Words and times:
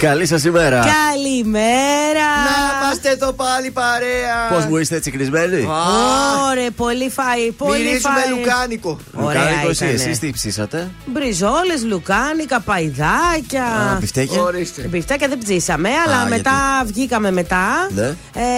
Καλή 0.00 0.26
σας 0.26 0.44
ημέρα. 0.44 0.84
Καλημέρα. 1.12 2.28
Να 2.44 2.82
είμαστε 2.86 3.08
εδώ 3.10 3.32
πάλι 3.32 3.70
παρέα. 3.70 4.48
Πώς 4.50 4.64
μου 4.66 4.76
είστε 4.76 4.96
έτσι 4.96 5.10
κλεισμένοι. 5.10 5.66
Ωραία, 6.50 6.70
πολύ 6.76 7.12
φαΐ. 7.16 7.52
Πολύ 7.56 7.78
Μυρίζουμε 7.82 8.14
φαΐ. 8.26 8.38
λουκάνικο. 8.38 8.98
Λουκάνικος 9.18 9.70
εσύ, 9.70 9.84
ήτανε. 9.84 10.02
εσείς 10.02 10.18
τι 10.18 10.30
ψήσατε; 10.30 10.90
Μπριζόλες, 11.06 11.84
λουκάνικα, 11.84 12.60
παϊδάκια. 12.60 13.64
Α, 13.64 13.96
μπιφτέκια; 14.00 14.42
Ορίστε. 14.42 14.82
Μπιφτέκια 14.82 15.28
δεν 15.28 15.38
ψήσαμε, 15.38 15.88
αλλά 16.06 16.16
Α, 16.20 16.28
μετά 16.28 16.82
βγήκαμε 16.84 17.30
μετά 17.30 17.88
Ναι. 17.94 18.06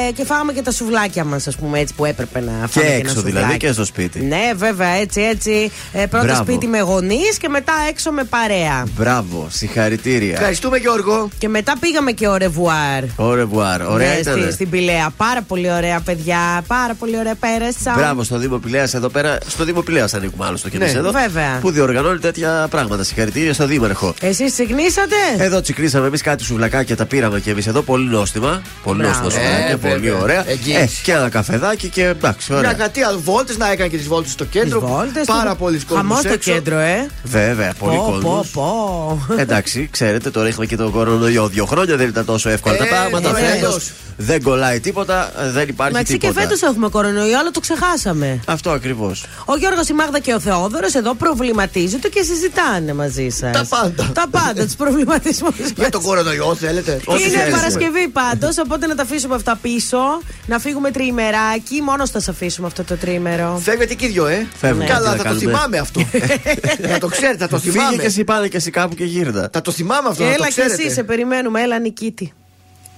ε, 0.09 0.13
και 0.15 0.25
φάγαμε 0.25 0.53
και 0.53 0.63
τα 0.63 0.71
σουβλάκια 0.71 1.25
μας, 1.25 1.47
ας 1.47 1.57
πούμε, 1.57 1.79
έτσι 1.79 1.95
που 1.95 2.05
έπρεπε 2.05 2.41
να 2.41 2.53
φάμε. 2.53 2.69
Και 2.71 2.81
ένα 2.81 2.95
έξω 2.95 3.21
δηλαδή 3.23 3.41
σουβλάκι. 3.43 3.57
και 3.67 3.73
στο 3.73 3.85
σπίτι. 3.85 4.21
Ναι, 4.21 4.51
βέβαια, 4.57 4.89
έτσι, 4.91 5.21
έτσι. 5.21 5.71
Ε, 5.93 6.07
πρώτα 6.07 6.25
Μπράβο. 6.25 6.43
σπίτι 6.43 6.67
με 6.67 6.79
γονείς 6.81 7.37
και 7.39 7.49
μετά 7.49 7.73
έξω 7.89 8.11
με 8.11 8.25
παρέα. 8.25 8.87
Μπράβο, 8.97 9.47
συγχαρητήρια. 9.51 10.33
Ευχαριστούμε 10.33 10.77
Γιώργο. 10.77 11.29
Και 11.39 11.49
μετά 11.49 11.75
πήγαμε 11.81 12.13
και 12.13 12.27
ο 12.29 12.37
ρεβουάρ. 12.37 13.03
Au 13.17 13.33
revoir. 13.43 13.81
Ωραία 13.91 14.13
Ναι, 14.13 14.19
ήταν. 14.21 14.41
στη, 14.43 14.53
στην 14.53 14.71
Πηλαία. 14.71 15.11
Πάρα 15.17 15.43
πολύ 15.43 15.73
ωραία, 15.73 16.01
παιδιά. 16.01 16.63
Πάρα 16.67 16.95
πολύ 16.95 17.19
ωραία 17.19 17.35
πέρασα. 17.35 17.95
Μπράβο 17.97 18.23
στο 18.23 18.39
Δήμο 18.39 18.57
Πηλέα 18.59 18.89
εδώ 18.95 19.09
πέρα. 19.09 19.39
Στο 19.47 19.65
Δήμο 19.65 19.81
Πηλέα 19.81 20.09
ανήκουμε 20.15 20.47
άλλωστε 20.47 20.71
και 20.71 20.77
εμεί 20.77 20.93
Ναι, 20.93 20.99
εδώ. 20.99 21.11
βέβαια. 21.11 21.59
Που 21.61 21.71
διοργανώνει 21.71 22.19
τέτοια 22.19 22.67
πράγματα. 22.71 23.03
Συγχαρητήρια 23.05 23.55
στο 23.55 23.67
Δήμαρχο. 23.67 24.15
Εσείς 24.21 24.53
ξυπνήσατε. 24.53 25.15
Εδώ 25.39 25.61
τσικρίσαμε 25.61 26.07
εμείς 26.07 26.23
κάτι 26.23 26.45
σουβλακάκια, 26.45 26.97
τα 26.97 27.07
πήραμε 27.07 27.41
και 27.41 27.51
εμείς 27.51 27.67
εδώ. 27.67 27.83
Πολύ 27.83 28.09
νόστιμα. 28.09 28.63
Πολύ 28.85 29.03
Μπράβο. 29.03 29.23
νόστιμα 29.25 29.45
σουβλάκια, 29.45 29.67
Ε, 29.73 29.77
πολύ 29.77 30.01
βέβαια. 30.11 30.23
ωραία. 30.23 30.51
Εγγύηση. 30.51 30.79
Ε, 30.79 30.89
και 31.03 31.13
ένα 31.13 31.29
καφεδάκι 31.29 31.89
και 31.89 32.05
εντάξει, 32.05 32.53
Να 32.53 32.59
ωραία. 32.59 32.73
κάτι 32.73 33.03
άλλο. 33.03 33.19
Βόλτες 33.25 33.57
να 33.57 33.71
έκανε 33.71 33.89
και 33.89 33.97
τις 33.97 34.07
βόλτες 34.09 34.33
στο 34.33 34.45
κέντρο. 34.45 34.79
Τις 34.81 34.89
βόλτες 34.89 35.27
Πάρα 35.27 35.51
του- 35.51 35.57
πολλοί 35.57 35.79
κόσμοι. 35.79 35.97
Χαμός 36.03 36.19
στο 36.19 36.37
κέντρο, 36.37 36.79
ε. 36.79 37.07
Βέβαια, 37.23 37.73
πολύ 37.79 37.97
Πω, 37.97 38.03
κόσμο. 38.03 38.47
πω, 38.53 39.21
πω. 39.27 39.35
Εντάξει, 39.37 39.89
ξέρετε, 39.93 40.31
τώρα 40.31 40.49
είχαμε 40.49 40.67
και 40.67 40.77
τον 40.77 40.91
κορονοϊό. 40.91 41.22
Δύο 41.51 41.65
χρόνια 41.67 41.97
δεν 41.97 42.09
ήταν 42.09 42.25
τόσο 42.25 42.49
εύκολα 42.49 42.77
τα 42.77 42.85
Ε, 42.85 42.89
πράγματα. 42.89 43.33
ναι, 43.33 43.39
Φέτος 43.39 43.53
αλλιώς. 43.65 43.91
δεν 44.17 44.43
κολλάει 44.43 44.81
τίποτα, 44.81 45.33
δεν 45.53 45.69
υπάρχει 45.69 45.95
Εντάξει 45.95 46.13
και 46.19 46.27
τίποτα. 46.27 46.41
φέτος 46.41 46.63
έχουμε 46.63 46.89
κορονοϊό, 46.89 47.39
αλλά 47.39 47.51
το 47.51 47.61
ξεχάσαμε. 47.61 48.41
Αυτό 48.47 48.71
ακριβώς. 48.71 49.25
Ο 49.45 49.57
Γιώργος, 49.57 49.89
η 49.89 49.93
Μάγδα 49.93 50.19
και 50.19 50.35
ο 50.35 50.41
Θεόδωρος 50.41 50.95
εδώ 50.95 51.15
προβληματίζονται 51.15 52.09
και 52.09 52.23
συζητάνε 52.23 52.93
μαζί 52.95 53.29
σας. 53.29 53.53
Τα 53.53 53.67
πάντα. 53.69 54.11
Τα 54.15 54.27
πάντα, 54.31 54.65
τους 54.65 54.75
προβληματισμούς. 54.75 55.55
Για 55.77 55.89
τον 55.91 56.03
κορονοϊό 56.03 56.55
θέλετε. 56.55 57.01
Ό,τι 57.05 57.23
Είναι 57.23 57.37
θέλεις. 57.39 57.55
Παρασκευή 57.55 58.09
πάντως, 58.09 58.59
οπότε 58.59 58.87
να 58.87 58.95
τα 58.95 59.03
αφήσουμε 59.03 59.35
αυτά 59.35 59.59
πίσω. 59.63 59.99
Να 60.47 60.59
φύγουμε 60.59 60.91
τριημεράκι. 60.91 61.81
Μόνος 61.83 62.11
θα 62.11 62.21
σα 62.21 62.31
αφήσουμε 62.31 62.67
αυτό 62.67 62.85
το 62.85 62.97
τρίμερο. 62.97 63.61
Φεύγετε 63.65 63.95
και 63.95 64.07
οι 64.07 64.09
δυο, 64.09 64.27
ε. 64.27 64.47
Φεύγουμε, 64.61 64.85
τι 64.85 64.91
Καλά, 64.93 65.05
να 65.05 65.11
θα 65.11 65.17
το 65.17 65.23
κάνουμε; 65.23 65.41
θυμάμαι 65.41 65.79
αυτό. 65.79 66.01
Να 66.93 66.99
το 66.99 67.07
ξέρετε, 67.07 67.37
θα 67.39 67.49
το 67.49 67.59
Φύγε 67.59 67.71
και 67.73 67.79
θυμάμαι. 67.79 68.03
εσύ 68.03 68.25
πάνε 68.25 68.49
και 68.49 68.57
εσύ 68.57 68.71
κάπου 68.71 68.95
και 68.95 69.05
γύρνα. 69.05 69.49
Θα 69.53 69.61
το 69.61 69.71
θυμάμαι 69.71 70.09
αυτό, 70.09 70.23
να 70.23 70.29
το 70.29 70.35
Έλα 70.35 70.49
και 70.51 70.61
εσύ, 70.61 70.71
σε 70.71 70.77
ξέρετε. 70.77 71.03
Περιμένουμε. 71.13 71.63
Έλα, 71.63 71.79
Νικήτη. 71.79 72.33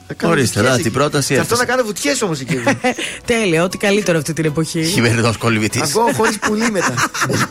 Θα 0.06 0.14
κάνω 0.14 0.32
Ορίστε, 0.32 0.54
βουτιές 0.60 0.68
να, 0.68 0.74
εκεί. 0.74 0.82
την 0.82 0.92
πρόταση 0.92 1.34
Και 1.34 1.40
αυτό 1.40 1.54
να 1.54 1.60
έφτασε. 1.62 1.76
κάνω 1.78 1.86
βουτιές 1.88 2.22
όμως 2.22 2.40
εκεί. 2.40 2.58
Τέλεια, 3.32 3.62
ό,τι 3.64 3.78
καλύτερο 3.78 4.18
αυτή 4.18 4.32
την 4.32 4.44
εποχή. 4.44 4.84
Χειμερινό 4.84 5.32
κολυβητή. 5.38 5.80
Ακόμα 5.82 6.12
χωρίς 6.14 6.38
πουλί 6.38 6.70
μετά. 6.70 6.94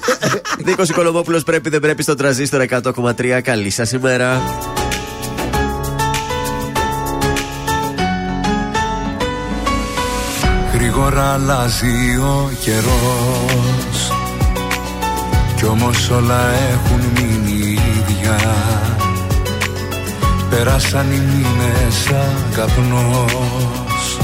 Νίκος 0.66 0.90
Οικονομόπουλο 0.90 1.42
πρέπει 1.46 1.70
δεν 1.70 1.80
πρέπει 1.80 2.04
στο 2.04 2.16
τραζίστρο 2.16 2.66
100,3. 2.70 3.40
Καλή 3.44 3.70
σας 3.70 3.92
ημέρα. 3.92 4.42
Γρήγορα 10.74 11.34
αλλάζει 11.34 12.18
ο 12.18 12.50
καιρός 12.64 14.12
Κι 15.56 15.66
όμως 15.66 16.10
όλα 16.10 16.50
έχουν 16.54 17.02
μείνει 17.16 17.72
ίδια 17.72 18.38
Πέρασαν 20.56 21.12
οι 21.12 21.22
μήνες 21.32 21.94
σαν 21.94 22.46
καπνός 22.56 24.18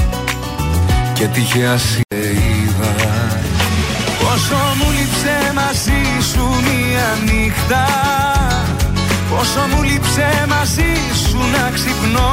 Και 1.14 1.24
τυχαία 1.26 1.76
σε 1.78 2.00
είδα. 2.10 2.94
Πόσο 4.18 4.56
μου 4.78 4.90
λείψε 4.90 5.52
μαζί 5.54 6.02
σου 6.32 6.44
μία 6.66 7.08
νύχτα 7.24 7.86
Πόσο 9.30 9.60
μου 9.74 9.82
λείψε 9.82 10.46
μαζί 10.48 10.92
σου 11.28 11.38
να 11.52 11.70
ξυπνώ. 11.74 12.32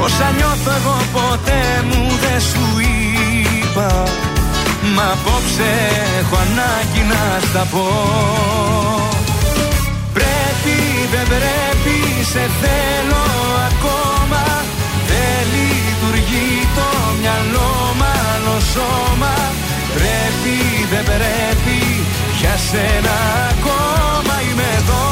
Όσα 0.00 0.30
νιώθω 0.36 0.70
εγώ 0.78 0.96
ποτέ 1.12 1.84
μου 1.88 2.18
δεν 2.22 2.40
σου 2.40 2.64
είπα. 2.80 4.02
Μα 4.94 5.02
απόψε 5.02 5.70
έχω 6.18 6.36
ανάγκη 6.36 7.02
να 7.08 7.46
στα 7.48 7.66
πω. 7.70 7.86
Πρέπει 10.12 10.76
δεν 11.12 11.26
πρέπει 11.26 11.67
σε 12.22 12.44
θέλω 12.60 13.24
ακόμα. 13.70 14.44
Δεν 15.10 15.40
λειτουργεί 15.54 16.68
το 16.76 16.88
μυαλό 17.20 17.72
μάλλον 18.02 18.60
σώμα. 18.74 19.34
Πρέπει 19.94 20.78
δεν 20.90 21.04
πρέπει 21.04 21.78
για 22.40 22.56
σένα 22.70 23.16
ακόμα 23.50 24.34
είμαι 24.46 24.68
εδώ. 24.80 25.06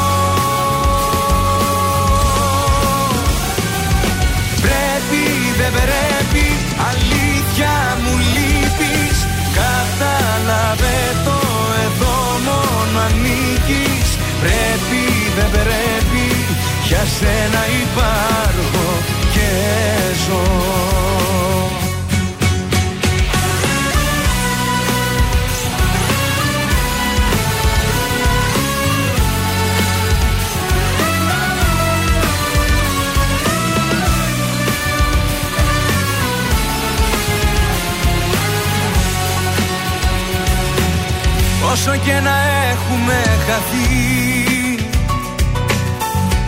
Πρέπει, 4.65 5.23
δεν 5.59 5.71
πρέπει, 5.77 6.45
αλήθεια 6.89 7.73
μου 8.01 8.13
λείπεις. 8.33 9.17
Κατάλαβε 9.59 10.99
το 11.25 11.39
εδώ 11.85 12.17
μόνο 12.47 12.99
ανήκεις. 13.05 14.07
Πρέπει, 14.43 15.03
δεν 15.37 15.49
πρέπει, 15.55 16.16
για 16.87 17.05
σένα 17.05 17.61
υπάρχω 17.83 18.87
και 19.33 19.49
ζω. 20.27 20.41
Όσο 41.71 41.95
και 42.05 42.19
να 42.19 42.37
έχουμε 42.71 43.21
χαθεί 43.47 44.06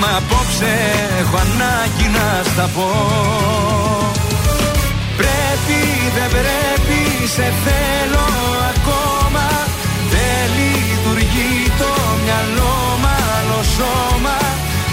Μα 0.00 0.16
απόψε 0.16 0.72
έχω 1.20 1.36
ανάγκη 1.36 2.08
να 2.16 2.42
στα 2.50 2.66
πω. 2.74 2.88
Πρέπει 5.16 5.80
δεν 6.16 6.28
πρέπει 6.36 7.00
σε 7.34 7.52
θέλω 7.64 8.26
ακόμα. 8.72 9.46
Δεν 10.12 10.42
λειτουργεί 10.58 11.72
το 11.78 11.92
μυαλό 12.22 12.76
μάλλον 13.06 13.64
σώμα. 13.76 14.38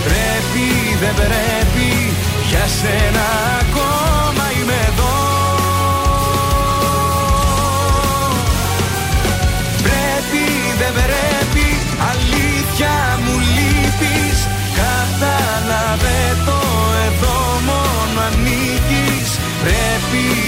Πρέπει 0.08 0.66
δεν 1.02 1.14
πρέπει 1.22 1.90
για 2.50 2.66
σένα 2.80 3.26
ακόμα 3.62 4.46
είμαι 4.56 4.80
εδώ. 4.90 5.16
Πρέπει, 9.86 10.46
δεν 10.80 10.92
πρέπει, 11.00 11.68
αλήθεια 12.12 13.07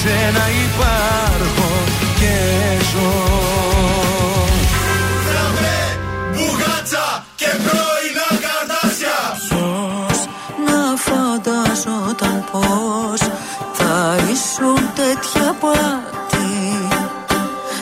σένα 0.00 0.44
υπάρχω 0.64 1.70
και 2.18 2.36
ζω. 2.92 3.12
Μπουγάτσα 6.32 7.24
και 7.34 7.46
πρώινα 7.64 8.28
καρτάσια 8.44 9.18
Ποιος 9.48 10.18
να 10.66 10.96
φανταζόταν 11.06 12.44
πως 12.52 13.20
θα 13.72 14.16
ήσουν 14.32 14.80
τέτοια 14.94 15.54
πάτη. 15.60 16.50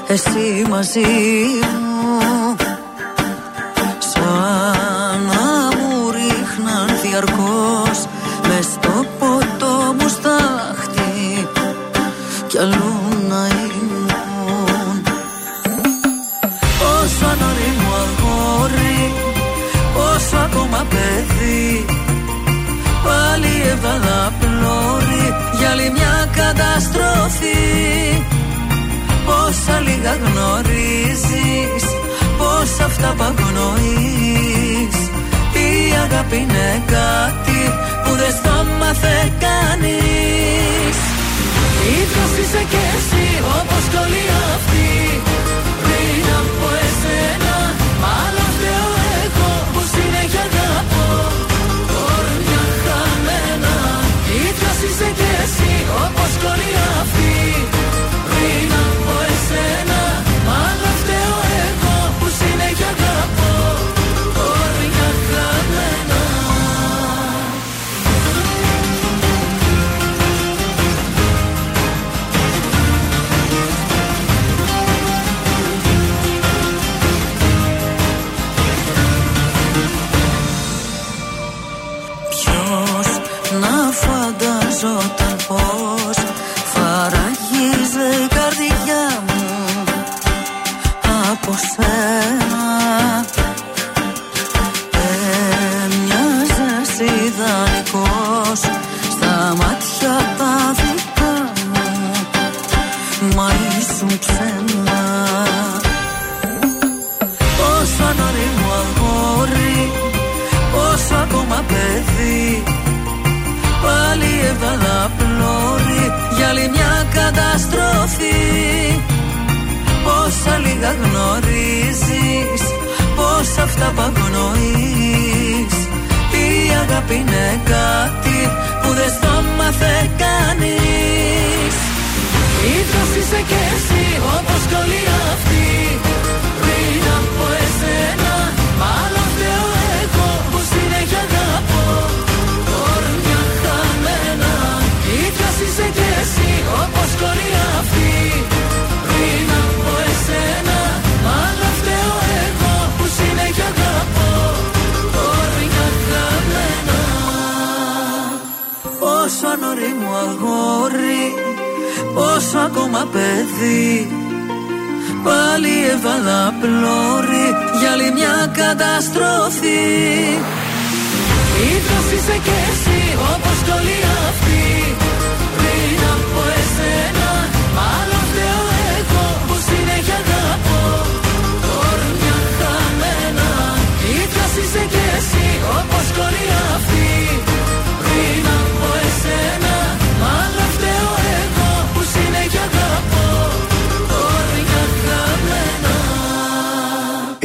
Εσύ 0.06 0.66
μαζί 0.68 1.00
μου 1.80 2.47
αγάπη 36.28 36.36
είναι 36.36 36.82
κάτι 36.86 37.60
Που 38.04 38.12
δεν 38.20 38.32
στο 38.38 38.56
μάθε 38.78 39.16
κανείς. 39.44 40.96
Ίδιος 41.98 42.32
είσαι 42.40 42.62
κι 42.72 42.82
εσύ 42.94 43.26
όπως 43.58 43.84
κι 43.90 43.98
όλοι 44.04 44.24
αυτοί. 44.54 44.90
Πριν 45.84 46.26
από 46.40 46.66
εσένα 46.86 47.56
Μάλλον 48.02 48.48
φταίω 48.56 48.90
εγώ 49.24 49.50
που 49.72 49.80
συνέχεια 49.92 50.44
αγαπώ. 50.48 51.08
Όρμια 52.12 52.64
χαμένα. 52.82 53.74
Ίδιος 54.44 54.78
είσαι 54.84 55.08
κι 55.18 55.28
εσύ 55.42 55.72
όπως 56.04 56.30
κι 56.40 56.46
όλοι 56.52 56.70
αυτοί 57.00 57.07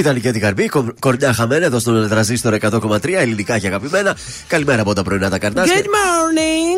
Ήταν 0.03 0.21
και 0.21 0.31
την 0.31 0.41
καρμπή, 0.41 0.67
κο- 0.67 0.93
κορνιά 0.99 1.33
χαμένα 1.33 1.65
εδώ 1.65 1.79
στον 1.79 2.09
τραζίστρο 2.09 2.57
100,3 2.61 3.13
ελληνικά 3.19 3.57
και 3.59 3.67
αγαπημένα. 3.67 4.15
Καλημέρα 4.47 4.81
από 4.81 4.93
τα 4.93 5.03
πρωινά 5.03 5.29
τα 5.29 5.37
καρτάσια. 5.39 5.75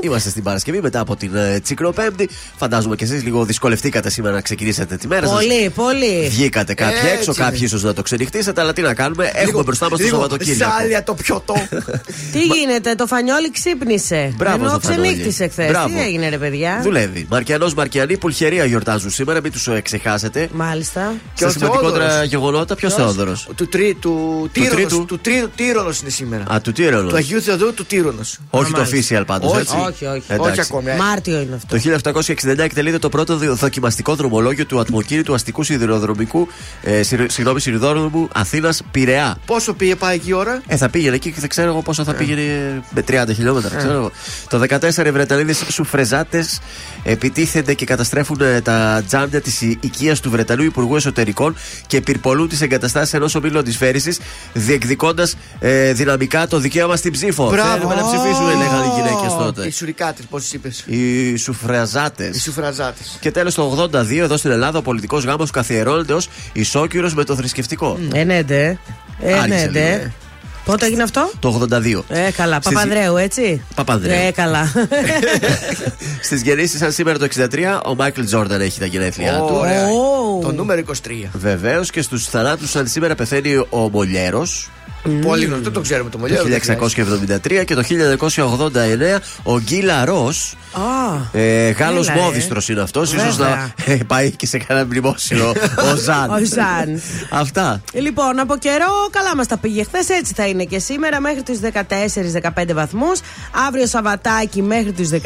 Good 0.05 0.07
morning. 0.07 0.13
Είμαστε 0.15 0.29
στην 0.29 0.43
Παρασκευή 0.43 0.81
μετά 0.81 0.99
από 0.99 1.15
την 1.15 1.35
ε, 1.35 1.59
Τσικροπέμπτη. 1.59 2.29
Φαντάζομαι 2.57 2.95
και 2.95 3.03
εσείς 3.03 3.23
λίγο 3.23 3.45
δυσκολευτήκατε 3.45 4.09
σήμερα 4.09 4.33
να 4.35 4.41
ξεκινήσετε 4.41 4.95
τη 4.97 5.07
μέρα 5.07 5.27
σας. 5.27 5.35
Πολύ, 5.35 5.69
πολύ. 5.69 6.27
Βγήκατε 6.29 6.73
κάποιοι 6.73 6.95
Έτσι 7.01 7.13
έξω, 7.17 7.31
είναι. 7.35 7.43
κάποιοι 7.45 7.59
ίσως 7.63 7.83
να 7.83 7.93
το 7.93 8.01
ξενυχτήσετε, 8.01 8.61
αλλά 8.61 8.73
τι 8.73 8.81
να 8.81 8.93
κάνουμε. 8.93 9.31
Έχουμε 9.33 9.63
μπροστά 9.63 9.89
μας 9.89 9.99
το 9.99 10.05
λίγο 10.05 10.15
Σαββατοκύριακο. 10.21 10.71
Σάλια 10.77 11.03
το 11.03 11.13
πιωτό. 11.13 11.53
Τι 12.33 12.39
γίνεται, 12.41 12.95
το 12.95 13.05
φανιόλι 13.05 13.51
ξύπνησε. 13.51 14.33
Μπράβο 14.37 14.55
Ενώ 14.55 14.69
στο 14.69 14.79
Φανόλι. 14.79 15.07
ξενύχτησε 15.07 15.47
χθες. 15.47 15.67
Μπράβο. 15.69 15.87
Τι 15.87 16.01
έγινε, 16.01 16.29
ρε 16.29 16.37
παιδιά; 16.37 16.79
Δουλεύει. 16.83 17.25
Μαρκιανός 17.29 17.73
Μαρκιανή, 17.73 18.17
Πουλχερία 18.17 18.65
γιορτάζουν 18.65 19.09
σήμερα, 19.09 19.41
μην 19.41 19.51
τους 19.51 19.69
ξεχάσετε. 19.83 20.49
Μάλιστα. 20.53 21.13
Και 21.33 21.45
ο 21.45 21.49
στα 21.49 21.59
σημαντικότερα 21.59 22.05
Θεόδωρος. 22.05 22.27
γεγονότα, 22.29 22.75
ποιος 22.75 22.93
Θεόδωρος; 22.93 23.47
Του, 23.55 23.67
τρί, 23.67 23.97
του, 23.99 24.49
Τύρονος, 24.51 24.73
τρίτου; 24.75 25.05
του 25.05 25.19
τρίτου 25.19 25.49
Τύρονος 25.55 25.99
είναι 26.01 26.09
σήμερα. 26.09 26.43
Α, 26.53 26.61
του 26.61 26.71
Τύρονο. 26.71 27.09
Του 27.09 27.15
Αγίου 27.15 27.41
Θεοδόρου 27.41 27.73
του 27.73 27.85
Τύρονος. 27.85 28.37
Όχι 28.49 28.71
το 28.71 28.77
μάλιστα. 28.79 29.17
official 29.19 29.23
πάντως, 29.25 29.51
Όχι, 29.51 29.59
έτσι. 29.59 29.75
Όχι, 29.95 30.05
όχι. 30.05 30.21
Εντάξει. 30.27 30.51
Όχι 30.59 30.69
ακόμη. 30.71 30.89
ε. 30.91 30.95
Μάρτιο 30.95 31.39
είναι 31.41 31.55
αυτό. 31.55 31.75
Το 31.75 32.21
1869 32.45 32.57
εκτελείται 32.59 32.99
το 32.99 33.09
πρώτο 33.09 33.37
δι- 33.37 33.49
δοκιμαστικό 33.49 34.15
δρομολόγιο 34.15 34.65
του 34.65 34.79
ατμοκίνητου 34.79 35.33
αστικού 35.33 35.63
σιδηροδρομικού, 35.63 36.47
ε, 36.83 37.03
σιδηρο- 37.03 37.29
συγγνώμη, 37.29 37.59
σιδηροδρόμου 37.61 38.27
Αθήνας 38.33 38.81
Πειραιά. 38.91 39.37
Πόσο 39.45 39.73
πήγε 39.73 39.95
πάει 39.95 40.15
εκεί 40.15 40.29
η 40.29 40.33
ώρα; 40.33 40.61
Ε, 40.67 40.75
θα 40.77 40.89
πήγαινε 40.89 41.15
εκεί 41.15 41.31
και 41.31 41.39
δεν 41.39 41.49
ξέρω 41.49 41.67
εγώ 41.67 41.81
πόσο 41.81 42.03
θα 42.03 42.13
πήγαινε 42.13 42.81
με 42.89 43.01
30 43.01 43.33
χιλιόμετρα. 43.33 43.75
Ξέρω 43.77 43.93
εγώ. 43.93 44.11
Το 44.49 44.57
14 44.59 45.05
οι 45.05 45.11
Βρετανίδες 45.11 45.63
σουφρεζάτε 45.71 46.45
επιτίθενται 47.03 47.73
και 47.73 47.85
καταστρέφουν 47.85 48.41
ε, 48.41 48.61
τα 48.61 49.03
τζάμια 49.07 49.41
της 49.41 49.61
οικίας 49.61 50.19
του 50.19 50.29
Βρετανού 50.29 50.63
Υπουργού 50.63 50.95
Εσωτερικών 50.95 51.55
και 51.87 52.01
πυρπολούν 52.01 52.47
τις 52.47 52.61
εγκαταστάσεις 52.61 52.73
εγκαταστάσει 52.85 53.15
ενός 53.15 53.35
ομίλου 53.35 53.59
αντισφαίρισης, 53.59 54.19
διεκδικώντας 54.53 55.35
ε, 55.59 55.93
δυναμικά 55.93 56.47
το 56.47 56.59
δικαίωμα 56.59 56.95
στην 56.95 57.11
ψήφο. 57.11 57.49
Μπράβο. 57.49 57.71
Θέλουμε 57.73 57.95
να 57.95 58.01
ψηφίσουμε, 58.05 58.53
λέγανε 58.53 58.85
οι 58.85 58.89
γυναίκες 58.95 59.33
τότε. 59.39 59.65
Οι 59.85 59.87
σουρικάτε, 59.87 60.21
πώ 60.29 60.39
είπες; 60.53 60.83
Οι 60.87 61.35
σουφραζάτες. 61.35 62.35
Οι 62.35 62.39
σουφραζάτες. 62.39 63.17
Και 63.19 63.31
τέλος 63.31 63.53
το 63.53 63.63
82 63.91 64.23
εδώ 64.23 64.37
στην 64.37 64.51
Ελλάδα 64.51 64.77
ο 64.79 64.81
πολιτικός 64.81 65.23
γάμος 65.23 65.51
καθιερώνεται 65.51 66.13
ως 66.13 66.29
ισόκυρος 66.53 67.13
με 67.13 67.23
το 67.23 67.35
θρησκευτικό. 67.35 67.99
Ε, 68.13 68.23
ναι, 68.23 68.43
ντε. 68.43 68.77
Ε, 69.21 69.29
ναι, 69.31 69.33
Άρχισε 69.33 69.57
λίγο, 69.59 69.71
ντε. 69.71 69.79
ε. 69.91 70.11
Πότε 70.65 70.85
έγινε 70.85 71.03
αυτό; 71.03 71.31
Το 71.39 71.47
82. 71.47 72.03
Ε, 72.09 72.31
καλά. 72.31 72.55
Στις- 72.61 72.73
Παπανδρέου, 72.73 73.17
έτσι. 73.17 73.61
Παπανδρέου. 73.75 74.27
Ε, 74.27 74.31
καλά. 74.31 74.71
Στις 76.21 76.41
γεννήσει, 76.41 76.77
σαν 76.77 76.91
σήμερα 76.91 77.17
το 77.17 77.27
63, 77.35 77.79
ο 77.85 77.95
Μάικλ 77.95 78.21
Τζόρνταν 78.23 78.61
έχει 78.61 78.79
τα 78.79 78.85
γενέθλιά 78.85 79.37
του. 79.37 79.49
Ωραία. 79.55 79.87
Ω. 79.87 80.39
Το 80.41 80.51
νούμερο 80.51 80.81
23. 80.81 80.91
Βεβαίως 81.33 81.89
και 81.91 82.01
στους 82.01 82.25
θανάτους, 82.27 82.69
σαν 82.69 82.87
σήμερα 82.87 83.15
πεθαίνει 83.15 83.55
ο 83.69 83.89
Μολιέρος 83.91 84.69
Πολύ 85.21 85.45
γνωστό, 85.45 85.71
το 85.71 85.81
ξέρουμε 85.81 86.09
το 86.09 86.17
το 86.17 86.21
μολιέρο. 86.21 86.43
1673 87.61 87.63
και 87.65 87.75
το 87.75 87.83
1989 87.83 89.19
ο 89.43 89.59
Γκίλα 89.59 90.05
Ρος. 90.05 90.55
Α, 90.71 91.39
Ε, 91.39 91.69
Γάλλος 91.69 92.07
Έλα, 92.09 92.17
ε. 92.17 92.21
μόδιστρος 92.21 92.69
είναι 92.69 92.81
αυτός. 92.81 93.13
ίσως 93.13 93.35
Βέβαια. 93.35 93.73
να 93.87 93.93
ε, 93.93 93.97
πάει 94.07 94.31
και 94.31 94.45
σε 94.45 94.57
κανένα 94.57 94.85
μνημόσυνο 94.85 95.49
ο 95.91 95.95
Ζαν. 96.05 96.29
Ο 96.29 96.37
Ζαν. 96.43 97.01
Αυτά. 97.29 97.81
Λοιπόν, 97.93 98.39
από 98.39 98.57
καιρό 98.57 99.07
καλά 99.11 99.35
μας 99.35 99.47
τα 99.47 99.57
πήγε 99.57 99.83
χθες. 99.83 100.09
Έτσι 100.09 100.33
θα 100.35 100.47
είναι 100.47 100.63
και 100.63 100.79
σήμερα 100.79 101.19
μέχρι 101.19 101.43
του 101.43 101.59
14-15 102.59 102.73
βαθμούς. 102.73 103.19
Αύριο 103.67 103.85
Σαββατάκι 103.87 104.61
μέχρι 104.61 104.91
του 104.91 105.09
16 105.09 105.17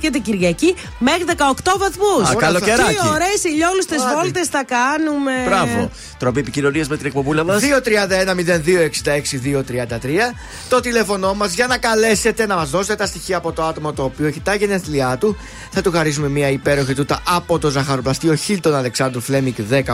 και 0.00 0.10
την 0.10 0.22
Κυριακή 0.22 0.74
μέχρι 0.98 1.24
18 1.26 1.76
βαθμούς. 1.78 2.30
Α, 2.30 2.34
καλοκαιράκι. 2.34 2.94
Τι 2.94 3.08
ωραίες 3.08 3.44
ηλιόλουστες 3.44 4.00
Άντε. 4.02 4.14
βόλτες 4.14 4.46
θα 4.48 4.64
κάνουμε. 4.64 5.32
Μπράβο. 5.46 5.90
Τροπή 6.18 6.38
επικοινωνίας 6.40 6.88
με 6.88 6.96
την 6.96 7.06
εκπομπούλα 7.06 7.44
μας. 7.44 7.62
231-0266-233 7.62 9.25
Το 10.68 10.80
τηλέφωνό 10.80 11.34
μας 11.34 11.54
για 11.54 11.66
να 11.66 11.78
καλέσετε 11.78 12.46
να 12.46 12.56
μας 12.56 12.70
δώσετε 12.70 12.94
τα 12.94 13.06
στοιχεία 13.06 13.36
από 13.36 13.52
το 13.52 13.64
άτομο 13.64 13.92
το 13.92 14.02
οποίο 14.02 14.26
έχει 14.26 14.40
τα 14.40 14.54
γενέθλιά 14.54 15.16
του. 15.20 15.36
Θα 15.70 15.80
του 15.80 15.90
χαρίσουμε 15.90 16.28
μια 16.28 16.48
υπέροχη 16.48 16.94
τούτα 16.94 17.22
από 17.26 17.58
το 17.58 17.70
ζαχαροπλαστείο 17.70 18.34
Χίλτον 18.34 18.74
Αλεξάνδρου 18.74 19.20
Φλέμικ 19.20 19.56
18 19.70 19.84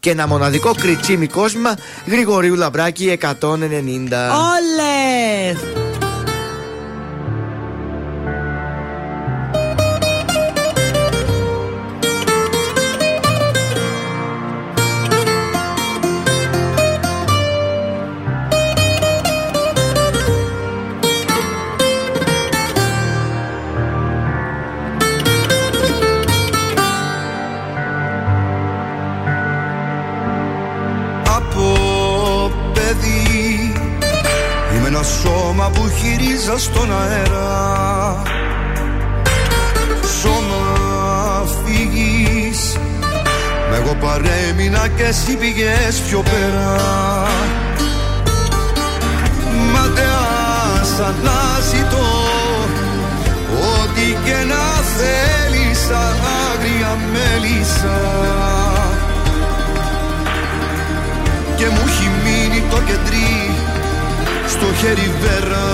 και 0.00 0.10
ένα 0.10 0.26
μοναδικό 0.26 0.74
κριτσίμι 0.74 1.26
κόσμημα 1.26 1.76
Γρηγορίου 2.06 2.54
Λαμπράκη 2.54 3.18
190. 3.22 3.28
Όλες! 4.40 6.07
Και 44.98 45.04
εσύ 45.04 45.36
πήγες 45.36 46.00
πιο 46.08 46.22
πέρα. 46.22 46.76
Ματεάς 49.72 50.90
αναζητώ 51.08 52.08
Ό,τι 53.78 54.16
και 54.24 54.36
να 54.48 54.64
θέλεις 54.96 55.80
άγρια 55.90 56.96
μέλισσα. 57.12 58.00
Και 61.56 61.66
μου 61.66 61.82
έχει 61.86 62.10
μείνει 62.24 62.62
το 62.70 62.76
κεντρί 62.76 63.50
στο 64.48 64.66
χέρι 64.80 65.12
βέρα. 65.20 65.66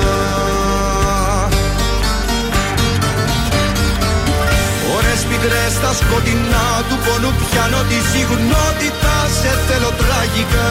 Ωρες 4.96 5.20
πικρές 5.28 5.72
στα 5.72 5.92
σκοτεινά 5.94 6.66
του 6.88 6.96
πονού 7.04 7.32
πιάνω 7.40 7.82
τη 7.88 7.98
συγνότητα 8.10 9.13
σε 9.40 9.52
θέλω 9.66 9.92
τραγικά. 10.00 10.70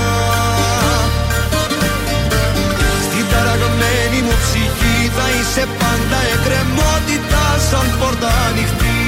Στην 3.06 3.26
ταραγμένη 3.32 4.20
μου 4.26 4.36
ψυχή 4.44 4.98
θα 5.16 5.26
είσαι 5.36 5.64
πάντα 5.82 6.20
εκκρεμότητα 6.34 7.44
σαν 7.70 7.88
πόρτα 8.00 8.32
ανοιχτή. 8.48 9.02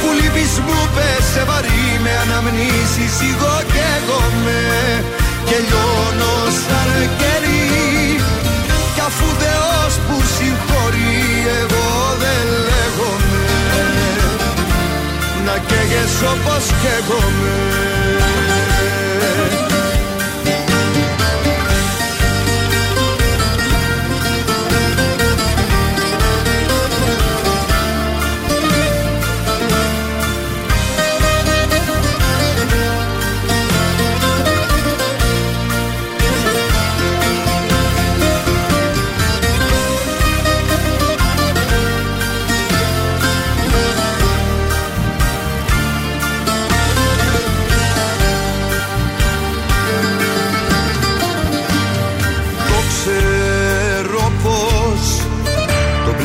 Που 0.00 0.08
λείπεις 0.18 0.54
μου 0.66 0.80
πέσε 0.94 1.42
βαρύ 1.48 1.86
με 2.04 2.12
αναμνήσεις 2.22 3.14
εγώ 3.30 3.54
και 3.72 3.84
εγώ 3.98 4.20
με 4.44 4.60
και 5.48 5.58
λιώνω 5.66 6.34
σαν 6.62 6.90
κερί. 7.20 7.66
Κι 8.94 9.02
αφού 9.08 9.26
Θεός 9.42 9.92
που 10.06 10.16
να 15.52 15.58
καίγες 15.58 16.22
όπως 16.32 16.64
καίγομαι 16.82 17.82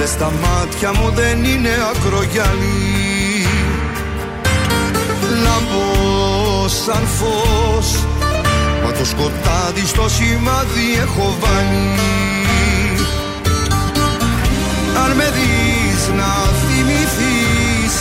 στα 0.08 0.32
μάτια 0.42 0.94
μου 0.94 1.12
δεν 1.16 1.44
είναι 1.44 1.70
ακρογιαλί 1.92 3.48
Λάμπω 5.44 6.68
σαν 6.68 7.08
φως 7.18 8.06
Μα 8.84 8.92
το 8.92 9.06
σκοτάδι 9.06 9.86
στο 9.86 10.10
σημάδι 10.10 10.88
έχω 11.02 11.36
βάλει. 11.40 12.00
Αν 15.04 15.12
με 15.16 15.34
δεις 15.36 16.02
να 16.18 16.32
θυμηθείς 16.64 17.96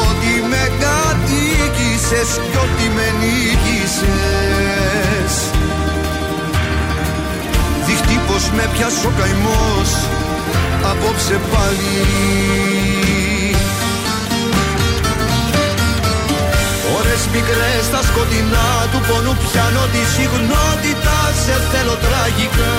Ότι 0.00 0.32
με 0.50 0.70
κατοίκησες 0.82 2.30
κι 2.50 2.56
ότι 2.56 2.86
με 2.94 3.06
νίκησες. 3.20 4.14
Δείχνει 7.86 8.18
πως 8.26 8.50
με 8.56 8.64
πιάσει 8.72 9.06
ο 9.06 9.12
καημός 9.18 9.90
Απόψε 10.90 11.40
πάλι. 11.52 11.94
Ώρες 16.98 17.22
μικρές 17.34 17.82
στα 17.88 18.00
σκοτεινά 18.08 18.68
του 18.92 19.00
πονού 19.08 19.34
πιάνω 19.42 19.84
τη 19.92 20.02
συγνότητα 20.14 21.18
σε 21.42 21.54
θέλω 21.70 21.96
τραγικά. 22.04 22.76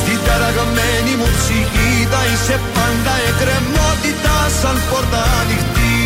Στην 0.00 0.18
ταραγμένη 0.26 1.12
μου 1.18 1.28
ψυχή 1.38 1.92
θα 2.12 2.22
είσαι 2.30 2.56
πάντα 2.76 3.14
εκκρεμότητα 3.28 4.36
σαν 4.60 4.76
πόρτα 4.88 5.22
ανοιχτή. 5.40 5.96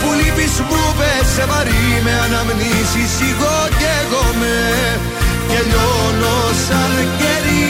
Που 0.00 0.08
λείπεις 0.18 0.54
μου 0.68 0.82
πέσε 0.98 1.44
βαρύ 1.50 1.86
με 2.04 2.14
αναμνήσεις 2.24 3.14
εγώ 3.30 3.56
και 3.78 3.90
εγώ 4.02 4.24
με 4.40 4.54
και 5.54 5.62
λιώνω 5.70 6.38
σαν 6.66 6.94
κερί 7.18 7.68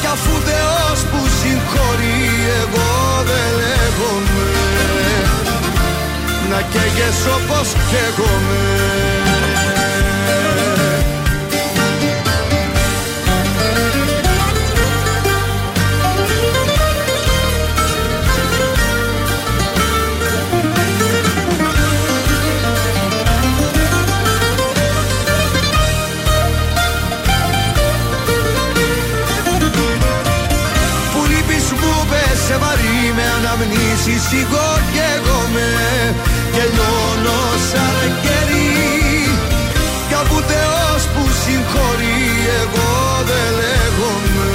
κι 0.00 0.08
αφού 0.14 0.32
Θεός 0.48 0.98
που 1.10 1.20
συγχωρεί 1.38 2.22
εγώ 2.62 2.90
δεν 3.28 3.50
λέγομαι. 3.62 4.48
Να 6.50 6.60
καίγες 6.72 7.20
όπως 7.36 7.68
καίγομαι 7.90 9.37
ησυχώ 34.14 34.68
και 34.92 35.04
εγώ 35.16 35.40
με. 35.54 35.70
Και 36.54 36.64
λιώνω 36.74 37.40
σαν 37.70 38.12
κερί. 38.22 38.68
Κι 40.08 40.14
όπου 40.22 40.38
Θεός 40.50 41.02
που 41.12 41.22
συγχωρεί 41.42 42.22
εγώ 42.62 42.90
δεν 43.28 43.48
λέγομαι. 43.60 44.48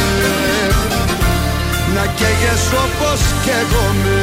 Να 1.95 2.05
καίγες 2.05 2.63
όπως 2.83 3.19
καίγομαι 3.45 4.21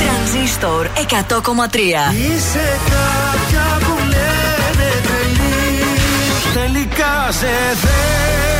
Τρανζίστορ 0.00 0.86
100,3 0.86 1.76
Είσαι 2.14 2.78
κάποια 2.92 3.78
που 3.80 3.94
λένε 3.98 4.90
τρελή 5.02 5.82
Τελικά 6.54 7.28
σε 7.30 7.76
θέλω 7.80 8.57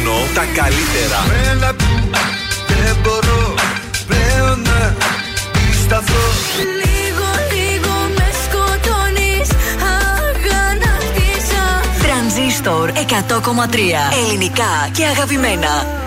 λύνει 0.00 0.08
Μόνο 0.08 0.26
τα 0.34 0.44
καλύτερα. 0.44 1.18
Μένα 1.28 1.74
δεν 2.66 2.96
μπορώ 3.02 3.54
πλέον 4.06 4.60
να 4.62 4.94
σταθώ 5.84 6.26
Λίγο, 6.58 7.28
λίγο 7.52 7.94
με 8.16 8.28
σκοτώνεις 8.44 9.48
Αγανάκτησα 9.96 11.64
Τρανζίστορ 12.02 12.90
100,3 12.90 13.78
Ελληνικά 14.26 14.88
και 14.92 15.04
αγαπημένα. 15.04 15.98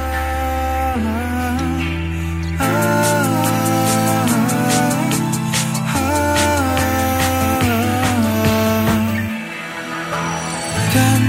Κι 10.92 10.98
αν 10.98 11.22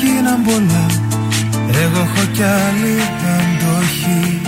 γίναν 0.00 0.42
πολλά 0.42 0.81
Εγώ 0.81 0.81
έχω 1.98 2.26
κι 2.32 2.42
άλλη 2.42 2.96
αντοχή. 3.36 4.40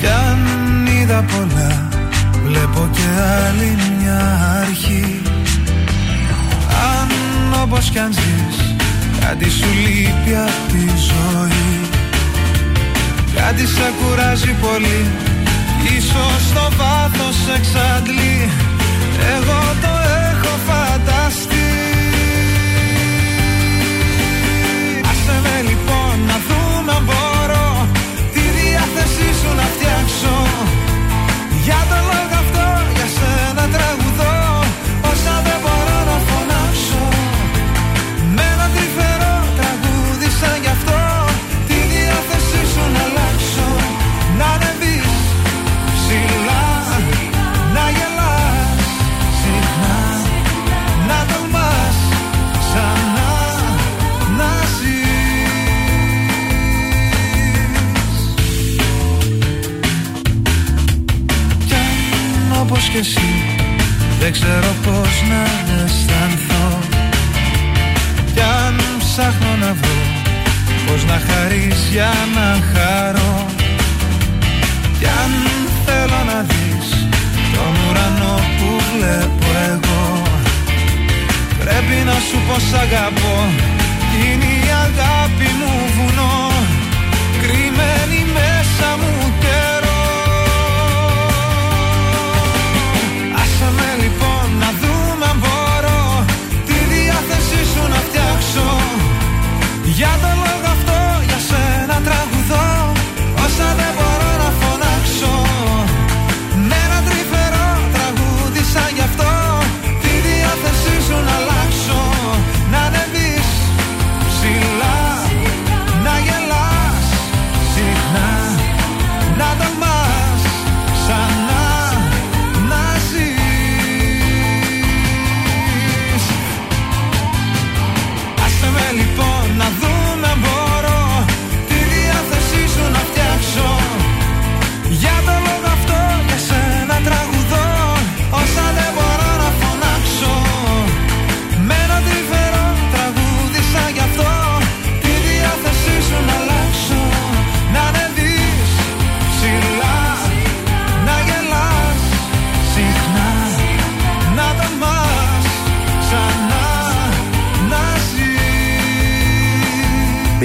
Κι 0.00 0.06
αν 0.06 0.86
είδα 0.86 1.24
πολλά 1.32 1.88
Βλέπω 2.44 2.88
και 2.92 3.02
άλλη 3.46 3.78
μια 3.98 4.20
αρχή. 4.60 5.20
Αν 6.92 7.08
όπως 7.62 7.90
κι 7.90 7.98
αν 7.98 8.12
ζεις 8.12 8.74
Κάτι 9.20 9.50
σου 9.50 9.68
λείπει 9.84 10.34
απ' 10.46 10.72
τη 10.72 10.86
ζωή. 11.08 11.80
Κάτι 13.34 13.66
σε 13.66 13.92
κουράζει 14.00 14.52
πολύ 14.60 15.06
Ίσως 15.96 16.40
στο 16.48 16.68
βάθος 16.76 17.36
εξαντλεί. 17.56 18.48
Εγώ 19.36 19.60
το 19.82 19.95
σου 29.38 29.50
να 29.60 29.66
φτιάξω. 29.74 30.34
Για 31.64 31.80
τον 31.90 32.02
λόγο 32.10 32.35
ξέρω 64.36 64.72
πώς 64.84 65.12
να 65.30 65.42
αισθανθώ. 65.76 66.66
Κι 68.34 68.44
αν 68.64 68.76
ψάχνω 68.98 69.52
να 69.64 69.70
βρω 69.80 70.00
πώς 70.86 71.00
να 71.10 71.18
χαρείς 71.26 71.80
για 71.94 72.12
να 72.36 72.48
χαρώ. 72.72 73.34
Κι 74.98 75.08
αν 75.22 75.32
θέλω 75.84 76.20
να 76.30 76.38
δεις 76.50 76.88
τον 77.54 77.72
ουρανό 77.84 78.36
που 78.56 78.68
βλέπω 78.88 79.48
εγώ. 79.72 80.04
Πρέπει 81.60 81.96
να 82.08 82.16
σου 82.26 82.38
πω 82.46 82.56
σ' 82.68 82.76
αγαπώ. 82.84 83.36
Είναι 84.18 84.50
η 84.62 84.68
αγάπη 84.86 85.48
μου 85.58 85.72
βουνό. 85.94 86.38
Κρυμμένη 87.42 88.20
μέσα 88.38 88.88
μου 89.00 89.14
Για 99.96 100.18
τον 100.22 100.35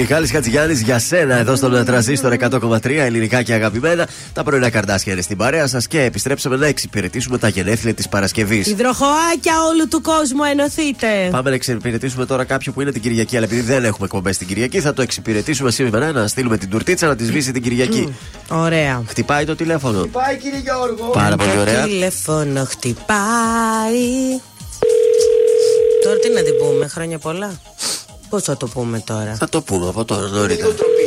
ζεις 0.02 0.10
Μιχάλης 0.10 0.30
Χατζηγιάννης 0.30 0.80
για 0.82 0.98
σένα 0.98 1.34
εδώ 1.34 1.56
στον 1.56 1.84
Τραζίστορ 1.84 2.34
100,3 2.38 2.84
ελληνικά 2.84 3.42
και 3.42 3.52
αγαπημένα. 3.52 4.08
Τα 4.32 4.42
πρωινά 4.42 4.70
καρτάσια 4.70 5.12
είναι 5.12 5.22
στην 5.22 5.36
παρέα 5.36 5.66
σας 5.66 5.86
και 5.86 6.02
επιστρέψαμε 6.02 6.56
να 6.56 6.66
εξυπηρετήσουμε 6.66 7.38
τα 7.38 7.48
γενέθλια 7.48 7.94
της 7.94 8.08
Παρασκευής. 8.08 8.66
Υδροχοάκια 8.66 9.54
όλου 9.70 9.88
του 9.88 10.00
κόσμου, 10.00 10.44
ενωθείτε. 10.44 11.06
Πάμε 11.30 11.48
να 11.48 11.54
εξυπηρετήσουμε 11.54 12.26
τώρα 12.26 12.44
κάποιον 12.44 12.74
που 12.74 12.80
είναι 12.80 12.92
την 12.92 13.02
Κυριακή. 13.02 13.36
Αλλά 13.36 13.46
επειδή 13.46 13.60
δεν 13.60 13.84
έχουμε 13.84 14.04
εκπομπές 14.04 14.38
την 14.38 14.46
Κυριακή, 14.46 14.80
θα 14.80 14.92
το 14.92 15.02
εξυπηρετήσουμε 15.02 15.70
σήμερα 15.70 16.12
να 16.12 16.26
στείλουμε 16.26 16.56
την 16.58 16.70
τουρτίτσα 16.70 17.06
να 17.06 17.16
τη 17.16 17.24
σβήσει 17.24 17.52
την 17.52 17.62
Κυριακή. 17.62 18.14
Ωραία. 18.48 19.02
Χτυπάει 19.06 19.44
το 19.44 19.56
τηλέφωνο. 19.56 20.06
Πάει 20.06 20.36
κύριε 20.36 20.58
Γιώργο. 20.58 21.10
Πάρα 21.10 21.36
πολύ 21.36 21.58
ωραία. 21.60 21.84
Τηλέφωνο 21.84 22.64
χτυπάει. 22.64 24.40
Τώρα 26.04 26.18
τι 26.18 26.30
να 26.30 26.42
την 26.42 26.54
πούμε, 26.58 26.88
χρόνια 26.88 27.18
πολλά. 27.18 27.60
Πώς 28.32 28.42
θα 28.42 28.56
το 28.56 28.66
πούμε 28.66 28.98
τώρα; 29.06 29.36
Θα 29.38 29.48
το 29.48 29.62
πούμε 29.62 29.88
από 29.88 30.04
τώρα 30.04 30.26
νωρίτερα. 30.28 30.68
Λίγο 30.68 30.70
τροπή. 30.80 31.06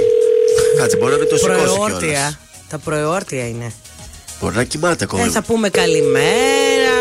Κάτσε, 0.78 0.98
μπορεί 0.98 1.12
να 1.12 1.18
μην 1.18 1.28
το 1.30 1.38
σηκώσει 1.38 1.58
κιόλας. 1.60 1.76
Προεόρτια. 1.76 2.40
Τα 2.70 2.78
προεόρτια 2.78 3.48
είναι. 3.48 3.72
Μπορεί 4.42 4.56
να 4.56 4.64
κοιμάται 4.64 5.04
ακόμα. 5.04 5.24
Ε, 5.24 5.30
θα 5.30 5.42
πούμε 5.42 5.70
καλημέρα. 5.70 6.96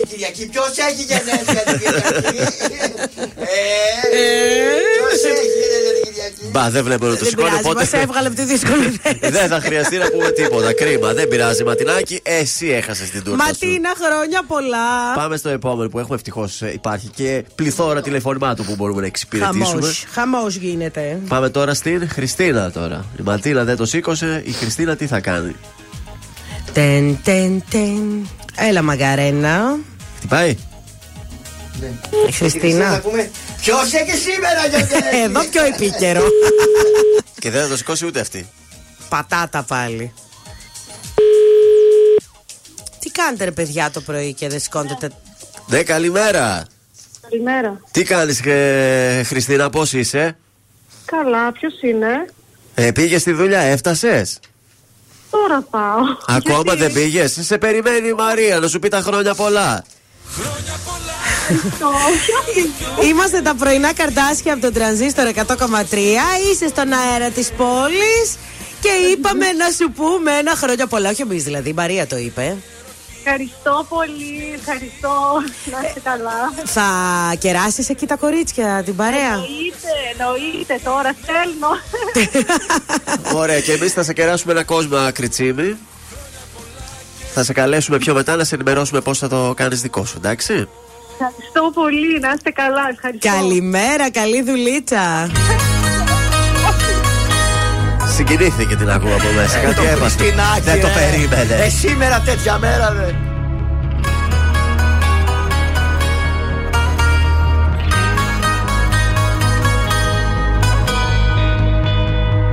Την 0.00 0.08
Κυριακή 0.10 0.46
ποιος 0.46 0.76
έχει 0.90 1.02
γενέθλια 1.02 1.62
την 1.62 1.78
Κυριακή; 1.78 2.36
Ε, 3.38 3.56
ποιος 4.96 5.22
έχει; 5.32 5.32
γενέθλια 5.32 5.32
την 5.32 5.42
Κυριακή. 5.42 5.63
Μπα, 6.50 6.70
δεν 6.70 6.84
βλέπω 6.84 7.04
να 7.06 7.10
το 7.12 7.18
Δεν 7.18 7.28
σηκώνει, 7.28 7.48
πειράζει, 7.48 7.66
οπότε. 7.68 7.80
μας 7.90 7.92
έβγαλε 8.02 8.26
από 8.26 8.36
τη 8.36 8.44
δύσκολη 8.44 8.82
θέση. 9.02 9.18
Δεν 9.30 9.48
θα 9.48 9.60
χρειαστεί 9.60 9.96
να 9.96 10.10
πούμε 10.10 10.30
τίποτα. 10.30 10.72
Κρίμα, 10.72 11.12
δεν 11.12 11.28
πειράζει, 11.28 11.64
Ματινάκι. 11.64 12.20
Εσύ 12.22 12.68
έχασες 12.68 13.10
την 13.10 13.22
τούρτα. 13.22 13.44
σου. 13.44 13.50
Ματίνα, 13.66 13.88
χρόνια 14.08 14.42
πολλά. 14.46 15.14
Πάμε 15.14 15.36
στο 15.36 15.48
επόμενο 15.48 15.88
που 15.88 15.98
έχουμε 15.98 16.14
ευτυχώς 16.14 16.60
υπάρχει 16.60 17.08
και 17.08 17.44
πληθώρα 17.54 18.00
τηλεφωνημάτων 18.02 18.66
που 18.66 18.74
μπορούμε 18.74 19.00
να 19.00 19.06
εξυπηρετήσουμε. 19.06 19.64
Χαμός, 19.80 20.04
χαμός 20.10 20.54
γίνεται. 20.56 21.20
Πάμε 21.28 21.48
τώρα 21.48 21.74
στην 21.74 22.08
Χριστίνα 22.08 22.70
τώρα. 22.70 23.04
Η 23.18 23.22
Ματίνα 23.22 23.64
δεν 23.64 23.76
το 23.76 23.84
σήκωσε, 23.86 24.42
η 24.46 24.52
Χριστίνα 24.52 24.96
τι 24.96 25.06
θα 25.06 25.20
κάνει; 25.20 25.54
Τεν, 26.72 27.18
τεν, 27.24 27.62
τεν. 27.70 28.28
Έλα, 28.56 28.82
Μαγκαρένα. 28.82 29.76
Χτυπάει. 30.16 30.56
Η 32.28 32.32
Χριστίνα. 32.32 33.02
Ποιο 33.60 33.76
έχει 33.80 34.16
σήμερα 34.16 34.66
γιορτέ. 34.70 34.98
Εδώ 35.24 35.44
πιο 35.44 35.64
επίκαιρο. 35.64 36.22
Και 37.40 37.50
δεν 37.50 37.62
θα 37.62 37.68
το 37.68 37.76
σηκώσει 37.76 38.06
ούτε 38.06 38.20
αυτή. 38.20 38.48
Πατάτα 39.08 39.62
πάλι. 39.62 40.12
Τι 42.98 43.10
κάνετε 43.10 43.44
ρε 43.44 43.50
παιδιά 43.50 43.90
το 43.90 44.00
πρωί 44.00 44.32
και 44.34 44.48
δεν 44.48 44.60
σηκώνετε; 44.60 45.10
Ναι, 45.66 45.82
καλημέρα. 45.82 46.64
Καλημέρα. 47.30 47.80
Τι 47.90 48.02
κάνεις, 48.02 48.40
Χριστίνα, 49.26 49.70
πώς 49.70 49.92
είσαι; 49.92 50.36
Καλά, 51.04 51.52
ποιος 51.52 51.82
είναι; 51.82 52.26
Ε, 52.74 52.92
πήγες 52.92 53.20
στη 53.20 53.32
δουλειά, 53.32 53.60
έφτασες; 53.60 54.38
Τώρα 55.30 55.62
πάω. 55.70 56.00
Ακόμα 56.26 56.62
Γιατί- 56.74 56.78
δεν 56.78 56.92
πήγες; 56.92 57.38
Σε 57.40 57.58
περιμένει 57.58 58.08
η 58.08 58.12
Μαρία 58.14 58.58
να 58.58 58.68
σου 58.68 58.78
πει 58.78 58.88
τα 58.88 59.00
χρόνια 59.00 59.34
πολλά. 59.34 59.84
Το, 59.84 60.42
ποιος 60.42 60.46
είναι; 60.46 60.93
Είμαστε 63.08 63.40
τα 63.40 63.54
πρωινά 63.54 63.94
καρτάσια 63.94 64.52
από 64.52 64.62
τον 64.62 64.72
τρανζίστορ 64.72 65.26
100,3. 65.34 65.34
Είσαι 66.52 66.68
στον 66.68 66.92
αέρα 66.92 67.30
της 67.30 67.50
πόλης. 67.56 68.36
Και 68.80 68.90
είπαμε 69.12 69.52
να 69.52 69.70
σου 69.70 69.90
πούμε 69.90 70.30
ένα 70.32 70.54
χρόνια 70.54 70.86
πολλά. 70.86 71.10
Όχι 71.10 71.22
εμείς 71.22 71.44
δηλαδή, 71.44 71.68
η 71.68 71.72
Μαρία 71.72 72.06
το 72.06 72.16
είπε. 72.16 72.56
Ευχαριστώ 73.26 73.86
πολύ. 73.88 74.54
Ευχαριστώ. 74.58 75.42
Να 75.70 75.86
είστε 75.86 76.00
καλά. 76.00 76.52
Θα 76.64 76.88
κεράσεις 77.38 77.88
εκεί 77.88 78.06
τα 78.06 78.16
κορίτσια, 78.16 78.82
την 78.84 78.96
παρέα; 78.96 79.32
Εννοείται, 79.32 79.92
εννοείται. 80.12 80.80
Τώρα 80.84 81.14
στέλνω. 81.22 81.68
Ωραία, 83.40 83.60
και 83.60 83.72
εμείς 83.72 83.92
θα 83.92 84.02
σε 84.02 84.12
κεράσουμε 84.12 84.52
ένα 84.52 84.64
κόσμο 84.64 85.12
κριτσίμι. 85.12 85.76
Θα 87.34 87.44
σε 87.44 87.52
καλέσουμε 87.52 87.98
πιο 87.98 88.14
μετά 88.14 88.36
να 88.36 88.44
σε 88.44 88.54
ενημερώσουμε 88.54 89.00
πώς 89.00 89.18
θα 89.18 89.28
το 89.28 89.54
κάνεις 89.56 89.80
δικό 89.80 90.04
σου, 90.04 90.14
εντάξει; 90.16 90.68
Ευχαριστώ 91.18 91.70
πολύ. 91.80 92.18
Να 92.20 92.30
είστε 92.34 92.50
καλά. 92.50 92.84
Ευχαριστώ. 92.94 93.28
Καλημέρα, 93.28 94.10
καλή 94.10 94.42
δουλίτσα. 94.42 95.30
Συγκινήθηκε 98.14 98.76
την 98.76 98.90
ακούω 98.90 99.14
από 99.14 99.30
μέσα. 99.36 99.58
Κάτι 99.58 99.70
Ε, 99.70 99.74
Το 99.74 99.82
έπασε. 99.82 100.16
Χριστινάκι, 100.16 100.60
Δεν 100.60 100.80
το 100.80 100.86
ε. 100.86 100.92
περίμενε. 100.98 101.64
Ε, 101.64 101.68
σήμερα 101.68 102.20
τέτοια 102.20 102.58
μέρα 102.58 102.92
δεν. 102.92 103.14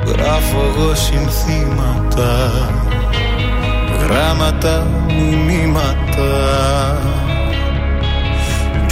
Γράφω 0.05 0.59
εγώ 0.75 0.95
συνθήματα 0.95 2.51
Γράμματα, 4.01 4.87
μηνύματα 5.45 6.31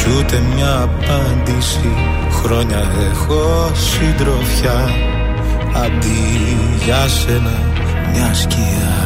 Κι 0.09 0.15
ούτε 0.17 0.43
μια 0.55 0.81
απάντηση. 0.81 1.91
Χρόνια 2.31 2.77
έχω 3.11 3.71
συντροφιά. 3.73 4.89
Αντί 5.83 6.47
για 6.85 7.07
σένα 7.07 7.57
μια 8.11 8.33
σκιά. 8.33 8.97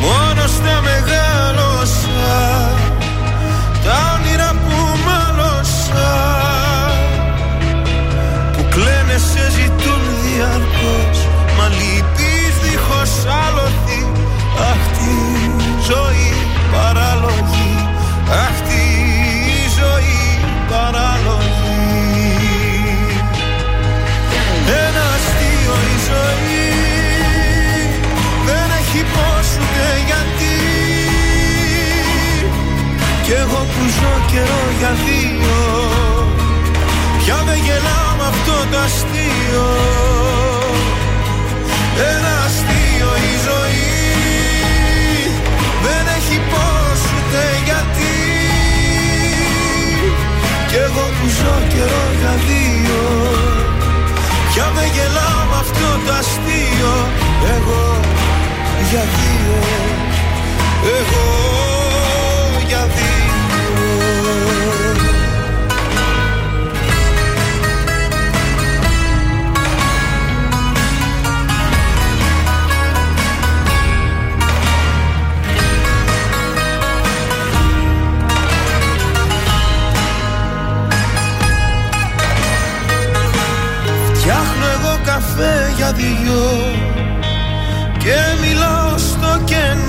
Μόνος 0.00 0.50
στα 0.50 0.80
μεγάλωσα 0.80 2.36
Τα 3.84 4.17
Κι 33.28 33.34
εγώ 33.34 33.66
που 33.72 33.84
ζω 33.96 34.14
καιρό 34.30 34.62
για 34.78 34.92
δύο 35.04 35.56
Πια 37.18 37.38
δεν 37.46 37.58
γελάω 37.66 38.10
με 38.18 38.26
αυτό 38.32 38.56
το 38.70 38.78
αστείο 38.86 39.68
Ένα 42.12 42.32
αστείο 42.46 43.10
η 43.30 43.34
ζωή 43.46 43.90
Δεν 45.84 46.04
έχει 46.16 46.38
πώς 46.50 47.00
ούτε 47.14 47.42
γιατί. 47.68 48.16
Κι 50.68 50.78
εγώ 50.86 51.04
που 51.16 51.26
ζω 51.38 51.56
καιρό 51.72 52.04
για 52.20 52.34
δύο 52.48 53.00
Πια 54.50 54.66
δεν 54.76 54.88
γελάω 54.94 55.42
με 55.50 55.56
αυτό 55.64 55.88
το 56.06 56.12
αστείο 56.20 56.94
Εγώ 57.56 57.82
για 58.90 59.04
δύο 59.16 59.58
Εγώ 60.98 61.26
για 62.68 62.86
δύο. 62.94 63.17
Φτιάχνω 63.17 63.17
εγώ 63.17 63.17
καφέ 63.17 63.17
για 85.78 85.92
δυο 85.92 86.74
Και 87.98 88.46
μιλάω 88.46 88.98
στο 88.98 89.40
κενό 89.44 89.87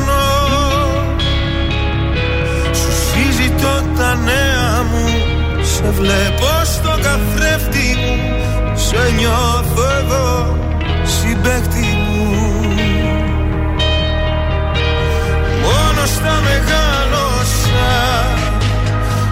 Σε 5.89 5.95
βλέπω 5.95 6.51
στο 6.63 6.89
καθρέφτη 6.89 7.95
μου 7.99 8.17
Σε 8.75 9.11
νιώθω 9.17 9.83
εδώ 9.99 10.57
συμπέκτη 11.03 11.87
μου. 12.05 12.31
Μόνο 15.63 16.05
στα 16.15 16.41
μεγάλωσα 16.47 17.91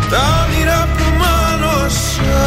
Τα 0.09 0.43
όνειρα 0.43 0.87
που 0.97 1.03
μάλωσα 1.21 2.45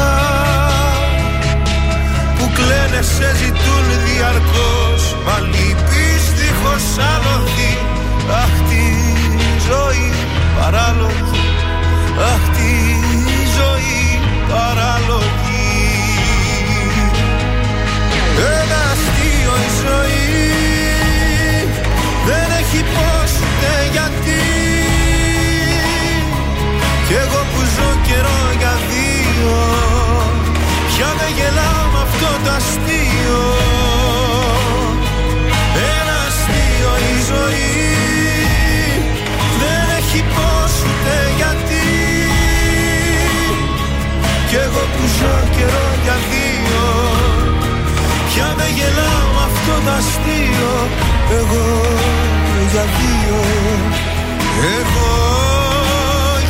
που 2.39 2.51
κλαίνε 2.55 3.03
σε 3.03 3.37
ζητούν 3.37 3.87
διαρκώς 4.05 5.03
Μα 5.27 5.39
λυπείς 5.39 6.25
δίχως 6.39 7.05
άλοθη 7.13 7.73
Αχ 8.43 8.55
τη 8.69 8.85
ζωή 9.69 10.13
παράλογη 10.59 11.45
Αχ 12.33 12.57
τη 12.57 13.10
ζωή 13.61 14.21
παράλογη 14.51 15.69
Ένα 18.59 18.81
αστείο 18.93 19.55
η 19.67 19.71
ζωή 19.83 20.41
Δεν 22.29 22.49
έχει 22.61 22.81
πώς 22.95 23.31
ούτε 23.43 23.73
γιατί. 23.95 24.43
Κι 27.07 27.17
εγώ 27.25 27.41
που 27.53 27.61
ζω 27.75 27.91
καιρό 28.07 28.41
για 28.59 28.75
δύο 28.91 29.57
Πια 30.89 31.11
δεν 31.19 31.31
γελάω 31.37 31.85
με 31.93 32.01
αυτό 32.07 32.31
το 32.45 32.51
αστείο 32.59 33.60
καιρό 46.11 46.17
για 46.17 46.17
δύο. 46.31 46.87
Πια 48.29 48.55
δεν 48.57 48.75
γελάω 48.77 49.27
με 49.35 49.43
αυτό 49.51 49.75
το 49.85 49.91
αστείο. 49.91 50.73
Εγώ 51.39 51.67
για 52.73 52.85
δύο. 52.99 53.39
Εγώ 54.79 55.13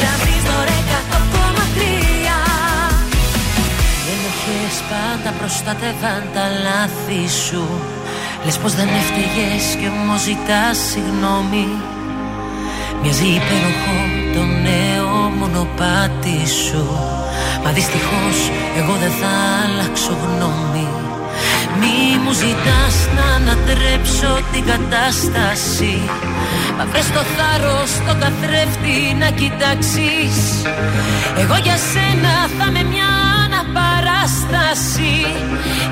Τρανζίστορ 0.01 0.67
100,3 0.69 1.81
Οι 4.07 4.12
ενοχές 4.17 4.77
πάντα 4.91 5.31
προστατεύαν 5.38 6.23
τα 6.35 6.45
λάθη 6.65 7.29
σου. 7.47 7.65
Λες 8.45 8.59
πως 8.59 8.75
δεν 8.75 8.88
έφταιγες 8.88 9.65
και 9.81 9.88
μου 9.88 10.17
ζητάς 10.17 10.79
συγγνώμη 10.91 11.67
Μοιάζει 13.03 13.29
υπέροχο 13.41 13.97
το 14.35 14.43
νέο 14.69 15.11
μονοπάτι 15.38 16.38
σου. 16.65 16.85
Μα 17.65 17.71
δυστυχώς 17.71 18.37
εγώ 18.79 18.95
δεν 19.03 19.12
θα 19.21 19.33
αλλάξω 19.65 20.17
γνώμη. 20.23 20.88
Μη 21.81 21.99
μου 22.23 22.33
ζητάς 22.33 22.97
να 23.17 23.25
ανατρέψω 23.38 24.31
την 24.53 24.65
κατάσταση. 24.73 25.95
Μα 26.77 26.85
βρες 26.91 27.09
το 27.17 27.23
θάρρος 27.35 27.91
το 28.07 28.15
καθρέφτη 28.23 28.97
να 29.23 29.29
κοιτάξεις. 29.41 30.37
Εγώ 31.43 31.57
για 31.67 31.79
σένα 31.93 32.35
θα 32.59 32.67
με 32.75 32.83
μια 32.93 33.11
αναπαράσταση. 33.45 35.15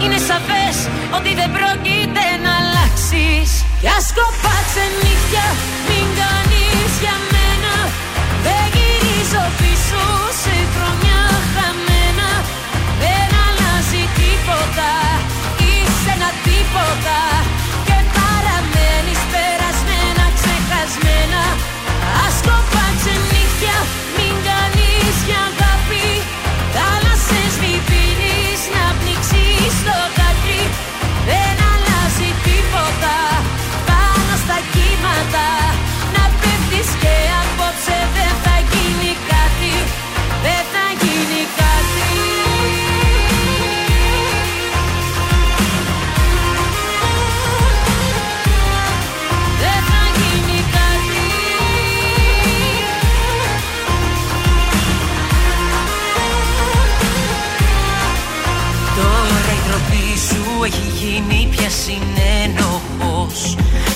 Είναι 0.02 0.18
σαφές 0.30 0.76
ότι 1.16 1.30
δεν 1.38 1.50
πρόκειται 1.56 2.24
να 2.44 2.52
αλλάξεις. 2.60 3.48
Κι 3.80 3.90
ας 3.98 4.06
κοπάτσε 4.18 4.84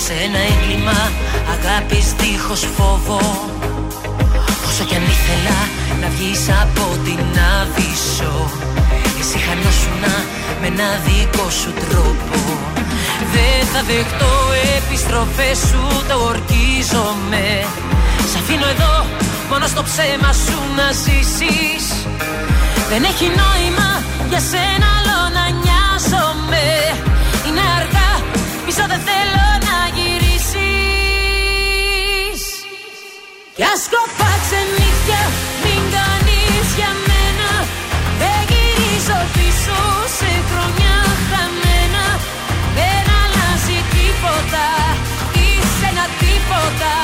Σε 0.07 0.13
ένα 0.27 0.41
έγκλημα 0.51 0.99
αγάπης 1.55 2.07
δίχως 2.21 2.63
φόβο. 2.77 3.21
Όσο 4.69 4.85
κι 4.89 4.97
αν 4.99 5.05
ήθελα 5.15 5.59
να 6.01 6.09
βγεις 6.15 6.45
από 6.63 6.85
την 7.07 7.23
άβυσσο 7.57 8.35
Εσύ 9.21 9.39
χανόσουνα 9.47 10.15
με 10.61 10.67
ένα 10.73 10.89
δικό 11.07 11.47
σου 11.61 11.73
τρόπο. 11.85 12.39
Δεν 13.35 13.61
θα 13.73 13.81
δεχτώ 13.91 14.35
επιστροφές 14.77 15.59
σου 15.69 15.83
το 16.09 16.17
ορκίζομαι. 16.31 17.47
Σ' 18.31 18.37
αφήνω 18.41 18.67
εδώ 18.75 18.95
μόνο 19.51 19.67
στο 19.73 19.83
ψέμα 19.89 20.31
σου 20.45 20.59
να 20.79 20.87
ζήσεις. 21.03 21.85
Δεν 22.91 23.03
έχει 23.11 23.27
νόημα 23.43 23.91
για 24.31 24.41
σένα 24.51 24.87
άλλο 24.97 25.19
να 25.37 25.45
νοιάζομαι. 25.63 26.67
Είναι 27.47 27.65
αργά, 27.79 28.11
πίσω 28.65 28.85
δεν 28.93 29.01
θέλω 29.09 29.54
Κι 33.57 33.63
ας 33.63 33.83
κοπάτσε 33.93 34.61
νύχια, 34.77 35.23
μην 35.63 35.83
κάνεις 35.95 36.67
για 36.79 36.91
μένα. 37.09 37.51
Δεν 38.21 38.41
γυρίζω 38.51 39.19
πίσω 39.35 39.79
σε 40.19 40.31
χρονιά 40.49 40.97
χαμένα. 41.29 42.07
Δεν 42.79 43.05
αλλάζει 43.21 43.79
τίποτα, 43.95 44.67
είσαι 45.43 45.87
ένα 45.91 46.07
τίποτα 46.21 47.04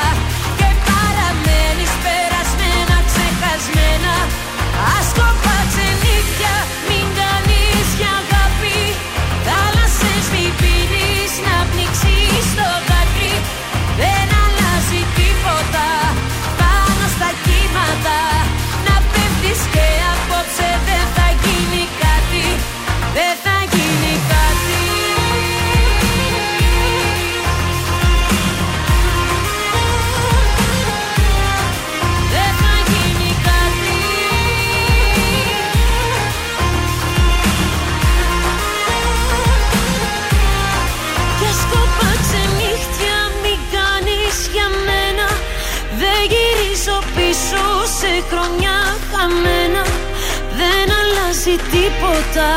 τίποτα 52.00 52.50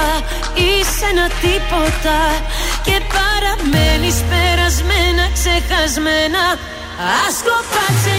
Είσαι 0.53 1.05
ένα 1.11 1.27
τίποτα 1.41 2.19
Και 2.83 2.97
παραμένεις 3.13 4.15
περασμένα 4.29 5.23
ξεχασμένα. 5.33 6.43
Ας 7.27 7.35
κοπάτσε 7.47 8.15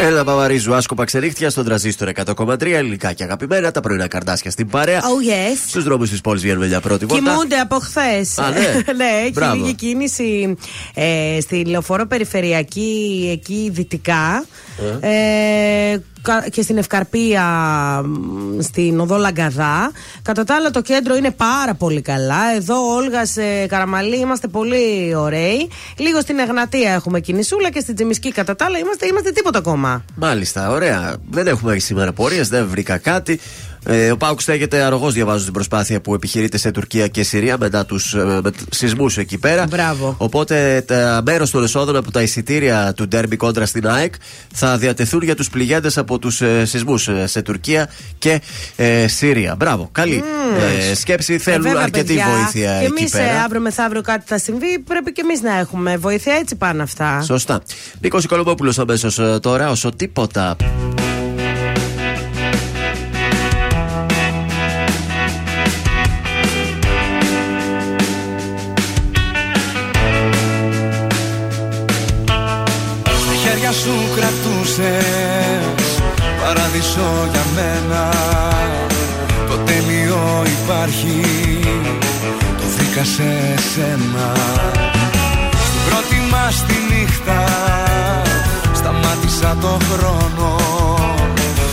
Έλα 0.00 0.24
Παπαρίζου, 0.24 0.74
άσκοπα 0.74 1.04
ξερίχτια 1.04 1.50
στον 1.50 1.64
τραζίστορ 1.64 2.10
100,3 2.36 2.66
ελληνικά 2.66 3.12
και 3.12 3.22
αγαπημένα. 3.24 3.70
Τα 3.70 3.80
πρωινά 3.80 4.08
καρδάσια 4.08 4.50
στην 4.50 4.68
παρέα. 4.68 5.00
Oh 5.00 5.04
yes. 5.30 5.56
Στους 5.68 5.84
δρόμους 5.84 6.10
της 6.10 6.20
πόλης 6.20 6.42
βγαίνουμε 6.42 6.66
για 6.66 6.80
πρώτη 6.80 7.06
βόλτα. 7.06 7.30
Κοιμούνται 7.30 7.56
από 7.56 7.78
χθες. 7.78 8.38
Α, 8.38 8.50
ναι. 8.50 8.58
ναι, 8.96 9.20
έχει 9.22 9.30
Μπράβο. 9.32 9.54
λίγη 9.54 9.74
κίνηση 9.74 10.56
ε, 10.94 11.38
στη 11.40 11.64
λεωφόρο 11.64 12.06
περιφερειακή 12.06 13.28
εκεί 13.32 13.68
δυτικά. 13.72 14.44
Ε, 15.00 15.96
κα- 16.22 16.46
και 16.50 16.62
στην 16.62 16.76
Ευκαρπία 16.78 17.42
μ, 18.04 18.60
στην 18.60 19.00
οδό 19.00 19.16
Λαγκαδά. 19.16 19.90
Κατά 20.22 20.44
τα 20.44 20.54
άλλα 20.54 20.70
το 20.70 20.82
κέντρο 20.82 21.16
είναι 21.16 21.30
πάρα 21.30 21.74
πολύ 21.74 22.00
καλά. 22.00 22.54
Εδώ 22.56 22.94
Όλγας 22.94 23.36
ε, 23.36 23.66
Καραμαλή 23.68 24.16
είμαστε 24.18 24.48
πολύ 24.48 25.14
ωραίοι. 25.16 25.68
Λίγο 25.96 26.20
στην 26.20 26.38
Εγνατία 26.38 26.92
έχουμε 26.92 27.20
κινησούλα 27.20 27.70
και 27.70 27.80
στην 27.80 27.94
Τζιμισκή 27.94 28.32
κατά 28.32 28.56
τα 28.56 28.64
άλλα 28.64 28.78
είμαστε, 28.78 29.06
είμαστε 29.06 29.30
τίποτα 29.30 29.58
ακόμα. 29.58 30.04
Μάλιστα, 30.14 30.70
ωραία. 30.70 31.14
Δεν 31.30 31.46
έχουμε 31.46 31.78
σήμερα 31.78 32.12
πορείες, 32.12 32.48
δεν 32.48 32.66
βρήκα 32.68 32.98
κάτι. 32.98 33.40
Ε, 33.88 34.10
ο 34.10 34.16
Πάουκ 34.16 34.40
στέκεται 34.40 34.80
αρρωγός, 34.80 35.14
διαβάζω 35.14 35.44
την 35.44 35.52
προσπάθεια 35.52 36.00
που 36.00 36.14
επιχειρείται 36.14 36.58
σε 36.58 36.70
Τουρκία 36.70 37.08
και 37.08 37.22
Συρία 37.22 37.56
μετά 37.58 37.86
τους 37.86 38.14
ε, 38.14 38.40
σεισμούς 38.70 39.18
εκεί 39.18 39.38
πέρα. 39.38 39.66
Μπράβο. 39.70 40.14
Οπότε 40.18 40.84
τα 40.86 41.22
μέρος 41.26 41.50
των 41.50 41.64
εσόδων 41.64 41.96
από 41.96 42.10
τα 42.10 42.22
εισιτήρια 42.22 42.92
του 42.96 43.08
Ντέρμπι 43.08 43.36
κόντρα 43.36 43.66
στην 43.66 43.88
ΑΕΚ 43.88 44.14
θα 44.54 44.78
διατεθούν 44.78 45.22
για 45.22 45.34
τους 45.34 45.50
πληγέντες 45.50 45.98
από 45.98 46.18
τους 46.18 46.40
ε, 46.40 46.64
σεισμούς 46.64 47.08
σε 47.24 47.42
Τουρκία 47.42 47.90
και 48.18 48.40
ε, 48.76 49.06
Συρία. 49.06 49.54
Μπράβο, 49.56 49.88
καλή 49.92 50.22
ε, 50.90 50.94
σκέψη. 50.94 51.38
Θέλουν 51.38 51.62
βέβαια, 51.62 51.82
αρκετή 51.82 52.06
παιδιά, 52.06 52.26
βοήθεια 52.30 52.78
Και 52.78 52.84
εκεί 52.84 52.94
εμείς 52.98 53.10
πέρα. 53.10 53.42
αύριο 53.42 53.60
μεθαύριο 53.60 54.02
κάτι 54.02 54.24
θα 54.26 54.38
συμβεί. 54.38 54.78
Πρέπει 54.78 55.12
και 55.12 55.20
εμείς 55.24 55.40
να 55.40 55.58
έχουμε 55.58 55.96
βοήθεια. 55.96 56.34
Έτσι 56.34 56.56
πάνε 56.56 56.82
αυτά. 56.82 57.22
Σωστά. 57.22 57.62
Νίκος 58.00 58.24
Οικονομόπουλο 58.24 58.74
αμέσως 58.78 59.20
τώρα, 59.40 59.70
όσο 59.70 59.90
τίποτα. 59.90 60.56
Έφτιαξες 74.78 76.02
παράδεισο 76.40 77.28
για 77.32 77.44
μένα. 77.54 78.10
Το 79.48 79.56
τέλειο 79.56 80.42
υπάρχει. 80.44 81.20
Το 82.56 82.66
βρήκα 82.76 83.04
σε 83.04 83.54
σένα. 83.72 84.32
Στην 85.66 85.80
πρώτη 85.88 86.18
μας 86.30 86.64
τη 86.66 86.94
νύχτα 86.94 87.44
Σταμάτησα 88.74 89.56
το 89.60 89.78
χρόνο. 89.90 90.56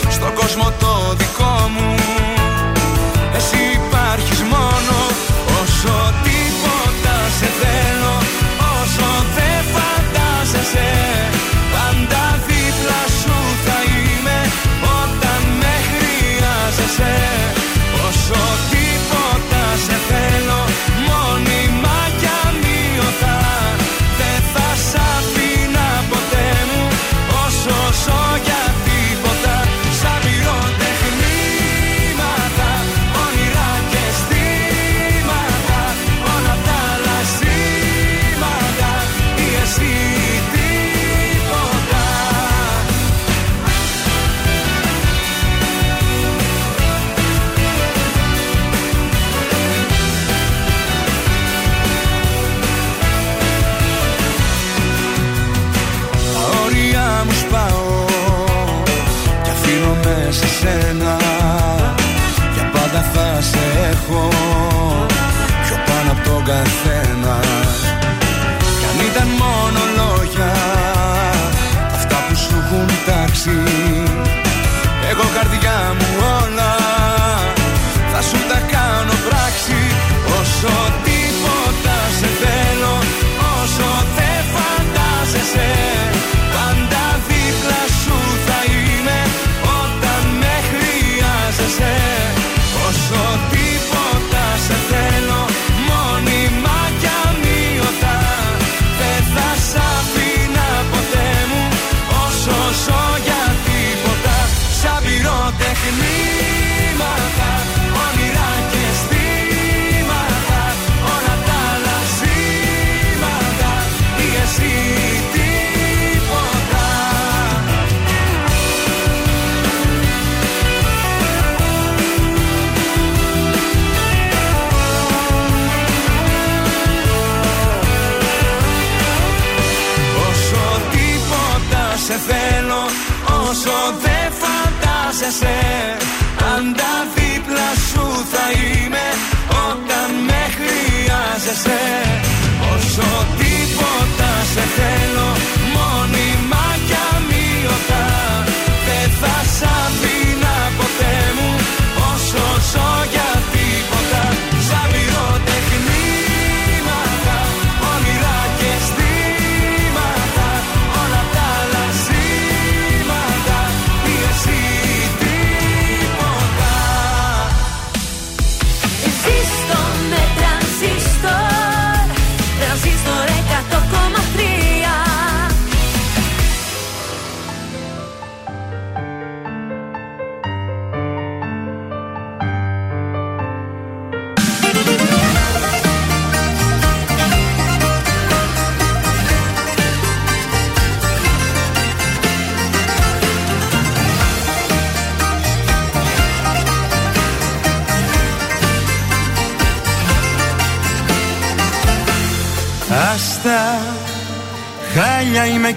Στον 0.10 0.34
κόσμο 0.34 0.74
το 0.80 1.16
δικό 1.18 1.70
μου. 1.76 1.96
Εσύ 3.36 3.62
υπάρχεις 3.86 4.42
μόνο. 4.42 4.98
Όσο 5.62 6.14
τίποτα 6.24 7.16
σε 7.38 7.48
θέλω 7.60 8.16
Όσο 8.58 9.08
δεν 9.36 9.64
φαντάζεσαι 9.74 11.03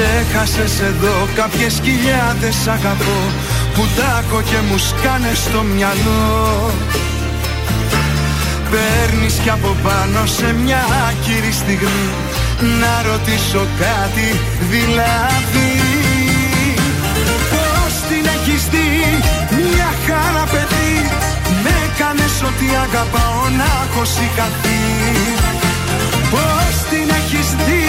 Ξέχασες 0.00 0.80
εδώ 0.80 1.28
κάποιες 1.34 1.80
χιλιάδες 1.84 2.66
αγαπώ 2.66 3.18
Που 3.74 3.84
τάκω 3.96 4.40
και 4.50 4.58
μου 4.68 4.78
σκάνες 4.78 5.38
στο 5.38 5.62
μυαλό. 5.62 6.70
Παίρνεις 8.70 9.34
κι 9.42 9.50
από 9.50 9.76
πάνω 9.82 10.26
σε 10.26 10.52
μια 10.62 10.82
άκυρη 11.08 11.52
στιγμή 11.52 12.08
Να 12.80 12.94
ρωτήσω 13.10 13.62
κάτι 13.84 14.28
δηλαδή. 14.72 15.70
Πώς 17.52 17.92
την 18.08 18.24
έχεις 18.36 18.62
δει 18.72 18.88
μια 19.70 19.90
χαρά 20.06 20.44
παιδί 20.52 20.94
Με 21.62 21.72
έκανες 21.86 22.34
ότι 22.48 22.66
αγαπάω 22.86 23.42
να 23.60 23.68
έχω 23.84 24.04
σηκαθεί 24.14 24.82
Πώς 26.32 26.72
την 26.90 27.08
έχεις 27.20 27.48
δει 27.66 27.88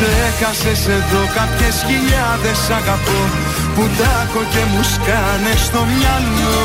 Ξέχασες 0.00 0.86
εδώ 0.98 1.22
κάποιες 1.38 1.76
χιλιάδες 1.88 2.60
αγαπώ 2.78 3.20
Που 3.74 3.84
τάκω 3.98 4.42
και 4.52 4.62
μου 4.70 4.82
σκάνε 4.92 5.54
στο 5.66 5.80
μυαλό. 5.94 6.62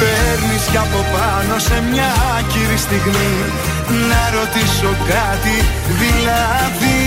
Παίρνεις 0.00 0.64
κι 0.70 0.80
από 0.86 1.00
πάνω 1.14 1.54
σε 1.68 1.76
μια 1.90 2.10
άκυρη 2.36 2.78
στιγμή 2.86 3.34
Να 4.10 4.22
ρωτήσω 4.38 4.92
κάτι 5.14 5.56
δηλαδή. 6.00 7.00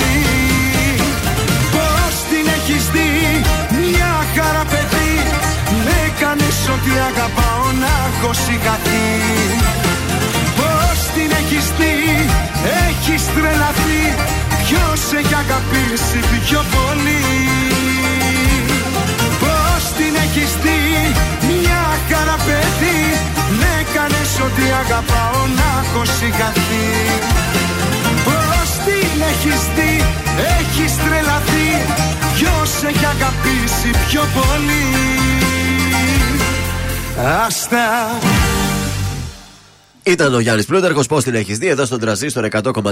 Πώς 1.73 2.13
την 2.29 2.45
έχεις 2.57 2.83
δει 2.93 3.11
μια 3.81 4.13
χαρά 4.35 4.63
παιδί 4.71 5.13
Με 5.85 5.93
έκανες 6.07 6.57
ότι 6.75 6.91
αγαπάω 7.09 7.65
να 7.83 7.91
έχω 8.07 8.29
σηκαθεί 8.43 9.07
Πώς 9.71 9.82
την 11.15 11.29
έχεις 11.41 11.65
δει 11.79 11.95
έχεις 12.87 13.23
τρελαθεί. 13.35 14.03
Ποιος 14.65 15.01
έχει 15.19 15.35
αγαπήσει 15.45 16.19
πιο 16.45 16.61
πολύ; 16.75 17.25
Πώς 19.43 19.81
την 19.97 20.13
έχεις 20.25 20.51
δει 20.63 20.81
μια 21.49 21.83
χαρά 22.09 22.37
παιδί. 22.45 23.01
Με 23.59 23.69
έκανες 23.81 24.31
ότι 24.47 24.65
αγαπάω 24.83 25.41
να 25.59 25.69
έχω 25.81 26.01
σηκαθεί 26.17 26.87
Πώς 28.25 28.67
την 28.85 29.21
έχεις 29.31 29.61
δει 29.75 29.93
έχεις 30.57 30.93
τρελαθεί. 31.03 31.69
Ποιος 32.35 32.71
έχει 32.89 33.05
αγαπήσει 33.15 33.89
πιο 34.07 34.23
πολύ; 34.37 34.87
Άστα 37.45 37.87
Ήταν 40.03 40.33
ο 40.33 40.39
Γιάννης 40.39 40.65
Πλούταρχος. 40.65 41.07
Πώς 41.07 41.23
την 41.23 41.35
έχεις 41.35 41.57
δει 41.57 41.67
εδώ 41.67 41.85
στον 41.85 41.99
τραζίστορ 41.99 42.45
100,3 42.45 42.91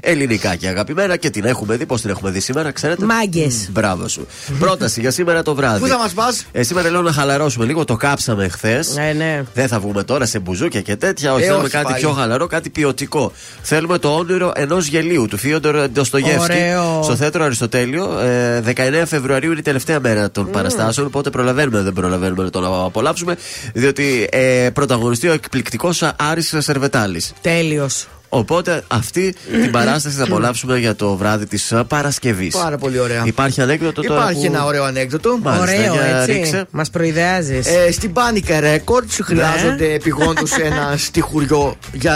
ελληνικά 0.00 0.54
και 0.56 0.68
αγαπημένα 0.68 1.16
και 1.16 1.30
την 1.30 1.44
έχουμε 1.44 1.76
δει. 1.76 1.86
Πώς 1.86 2.00
την 2.00 2.10
έχουμε 2.10 2.30
δει 2.30 2.40
σήμερα, 2.40 2.70
ξέρετε; 2.70 3.04
Μάγκες. 3.04 3.68
Μπράβο 3.70 4.08
σου. 4.08 4.26
Πρόταση 4.58 5.00
για 5.00 5.10
σήμερα 5.10 5.42
το 5.42 5.54
βράδυ. 5.54 5.80
Πού 5.80 5.86
θα 5.86 5.98
μας 5.98 6.12
πας; 6.12 6.44
Ε, 6.52 6.62
σήμερα 6.62 6.90
λέω 6.90 7.02
να 7.02 7.12
χαλαρώσουμε 7.12 7.64
λίγο. 7.64 7.84
Το 7.84 7.96
κάψαμε 7.96 8.48
χθες. 8.48 8.94
Ναι, 8.94 9.12
ναι. 9.16 9.42
Δεν 9.54 9.68
θα 9.68 9.80
βγούμε 9.80 10.02
τώρα 10.02 10.26
σε 10.26 10.38
μπουζούκια 10.38 10.80
και 10.80 10.96
τέτοια. 10.96 11.32
Όχι, 11.32 11.42
Ε, 11.42 11.46
θέλουμε 11.46 11.62
όχι 11.64 11.72
κάτι 11.72 11.84
πάλι. 11.84 11.98
πιο 11.98 12.10
χαλαρό, 12.10 12.46
κάτι 12.46 12.70
ποιοτικό. 12.70 13.32
Θέλουμε 13.62 13.98
το 13.98 14.08
όνειρο 14.16 14.52
ενός 14.54 14.86
γελίου 14.86 15.26
του 15.26 15.36
Φίοντορ 15.36 15.88
Ντοστογεύσκη 15.88 16.40
Ωραίο. 16.42 17.00
στο 17.02 17.16
θέατρο 17.16 17.44
Αριστοτέλειο. 17.44 18.18
Ε, 18.18 18.60
19 18.60 19.06
Φεβρουαρίου 19.06 19.50
είναι 19.50 19.60
η 19.60 19.62
τελευταία 19.62 20.00
μέρα 20.00 20.30
των 20.30 20.50
παραστάσεων. 20.50 21.06
Οπότε 21.06 21.30
προλαβαίνουμε, 21.30 21.80
δεν 21.80 21.92
προλαβαίνουμε 21.92 22.42
να 22.42 22.50
τον 22.50 22.64
απολαύσουμε. 22.84 23.36
Διότι 23.74 24.28
ε, 24.30 24.70
πρωταγωνιστεί 24.72 25.28
ο 25.28 25.32
εκπληκτικός 25.32 26.02
Άρης 26.16 26.51
Σερβετάλης. 26.60 27.32
Τέλειος. 27.40 28.08
Οπότε 28.34 28.82
αυτή 28.88 29.34
την 29.62 29.70
παράσταση 29.70 30.16
θα 30.16 30.24
απολαύσουμε 30.24 30.78
για 30.78 30.94
το 30.94 31.16
βράδυ 31.16 31.46
της 31.46 31.72
Παρασκευής. 31.88 32.56
Πάρα 32.56 32.78
πολύ 32.78 32.98
ωραία. 32.98 33.22
Υπάρχει 33.26 33.60
ανέκδοτο 33.60 34.02
τώρα. 34.02 34.20
Υπάρχει 34.22 34.46
που- 34.46 34.52
ένα 34.54 34.64
ωραίο 34.64 34.84
ανέκδοτο. 34.84 35.38
Μάλιστα, 35.42 35.62
Ωραίο, 35.80 35.92
για 35.94 36.16
έτσι. 36.16 36.32
ρίξε. 36.32 36.66
Μας 36.70 36.90
προειδεάζεις. 36.90 37.66
Ε, 37.66 37.92
στην 37.92 38.12
Panic 38.14 38.50
Records 38.50 39.18
χρειάζονται 39.22 39.86
Ναι. 39.86 39.92
επιγόντως 39.92 40.52
ένα 40.56 40.94
στιχουριό 40.96 41.76
για 41.92 42.14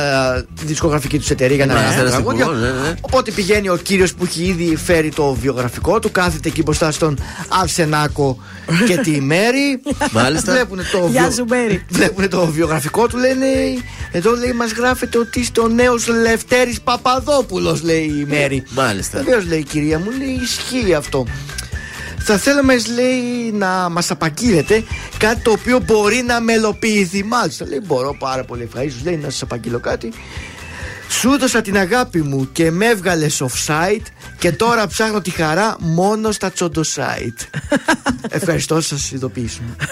τη 0.61 0.64
δισκογραφική 0.67 1.19
τους 1.19 1.31
εταιρεία 1.31 1.57
για 1.57 1.67
να 1.67 1.75
Μάλιστα, 1.75 1.93
γράφει 1.95 2.07
ένα 2.09 2.23
τραγούδια. 2.23 2.45
στιχουργό, 2.45 2.67
ναι, 2.67 2.89
ναι. 2.89 2.95
Οπότε 3.01 3.31
πηγαίνει 3.31 3.69
ο 3.69 3.77
κύριος 3.77 4.14
που 4.14 4.25
έχει 4.25 4.43
ήδη 4.43 4.77
φέρει 4.77 5.09
το 5.11 5.33
βιογραφικό 5.35 5.99
του, 5.99 6.11
κάθεται 6.12 6.49
εκεί 6.49 6.62
μπροστά 6.62 6.91
στον 6.91 7.19
Αρσενάκο 7.49 8.39
και 8.87 8.97
τη 8.97 9.21
Μέρη. 9.21 9.81
Μάλιστα. 10.11 10.53
Βλέπουν 10.53 10.79
το, 10.93 11.09
Γεια 11.11 11.31
σου, 11.31 11.45
Μέρη. 11.49 11.85
Βλέπουν 11.89 12.29
το 12.29 12.47
βιογραφικό 12.47 13.07
του, 13.07 13.17
λένε. 13.19 13.47
Εδώ 14.12 14.31
λέει, 14.37 14.53
μας 14.53 14.73
γράφεται 14.73 15.19
ότι 15.19 15.41
είστε 15.41 15.61
ο 15.61 15.69
νέο 15.69 15.95
Λευτέρης 16.15 16.81
Παπαδόπουλος, 16.81 17.83
λέει 17.83 18.05
η 18.05 18.25
Μέρη. 18.29 18.65
Μάλιστα. 18.81 19.19
Βεβαίως 19.19 19.47
λέει 19.47 19.59
η 19.59 19.63
κυρία 19.63 19.99
μου, 19.99 20.11
λέει 20.11 20.39
ισχύει 20.43 20.95
αυτό. 20.95 21.27
Θα 22.19 22.39
θέλαμε, 22.39 22.77
λέει, 22.95 23.53
να 23.53 23.89
μας 23.89 24.11
απαγγείλετε 24.11 24.85
κάτι 25.19 25.41
το 25.41 25.51
οποίο 25.51 25.79
μπορεί 25.79 26.23
να 26.27 26.41
μελοποιηθεί. 26.41 27.25
Μάλιστα, 27.25 27.67
λέει, 27.67 27.81
μπορώ 27.87 28.17
πάρα 28.19 28.45
πολύ 28.45 28.63
ευχαρίστως, 28.63 29.05
λέει, 29.05 29.17
να 29.17 29.31
σας 29.31 29.43
απαγγείλω 29.43 29.79
κάτι. 29.79 30.13
Σου 31.09 31.33
έδωσα 31.33 31.63
την 31.63 31.77
αγάπη 31.77 32.23
μου 32.23 32.49
και 32.53 32.71
με 32.71 32.87
έβγαλες 32.87 33.43
offside 33.43 34.03
και 34.39 34.53
τώρα 34.53 34.87
ψάχνω 34.87 35.21
τη 35.21 35.31
χαρά 35.31 35.77
μόνο 35.79 36.33
στα 36.33 36.51
τσοντοσάιτ. 36.51 37.39
Ευχαριστώ, 38.29 38.81
σας 38.81 39.11
ειδοποιήσουμε. 39.11 39.77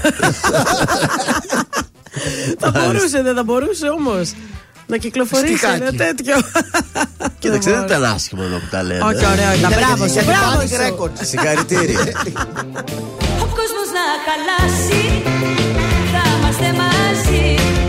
Θα 2.59 2.71
μπορούσε, 2.71 3.23
δεν 3.23 3.35
θα 3.35 3.43
μπορούσε 3.45 3.89
όμως. 3.89 4.33
Να 4.87 4.97
κυκλοφορήσει 4.97 5.57
Στιχάκι. 5.57 5.82
ένα 5.82 5.93
τέτοιο. 5.93 6.37
Κοίταξε, 7.39 7.70
δεν 7.70 7.82
ήταν 7.85 8.05
άσχημο 8.05 8.43
εδώ 8.45 8.57
που 8.57 8.68
τα 8.70 8.82
λένε. 8.82 9.05
Όχι, 9.05 9.26
ωραίο 9.26 9.53
ήταν. 9.59 9.72
Μπράβο 9.78 10.07
σου, 10.07 10.12
Γιατί 10.12 10.28
μπράβο 10.28 10.61
Panic 10.61 10.68
σου. 10.68 10.97
Records. 10.97 11.18
Συγχαρητήρια. 11.20 12.01
Ο 13.45 13.47
κόσμος 13.59 13.89
να 13.97 14.05
χαλάσει 14.26 15.22
Θα 16.12 16.22
είμαστε 16.39 16.72
μαζί 16.82 17.84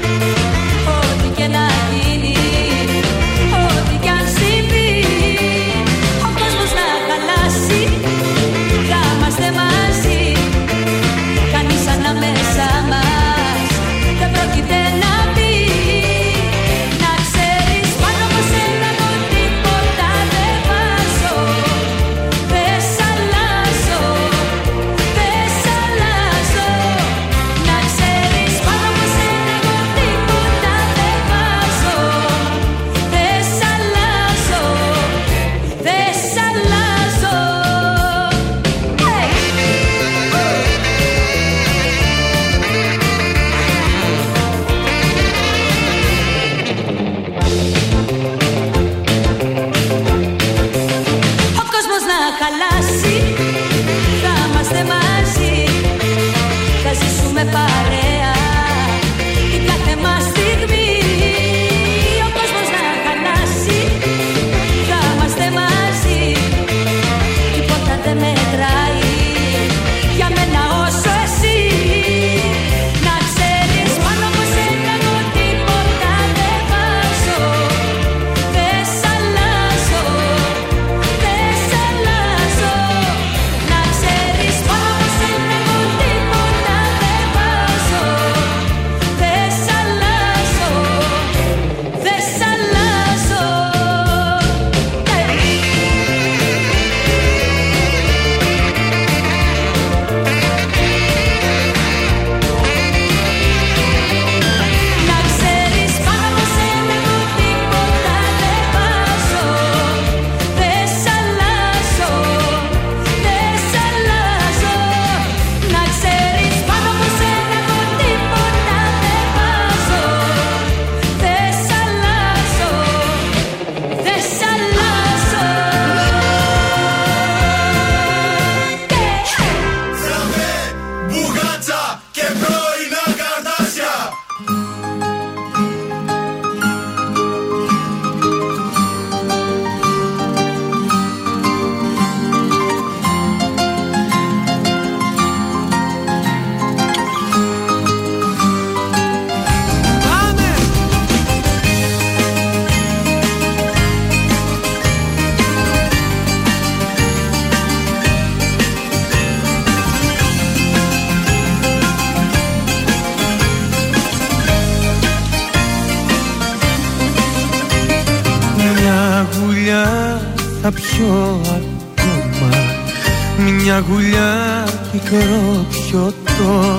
γουλιά 175.10 175.26
πικρό 175.26 175.66
πιωτό 175.70 176.78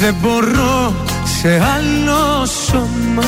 Δεν 0.00 0.14
μπορώ 0.20 0.94
σε 1.40 1.48
άλλο 1.48 2.46
σώμα 2.66 3.24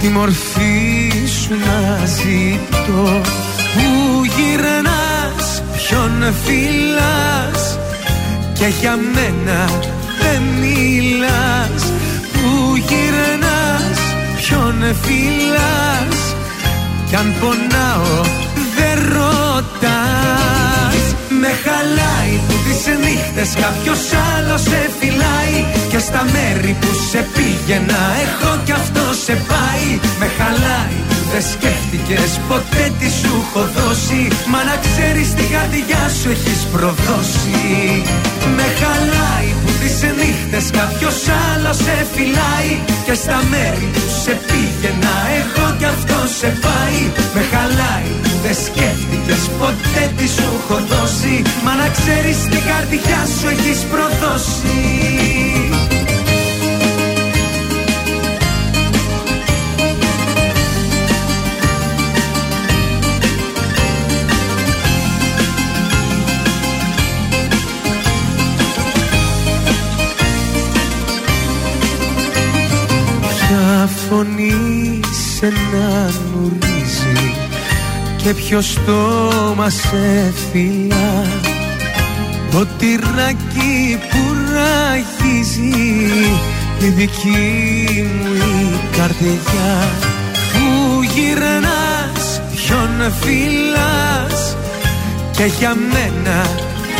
Τη 0.00 0.08
μορφή 0.08 1.12
σου 1.40 1.50
να 1.50 2.06
ζητώ. 2.06 3.20
Που 3.74 4.22
γυρνάς 4.24 5.62
ποιον 5.72 6.34
φυλάς 6.44 7.78
Και 8.52 8.66
για 8.80 8.96
μένα 8.96 9.64
δεν 10.20 10.42
μιλάς. 10.60 11.82
Που 12.32 12.76
γυρνάς 12.76 13.98
ποιον 14.36 14.94
φυλάς 15.02 16.34
Κι 17.08 17.16
αν 17.16 17.34
πονάω 17.40 18.24
δεν 18.76 19.12
ρωτάς 19.12 20.61
Με 21.44 21.52
χαλάει 21.64 22.34
που 22.46 22.54
τις 22.64 22.82
νύχτες 23.04 23.50
κάποιος 23.64 24.02
άλλος 24.32 24.62
σε 24.70 24.80
φυλάει 24.98 25.58
Και 25.90 25.98
στα 26.08 26.22
μέρη 26.34 26.72
που 26.80 26.90
σε 27.10 27.20
πήγαινα 27.34 28.02
έχω 28.24 28.50
κι 28.66 28.74
αυτό 28.80 29.04
σε 29.24 29.34
πάει. 29.50 29.88
Με 30.20 30.28
χαλάει 30.38 30.96
που 31.08 31.16
δεν 31.32 31.44
σκέφτηκες 31.52 32.32
ποτέ 32.48 32.84
τι 32.98 33.08
σου 33.20 33.32
έχω 33.42 33.62
δώσει 33.76 34.22
Μα 34.52 34.60
να 34.68 34.76
ξέρεις 34.86 35.28
την 35.38 35.48
καρδιά 35.54 36.02
σου 36.18 36.28
έχεις 36.36 36.60
προδώσει. 36.72 37.60
Με 38.56 38.66
χαλάει 38.80 39.50
που 39.60 39.70
τις 39.80 39.96
νύχτες 40.18 40.66
κάποιος 40.78 41.18
άλλος 41.48 41.76
σε 41.84 41.96
φυλάει 42.12 42.72
Και 43.06 43.14
στα 43.22 43.38
μέρη 43.52 43.86
που 43.94 44.04
σε 44.22 44.32
πήγαινα 44.46 44.71
πήγαινα 44.82 45.16
εγώ 45.40 45.76
κι 45.78 45.84
αυτό 45.84 46.18
σε 46.38 46.46
πάει 46.64 47.00
Με 47.34 47.42
χαλάει 47.50 48.10
που 48.22 48.30
δεν 48.42 48.54
σκέφτηκες 48.66 49.42
ποτέ 49.58 50.04
τι 50.16 50.26
σου 50.28 50.46
έχω 50.58 50.78
δώσει. 50.90 51.42
Μα 51.64 51.74
να 51.74 51.88
ξέρεις 51.88 52.38
την 52.52 52.62
καρδιά 52.68 53.20
σου 53.38 53.48
έχεις 53.54 53.80
προδώσει 53.90 55.71
φωνή 74.14 75.00
σε 75.36 75.46
να 75.46 76.10
νουρίζει 76.30 77.34
και 78.16 78.34
ποιο 78.34 78.60
στόμα 78.60 79.70
σε 79.70 80.32
φυλά. 80.50 81.26
Το 82.50 82.66
τυρνάκι 82.78 83.98
που 84.10 84.18
ραγίζει 84.52 85.90
η 86.80 86.86
δική 86.86 88.06
μου 88.14 88.34
η 88.34 88.96
καρδιά. 88.96 89.88
Που 90.52 91.02
γυρνάς 91.02 92.40
ποιον 92.54 93.12
φυλάς 93.20 94.56
και 95.36 95.44
για 95.58 95.74
μένα 95.74 96.46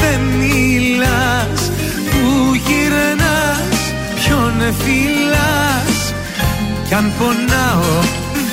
δεν 0.01 0.21
μιλάς. 0.39 1.71
Που 2.11 2.55
γυρνάς 2.67 3.93
ποιον 4.15 4.75
φυλάς 4.75 5.92
κι 6.93 6.99
αν 6.99 7.13
πονάω 7.19 7.93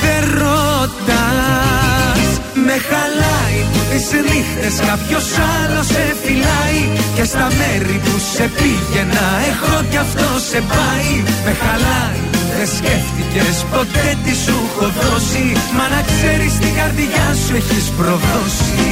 δεν 0.02 0.22
ρωτάς. 0.40 2.24
Με 2.66 2.76
χαλάει 2.90 3.60
που 3.72 3.80
τις 3.92 4.08
νύχτες 4.30 4.76
κάποιος 4.90 5.28
άλλος 5.56 5.86
σε 5.86 6.06
φυλάει. 6.24 6.82
Και 7.16 7.24
στα 7.24 7.48
μέρη 7.60 7.98
που 8.06 8.16
σε 8.34 8.46
πήγαινα 8.58 9.28
έχω 9.52 9.84
κι 9.90 9.98
αυτό 10.06 10.30
σε 10.50 10.60
πάει. 10.74 11.12
Με 11.46 11.54
χαλάει 11.62 12.20
που 12.29 12.29
δεν 12.60 12.72
σκέφτηκες 12.80 13.58
ποτέ 13.74 14.08
τι 14.24 14.34
σου 14.44 14.56
έχω 14.68 14.88
δώσει. 15.00 15.46
Μα 15.78 15.86
να 15.94 16.02
ξέρεις 16.12 16.54
την 16.64 16.74
καρδιά 16.80 17.28
σου 17.44 17.54
έχεις 17.62 17.86
προδώσει. 17.98 18.88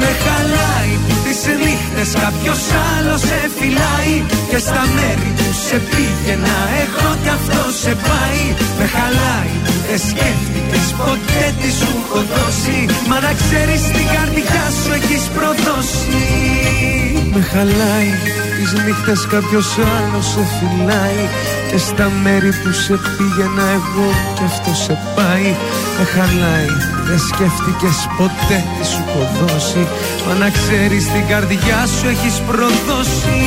Με 0.00 0.10
χαλάει 0.22 0.92
που 1.04 1.14
τις 1.24 1.40
νύχτες 1.62 2.10
κάποιος 2.22 2.62
άλλος 2.92 3.20
σε 3.28 3.40
φυλάει. 3.56 4.14
Και 4.50 4.58
στα 4.66 4.82
μέρη 4.96 5.30
που 5.38 5.48
σε 5.66 5.76
πήγαινα 5.90 6.56
έχω 6.84 7.08
κι 7.22 7.32
αυτό 7.38 7.62
σε 7.82 7.92
πάει. 8.06 8.42
Με 8.78 8.86
χαλάει 8.94 9.52
που 9.64 9.74
δεν 9.86 10.00
σκέφτηκες 10.08 10.88
ποτέ 11.00 11.44
τι 11.58 11.68
σου 11.78 11.90
έχω 12.00 12.20
δώσει. 12.32 12.78
Μα 13.08 13.16
να 13.26 13.32
ξέρεις 13.40 13.82
την 13.96 14.06
καρδιά 14.14 14.64
σου 14.80 14.90
έχεις 14.98 15.24
προδώσει 15.36 17.07
Με 17.38 17.44
χαλάει. 17.44 18.12
Τις 18.56 18.70
νύχτες 18.84 19.26
κάποιος 19.34 19.68
άλλος 19.96 20.26
σε 20.32 20.42
φυλάει. 20.56 21.22
Και 21.70 21.78
στα 21.78 22.06
μέρη 22.22 22.52
που 22.60 22.70
σε 22.72 22.94
πήγαινα 23.16 23.64
εγώ 23.78 24.08
κι 24.34 24.44
αυτό 24.50 24.72
σε 24.84 24.94
πάει. 25.16 25.50
Με 25.96 26.04
χαλάει. 26.14 26.70
Δεν 27.06 27.20
σκέφτηκες 27.28 27.98
ποτέ 28.18 28.58
τι 28.74 28.84
σου 28.92 29.00
έχω 29.06 29.22
δώσει. 29.40 29.82
Μα 30.26 30.32
να 30.42 30.48
ξέρεις 30.58 31.04
την 31.14 31.24
καρδιά 31.30 31.78
σου 31.94 32.06
έχεις 32.14 32.36
προδώσει. 32.48 33.42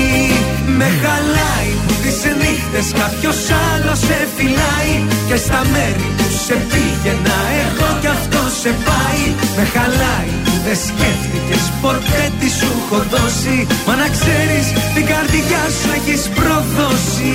Με 0.78 0.88
χαλάει 1.02 1.72
που 1.86 1.94
τις 2.04 2.20
νύχτες 2.42 2.88
κάποιος 3.02 3.40
άλλος 3.70 4.00
σε 4.08 4.18
φυλάει. 4.36 4.94
Και 5.28 5.38
στα 5.46 5.62
μέρη 5.74 6.08
που 6.18 6.28
σε 6.46 6.56
πήγαινα 6.72 7.38
εγώ 7.64 7.90
κι 8.02 8.12
αυτό 8.18 8.42
σε 8.62 8.72
πάει. 8.88 9.24
Με 9.58 9.64
χαλάει. 9.74 10.32
που 10.46 10.51
δεν 10.66 10.76
σκέφτηκες 10.76 11.72
ποτέ 11.82 12.24
τι 12.40 12.50
σου 12.50 12.68
έχω 12.80 13.04
δώσει 13.14 13.68
Μα 13.88 13.96
να 13.96 14.08
ξέρεις 14.16 14.66
την 14.96 15.06
καρδιά 15.06 15.64
σου 15.80 15.90
έχεις 15.96 16.22
προδώσει 16.28 17.32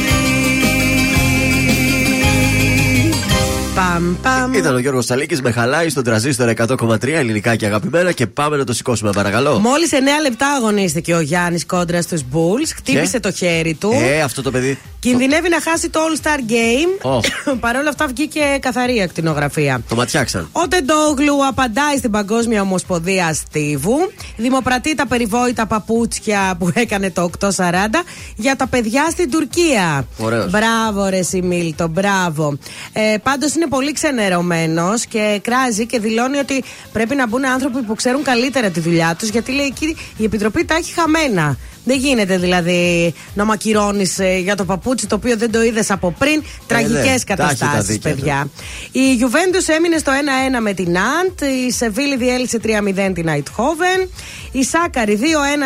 Παμ, 3.77 4.17
παμ. 4.23 4.53
Ήταν 4.53 4.75
ο 4.75 4.79
Γιώργος 4.79 5.05
Τσαλίκη 5.05 5.43
με 5.43 5.51
χαλάει 5.51 5.89
στον 5.89 6.05
τραζίστορ 6.05 6.53
100,3 6.57 7.09
ελληνικά 7.09 7.57
και 7.57 7.67
αγαπημένα 7.67 8.13
και 8.13 8.27
πάμε 8.27 8.57
να 8.57 8.65
το 8.65 8.73
σηκώσουμε, 8.73 9.11
παρακαλώ. 9.13 9.59
Μόλις 9.59 9.91
9 9.93 9.97
λεπτά 10.23 10.49
αγωνίστηκε 10.49 11.15
ο 11.15 11.21
Γιάννης 11.21 11.67
κόντρας 11.67 12.05
στους 12.05 12.23
Bulls. 12.33 12.73
Χτύπησε 12.77 13.13
Και; 13.13 13.21
το 13.21 13.33
χέρι 13.33 13.75
του. 13.75 13.91
Ε, 13.95 14.21
αυτό 14.21 14.43
το 14.43 14.51
παιδί. 14.51 14.79
Κινδυνεύει 15.07 15.49
να 15.49 15.61
χάσει 15.61 15.91
το 15.91 16.01
All 16.01 16.27
Star 16.27 16.39
Game. 16.51 17.11
Ω. 17.11 17.21
Παρ' 17.65 17.77
όλα 17.77 17.89
αυτά 17.89 18.07
βγήκε 18.07 18.41
καθαρή 18.61 19.03
ακτινογραφία. 19.03 19.83
Το 19.89 19.95
ματιάξαν. 19.95 20.49
Ο 20.53 20.69
Τεντόγλου 20.69 21.47
απαντάει 21.47 21.97
στην 21.97 22.11
Παγκόσμια 22.11 22.61
Ομοσπονδία 22.61 23.35
Στίβου. 23.35 24.13
Δημοπρατεί 24.37 24.95
τα 24.95 25.07
περιβόητα 25.07 25.67
παπούτσια 25.67 26.55
που 26.59 26.71
έκανε 26.75 27.11
το 27.11 27.31
840 27.41 27.51
για 28.37 28.57
τα 28.57 28.67
παιδιά 28.67 29.07
στην 29.11 29.31
Τουρκία. 29.31 30.07
Ωραίος. 30.19 30.51
Μπράβο, 30.51 31.09
ρε 31.09 31.23
Σιμίλτο, 31.23 31.89
μπράβο. 31.89 32.59
Ε, 32.93 33.17
Πάντως 33.23 33.55
είναι 33.55 33.67
πολύ 33.67 33.93
ξενερωμένος 33.93 35.07
και 35.07 35.41
κράζει 35.43 35.87
και 35.87 35.99
δηλώνει 35.99 36.39
ότι 36.39 36.65
πρέπει 36.93 37.15
να 37.15 37.27
μπουν 37.27 37.47
άνθρωποι 37.47 37.83
που 37.83 37.95
ξέρουν 37.95 38.23
καλύτερα 38.23 38.71
τη 38.71 38.81
δουλειά 38.81 39.17
τους 39.19 39.29
γιατί 39.29 39.53
λέει 39.53 39.67
εκεί 39.67 39.97
η 40.17 40.25
Επιτροπή 40.25 40.65
τα 40.65 40.75
έχει 40.75 40.93
χαμένα. 40.93 41.57
Δεν 41.89 41.99
γίνεται 41.99 42.39
δηλαδή 42.39 43.15
να 43.35 43.45
μακυρώνεις 43.45 44.19
για 44.43 44.57
το 44.57 44.65
παπούτσι 44.65 45.07
το 45.07 45.15
οποίο 45.15 45.37
δεν 45.37 45.51
το 45.51 45.63
είδες 45.63 45.91
από 45.91 46.15
πριν. 46.19 46.43
Τραγικέ 46.67 46.93
ναι, 46.93 47.05
τα 47.05 47.11
έχει 47.13 47.25
τα 47.25 47.35
καταστάσεις, 47.35 47.87
δίκαια 47.87 48.13
τους. 48.13 48.21
παιδιά. 48.23 48.49
Η 48.93 49.15
Γιουβέντους 49.15 49.67
έμεινε 49.69 49.99
στο 49.99 50.13
1-1 50.57 50.61
με 50.63 50.73
την 50.73 50.99
Αντ. 50.99 51.41
Η 51.67 51.73
Σεβίλη 51.73 52.17
διέλυσε 52.17 52.61
3-0 52.65 53.13
την 53.15 53.29
Αιτχόβεν. 53.29 54.11
Η 54.53 54.65
Σάκαρη 54.65 55.19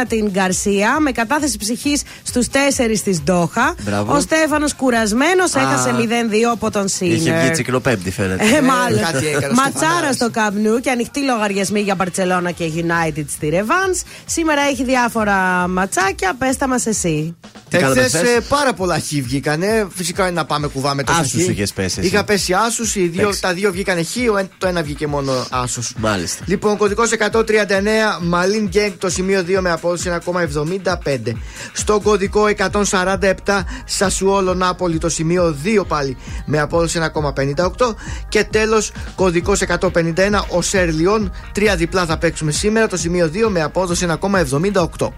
2-1 0.03 0.07
την 0.09 0.29
Γκαρσία 0.31 0.97
με 1.01 1.11
κατάθεση 1.12 1.57
ψυχής 1.59 2.03
στους 2.23 2.47
4 2.49 3.01
της 3.05 3.23
Ντόχα. 3.23 3.75
Μπράβο. 3.83 4.14
Ο 4.14 4.21
Στέφανος 4.21 4.75
κουρασμένος 4.75 5.55
έχασε 5.55 5.95
0-2 5.99 6.51
από 6.53 6.71
τον 6.71 6.85
Είχε 6.85 7.07
βγει 7.07 7.18
Σίνερ. 7.21 7.51
τσικλοπέμπτη, 7.51 8.11
φαίνεται. 8.11 8.45
Ε, 8.57 8.61
μάλλον. 8.62 9.01
κάτι 9.01 9.27
έκανε 9.27 9.47
ο 9.47 9.53
Ματσάρα 9.55 9.71
Στεφανάρας. 9.79 10.14
στο 10.14 10.31
Καμπνού 10.31 10.81
και 10.81 10.91
ανοιχτοί 10.91 11.21
λογαριασμοί 11.25 11.81
για 11.81 11.95
Μπαρσελόνα 11.95 12.51
και 12.51 12.64
United 12.77 13.25
στη 13.31 13.49
Ρεβάν. 13.49 13.95
Σήμερα 14.27 14.61
έχει 14.71 14.85
διάφορα 14.85 15.68
ματσάκια. 15.68 16.09
Πέστα 16.38 16.68
μας 16.68 16.86
εσύ. 16.86 17.36
Τι 17.68 17.78
κάναμε 17.78 18.00
Εχθές 18.00 18.20
χθες; 18.20 18.44
πάρα 18.48 18.72
πολλά 18.74 18.98
χ 18.98 19.02
βγήκανε. 19.22 19.86
Φυσικά 19.94 20.22
είναι 20.22 20.30
να 20.32 20.44
πάμε 20.44 20.66
κουβά 20.66 20.94
με 20.94 21.02
το 21.02 21.12
Άσους 21.12 21.46
είχες 21.46 21.72
πέσει 21.72 21.98
εσύ. 21.98 22.08
Είχα 22.08 22.24
πέσει 22.24 22.52
άσους. 22.52 22.96
Εντάξει. 22.96 23.40
Τα 23.40 23.52
δύο 23.52 23.72
βγήκανε 23.72 24.02
χ. 24.02 24.16
ο 24.32 24.36
εν- 24.36 24.48
Το 24.58 24.66
ένα 24.66 24.82
βγήκε 24.82 25.06
μόνο 25.06 25.46
άσου. 25.50 25.82
Μάλιστα. 25.96 26.44
Λοιπόν, 26.46 26.76
κωδικός 26.76 27.11
139, 27.12 28.18
Μαλίν 28.20 28.66
Γκέγκ 28.66 28.92
το 28.98 29.11
σημείο 29.11 29.42
2 29.44 29.61
με 29.61 29.70
απόδοση 29.70 30.08
1,75. 30.08 31.36
Στο 31.72 32.00
κωδικό 32.00 32.46
147, 32.46 33.64
Σασουόλο 33.84 34.54
Νάπολη 34.54 34.98
το 34.98 35.08
σημείο 35.08 35.56
2 35.64 35.84
πάλι 35.86 36.16
με 36.46 36.58
απόδοση 36.61 36.98
1,58. 36.98 37.94
Και 38.28 38.44
τέλος, 38.44 38.92
κωδικός 39.14 39.61
151, 39.61 40.44
Οσέρ 40.49 40.62
Λιόν. 40.62 41.32
Τρία 41.52 41.76
διπλά 41.76 42.06
θα 42.06 42.18
παίξουμε 42.18 42.52
σήμερα 42.52 42.86
το 42.86 42.96
σημείο 42.96 43.30
2 43.34 43.48
με 43.50 43.62
απόδοση 43.62 44.04
1,78. 44.04 45.12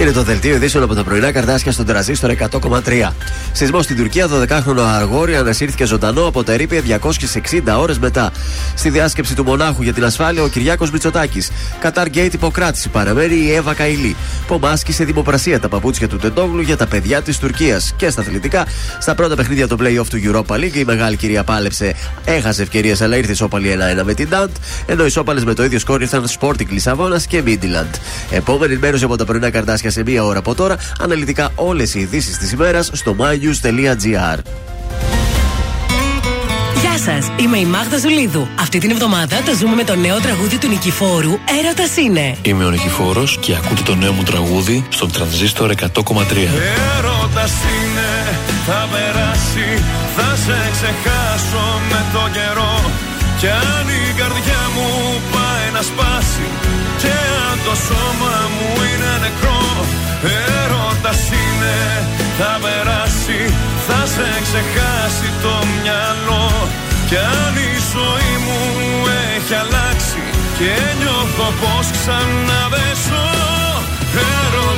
Είναι 0.00 0.10
το 0.10 0.22
δελτίο 0.22 0.54
ειδήσεων 0.54 0.84
από 0.84 0.94
τα 0.94 1.04
πρωινά 1.04 1.32
καρντάσια 1.32 1.72
στον 1.72 1.86
τρανζίστορ 1.86 2.30
100,3. 2.30 3.12
Σεισμός 3.52 3.84
στην 3.84 3.96
Τουρκία, 3.96 4.28
12χρονο 4.28 4.80
αγόρι 5.00 5.36
ανασύρθηκε 5.36 5.84
ζωντανό 5.84 6.26
από 6.26 6.44
τα 6.44 6.52
ερείπια 6.52 6.82
260 6.82 7.78
ώρες 7.78 7.98
μετά. 7.98 8.32
Στη 8.74 8.90
διάσκεψη 8.90 9.34
του 9.34 9.44
Μονάχου 9.44 9.82
για 9.82 9.92
την 9.92 10.04
ασφάλεια, 10.04 10.42
ο 10.42 10.48
Κυριάκος 10.48 10.90
Μητσοτάκης. 10.90 11.50
Κατάρ 11.80 12.08
γκέιτ 12.08 12.34
υπό 12.34 12.50
κράτηση 12.50 12.88
παραμένει 12.88 13.34
η 13.34 13.52
Εύα 13.52 13.74
Καηλή. 13.74 14.16
Ο 14.46 14.52
Μπάσκιν 14.52 14.92
σε 14.92 15.04
δημοπρασία 15.04 15.60
τα 15.60 15.68
παπούτσια 15.68 16.08
του 16.08 16.16
Τεντόγλου 16.16 16.60
για 16.60 16.76
τα 16.76 16.86
παιδιά 16.86 17.22
της 17.22 17.38
Τουρκίας. 17.38 17.94
Και 17.96 18.10
στα 18.10 18.20
αθλητικά, 18.20 18.66
στα 18.98 19.14
πρώτα 19.14 19.34
παιχνίδια 19.34 19.68
του 19.68 19.76
playoff 19.80 20.06
του 20.08 20.20
Europa 20.24 20.54
League, 20.54 20.74
η 20.74 20.84
μεγάλη 20.84 21.16
κυρία 21.16 21.44
πάλεψε, 21.44 21.94
έχασε 22.24 22.62
ευκαιρίες, 22.62 23.00
αλλά 23.00 23.16
ήρθε 23.16 23.32
ισόπαλη 23.32 23.68
1-1 23.68 24.04
με 24.04 24.14
την 24.14 24.28
Νταντ, 24.28 24.50
ενώ 24.86 25.06
οι 25.06 25.10
σόπαλε 25.10 25.40
με 25.44 25.54
το 25.54 25.64
ίδιο 25.64 25.78
σκόρ 25.78 26.00
ήρθαν 26.00 26.26
Sporting 26.40 26.68
Λισαβόνας 26.68 27.26
και 27.26 27.42
Μίντιλαντ. 27.42 27.94
Επόμενη 28.30 28.72
ενημέρωση 28.72 29.04
από 29.04 29.16
τα 29.16 29.24
πρωινά 29.24 29.50
καρτάσια 29.88 29.90
σε 29.90 30.02
μία 30.02 30.24
ώρα 30.24 30.38
από 30.38 30.54
τώρα. 30.54 30.76
Αναλυτικά 31.00 31.50
όλες 31.54 31.94
οι 31.94 32.00
ειδήσεις 32.00 32.38
της 32.38 32.52
ημέρας 32.52 32.90
στο 32.92 33.16
mynews.gr. 33.18 34.38
Γεια 36.80 36.98
σας, 37.04 37.30
είμαι 37.40 37.58
η 37.58 37.64
Μάγδα 37.64 37.98
Ζουλίδου. 37.98 38.48
Αυτή 38.60 38.78
την 38.78 38.90
εβδομάδα 38.90 39.36
το 39.44 39.54
ζούμε 39.58 39.74
με 39.74 39.84
το 39.84 39.94
νέο 39.96 40.18
τραγούδι 40.20 40.58
του 40.58 40.68
Νικηφόρου 40.68 41.38
Έρωτας 41.58 41.96
είναι. 41.96 42.36
Είμαι 42.42 42.64
ο 42.64 42.70
Νικηφόρος 42.70 43.38
και 43.40 43.54
ακούτε 43.54 43.82
το 43.82 43.94
νέο 43.94 44.12
μου 44.12 44.22
τραγούδι 44.22 44.86
στον 44.88 45.12
τρανζίστορ 45.12 45.70
100,3. 45.70 45.86
Έρωτας 46.96 47.52
είναι, 47.74 48.10
θα 48.66 48.88
περάσει 48.92 49.68
Θα 50.16 50.28
σε 50.44 50.58
ξεχάσω 50.74 51.64
με 51.90 52.00
το 52.12 52.22
καιρό 52.32 52.74
Κι 53.40 53.48
αν 53.48 53.86
η 54.02 54.12
καρδιά 54.20 54.62
μου 54.74 54.88
πάει 55.32 55.66
να 55.76 55.82
σπάσει 55.82 56.46
Και 57.02 57.14
αν 57.42 57.47
το 57.68 57.74
σώμα 57.88 58.36
μου 58.54 58.68
είναι 58.88 59.12
νεκρό. 59.24 59.62
Ερώτας 60.62 61.22
είναι 61.40 61.76
Θα 62.38 62.52
περάσει 62.64 63.40
Θα 63.86 64.00
σε 64.14 64.28
ξεχάσει 64.46 65.28
το 65.44 65.54
μυαλό. 65.74 66.48
Κι 67.08 67.16
αν 67.16 67.54
η 67.70 67.72
ζωή 67.92 68.32
μου 68.44 68.60
έχει 69.34 69.54
αλλάξει 69.62 70.22
Και 70.58 70.74
νιώθω 70.98 71.48
πως 71.60 71.86
ξαναπέσω 71.96 73.24
Ερώτας 74.28 74.77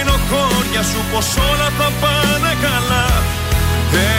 χώρια 0.31 0.83
σου 0.89 1.01
Πως 1.11 1.27
όλα 1.49 1.69
θα 1.77 1.89
πάνε 2.01 2.53
καλά. 2.67 3.07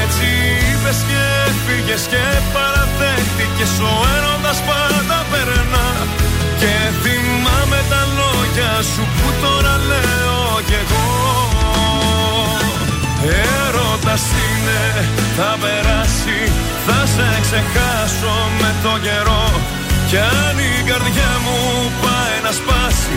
Έτσι 0.01 0.27
είπες 0.69 0.99
και 1.09 1.21
έφυγες 1.49 2.03
και 2.13 2.25
παραδέχτηκες 2.55 3.75
Ο 3.91 3.93
έρωτας 4.17 4.59
πάντα 4.69 5.19
περνά. 5.31 5.89
Και 6.61 6.75
θυμάμαι 7.03 7.81
τα 7.93 8.03
λόγια 8.19 8.73
σου 8.93 9.03
που 9.17 9.29
τώρα 9.43 9.75
λέω 9.91 10.43
κι 10.69 10.79
εγώ. 10.83 11.11
Έρωτας 13.57 14.25
είναι, 14.43 14.83
θα 15.37 15.51
περάσει 15.63 16.39
Θα 16.87 17.01
σε 17.15 17.29
ξεχάσω 17.45 18.35
με 18.61 18.71
το 18.85 18.93
καιρό. 19.07 19.47
Κι 20.09 20.17
αν 20.17 20.57
η 20.71 20.73
καρδιά 20.89 21.33
μου 21.45 21.59
πάει 22.03 22.37
να 22.47 22.53
σπάσει 22.59 23.17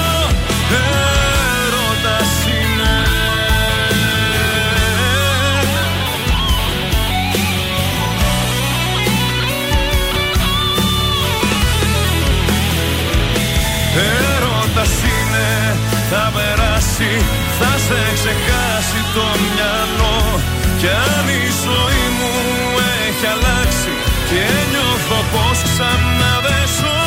περάσει 17.01 17.25
Θα 17.59 17.71
σε 17.85 18.01
ξεχάσει 18.13 18.99
το 19.15 19.25
μυαλό. 19.41 20.39
Κι 20.79 20.87
αν 20.87 21.27
η 21.27 21.45
ζωή 21.63 22.05
μου 22.17 22.33
έχει 23.07 23.25
αλλάξει 23.33 23.91
Και 24.29 24.43
νιώθω 24.71 25.19
πως 25.33 25.57
ξανά 25.67 26.33
δεν 26.45 26.65
ζω 26.77 26.99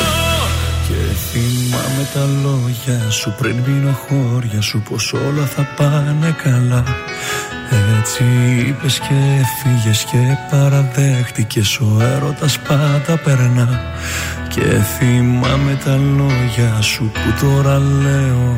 Και 0.87 0.99
θυμάμαι 1.27 2.03
τα 2.13 2.23
λόγια 2.43 3.09
σου 3.09 3.35
πριν 3.37 3.55
μείνω 3.65 3.97
χώρια 4.07 4.61
σου 4.61 4.81
Πως 4.89 5.13
όλα 5.13 5.45
θα 5.45 5.67
πάνε 5.77 6.35
καλά. 6.43 6.83
Έτσι 7.99 8.23
είπες 8.67 8.99
και 8.99 9.15
έφυγες 9.41 10.03
και 10.03 10.37
παραδέχτηκες 10.51 11.79
Ο 11.79 11.97
έρωτας 12.15 12.59
πάντα 12.59 13.17
περνά. 13.23 13.81
Και 14.49 14.61
θυμάμαι 14.97 15.79
τα 15.85 15.95
λόγια 15.95 16.81
σου 16.81 17.11
που 17.13 17.45
τώρα 17.45 17.77
λέω 17.77 18.57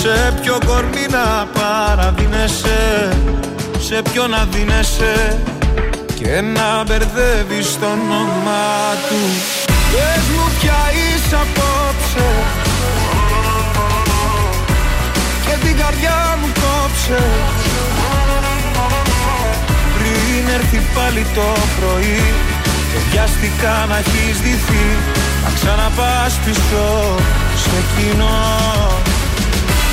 Σε 0.00 0.34
ποιο 0.40 0.58
κορμί 0.66 1.06
να 1.10 1.46
παραδίνεσαι 1.58 3.08
Σε 3.78 4.02
ποιο 4.12 4.26
να 4.26 4.46
δίνεσαι 4.50 5.38
και 6.14 6.40
να 6.40 6.84
μπερδεύεις 6.84 7.78
το 7.80 7.86
όνομά 7.86 8.78
του. 9.08 9.20
Πες 9.92 10.24
μου 10.34 10.46
πια 10.60 10.80
είσαι 10.98 11.36
απόψε 11.44 12.28
Και 15.46 15.66
την 15.66 15.76
καρδιά 15.76 16.38
μου 16.40 16.48
κόψε. 16.62 17.22
Πριν 19.94 20.54
έρθει 20.54 20.80
πάλι 20.94 21.26
το 21.34 21.48
πρωί 21.78 22.22
Και 22.90 22.98
βιαστικά 23.10 23.86
να 23.88 23.96
έχεις 23.96 24.40
δυθεί 24.40 24.86
Να 25.44 25.50
ξαναπάς 25.54 26.38
πίσω 26.44 26.86
σε 27.62 27.78
κοινό 27.94 29.16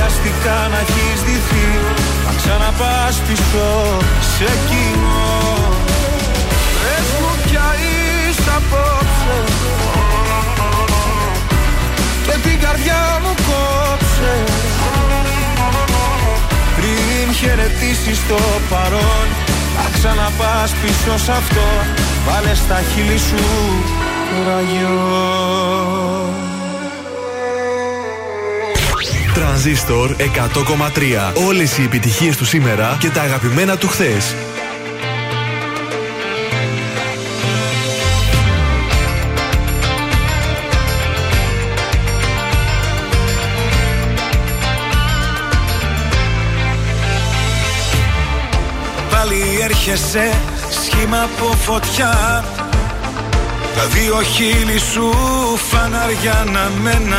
Και 0.00 0.06
βιάστηκα 0.06 0.68
να 0.72 0.78
έχεις 0.78 1.22
δυθεί 1.22 1.68
Να 2.26 2.32
ξαναπάς 2.36 3.20
πίσω 3.26 3.68
σε 4.34 4.50
κοινό. 4.68 5.38
Πες 6.80 7.06
μου 7.20 7.32
ποια 7.44 7.66
είσαι 7.80 8.50
απόψε. 8.56 9.38
Και 12.26 12.48
την 12.48 12.60
καρδιά 12.60 13.20
μου 13.22 13.34
κόψε. 13.48 14.34
Πριν 16.76 17.34
χαιρετήσεις 17.34 18.18
το 18.28 18.38
παρόν 18.70 19.26
Να 19.76 19.90
ξαναπάς 19.92 20.70
πίσω 20.82 21.18
σ' 21.24 21.28
αυτό. 21.28 21.66
Βάλε 22.26 22.54
στα 22.54 22.82
χείλη 22.92 23.18
σου 23.18 23.44
ραγιό 24.46 26.49
Τρανζίστορ 29.40 30.16
100,3. 30.18 31.32
Όλες 31.46 31.78
οι 31.78 31.82
επιτυχίες 31.82 32.36
του 32.36 32.44
σήμερα 32.44 32.96
και 33.00 33.10
τα 33.10 33.20
αγαπημένα 33.22 33.76
του 33.76 33.88
χθες. 33.88 34.34
Πάλι 49.10 49.42
έρχεσαι 49.62 50.32
σχήμα 50.82 51.22
από 51.22 51.56
φωτιά 51.56 52.44
Τα 53.76 53.86
δύο 53.86 54.22
χείλη 54.22 54.78
σου 54.78 55.12
φαναριά 55.56 56.44
να 56.52 56.70
μένα 56.82 57.18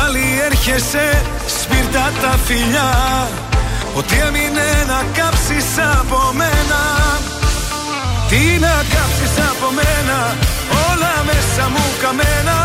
Πάλι 0.00 0.26
έρχεσαι 0.50 1.06
σπίρτα 1.60 2.04
τα 2.22 2.32
φιλιά. 2.46 2.90
Ότι 3.98 4.14
έμεινε 4.26 4.68
να 4.92 5.00
κάψεις 5.18 5.68
από 5.98 6.20
μένα. 6.40 6.80
Τι 8.30 8.42
να 8.64 8.74
κάψεις 8.94 9.34
από 9.50 9.66
μένα. 9.78 10.18
Όλα 10.88 11.14
μέσα 11.30 11.64
μου 11.72 11.86
καμένα. 12.02 12.58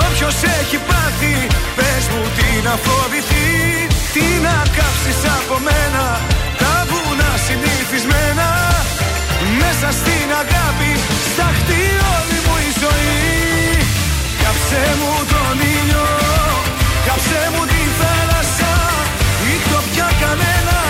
Όποιος 0.00 0.36
έχει 0.58 0.78
πάθει 0.88 1.36
Πες 1.76 2.04
μου 2.12 2.22
τι 2.36 2.48
να 2.66 2.74
φοβηθεί. 2.84 3.48
Τι 4.14 4.26
να 4.46 4.56
κάψεις 4.76 5.20
από 5.38 5.56
μένα. 5.66 6.04
Τα 6.60 6.74
βουνά 6.90 7.30
συνηθισμένα. 7.46 8.48
Μέσα 9.60 9.88
στην 10.00 10.28
αγάπη 10.42 10.92
Σταχτεί 11.32 11.82
όλη 12.16 12.38
μου 12.44 12.54
η 12.68 12.70
ζωή 12.82 13.27
Κάψε 14.48 14.84
μου 15.00 15.12
τον 15.32 15.58
ήλιο 15.76 16.06
Κάψε 17.06 17.42
μου 17.52 17.62
τη 17.72 17.82
θάλασσα 17.98 18.72
Ή 19.52 19.54
το 19.68 19.78
πια 19.90 20.08
κανένα 20.22 20.80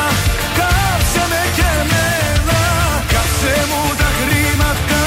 Κάψε 0.58 1.24
με 1.30 1.42
και 1.56 1.68
εμένα. 1.82 2.60
Κάψε 3.12 3.54
μου 3.70 3.82
τα 4.00 4.08
χρήματα 4.18 5.02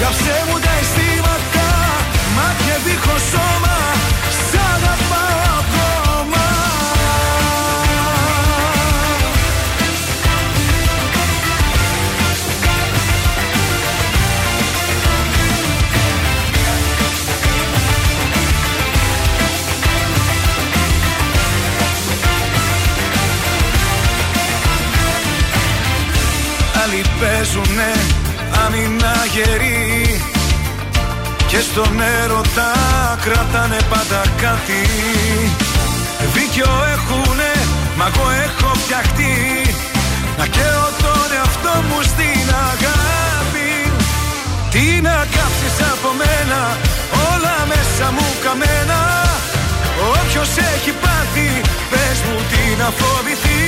Κάψε 0.00 0.36
μου 0.46 0.61
Άλλοι 27.54 27.60
παίζουνε 27.60 27.92
άμυνα 28.64 29.14
γερή 29.34 30.20
Και 31.46 31.60
στον 31.60 32.00
έρωτα 32.22 32.70
κρατάνε 33.24 33.80
πάντα 33.90 34.22
κάτι. 34.42 34.82
Δίκιο 36.34 36.70
έχουνε, 36.94 37.52
μα 37.98 38.06
εγώ 38.14 38.26
έχω 38.46 38.74
φτιαχτεί. 38.74 39.36
Να 40.38 40.46
καίω 40.46 40.86
τον 41.02 41.28
εαυτό 41.36 41.74
μου 41.88 42.00
στην 42.12 42.46
αγάπη. 42.70 43.70
Τι 44.72 44.84
να 45.06 45.16
κάψεις 45.34 45.76
από 45.92 46.08
μένα, 46.20 46.60
όλα 47.30 47.56
μέσα 47.72 48.06
μου 48.16 48.28
καμένα. 48.44 49.00
Όποιος 50.14 50.50
έχει 50.72 50.92
πάθει, 51.02 51.48
πες 51.90 52.18
μου 52.26 52.36
τι 52.50 52.62
να 52.80 52.88
φοβηθεί. 52.98 53.62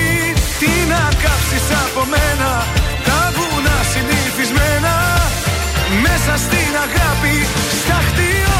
Τι 0.61 0.73
να 0.93 1.03
κάψεις 1.23 1.67
από 1.85 2.03
μένα, 2.13 2.51
τα 2.55 2.63
βουνά 2.75 2.94
συνηθισμένα 4.45 4.95
Μέσα 6.03 6.37
στην 6.37 6.77
αγάπη, 6.77 7.47
στάχτη 7.83 8.23
όλη 8.23 8.54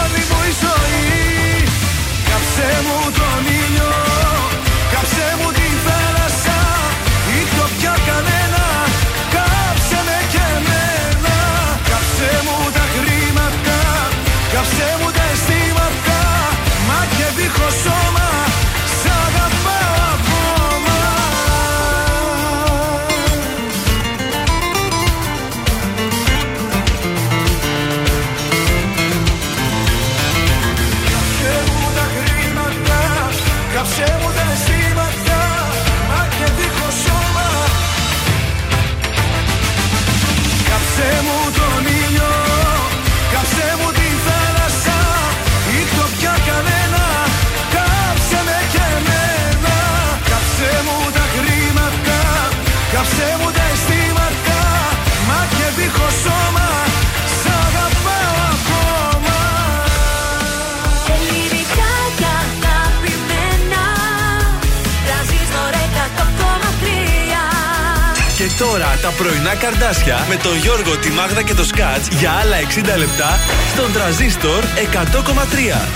καρδάσια 69.85 70.27
με 70.29 70.37
τον 70.37 70.57
Γιώργο, 70.57 70.97
τη 70.97 71.11
Μάγδα 71.11 71.43
και 71.43 71.55
το 71.55 71.65
Σκάτς 71.65 72.09
για 72.09 72.31
άλλα 72.31 72.57
60 72.95 72.99
λεπτά 72.99 73.39
στον 73.75 73.93
τραζίστορ 73.93 74.63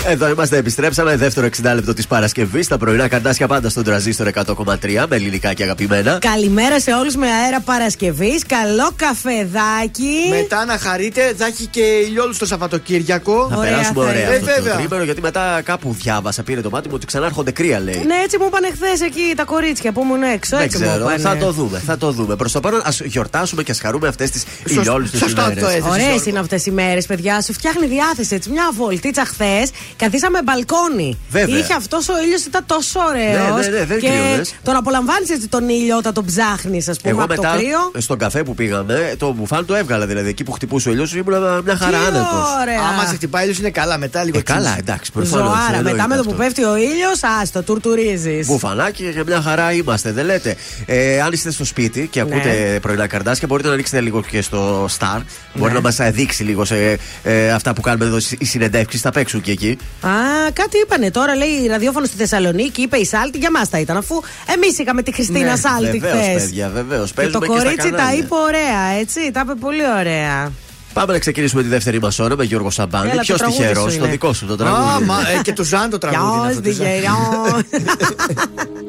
100,3. 0.05 0.11
Εδώ 0.11 0.29
είμαστε, 0.29 0.57
επιστρέψαμε. 0.57 1.15
Δεύτερο 1.15 1.47
60 1.47 1.73
λεπτό 1.75 1.93
της 1.93 2.07
Παρασκευής. 2.07 2.67
Τα 2.67 2.77
πρωινά 2.77 3.07
καρτάσια 3.07 3.47
πάντα 3.47 3.69
στον 3.69 3.83
τραζίστορ 3.83 4.27
100,3 4.27 5.05
με 5.09 5.15
ελληνικά 5.15 5.53
και 5.53 5.63
αγαπημένα. 5.63 6.17
Καλημέρα 6.21 6.79
σε 6.79 6.91
όλους 6.93 7.15
με 7.15 7.27
αέρα 7.27 7.59
Παρασκευής. 7.61 8.45
Καλό 8.45 8.91
καφεδάκι. 8.95 10.15
Μετά 10.29 10.65
να 10.65 10.77
χαρείτε, 10.77 11.33
θα 11.37 11.45
έχει 11.45 11.65
και 11.65 11.81
ηλιόλου 11.81 12.35
το 12.37 12.45
Σαββατοκύριακο. 12.45 13.47
Να 13.49 13.57
Ωραία 13.57 13.69
περάσουμε 13.71 14.03
θα 14.03 14.09
ωραία 14.09 14.25
είναι. 14.25 14.35
αυτό 14.35 14.49
Ε, 14.49 14.55
το 14.55 14.61
βέβαια. 14.61 14.75
τρίμερο, 14.77 15.03
γιατί 15.03 15.21
μετά 15.21 15.61
κάπου 15.63 15.95
διάβασα, 16.01 16.43
πήρε 16.43 16.61
το 16.61 16.69
μάτι 16.69 16.87
μου 16.87 16.93
ότι 16.97 17.05
ξανάρχονται 17.05 17.51
κρύα, 17.51 17.79
λέει. 17.79 18.03
Ναι, 18.05 18.15
έτσι 18.23 18.37
μου 18.37 18.45
είπαν 18.47 18.63
χθες 18.73 19.01
εκεί 19.01 19.33
τα 19.35 19.43
κορίτσια 19.43 19.91
που 19.91 20.01
ήμουν 20.01 20.23
έξω. 20.23 20.55
Δεν 20.57 20.65
έτσι 20.65 20.77
μου 20.77 20.83
ξέρω, 20.83 20.99
είπανε. 21.03 21.17
θα 21.21 21.37
το 21.37 21.51
δούμε, 21.51 21.81
θα 21.85 21.97
το 21.97 22.11
δούμε. 22.11 22.35
Προς 22.35 22.51
το 22.51 22.59
παρόν, 22.59 22.81
ας 22.83 23.01
γιορτάσουμε 23.01 23.63
και 23.63 23.71
α 23.71 23.75
χαρούμε 23.79 24.07
αυτές 24.07 24.29
τις 24.31 24.43
ηλιόλουστες 24.65 25.19
σωστά 25.19 25.43
το 25.43 25.51
ημέρε. 25.51 25.65
έθεσες, 25.65 25.89
Ωραίες 25.91 26.05
Γιώργο. 26.07 26.23
είναι 26.29 26.39
αυτές 26.39 26.65
οι 26.65 26.71
μέρες, 26.71 27.05
παιδιά. 27.05 27.41
Σου 27.41 27.53
φτιάχνει 27.53 27.87
διάθεση 27.87 28.35
έτσι. 28.35 28.49
Μια 28.49 28.69
βολτίτσα 28.75 29.25
χθες. 29.25 29.69
Καθίσαμε 29.95 30.39
μπαλκόνι. 30.43 31.17
Βέβαια. 31.29 31.57
Είχε 31.57 31.73
αυτός 31.73 32.09
ο 32.09 32.13
ήλιος, 32.23 32.45
ήταν 32.45 32.63
τόσο 32.65 32.99
ωραίος. 32.99 33.65
Ναι, 33.65 33.69
ναι, 33.69 33.77
ναι, 33.77 33.85
δεν 33.85 33.99
και 33.99 34.07
κρύωνες. 34.07 34.55
τον 34.63 34.75
απολαμβάνεις 34.75 35.29
έτσι 35.29 35.47
τον 35.47 35.69
ήλιο 35.69 35.97
όταν 35.97 36.13
τον 36.13 36.25
ψάχνεις, 36.25 36.87
ας 36.87 36.97
πούμε, 36.99 37.13
Εγώ 37.13 37.23
από 37.23 37.33
μετά 37.35 37.51
το 37.51 37.57
κρύο. 37.57 37.91
στον 37.97 38.17
καφέ 38.17 38.43
που 38.43 38.55
πήγαμε, 38.55 39.15
το 39.17 39.31
μπουφάν 39.33 39.65
το 39.65 39.75
έβγαλα 39.75 40.05
δηλαδή. 40.05 40.29
Εκεί 40.29 40.43
που 40.43 40.51
χτυπούσε 40.51 40.89
ο 40.89 40.91
ήλιος, 40.91 41.13
ήμουν 41.13 41.61
μια 41.63 41.75
χαρά 41.77 41.97
Τι 41.97 42.05
άνετος. 42.07 42.47
ωραία. 42.61 42.79
Άμα 42.93 43.05
σε 43.07 43.15
χτυπάει 43.15 43.43
ήλιος 43.43 43.57
είναι 43.59 43.69
καλά, 43.69 43.97
μετά 43.97 44.23
λίγο 44.23 44.37
Ε, 44.37 44.41
καλά, 44.41 44.69
τσίς. 44.69 44.79
εντάξει, 44.79 45.11
προφανώ. 45.11 45.43
Ζωάρα, 45.43 45.81
μετά 45.83 46.07
με 46.07 46.15
το 46.15 46.23
που 46.23 46.33
πέφτει 46.33 46.63
ο 46.63 46.75
ήλιος, 46.75 47.19
άστο, 47.41 47.61
τουρτουρίζεις. 47.61 48.47
Μπουφανάκι 48.47 49.11
και 49.15 49.23
μια 49.25 49.41
χαρά 49.41 49.71
είμαστε, 49.71 50.11
δεν 50.11 50.25
λέτε. 50.25 50.55
Ε, 50.85 51.21
αν 51.21 51.31
είστε 51.31 51.51
στο 51.51 51.65
σπίτι 51.65 52.07
και 52.11 52.23
Ναι. 52.23 52.29
ακούτε 52.35 52.79
πρωινά 52.81 53.07
καρδάσια, 53.07 53.47
μπορείτε 53.47 53.68
να 53.69 53.75
ανοίξετε 53.75 54.01
λίγο 54.01 54.21
και 54.23 54.41
στο 54.41 54.85
Star. 54.99 55.21
Μπορεί 55.53 55.73
να 55.73 55.81
μας 55.81 55.97
δείξει 56.11 56.43
λίγο 56.43 56.65
σε 56.65 56.97
ε, 57.23 57.51
αυτά 57.51 57.73
που 57.73 57.81
κάνουμε 57.81 58.05
εδώ 58.05 58.17
οι 58.39 58.45
συνεντεύξεις. 58.45 59.01
Θα 59.01 59.11
παίξουν 59.11 59.41
και 59.41 59.51
εκεί. 59.51 59.77
Α, 60.01 60.09
κάτι 60.53 60.77
είπανε 60.83 61.11
τώρα, 61.11 61.35
λέει 61.35 61.67
ραδιόφωνο 61.69 62.05
στη 62.05 62.17
Θεσσαλονίκη, 62.17 62.81
είπε 62.81 62.97
η 62.97 63.05
Σάλτη, 63.05 63.37
για 63.37 63.51
μας 63.51 63.69
τα 63.69 63.79
ήταν, 63.79 63.97
αφού 63.97 64.21
εμείς 64.55 64.77
είχαμε 64.79 65.01
τη 65.01 65.13
Χριστίνα 65.13 65.49
Ναι, 65.51 65.55
Σάλτη 65.55 65.97
βεβαίως, 65.97 66.25
χθες. 66.27 66.43
παιδιά, 66.43 66.69
βεβαίως. 66.73 67.11
Και 67.13 67.27
το 67.27 67.39
κορίτσι 67.39 67.89
τα 67.89 68.13
είπε 68.17 68.35
ωραία, 68.47 68.99
έτσι. 68.99 69.31
Τα 69.31 69.41
είπε 69.43 69.53
πολύ 69.59 69.81
ωραία. 69.99 70.51
Πάμε 70.93 71.13
να 71.13 71.19
ξεκινήσουμε 71.19 71.61
τη 71.61 71.67
δεύτερη 71.67 71.99
μας 71.99 72.19
ώρα 72.19 72.35
με 72.35 72.43
Γιώργο 72.43 72.69
Σαμπάνη. 72.69 73.09
Έλα, 73.09 73.21
Ποιος 73.21 73.37
το 73.37 73.43
τραγούδι 73.43 73.67
τυχερός, 73.67 73.91
σου 73.91 73.97
το 73.97 74.03
είναι. 74.03 74.11
δικό 74.13 74.33
σου 74.33 74.45
το 74.45 74.53
Α, 74.53 74.57
τραγούδι. 74.57 75.05
μα, 75.05 75.15
ε, 75.37 75.41
και 75.41 75.53
του 75.53 75.63
Ζαν 75.63 75.89
το 75.89 75.97
τραγούδι. 75.97 76.75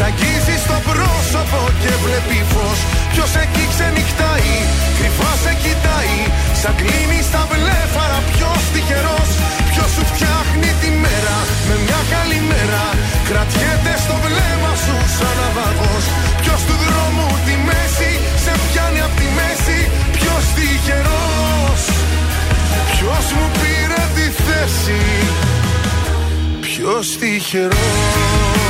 Σ' 0.00 0.06
αγγίζει 0.12 0.56
στο 0.66 0.76
πρόσωπο 0.88 1.60
και 1.82 1.92
βλέπει 2.04 2.38
φως. 2.52 2.78
Ποιος 3.12 3.32
εκεί 3.42 3.64
ξενυχτάει, 3.72 4.54
κρυφά 4.96 5.32
σε 5.42 5.52
κοιτάει. 5.62 6.18
Σαν 6.60 6.74
κλείνει 6.80 7.20
στα 7.28 7.42
βλέφαρα 7.50 8.18
ποιος 8.30 8.62
τυχερός. 8.72 9.30
Ποιος 9.70 9.90
σου 9.94 10.04
φτιάχνει 10.10 10.70
τη 10.82 10.90
μέρα 11.04 11.38
με 11.68 11.74
μια 11.84 12.00
καλή 12.14 12.40
μέρα. 12.50 12.84
Κρατιέται 13.28 13.92
στο 14.04 14.16
βλέμμα 14.24 14.72
σου 14.84 14.96
σαν 15.16 15.34
ναυαγός 15.38 16.04
Ποιος 16.42 16.60
του 16.66 16.76
δρόμου 16.84 17.28
τη 17.46 17.54
μέση 17.68 18.12
σε 18.44 18.52
πιάνει 18.66 19.00
απ' 19.06 19.16
τη 19.20 19.26
μέση. 19.38 19.78
Ποιος 20.16 20.44
τυχερός. 20.56 21.82
Ποιος 22.92 23.26
μου 23.36 23.46
πήρε 23.58 24.02
τη 24.16 24.26
θέση. 24.44 25.00
Ποιος 26.66 27.06
τυχερός 27.20 28.69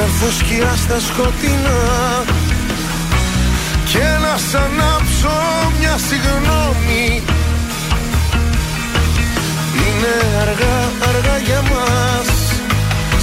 Να 0.00 0.06
έρθω 0.06 0.30
σκιά 0.38 0.74
στα 0.76 1.00
σκοτεινά. 1.00 1.80
Και 3.90 4.06
να 4.24 4.36
σ' 4.36 4.54
ανάψω 4.54 5.36
μια 5.78 5.96
συγγνώμη. 6.08 7.22
Είναι 9.82 10.14
αργά, 10.40 10.78
αργά 11.08 11.36
για 11.38 11.62
μας. 11.70 12.28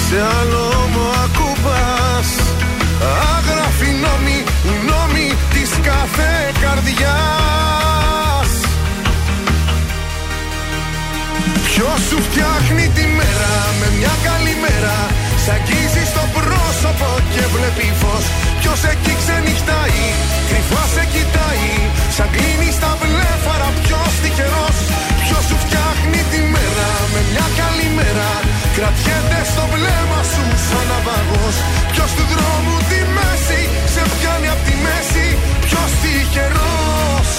Σε 0.06 0.18
άλλο 0.40 0.62
όμο 0.84 1.06
ακουμπάς. 1.26 2.30
Άγραφη 3.36 3.90
νόμη, 4.04 4.44
οι 4.64 4.74
νόμοι 4.90 5.34
της 5.54 5.70
κάθε 5.84 6.52
καρδιάς. 6.62 8.52
Ποιος 11.66 12.00
σου 12.10 12.22
φτιάχνει 12.22 12.90
τη 12.96 13.06
μέρα 13.18 13.54
με 13.80 13.88
μια 13.98 14.14
καλή 14.24 14.56
μέρα; 14.62 15.07
Σ' 15.48 15.56
αγγίζει 15.60 16.04
στο 16.14 16.24
πρόσωπο 16.38 17.10
και 17.34 17.44
βλέπει 17.56 17.88
φως. 18.02 18.26
Ποιος 18.60 18.82
εκεί 18.92 19.14
ξενυχτάει, 19.22 20.04
κρυφά 20.50 20.84
σε 20.94 21.04
κοιτάει. 21.14 21.70
Σαν 22.16 22.28
κλείνει 22.34 22.70
στα 22.78 22.92
βλέφαρα 23.02 23.70
ποιος 23.84 24.12
τυχερός. 24.22 24.78
Ποιος 25.24 25.44
σου 25.50 25.58
φτιάχνει 25.64 26.22
τη 26.32 26.40
μέρα 26.54 26.90
με 27.14 27.22
μια 27.32 27.48
καλή 27.60 27.90
μέρα. 27.98 28.32
Κρατιέται 28.76 29.40
στο 29.52 29.64
βλέμμα 29.74 30.22
σου 30.32 30.44
σαν 30.68 30.86
ναυαγός. 30.90 31.56
Ποιος 31.92 32.12
του 32.18 32.26
δρόμου 32.34 32.76
τη 32.90 33.00
μέση 33.16 33.62
σε 33.94 34.04
πιάνει 34.14 34.48
απ' 34.54 34.64
τη 34.68 34.76
μέση. 34.86 35.28
Ποιος 35.66 35.90
τυχερός. 36.02 37.30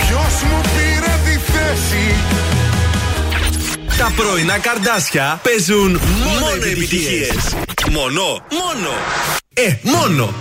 Ποιος 0.00 0.34
μου 0.48 0.58
πήρε 0.74 1.14
τη 1.26 1.34
θέση 1.50 2.04
τα 3.98 4.12
πρωινά 4.16 4.58
καρδάσια 4.58 5.40
παίζουν 5.42 6.00
μόνο 6.24 6.54
επιτυχίες. 6.54 7.56
Μόνο, 7.90 8.22
μόνο. 8.50 8.90
Ε, 9.54 9.76
μόνο. 9.82 10.34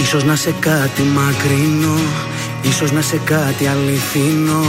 Ίσως 0.00 0.24
να 0.24 0.36
σε 0.36 0.54
κάτι 0.60 1.02
μακρινό 1.02 1.98
Ίσως 2.62 2.92
να 2.92 3.00
σε 3.00 3.20
κάτι 3.24 3.66
αληθινό 3.66 4.64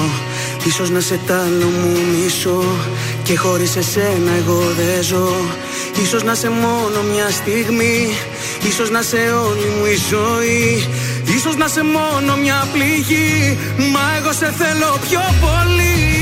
Ίσως 0.65 0.89
να 0.89 0.99
σε 0.99 1.19
τ' 1.25 1.31
άλλο 1.31 1.65
μου 1.65 1.97
Και 3.23 3.37
χωρίς 3.37 3.75
εσένα 3.75 4.31
εγώ 4.37 4.59
δεν 4.77 5.03
ζω 5.03 5.29
Ίσως 6.01 6.23
να 6.23 6.35
σε 6.35 6.49
μόνο 6.49 7.01
μια 7.11 7.29
στιγμή 7.29 8.17
Ίσως 8.67 8.89
να 8.89 9.01
σε 9.01 9.17
όλη 9.17 9.65
μου 9.77 9.85
η 9.85 9.95
ζωή 10.09 10.87
Ίσως 11.35 11.55
να 11.55 11.67
σε 11.67 11.83
μόνο 11.83 12.35
μια 12.35 12.67
πληγή 12.73 13.57
Μα 13.91 14.15
εγώ 14.17 14.31
σε 14.33 14.53
θέλω 14.57 14.99
πιο 15.09 15.21
πολύ 15.41 16.16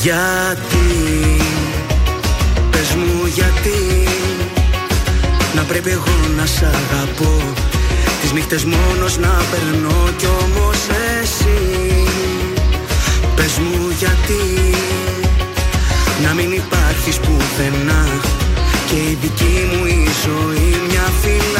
Γιατί; 0.00 1.36
Πες 2.70 2.94
μου 2.94 3.26
γιατί 3.34 4.08
Να 5.54 5.62
πρέπει 5.62 5.90
εγώ 5.90 6.14
να 6.36 6.46
σ' 6.46 6.62
αγαπώ. 6.62 7.42
Τις 8.20 8.32
νύχτες 8.32 8.64
μόνος 8.64 9.18
να 9.18 9.42
περνώ 9.50 10.08
Κι 10.16 10.26
όμως 10.26 10.76
εσύ. 11.20 12.06
Πες 13.36 13.58
μου 13.58 13.94
γιατί 13.98 14.74
Να 16.24 16.32
μην 16.32 16.52
υπάρχεις 16.52 17.16
πουθενά. 17.16 18.06
Και 18.86 18.96
η 18.96 19.18
δική 19.20 19.68
μου 19.72 19.86
η 19.86 20.08
ζωή 20.24 20.80
μια 20.88 21.06
φυλακή 21.22 21.51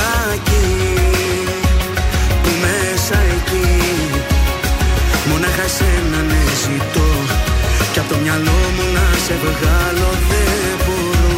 το 8.13 8.19
μυαλό 8.19 8.61
μου 8.75 8.85
να 8.97 9.07
σε 9.27 9.35
βγάλω 9.43 10.11
δεν 10.29 10.77
μπορώ. 10.85 11.31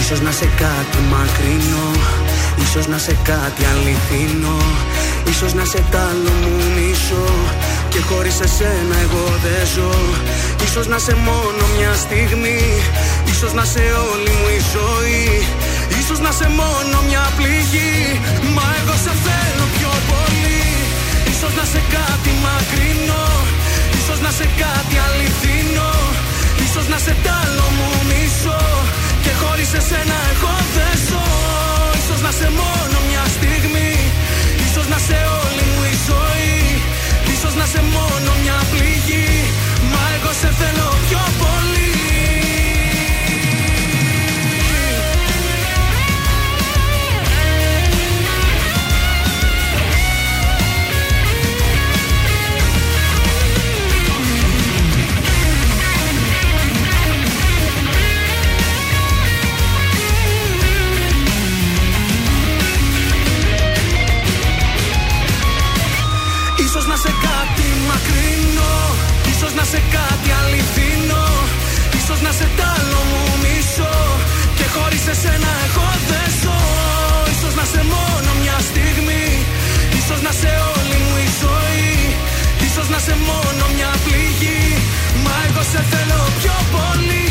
Ίσως 0.00 0.20
να 0.20 0.30
σε 0.30 0.48
κάτι 0.62 0.98
μακρινό 1.12 1.88
Ίσως 2.64 2.86
να 2.86 2.98
σε 2.98 3.16
κάτι 3.22 3.62
αληθινό 3.72 4.60
Ίσως 5.30 5.54
να 5.54 5.64
σε 5.64 5.80
τ' 5.90 5.94
άλλο 5.94 6.32
μου 6.42 6.54
μισό 6.76 7.28
Και 7.88 8.00
χωρίς 8.08 8.40
εσένα 8.40 8.94
εγώ 9.04 9.24
δεν 9.42 9.66
ζω. 9.74 9.94
Ίσως 10.64 10.86
να 10.86 10.98
σε 10.98 11.14
μόνο 11.14 11.62
μια 11.76 11.92
στιγμή 11.94 12.62
Ίσως 13.32 13.52
να 13.52 13.64
σε 13.64 13.84
όλη 14.10 14.30
μου 14.38 14.48
η 14.58 14.60
ζωή 14.74 15.46
Ίσως 16.00 16.18
να 16.18 16.30
σε 16.30 16.48
μόνο 16.48 16.96
μια 17.08 17.24
πληγή 17.36 18.20
Μα 18.54 18.66
εγώ 18.80 18.96
σε 19.04 19.12
θέλω. 19.24 19.41
πιο 19.41 19.41
πολύ 19.41 19.41
Ίσως 19.41 19.41
να 21.62 21.68
σε 21.68 21.82
κάτι 21.96 22.32
μακρινό 22.44 23.26
Ίσως 23.98 24.20
να 24.24 24.30
σε 24.38 24.46
κάτι 24.62 24.96
αληθινό 25.06 25.94
Ίσως 26.64 26.86
να 26.92 26.98
σε 27.04 27.14
τ' 27.24 27.30
άλλο 27.40 27.66
μου 27.76 27.90
μισό 28.08 28.62
Και 29.24 29.32
χωρίς 29.40 29.70
εσένα 29.80 30.18
εγώ 30.32 30.54
δεν 30.76 30.94
ζω. 31.08 31.26
Ίσως 32.00 32.20
να 32.26 32.30
σε 32.40 32.48
μόνο 32.60 32.96
μια 33.08 33.24
στιγμή 33.36 33.92
Ίσως 34.66 34.86
να 34.92 34.98
σε 35.06 35.18
όλη 35.40 35.62
μου 35.70 35.82
η 35.92 35.96
ζωή 36.08 36.60
Ίσως 37.34 37.54
να 37.60 37.66
σε 37.72 37.80
μόνο 37.94 38.30
μια 38.42 38.58
πληγή 38.72 39.30
Μα 39.92 40.02
εγώ 40.16 40.32
σε 40.40 40.50
θέλω 40.58 40.88
πιο 41.06 41.22
πολύ 41.40 41.91
σε 67.02 67.12
κάτι 67.28 67.68
μακρινό. 67.88 68.76
Ίσως 69.32 69.52
να 69.58 69.64
σε 69.72 69.80
κάτι 69.96 70.28
αληθινό. 70.40 71.26
Ίσως 71.98 72.20
να 72.26 72.32
σε 72.38 72.46
τ' 72.56 72.64
άλλο 72.74 73.00
μου 73.10 73.22
μισό. 73.42 73.96
Και 74.56 74.66
χωρίς 74.74 75.04
εσένα 75.12 75.52
εγώ 75.66 75.88
δεν 76.08 76.28
ζω. 76.40 76.60
Ίσως 77.34 77.54
να 77.60 77.64
σε 77.72 77.82
μόνο 77.94 78.30
μια 78.42 78.58
στιγμή. 78.68 79.26
Ίσως 79.98 80.20
να 80.26 80.32
σε 80.40 80.52
όλη 80.74 80.96
μου 81.04 81.14
η 81.26 81.28
ζωή. 81.42 81.92
Ίσως 82.66 82.88
να 82.94 82.98
σε 83.06 83.14
μόνο 83.28 83.64
μια 83.76 83.92
πληγή. 84.04 84.64
Μα 85.24 85.34
εγώ 85.46 85.62
σε 85.72 85.80
θέλω 85.90 86.20
πιο 86.40 86.56
πολύ 86.74 87.22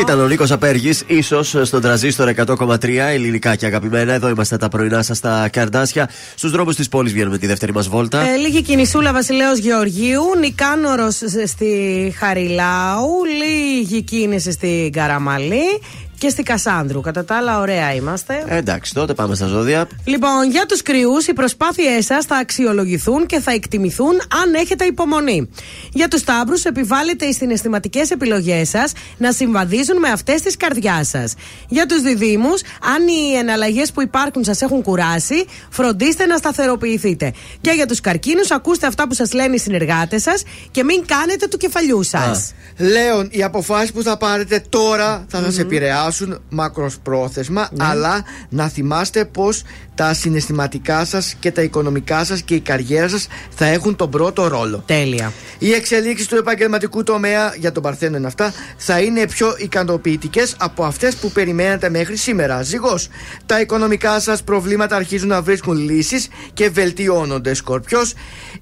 Ήταν 0.00 0.20
ο 0.20 0.26
Νίκος 0.26 0.50
Απέργης, 0.50 1.04
ίσως 1.06 1.56
στον 1.62 1.80
τραζίστορ 1.80 2.28
100,3 2.28 3.10
ελληνικά 3.10 3.56
και 3.56 3.66
αγαπημένα. 3.66 4.12
Εδώ 4.12 4.28
είμαστε 4.28 4.56
τα 4.56 4.68
πρωινά 4.68 5.02
σας 5.02 5.16
στα 5.16 5.48
καρδάσια. 5.52 6.10
Στους 6.34 6.50
δρόμους 6.50 6.76
της 6.76 6.88
πόλης 6.88 7.12
βγαίνουμε 7.12 7.38
τη 7.38 7.46
δεύτερη 7.46 7.72
μας 7.72 7.88
βόλτα. 7.88 8.20
Ε, 8.20 8.36
λίγη 8.36 8.62
κινησούλα 8.62 9.12
Βασιλέο 9.12 9.52
Γεωργίου, 9.54 10.22
Νικάνορο 10.40 11.10
στη 11.46 12.12
Χαριλάου, 12.18 13.08
λίγη 13.24 14.02
κίνηση 14.02 14.52
στην 14.52 14.92
Καραμαλή 14.92 15.80
και 16.20 16.28
στη 16.28 16.42
Κασάνδρου. 16.42 17.00
Κατά 17.00 17.24
τα 17.24 17.36
άλλα, 17.36 17.58
ωραία 17.58 17.94
είμαστε. 17.94 18.44
Ε, 18.46 18.56
εντάξει, 18.56 18.94
τότε 18.94 19.14
πάμε 19.14 19.34
στα 19.34 19.46
ζώδια. 19.46 19.88
Λοιπόν, 20.04 20.50
για 20.50 20.66
τους 20.66 20.82
κρυούς, 20.82 21.26
οι 21.26 21.32
προσπάθειές 21.32 22.04
σας 22.04 22.24
θα 22.24 22.36
αξιολογηθούν 22.36 23.26
και 23.26 23.40
θα 23.40 23.52
εκτιμηθούν 23.52 24.20
αν 24.42 24.54
έχετε 24.54 24.84
υπομονή. 24.84 25.48
Για 25.92 26.08
τους 26.08 26.24
τάμπρου, 26.24 26.56
επιβάλλεται 26.62 27.24
οι 27.26 27.32
συναισθηματικές 27.32 28.10
επιλογές 28.10 28.68
σας 28.68 28.92
να 29.18 29.32
συμβαδίζουν 29.32 29.98
με 29.98 30.08
αυτές 30.08 30.42
τη 30.42 30.56
καρδιάς 30.56 31.08
σας. 31.08 31.34
Για 31.68 31.86
τους 31.86 32.00
διδήμου, 32.02 32.52
αν 32.94 33.06
οι 33.08 33.36
εναλλαγές 33.38 33.92
που 33.92 34.02
υπάρχουν 34.02 34.44
σας 34.44 34.62
έχουν 34.62 34.82
κουράσει, 34.82 35.44
φροντίστε 35.70 36.26
να 36.26 36.36
σταθεροποιηθείτε. 36.36 37.32
Και 37.60 37.70
για 37.70 37.86
τους 37.86 38.00
καρκίνους, 38.00 38.50
ακούστε 38.50 38.86
αυτά 38.86 39.08
που 39.08 39.14
σας 39.14 39.32
λένε 39.32 39.54
οι 39.54 39.58
συνεργάτες 39.58 40.22
σας 40.22 40.42
και 40.70 40.84
μην 40.84 41.06
κάνετε 41.06 41.46
του 41.46 41.56
κεφαλιού 41.56 42.02
σας. 42.02 42.54
Λέων, 42.76 43.28
οι 43.30 43.42
αποφάσεις 43.42 43.92
που 43.92 44.02
θα 44.02 44.16
πάρετε 44.16 44.64
τώρα 44.68 45.24
θα 45.28 45.42
σας 45.42 45.58
επηρεάσουν 45.58 46.08
μακροσπρόθεσμα, 46.48 47.68
αλλά 47.78 48.24
να 48.48 48.68
θυμάστε 48.68 49.24
πως 49.24 49.62
τα 49.94 50.14
συναισθηματικά 50.14 51.04
σας 51.04 51.34
και 51.38 51.50
τα 51.50 51.62
οικονομικά 51.62 52.24
σας 52.24 52.42
και 52.42 52.54
η 52.54 52.60
καριέρα 52.60 53.08
σας 53.08 53.26
θα 53.50 53.66
έχουν 53.66 53.96
τον 53.96 54.10
πρώτο 54.10 54.48
ρόλο. 54.48 54.82
Τέλεια. 54.86 55.32
Οι 55.58 55.72
εξελίξεις 55.72 56.26
του 56.26 56.36
επαγγελματικού 56.36 57.02
τομέα, 57.02 57.54
για 57.58 57.72
τον 57.72 57.82
Παρθένο 57.82 58.16
είναι 58.16 58.26
αυτά, 58.26 58.52
θα 58.76 59.00
είναι 59.00 59.26
πιο 59.26 59.54
ικανοποιητικές 59.58 60.54
από 60.58 60.84
αυτές 60.84 61.16
που 61.16 61.30
περιμένατε 61.30 61.90
μέχρι 61.90 62.16
σήμερα. 62.16 62.62
Ζυγός, 62.62 63.08
τα 63.46 63.60
οικονομικά 63.60 64.20
σας 64.20 64.42
προβλήματα 64.42 64.96
αρχίζουν 64.96 65.28
να 65.28 65.42
βρίσκουν 65.42 65.76
λύσεις 65.76 66.28
και 66.52 66.70
βελτιώνονται. 66.70 67.54
Σκορπιός, 67.54 68.14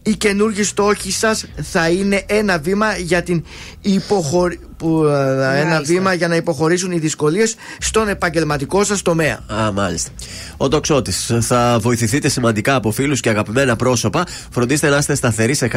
οι 0.02 0.16
καινούργιοι 0.16 0.62
στόχοι 0.62 1.12
σας 1.12 1.44
θα 1.62 1.88
είναι 1.88 2.22
ένα 2.26 2.58
βήμα 2.58 2.96
για 2.96 3.22
την 3.22 3.44
υποχωρή 3.80 4.60
που, 4.78 5.04
ε, 5.04 5.60
ένα 5.60 5.80
βήμα 5.82 6.12
για 6.12 6.28
να 6.28 6.36
υποχωρήσουν 6.36 6.90
οι 6.90 6.98
δυσκολίες 6.98 7.56
στον 7.78 8.08
επαγγελματικό 8.08 8.84
σας 8.84 9.02
τομέα. 9.02 9.38
Α, 9.52 9.72
μάλιστα. 9.72 10.10
Ο 10.60 10.68
τοξότης. 10.68 11.32
Θα 11.40 11.78
βοηθηθείτε 11.80 12.28
σημαντικά 12.28 12.74
από 12.74 12.90
φίλους 12.90 13.20
και 13.20 13.28
αγαπημένα 13.28 13.76
πρόσωπα. 13.76 14.24
Φροντίστε 14.50 14.88
να 14.88 14.96
είστε 14.96 15.14
σταθεροί 15.14 15.54
σε 15.54 15.70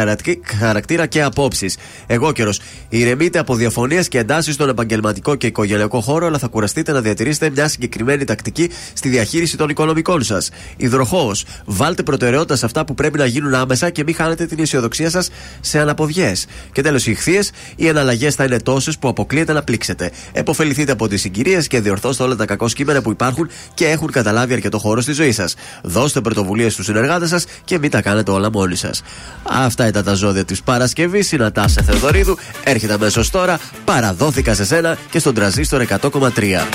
χαρακτήρα 0.59 1.05
και 1.05 1.21
απόψεις. 1.21 1.77
Εγώ 2.07 2.31
καιρο. 2.31 2.53
Ηρεμείτε 2.89 3.39
από 3.39 3.55
διαφωνίες 3.55 4.07
και 4.07 4.17
εντάσεις 4.17 4.53
στον 4.53 4.69
επαγγελματικό 4.69 5.35
και 5.35 5.47
οικογενειακό 5.47 6.01
χώρο, 6.01 6.25
αλλά 6.25 6.37
θα 6.37 6.47
κουραστείτε 6.47 6.91
να 6.91 7.01
διατηρήσετε 7.01 7.49
μια 7.49 7.67
συγκεκριμένη 7.67 8.23
τακτική 8.23 8.69
στη 8.93 9.09
διαχείριση 9.09 9.57
των 9.57 9.69
οικονομικών 9.69 10.23
σας. 10.23 10.49
Υδροχό. 10.77 11.31
Βάλτε 11.65 12.03
προτεραιότητα 12.03 12.55
σε 12.55 12.65
αυτά 12.65 12.85
που 12.85 12.93
πρέπει 12.93 13.17
να 13.17 13.25
γίνουν 13.25 13.53
άμεσα 13.53 13.89
και 13.89 14.03
μην 14.03 14.15
χάνετε 14.15 14.45
την 14.45 14.59
αισιοδοξία 14.59 15.09
σας 15.09 15.29
σε 15.61 15.79
αναποδιές. 15.79 16.45
Και 16.71 16.81
τέλος, 16.81 17.07
οι 17.07 17.13
χθείε. 17.15 17.39
Οι 17.75 17.87
εναλλαγές 17.87 18.35
θα 18.35 18.43
είναι 18.43 18.59
τόσες 18.59 18.97
που 18.97 19.07
αποκλείεται 19.07 19.53
να 19.53 19.63
πλήξετε. 19.63 20.11
Εποφεληθείτε 20.31 20.91
από 20.91 21.07
τις 21.07 21.21
συγκυρίες 21.21 21.67
και 21.67 21.79
διορθώστε 21.79 22.23
όλα 22.23 22.35
τα 22.35 22.45
κακό 22.45 22.67
κείμενα 22.67 23.01
που 23.01 23.11
υπάρχουν 23.11 23.49
και 23.73 23.87
έχουν 23.87 24.11
καταλάβει 24.11 24.53
αρκετά 24.53 24.69
το 24.71 24.77
χώρο 24.77 25.01
στη 25.01 25.11
ζωή 25.11 25.31
σας. 25.31 25.55
Δώστε 25.81 26.21
πρωτοβουλίες 26.21 26.73
στους 26.73 26.85
συνεργάτες 26.85 27.29
σας 27.29 27.45
και 27.65 27.79
μην 27.79 27.89
τα 27.89 28.01
κάνετε 28.01 28.31
όλα 28.31 28.51
μόνοι 28.51 28.75
σας. 28.75 29.01
Αυτά 29.43 29.87
ήταν 29.87 30.03
τα 30.03 30.13
ζώδια 30.13 30.45
της 30.45 30.61
Παρασκευής. 30.61 31.31
Η 31.31 31.37
Νατάσα 31.37 31.81
Θεοδωρίδου 31.81 32.37
έρχεται 32.63 32.93
αμέσως 32.93 33.29
τώρα. 33.29 33.59
Παραδόθηκα 33.85 34.53
σε 34.53 34.65
σένα 34.65 34.97
και 35.11 35.19
στον 35.19 35.33
τραζίστρο 35.33 35.79
100,3. 35.79 36.67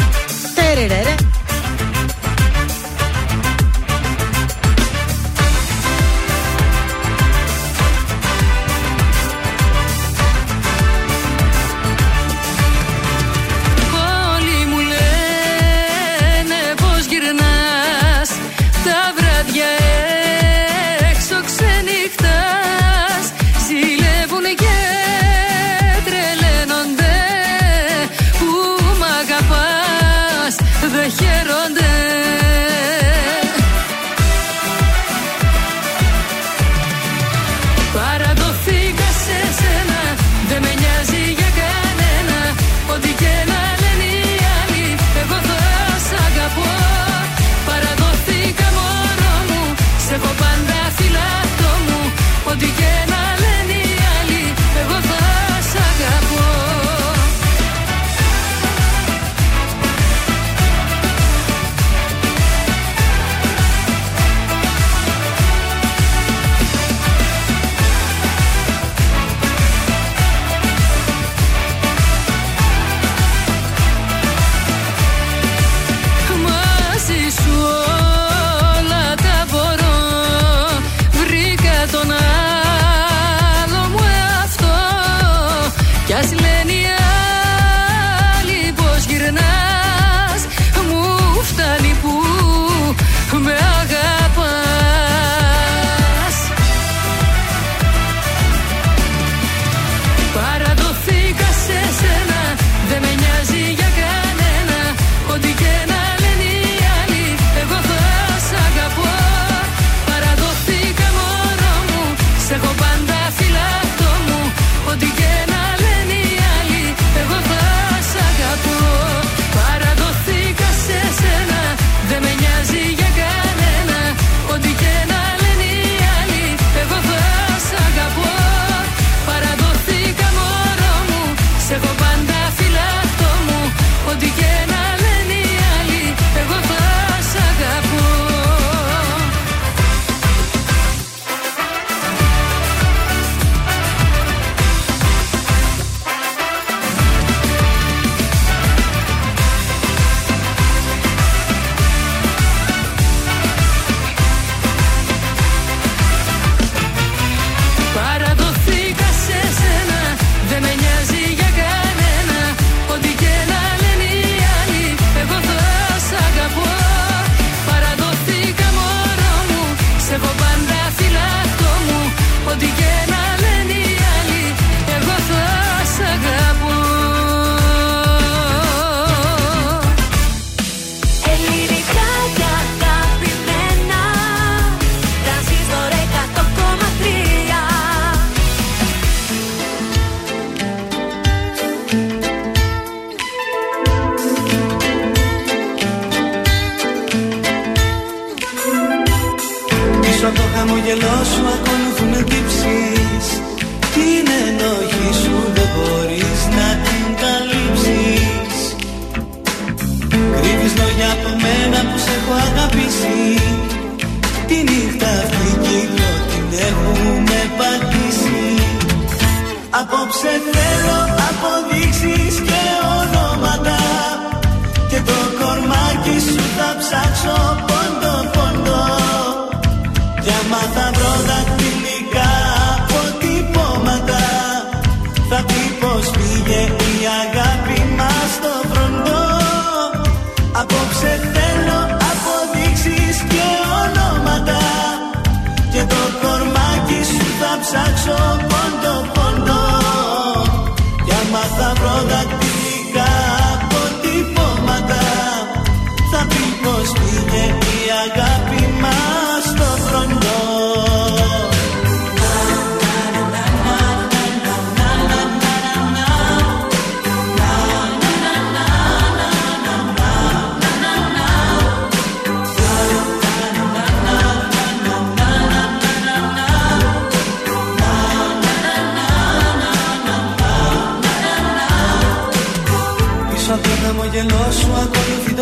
Απόψε 219.81 220.33
θέλω 220.53 220.99
από 221.29 221.76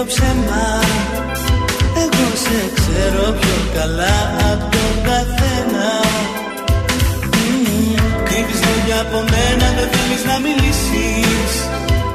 το 0.04 0.10
ψέμα. 0.10 0.66
Εγώ 2.02 2.26
σε 2.44 2.60
ξέρω 2.76 3.24
πιο 3.40 3.56
καλά 3.76 4.16
από 4.50 4.66
τον 4.74 4.94
καθένα. 5.08 5.88
Μμμ, 7.32 7.94
Κρύβεις 8.26 8.60
λόγια 8.66 8.98
από 9.04 9.18
μένα, 9.32 9.66
δεν 9.76 9.88
θέλεις 9.94 10.22
να 10.30 10.36
μιλήσεις. 10.46 11.50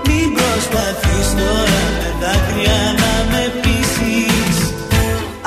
Μην 0.07 0.28
προσπαθείς 0.38 1.28
τώρα 1.40 1.82
με 1.99 2.10
δάκρυα 2.22 2.80
να 3.02 3.14
με 3.32 3.44
πείσεις. 3.61 4.56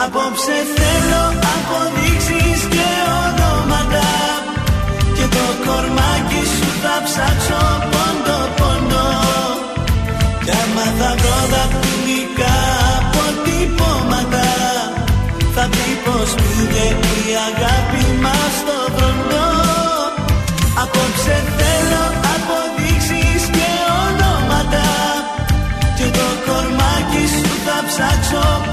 Απόψε 0.05 0.56
θέλω 0.77 1.24
αποδείξεις 1.55 2.60
και 2.74 2.89
ονόματα. 3.24 4.10
Και 5.16 5.27
το 5.36 5.47
κορμάκι 5.64 6.43
σου 6.55 6.69
θα 6.82 6.94
ψάξω 7.06 7.72
πως 16.23 16.35
πήγε 16.35 16.86
η 17.23 17.32
αγάπη 17.49 18.05
μας 18.24 18.53
στο 18.61 18.78
βροντό. 18.94 19.51
Απόψε 20.82 21.36
θέλω 21.59 22.05
αποδείξεις 22.35 23.43
και 23.57 23.70
ονόματα. 24.03 24.89
Και 25.97 26.07
το 26.19 26.28
κορμάκι 26.47 27.24
σου 27.35 27.51
θα 27.65 27.77
ψάξω 27.89 28.72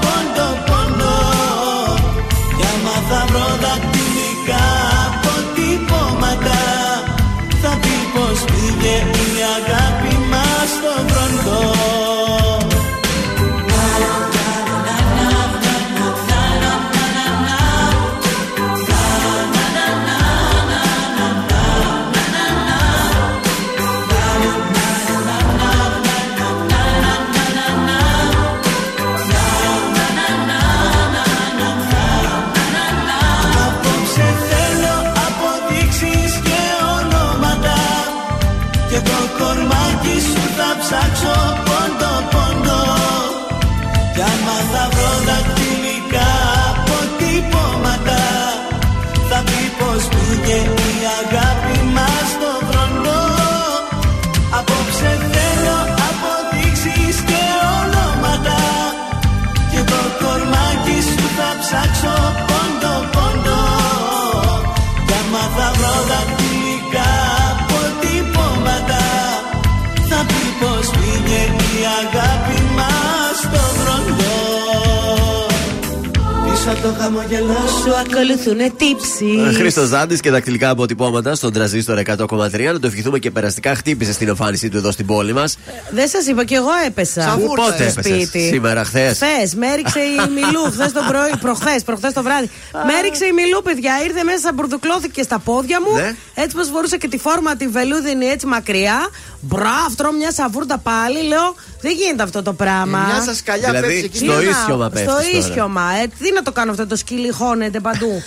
το 76.82 76.94
χαμογελό 76.98 77.56
σου 77.82 77.94
Ακολουθούν 77.96 78.76
τύψεις. 78.76 79.56
Χρήστος 79.56 79.88
Ζάντης 79.88 80.20
και 80.20 80.30
δακτυλικά 80.30 80.70
αποτυπώματα 80.70 81.34
στον 81.34 81.52
τραζίστορ 81.52 81.98
100,3. 81.98 82.72
Να 82.72 82.80
το 82.80 82.86
ευχηθούμε 82.86 83.18
και 83.18 83.30
περαστικά. 83.30 83.74
Χτύπησε 83.74 84.12
στην 84.12 84.28
εμφάνισή 84.28 84.68
του 84.68 84.76
εδώ 84.76 84.90
στην 84.90 85.06
πόλη 85.06 85.32
μας. 85.32 85.58
Δεν 85.90 86.08
σας 86.08 86.26
είπα 86.26 86.44
και 86.44 86.54
εγώ 86.54 86.68
έπεσα. 86.86 87.38
Πού, 87.40 87.54
πότε 87.54 87.72
στο 87.72 87.82
έπεσες; 87.82 88.26
σπίτι. 88.26 88.46
Σήμερα, 88.46 88.84
χθες; 88.84 89.12
Χθες. 89.12 89.54
Με 89.54 89.66
έριξε 89.66 89.98
η 89.98 90.30
Μιλού 90.34 90.62
χθες 90.72 90.92
το 90.92 91.00
πρωί. 91.08 91.30
Προχθές, 91.40 91.82
προχθές 91.82 92.12
το 92.12 92.22
βράδυ. 92.22 92.50
με 92.72 92.92
έριξε 92.98 93.24
η 93.24 93.32
Μιλού, 93.32 93.62
παιδιά. 93.64 93.92
Ήρθε 94.04 94.22
μέσα, 94.24 94.52
μπουρδουκλώθηκε 94.54 95.22
στα 95.22 95.38
πόδια 95.38 95.80
μου. 95.80 95.96
Ναι. 95.96 96.14
Έτσι 96.42 96.56
πως 96.56 96.68
φορούσα 96.72 96.96
και 96.96 97.08
τη 97.08 97.18
φόρμα 97.18 97.56
τη 97.56 97.66
βελούδινη 97.68 98.26
έτσι 98.26 98.46
μακριά. 98.46 99.08
Μπράβο, 99.40 99.94
τρώω 99.96 100.12
μια 100.12 100.32
σαβούρτα 100.32 100.78
πάλι. 100.78 101.22
Λέω, 101.26 101.54
δεν 101.80 101.92
γίνεται 101.92 102.22
αυτό 102.22 102.42
το 102.42 102.52
πράγμα. 102.52 102.98
Μια 102.98 103.22
σασκαλιά 103.22 103.68
Δηλαδή, 103.68 103.86
πέφτει 103.86 104.04
εκεί. 104.04 104.16
στο 104.18 104.38
Τι 104.38 104.44
να- 104.44 104.50
ίσιωμα 104.50 104.88
πέφτεις 104.90 105.12
Στο 105.12 105.22
τώρα. 105.22 105.38
ίσιωμα. 105.38 105.82
Ε, 106.02 106.06
τι 106.18 106.32
να 106.32 106.42
το 106.42 106.52
κάνω 106.52 106.70
αυτό 106.70 106.86
το 106.86 106.96
σκύλι, 106.96 107.30
χώνεται 107.30 107.80
παντού. 107.80 108.22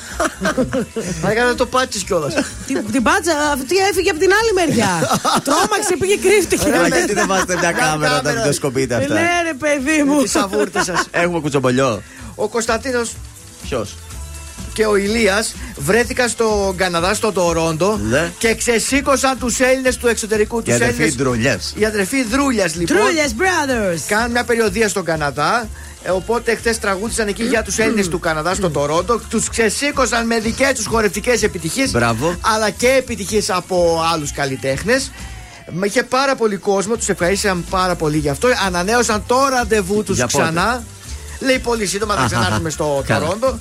Θα 1.22 1.31
έκανα 1.31 1.56
το 1.56 1.65
πάτσι 1.65 2.03
κιόλας. 2.03 2.34
την, 2.68 2.91
την 2.91 3.03
πάτσα 3.03 3.31
αυτή 3.53 3.76
έφυγε 3.90 4.10
από 4.10 4.19
την 4.19 4.30
άλλη 4.40 4.68
μεριά. 4.68 5.19
Τρόμαξε, 5.44 5.95
πήγε 5.99 6.18
κρύφτηκε. 6.18 6.69
Ρε, 6.69 6.88
γιατί 6.88 7.14
δεν 7.14 7.27
βάζετε 7.27 7.57
μια 7.57 7.72
κάμερα 7.72 8.18
όταν 8.18 8.34
βιντεοσκοπείτε 8.35 8.95
αυτά; 8.95 9.14
Ναι, 9.14 9.30
ρε 9.44 9.53
παιδί 9.53 10.03
μου. 10.03 10.22
Τι 10.22 10.27
σαβούρτε 10.30 10.80
σα. 10.84 11.19
Έχουμε 11.22 11.40
κουτσομπολιό. 11.40 12.02
Ο 12.35 12.48
Κωνσταντίνος 12.48 13.11
Ποιος; 13.64 13.95
Και 14.74 14.86
ο 14.86 14.95
Ηλίας 14.95 15.54
βρέθηκαν 15.78 16.30
στο 16.30 16.74
Καναδά, 16.78 17.14
στο 17.14 17.32
Τορόντο 17.32 18.00
Ναι. 18.10 18.32
και 18.38 18.56
ξεσήκωσαν 18.56 19.38
τους 19.40 19.60
Έλληνες 19.60 19.98
του 19.98 20.08
εξωτερικού. 20.08 20.58
Και 20.62 20.64
Τους 20.72 20.74
αδερφοί 20.82 20.94
Έλληνες- 21.02 21.16
ντρουλιέ. 21.16 21.58
Οι 21.76 21.86
αδερφοί 21.86 22.24
Δρούλιας 22.24 22.76
λοιπόν. 22.76 22.98
Τρούλιε 22.98 23.24
Brothers. 23.38 24.00
Κάνουν 24.08 24.32
μια 24.32 24.44
περιοδία 24.44 24.88
στον 24.88 25.04
Καναδά. 25.04 25.68
Ε, 26.06 26.10
οπότε 26.10 26.56
χθες 26.56 26.80
τραγούδισαν 26.80 27.28
εκεί 27.28 27.44
για 27.44 27.64
τους 27.64 27.78
Έλληνες 27.78 28.08
του 28.08 28.20
Καναδά 28.20 28.54
στο 28.54 28.70
Τορόντο. 28.70 29.20
Τους 29.30 29.50
ξεσήκωσαν 29.50 30.26
με 30.26 30.40
δικές 30.40 30.72
τους 30.74 30.86
χορευτικές 30.86 31.44
επιτυχίες. 31.44 31.91
Μπράβο. 31.91 32.36
Αλλά 32.41 32.70
και 32.70 32.88
επιτυχίες 32.88 33.50
από 33.50 34.02
άλλους 34.14 34.32
καλλιτέχνες. 34.32 35.12
Μα 35.72 35.86
είχε 35.86 36.04
πάρα 36.04 36.36
πολύ 36.36 36.56
κόσμο, 36.56 36.95
τους 36.95 37.10
ευχαρίστησαν 37.10 37.66
πάρα 37.70 37.95
πολύ 37.95 38.18
γι' 38.18 38.30
αυτό. 38.30 38.48
Ανανέωσαν 38.66 39.24
το 39.28 39.48
ραντεβού 39.50 40.04
τους 40.04 40.16
Για 40.16 40.28
πότε; 40.28 40.44
ξανά. 40.44 40.84
Λέει 41.45 41.60
πολύ 41.60 41.86
σύντομα 41.86 42.14
θα 42.14 42.20
Αχα, 42.20 42.30
ξανάρθουμε 42.30 42.70
στο 42.70 43.03
καλά. 43.07 43.26
Τορόντο. 43.26 43.57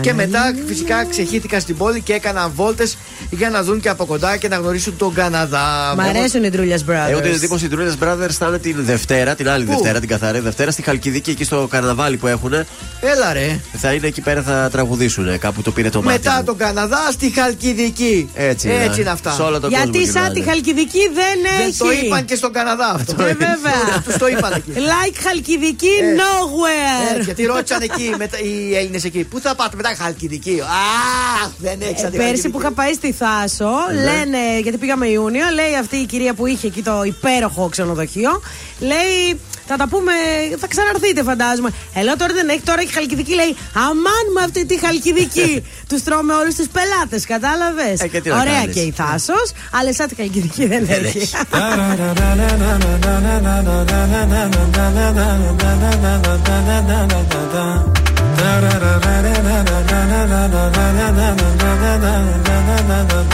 Και 0.00 0.12
μετά 0.14 0.54
φυσικά 0.66 1.04
ξεχύθηκαν 1.04 1.60
στην 1.60 1.76
πόλη 1.76 2.00
και 2.00 2.12
έκαναν 2.12 2.52
βόλτες 2.54 2.96
για 3.30 3.50
να 3.50 3.62
δουν 3.62 3.80
και 3.80 3.88
από 3.88 4.04
κοντά 4.04 4.36
και 4.36 4.48
να 4.48 4.56
γνωρίσουν 4.56 4.96
τον 4.96 5.14
Καναδά. 5.14 5.94
Μ' 5.96 6.00
αρέσουν 6.00 6.44
οι 6.44 6.50
Τρούλιε 6.50 6.78
Brothers. 6.88 7.10
Έχω 7.10 7.20
την 7.20 7.32
εντύπωση 7.32 7.64
ότι 7.64 7.74
οι 7.74 7.76
Ντρούλιε 7.76 7.94
Brothers 8.02 8.30
θα 8.38 8.46
είναι 8.46 8.58
την 8.58 8.76
Δευτέρα, 8.84 9.34
την 9.34 9.48
άλλη 9.48 9.64
Πού; 9.64 9.70
Δευτέρα, 9.72 10.00
την 10.00 10.08
καθαρή 10.08 10.38
Δευτέρα, 10.38 10.70
στη 10.70 10.82
Χαλκιδική 10.82 11.30
εκεί 11.30 11.44
στο 11.44 11.66
καρναβάλι 11.70 12.16
που 12.16 12.26
έχουν. 12.26 12.52
Έλα 13.00 13.32
ρε. 13.32 13.60
Θα 13.76 13.92
είναι 13.92 14.06
εκεί 14.06 14.20
πέρα, 14.20 14.42
θα 14.42 14.68
τραγουδήσουν. 14.72 15.38
Κάπου 15.38 15.62
το 15.62 15.70
πήρε 15.70 15.88
το 15.90 16.02
μάτι. 16.02 16.18
Μετά 16.18 16.36
μου. 16.36 16.44
τον 16.44 16.56
Καναδά 16.56 17.08
στη 17.12 17.30
Χαλκιδική. 17.30 18.30
Έτσι, 18.34 18.68
Έτσι 18.68 18.88
να- 18.88 18.96
είναι 19.00 19.10
αυτά. 19.10 19.30
Σε 19.32 19.42
όλο 19.42 19.60
τον 19.60 19.70
κόσμο 19.70 19.76
Γιατί 19.84 19.98
σαν 19.98 20.12
γυρνάνε. 20.22 20.34
τη 20.34 20.40
Χαλκιδική 20.48 20.98
δεν 21.14 21.36
Δεν 21.58 21.68
έχει. 21.68 21.78
το 21.78 21.86
είπαν 22.04 22.24
και 22.24 22.34
στον 22.34 22.52
Καναδά 22.52 22.90
αυτό. 22.94 23.22
Ε, 23.22 23.26
βέβαια. 23.26 24.02
Τους 24.04 24.16
το 24.16 24.26
είπαν 24.28 24.52
εκεί. 24.56 24.72
Like 24.74 25.16
Χαλκιδική 25.26 25.86
Ε, 26.02 26.16
nowhere. 26.20 27.23
Ε, 27.24 27.32
γιατί 27.32 27.44
ρώτησαν 27.44 27.82
εκεί 27.82 28.14
μετά, 28.18 28.38
οι 28.40 28.76
Έλληνες 28.76 29.04
εκεί. 29.04 29.24
Πού 29.24 29.40
θα 29.40 29.54
πάτε 29.54 29.76
μετά 29.76 29.94
Χαλκιδική. 29.98 30.60
Α, 30.60 31.50
δεν 31.58 31.78
έχεις 31.80 32.02
Ε, 32.02 32.08
Πέρσι 32.16 32.48
που 32.48 32.58
είχα 32.60 32.72
πάει 32.72 32.92
στη 32.92 33.12
Θάσο, 33.12 33.70
Ναι. 33.94 34.02
λένε, 34.02 34.38
γιατί 34.62 34.78
πήγαμε 34.78 35.06
Ιούνιο, 35.06 35.44
λέει 35.54 35.74
αυτή 35.80 35.96
η 35.96 36.06
κυρία 36.06 36.34
που 36.34 36.46
είχε 36.46 36.66
εκεί 36.66 36.82
το 36.82 37.02
υπέροχο 37.04 37.68
ξενοδοχείο, 37.68 38.40
λέει. 38.78 39.40
Θα 39.66 39.76
τα 39.76 39.88
πούμε, 39.88 40.12
θα 40.58 40.66
ξαναρθείτε 40.66 41.22
φαντάζομαι. 41.22 41.70
Ελώ 41.94 42.16
τώρα 42.16 42.32
δεν 42.32 42.48
έχει, 42.48 42.60
τώρα 42.60 42.80
έχει 42.80 42.92
χαλκιδική. 42.92 43.34
Λέει 43.34 43.56
Αμάν 43.74 44.24
με 44.34 44.40
αυτή 44.44 44.66
τη 44.66 44.78
χαλκιδική. 44.78 45.64
τους 45.88 46.02
τρώμε 46.02 46.34
όλους 46.34 46.54
τους 46.54 46.66
πελάτες, 46.76 47.26
κατάλαβες; 47.26 48.00
Ε, 48.00 48.08
και 48.08 48.20
τι 48.20 48.28
να 48.28 48.40
Ωραία 48.40 48.52
κάνεις. 48.60 48.74
και 48.74 48.80
η 48.80 48.92
Θάσος, 48.96 49.52
αλλά 49.72 49.92
σαν 49.92 50.08
τη 50.08 50.14
χαλκιδική 50.14 50.66
δεν 50.66 50.86
έχει. 50.88 51.30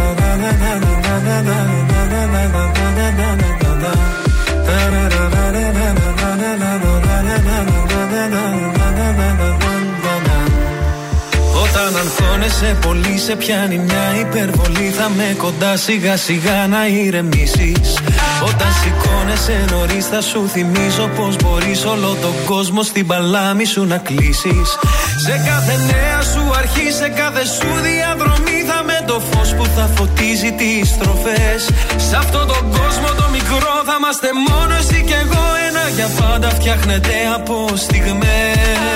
όταν 11.63 11.95
αγχώνεσαι 11.95 12.77
πολύ 12.81 13.17
σε 13.17 13.35
πιάνει 13.35 13.77
μια 13.77 14.19
υπερβολή 14.19 14.93
Θα 14.97 15.09
με 15.09 15.35
κοντά 15.37 15.77
σιγά 15.77 16.17
σιγά 16.17 16.67
να 16.67 16.87
ηρεμήσεις. 16.87 17.93
Όταν 18.43 18.67
σηκώνεσαι 18.81 19.65
νωρίς 19.69 20.05
θα 20.05 20.21
σου 20.21 20.47
θυμίζω 20.47 21.09
Πως 21.15 21.35
μπορείς 21.35 21.85
όλο 21.85 22.17
τον 22.21 22.33
κόσμο 22.45 22.83
στην 22.83 23.07
παλάμη 23.07 23.65
σου 23.65 23.85
να 23.85 23.97
κλείσεις 23.97 24.69
Σε 25.25 25.41
κάθε 25.47 25.75
νέα 25.91 26.21
σου 26.21 26.51
αρχή, 26.57 26.91
σε 26.91 27.09
κάθε 27.09 27.45
σου 27.45 27.69
διαδρομή 27.81 28.63
Θα 28.67 28.83
με 28.83 28.90
το 29.05 29.21
φως 29.31 29.53
που 29.53 29.65
θα 29.75 29.89
φωτίζει 29.95 30.51
τις 30.51 30.89
στροφές. 30.89 31.61
Σε 32.09 32.15
αυτόν 32.15 32.47
τον 32.47 32.63
κόσμο 32.77 33.07
το 33.17 33.25
μικρό 33.31 33.73
θα 33.85 33.95
είμαστε 33.99 34.29
μόνο 34.49 34.73
εσύ 34.79 35.03
και 35.07 35.13
εγώ. 35.13 35.43
Ένα 35.67 35.83
για 35.95 36.09
πάντα 36.19 36.49
φτιάχνεται 36.49 37.13
από 37.35 37.67
στιγμές. 37.75 38.91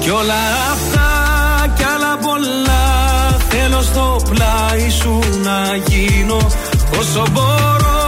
Κι 0.00 0.10
όλα 0.14 0.42
αυτά 0.72 1.08
κι 1.76 1.84
άλλα 1.84 2.16
πολλά 2.16 2.86
Θέλω 3.48 3.82
στο 3.82 4.20
πλάι 4.30 4.90
σου 4.90 5.18
να 5.42 5.76
γίνω 5.86 6.36
Όσο 6.98 7.24
μπορώ 7.32 8.07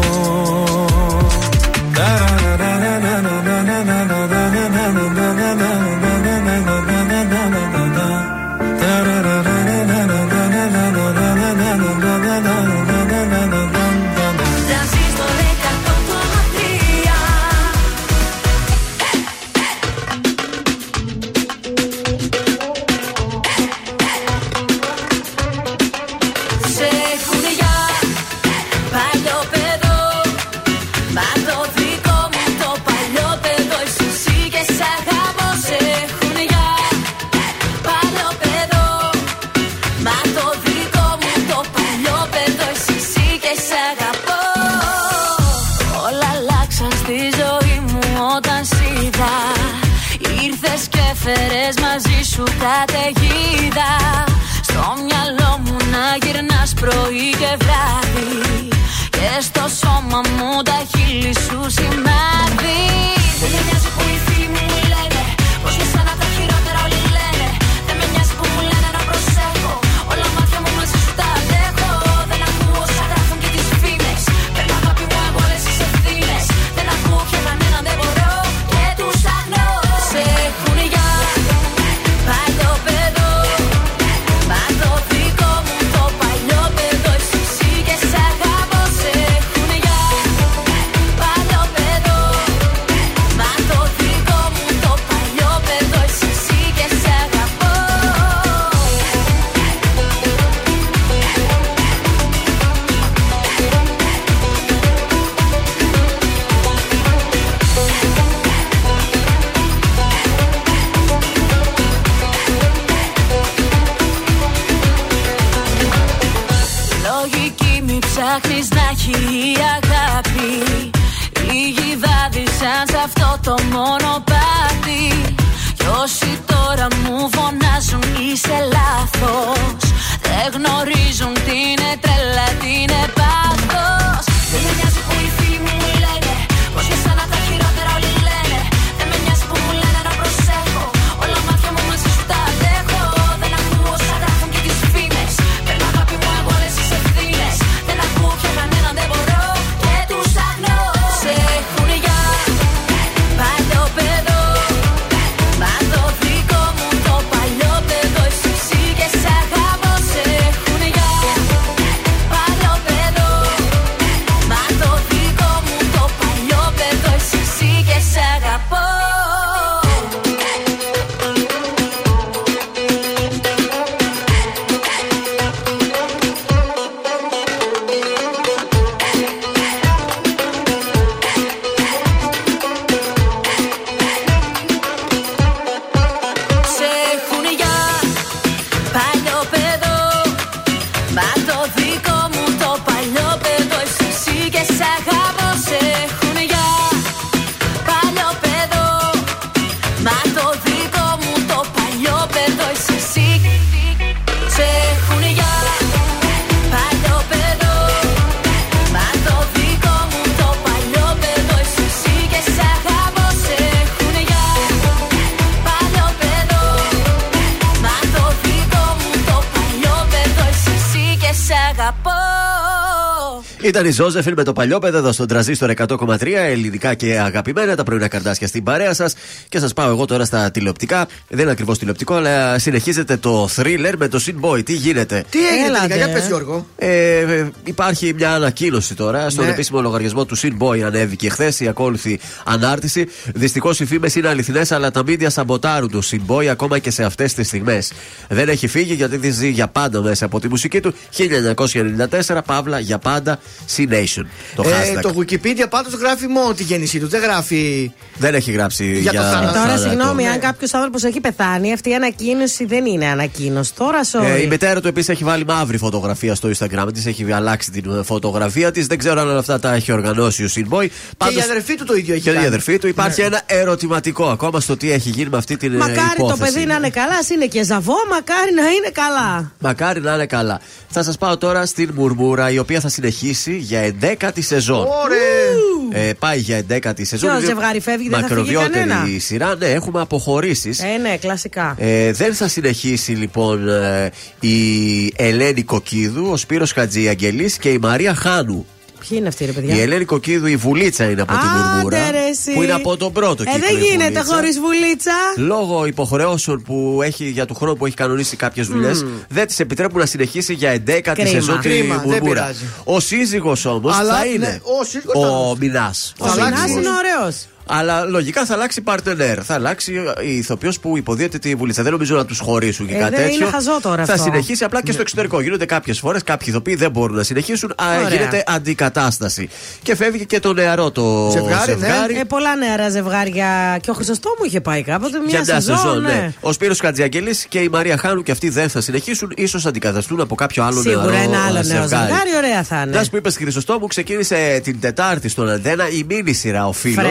Ήταν 223.71 223.85
η 223.85 223.91
Ζώζεφιν 223.91 224.33
με 224.35 224.43
το 224.43 224.53
παλιόπαιδο 224.53 224.97
εδώ 224.97 225.11
στον 225.11 225.27
τραζίστορ 225.27 225.71
100,3 225.75 226.27
ελληνικά 226.33 226.93
και 226.93 227.19
αγαπημένα 227.19 227.75
τα 227.75 227.83
πρωινά 227.83 228.07
καρδάσια 228.07 228.47
στην 228.47 228.63
παρέα 228.63 228.93
σας. 228.93 229.15
Και 229.51 229.59
σας 229.59 229.73
πάω 229.73 229.89
εγώ 229.89 230.05
τώρα 230.05 230.25
στα 230.25 230.51
τηλεοπτικά. 230.51 231.07
Δεν 231.29 231.39
είναι 231.39 231.51
ακριβώς 231.51 231.77
τηλεοπτικό, 231.77 232.13
αλλά 232.15 232.59
συνεχίζεται 232.59 233.17
το 233.17 233.49
thriller 233.55 233.93
με 233.97 234.07
το 234.07 234.19
Sin 234.25 234.45
Boy. 234.49 234.65
Τι 234.65 234.73
γίνεται; 234.73 235.23
Τι 235.29 235.47
έγινε 235.47 235.65
Έλατε. 235.67 235.87
τελικά, 235.87 236.05
για 236.05 236.13
πες 236.15 236.27
Γιώργο. 236.27 236.67
Ε, 236.77 237.17
ε, 237.17 237.49
υπάρχει 237.63 238.13
μια 238.13 238.31
ανακοίνωση 238.33 238.95
τώρα 238.95 239.29
στον 239.29 239.45
Ναι. 239.45 239.51
επίσημο 239.51 239.81
λογαριασμό 239.81 240.25
του 240.25 240.37
Sin 240.37 240.51
Boy. 240.59 240.79
Ανέβηκε 240.79 241.29
χθες 241.29 241.59
η 241.59 241.67
ακόλουθη 241.67 242.19
ανάρτηση. 242.45 243.07
Δυστυχώς 243.33 243.79
οι 243.79 243.85
φήμες 243.85 244.15
είναι 244.15 244.27
αληθινές, 244.27 244.71
αλλά 244.71 244.91
τα 244.91 245.03
μίντια 245.03 245.29
σαμποτάρουν 245.29 245.91
το 245.91 246.01
Sin 246.11 246.31
Boy 246.35 246.45
ακόμα 246.45 246.79
και 246.79 246.91
σε 246.91 247.03
αυτές 247.03 247.33
τις 247.33 247.47
στιγμές. 247.47 247.91
Δεν 248.29 248.49
έχει 248.49 248.67
φύγει 248.67 248.93
γιατί 248.93 249.17
δεν 249.17 249.33
ζει 249.33 249.49
για 249.49 249.67
πάντα 249.67 250.01
μέσα 250.01 250.25
από 250.25 250.39
τη 250.39 250.47
μουσική 250.49 250.79
του. 250.79 250.93
1994, 251.17 252.41
Παύλα 252.45 252.79
για 252.79 252.97
πάντα 252.97 253.39
C-Nation. 253.75 254.23
Το 254.55 254.63
Ε, 254.63 254.71
hashtag. 254.71 255.01
το 255.01 255.13
Wikipedia 255.19 255.65
πάντως 255.69 255.93
γράφει 255.93 256.27
μόνο 256.27 256.53
τη 256.53 256.63
γέννησή 256.63 256.99
του. 256.99 257.07
Δεν 257.07 257.21
γράφει. 257.21 257.91
Δεν 258.17 258.35
έχει 258.35 258.51
γράψει 258.51 258.85
Για 258.91 259.11
για, 259.11 259.21
το 259.21 259.27
θάνατο. 259.41 259.59
Τώρα, 259.59 259.69
θάνατο. 259.77 259.89
συγγνώμη, 259.89 260.23
Ναι. 260.23 260.29
αν 260.29 260.39
κάποιος 260.39 260.73
άνθρωπος 260.73 261.03
έχει 261.03 261.19
πεθάνει, 261.19 261.73
αυτή 261.73 261.89
η 261.89 261.93
ανακοίνωση 261.95 262.65
δεν 262.65 262.85
είναι 262.85 263.05
ανακοίνωση. 263.07 263.73
Τώρα, 263.75 263.99
sorry. 264.11 264.23
Ε, 264.25 264.41
η 264.41 264.47
μητέρα 264.47 264.81
του 264.81 264.87
επίσης 264.87 265.09
έχει 265.09 265.23
βάλει 265.23 265.45
μαύρη 265.45 265.77
φωτογραφία 265.77 266.35
στο 266.35 266.49
Instagram 266.57 266.87
της. 266.93 267.05
Έχει 267.05 267.31
αλλάξει 267.31 267.71
την 267.71 267.91
ε, 267.99 268.03
φωτογραφία 268.03 268.71
της. 268.71 268.87
Δεν 268.87 268.97
ξέρω 268.97 269.21
αν 269.21 269.29
όλα 269.29 269.39
αυτά 269.39 269.59
τα 269.59 269.73
έχει 269.73 269.91
οργανώσει 269.91 270.43
ο 270.43 270.47
Sinboy. 270.55 270.87
Και 271.17 271.33
η 271.37 271.41
αδερφή 271.41 271.75
του 271.75 271.85
το 271.85 271.93
ίδιο 271.93 272.13
έχει 272.13 272.23
Και 272.23 272.29
η 272.29 272.33
κάνει. 272.33 272.45
αδερφή 272.45 272.77
του. 272.79 272.87
Υπάρχει 272.87 273.21
ένα 273.21 273.41
ερωτηματικό 273.45 274.25
ακόμα 274.29 274.59
στο 274.59 274.77
τι 274.77 274.91
έχει 274.91 275.09
γίνει 275.09 275.29
με 275.29 275.37
αυτή 275.37 275.57
την 275.57 275.73
ε, 275.73 275.77
Μακάρι 275.77 275.97
το 275.97 276.25
υπόθεση. 276.25 276.53
παιδί 276.53 276.65
να 276.65 276.75
είναι 276.75 276.89
καλά, 276.89 277.15
ας 277.19 277.29
είναι 277.29 277.45
και 277.45 277.63
ζαβό, 277.63 277.95
μακάρι 278.09 278.53
να 278.55 278.61
είναι 278.61 278.89
καλά. 278.93 279.51
Μακάρι 279.59 280.01
να 280.01 280.13
είναι 280.13 280.25
καλά. 280.25 280.59
Θα 280.89 281.03
σας 281.03 281.17
πάω 281.17 281.37
τώρα 281.37 281.65
στην 281.65 281.89
Μουρμούρα, 281.95 282.49
η 282.51 282.57
οποία 282.59 282.79
θα 282.79 282.89
συνεχίσει 282.89 283.57
για 283.57 283.81
11η 283.81 284.39
σεζόν. 284.43 284.87
Ωραία. 285.03 286.07
Ε, 286.07 286.13
πάει 286.13 286.39
για 286.39 286.57
11η 286.69 287.01
σεζόν. 287.05 287.29
Ποιο 287.29 287.37
Είναι 287.37 287.47
ζευγάρι 287.47 287.79
φεύγει, 287.79 288.09
δεν 288.09 288.19
θα 288.19 288.27
φύγει 288.27 288.39
μακροβιότερη 288.39 288.71
κανένα; 288.87 289.01
Σειρά. 289.31 289.55
Ναι, 289.55 289.65
έχουμε 289.65 290.01
αποχωρήσεις. 290.01 290.79
Ε, 290.79 290.97
ναι, 291.01 291.17
κλασικά. 291.17 291.75
Ε, 291.77 292.11
δεν 292.11 292.33
θα 292.33 292.47
συνεχίσει 292.47 293.11
λοιπόν 293.11 293.69
ε, 293.69 294.11
η 294.39 295.13
Ελένη 295.15 295.61
Κοκίδου, 295.63 296.27
ο 296.31 296.37
Σπύρος 296.37 296.71
Χατζιαγγελής 296.71 297.57
και 297.57 297.69
η 297.69 297.77
Μαρία 297.77 298.13
Χάνου. 298.15 298.65
Ποιοι 299.09 299.17
είναι 299.21 299.27
αυτοί, 299.27 299.45
ρε 299.45 299.51
παιδιά; 299.51 299.75
Η 299.75 299.79
Ελένη 299.81 300.05
Κοκίδου, 300.05 300.45
η 300.45 300.55
Βουλίτσα 300.55 301.09
είναι 301.09 301.21
από 301.21 301.33
τη 301.33 301.39
Μουρμούρα. 301.45 301.97
Άντε, 301.97 302.09
ρε, 302.11 302.25
εσύ. 302.29 302.51
Που 302.53 302.61
είναι 302.63 302.71
από 302.73 302.97
τον 302.97 303.11
πρώτο 303.11 303.43
Ε, 303.43 303.45
κύκλο. 303.45 303.67
δεν 303.67 303.77
η 303.77 303.79
γίνεται 303.79 304.03
Βουλίτσα. 304.09 304.33
χωρίς 304.35 304.59
βουλίτσα. 304.59 305.11
Λόγω 305.37 305.85
υποχρεώσεων 305.85 306.61
που 306.63 306.99
έχει 307.03 307.25
για 307.29 307.45
του 307.45 307.53
χρόνου 307.53 307.77
που 307.77 307.85
έχει 307.85 307.95
κανονίσει 307.95 308.35
κάποιες 308.35 308.67
δουλειές, 308.67 309.05
δεν 309.29 309.47
τη 309.47 309.55
επιτρέπουν 309.57 309.99
να 309.99 310.05
συνεχίσει 310.05 310.53
για 310.53 310.71
11η 310.71 311.13
Κρίμα. 311.13 311.29
σεζόν 311.29 311.59
τη 311.59 311.69
Κρίμα, 311.69 311.95
δεν 311.97 312.03
Μουρμούρα. 312.09 312.41
πειράζει. 312.41 312.65
Ο 312.83 312.99
σύζυγος 312.99 313.65
όμως 313.65 313.95
Αλλά, 313.97 314.13
θα 314.17 314.23
ναι, 314.25 314.29
είναι 314.31 314.61
ο 314.63 314.83
σύζυγος 314.83 315.19
θα- 315.21 315.29
ο 315.29 315.55
Μινάς. 315.59 316.13
Ο 316.19 316.25
Μινάς 316.25 316.69
είναι 316.69 316.89
ωραίος. 316.89 317.45
Αλλά 317.73 318.05
λογικά 318.05 318.45
θα 318.45 318.53
αλλάξει 318.53 318.81
παρτενέρ. 318.81 319.45
Θα 319.45 319.53
αλλάξει 319.53 319.93
η 320.23 320.35
ηθοποιός 320.37 320.79
που 320.79 320.97
υποδίεται 320.97 321.37
τη 321.37 321.55
Βουλίτσα. 321.55 321.83
Δεν 321.83 321.91
νομίζω 321.91 322.15
να 322.15 322.25
τους 322.25 322.39
χωρίσουν 322.39 322.87
και 322.87 322.95
Ε, 322.95 322.97
κάτι 322.97 323.15
δεν 323.15 323.23
τέτοιο. 323.23 323.35
είναι 323.35 323.45
χαζό 323.51 323.79
τώρα 323.81 324.05
θα 324.05 324.13
αυτό. 324.13 324.23
συνεχίσει 324.25 324.63
απλά 324.63 324.81
και 324.83 324.91
στο 324.91 325.01
εξωτερικό. 325.01 325.41
Γίνονται 325.41 325.65
κάποιες 325.65 325.99
φορές 325.99 326.23
κάποιοι 326.23 326.47
ηθοποιοί 326.49 326.75
δεν 326.75 326.91
μπορούν 326.91 327.15
να 327.15 327.23
συνεχίσουν. 327.23 327.71
Α, 327.71 327.85
Ωραία. 327.97 328.09
γίνεται 328.09 328.43
αντικατάσταση. 328.47 329.49
Και 329.83 329.95
φεύγει 329.95 330.25
και 330.25 330.39
το 330.39 330.53
νεαρό 330.53 330.91
το 330.91 331.29
Ζευγάρι, 331.31 331.71
ναι. 331.71 331.77
ζευγάρι. 331.87 332.17
Ε, 332.17 332.23
πολλά 332.23 332.55
νεαρά 332.55 332.89
ζευγάρια. 332.89 333.77
Και 333.81 333.89
ο 333.89 333.93
Χρυσοστόμου 333.93 334.43
είχε 334.45 334.61
πάει 334.61 334.81
κάποτε 334.83 335.17
μια, 335.19 335.27
Για 335.29 335.39
μια 335.45 335.53
σεζόν. 335.61 335.77
σεζόν, 335.77 336.01
ναι. 336.01 336.07
ναι. 336.13 336.33
Ο 336.41 336.51
Σπύρος 336.51 336.79
Χατζιαγγελής 336.79 337.45
και 337.49 337.59
η 337.59 337.69
Μαρία 337.69 337.97
Χάνου 337.97 338.23
και 338.23 338.31
αυτοί 338.31 338.49
δεν 338.49 338.69
θα 338.69 338.81
συνεχίσουν. 338.81 339.31
ίσως 339.35 339.65
αντικαταστούν 339.65 340.19
από 340.21 340.35
κάποιο 340.35 340.63
άλλο 340.63 340.81
Σίγουρα 340.81 341.05
νεαρό 341.11 341.23
ένα 341.23 341.43
άλλο 341.43 341.53
νέο 341.53 341.63
ζευγάρι. 341.63 341.87
ζευγάρι, 341.87 342.29
ωραία 342.37 342.63
θα 342.63 342.75
είναι. 342.81 342.89
Μια 342.91 343.05
που 343.11 343.15
είπες 343.17 343.35
Χρυσοστόμου, 343.37 343.87
ξεκίνησε 343.87 344.59
την 344.63 344.79
Τετάρτη 344.79 345.29
στον 345.29 345.49
Αντένα 345.49 345.89
η 345.89 346.03
μίνι 346.07 346.33
σειρά 346.33 346.67
ο 346.67 346.71
φίλος. 346.71 347.05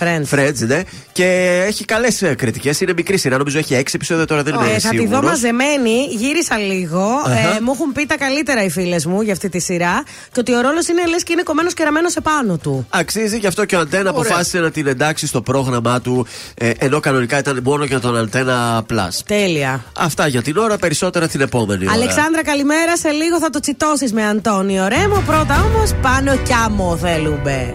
Friends. 0.00 0.34
Friends. 0.34 0.38
Friends, 0.38 0.66
ναι. 0.66 0.82
Και 1.12 1.24
έχει 1.66 1.84
καλές 1.84 2.22
κριτικές. 2.36 2.80
Είναι 2.80 2.92
μικρή 2.96 3.16
σειρά. 3.18 3.36
Νομίζω 3.36 3.58
έχει 3.58 3.74
έξι 3.74 3.92
επεισόδια 3.96 4.24
τώρα 4.24 4.42
δεν 4.42 4.54
είμαι 4.54 4.64
Ε, 4.64 4.78
θα 4.78 4.88
τη 4.88 4.96
σίγουρος. 4.96 5.20
δω 5.20 5.26
μαζεμένη. 5.28 6.06
Γύρισα 6.10 6.56
λίγο. 6.56 7.04
Αχα. 7.26 7.38
Ε, 7.56 7.60
μου 7.60 7.72
έχουν 7.74 7.92
πει 7.92 8.06
τα 8.06 8.16
καλύτερα 8.16 8.64
οι 8.64 8.70
φίλες 8.70 9.06
μου 9.06 9.20
για 9.22 9.32
αυτή 9.32 9.48
τη 9.48 9.58
σειρά. 9.60 10.02
Και 10.32 10.40
ότι 10.40 10.54
ο 10.54 10.60
ρόλος 10.60 10.88
είναι 10.88 11.06
λες 11.06 11.22
και 11.22 11.32
είναι 11.32 11.42
κομμένος 11.42 11.74
και 11.74 11.84
ραμμένος 11.84 12.16
επάνω 12.16 12.56
του. 12.56 12.86
Αξίζει, 12.90 13.38
γι' 13.38 13.46
αυτό 13.46 13.64
και 13.64 13.76
ο 13.76 13.78
Αντένα 13.78 14.10
αποφάσισε 14.10 14.58
να 14.58 14.70
την 14.70 14.86
εντάξει 14.86 15.26
στο 15.26 15.42
πρόγραμμά 15.42 16.00
του, 16.00 16.26
ε, 16.54 16.70
ενώ 16.78 17.00
κανονικά 17.00 17.38
ήταν 17.38 17.60
μόνο 17.62 17.84
για 17.84 18.00
τον 18.00 18.16
Αντένα 18.16 18.84
Plus. 18.90 19.20
Τέλεια. 19.26 19.84
Αυτά 19.98 20.26
για 20.26 20.42
την 20.42 20.56
ώρα, 20.56 20.76
περισσότερα 20.76 21.26
την 21.28 21.40
επόμενη 21.40 21.84
ώρα. 21.84 21.92
Αλεξάνδρα, 21.94 22.42
καλημέρα. 22.44 22.96
Σε 22.96 23.10
λίγο 23.10 23.38
θα 23.38 23.50
το 23.50 23.60
τσιτώσεις 23.60 24.12
με 24.12 24.26
Αντώνιο 24.26 24.88
Ρέμο. 24.88 25.22
Πρώτα 25.26 25.64
όμως 25.74 25.90
πάνω 26.02 26.36
κι 26.36 26.52
άμμο 26.64 26.96
θέλουμε. 26.96 27.74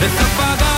Δεν 0.00 0.10
θα 0.10 0.24
απαντάω 0.24 0.69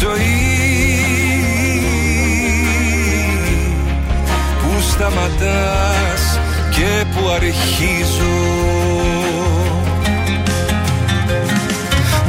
ζωή 0.00 0.58
Πού 4.60 4.80
σταματάς 4.90 6.40
και 6.70 7.04
που 7.14 7.28
αρχίζω. 7.28 8.38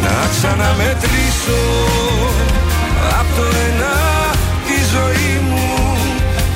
Να 0.03 0.27
ξαναμετρήσω 0.31 1.61
Απ' 3.19 3.35
το 3.35 3.43
ένα 3.67 3.95
τη 4.67 4.77
ζωή 4.93 5.33
μου 5.49 5.69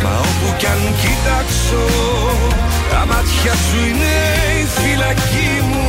Μα 0.04 0.14
όπου 0.20 0.58
κι 0.58 0.66
αν 0.66 0.82
κοιτάξω 1.02 1.86
Τα 2.92 3.06
μάτια 3.06 3.54
σου 3.66 3.78
είναι 3.88 4.16
η 4.62 4.66
φυλακή 4.76 5.54
μου. 5.70 5.88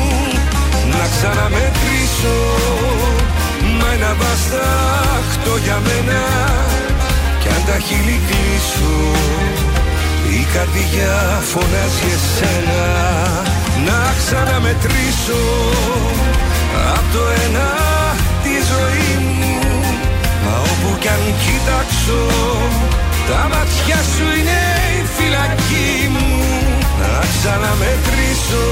Να 0.91 1.03
ξαναμετρήσω 1.15 2.37
Μα 3.11 3.24
ένα 3.95 4.15
βαστάχτο 4.21 5.53
για 5.65 5.79
μένα. 5.87 6.23
Κι 7.41 7.49
αν 7.55 7.63
τα 7.67 7.79
χείλη 7.87 8.19
κλείσω 8.29 8.95
η 10.39 10.47
καρδιά 10.55 11.15
φωνάζει 11.51 12.07
εσένα. 12.17 12.85
Να 13.87 14.01
ξαναμετρήσω 14.19 15.43
Απ' 16.97 17.09
το 17.15 17.23
ένα 17.45 17.69
τη 18.43 18.55
ζωή 18.71 19.11
μου. 19.25 19.59
Μα 20.45 20.55
όπου 20.71 20.99
κι 21.01 21.09
αν 21.09 21.25
κοιτάξω 21.43 22.21
Τα 23.29 23.43
μάτια 23.53 24.01
σου 24.13 24.27
είναι 24.39 24.61
η 24.99 25.03
φυλακή 25.17 25.93
μου. 26.15 26.33
Να 27.01 27.13
ξαναμετρήσω 27.35 28.67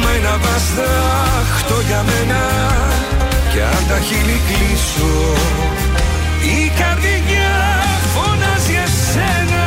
Μα 0.00 0.10
ένα 0.18 0.34
βαστάχτο 0.44 1.76
για 1.88 2.04
μένα 2.08 2.40
Κι 3.56 3.62
αν 3.62 3.86
τα 3.88 3.98
χείλη 3.98 4.40
κλείσω. 4.48 5.14
Η 6.42 6.72
καρδιά 6.78 7.52
φωνάζει 8.14 8.74
εσένα. 8.84 9.64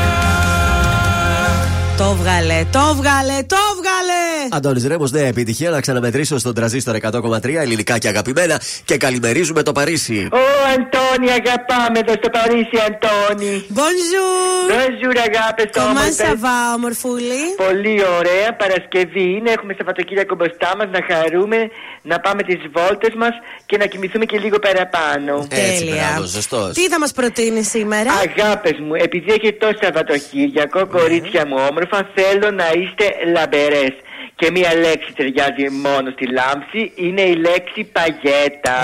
Το 1.98 2.04
έβγαλε, 2.04 2.66
το 2.72 2.80
έβγαλε, 2.92 3.44
το 3.48 3.56
έβγαλε! 4.00 4.48
Αντώνης 4.52 4.86
Ρέμος, 4.88 5.12
νέα 5.12 5.28
επιτυχία 5.28 5.70
να 5.70 5.82
ξαναμετρήσω 5.82 6.38
στον 6.38 6.54
τραζίστορ 6.54 6.96
100,3 6.96 7.62
ελληνικά 7.62 7.98
και 7.98 8.08
αγαπημένα 8.08 8.62
και 8.86 8.98
καλημερίζουμε 8.98 9.64
το 9.64 9.72
Παρίσι. 9.72 10.28
Ω 10.32 10.38
Αντώνη, 10.74 11.32
αγαπάμε 11.32 12.00
εδώ 12.00 12.14
στο 12.14 12.30
Παρίσι, 12.30 12.78
Αντώνη. 12.88 13.66
Bonjour! 13.74 14.72
Bonjour, 14.78 15.16
αγάπε 15.30 15.70
Comment 15.74 16.14
ça 16.24 16.32
va, 16.46 16.58
ομορφούλη; 16.76 17.44
Πολύ 17.68 17.96
ωραία. 18.18 18.48
Παρασκευή 18.58 19.24
είναι. 19.38 19.52
Έχουμε 19.52 19.74
Σαββατοκύριακο 19.78 20.36
μπροστά 20.36 20.70
μας 20.78 20.88
να 20.92 21.02
χαρούμε, 21.10 21.58
να 22.02 22.20
πάμε 22.20 22.42
τις 22.44 22.60
βόλτες 22.76 23.14
μας 23.18 23.34
και 23.66 23.78
να 23.78 23.86
κοιμηθούμε 23.86 24.26
και 24.26 24.38
λίγο 24.40 24.60
παραπάνω. 24.60 25.48
Έτσι, 25.50 25.86
Τέλεια. 25.86 26.08
μπράβο, 26.10 26.28
σωστός. 26.28 26.74
Τι 26.74 26.88
θα 26.88 27.00
μας 27.00 27.12
προτείνει 27.12 27.64
σήμερα; 27.64 28.12
Αγάπες 28.28 28.78
μου, 28.86 28.94
επειδή 28.96 29.32
έχει 29.32 29.54
το 29.54 29.70
Σαββατοκύριακο, 29.82 30.88
κορίτσια 30.88 31.46
μου 31.48 31.58
όμορφα, 31.70 32.10
θέλω 32.16 32.52
να 32.52 32.68
είστε 32.80 33.06
λαμπερές. 33.36 33.94
Και 34.40 34.52
μία 34.52 34.72
λέξη 34.76 35.10
ταιριάζει 35.16 35.66
μόνο 35.86 36.08
στη 36.16 36.26
λάμψη, 36.38 36.92
είναι 36.96 37.22
η 37.22 37.36
λέξη 37.36 37.82
παγέτα. 37.96 38.78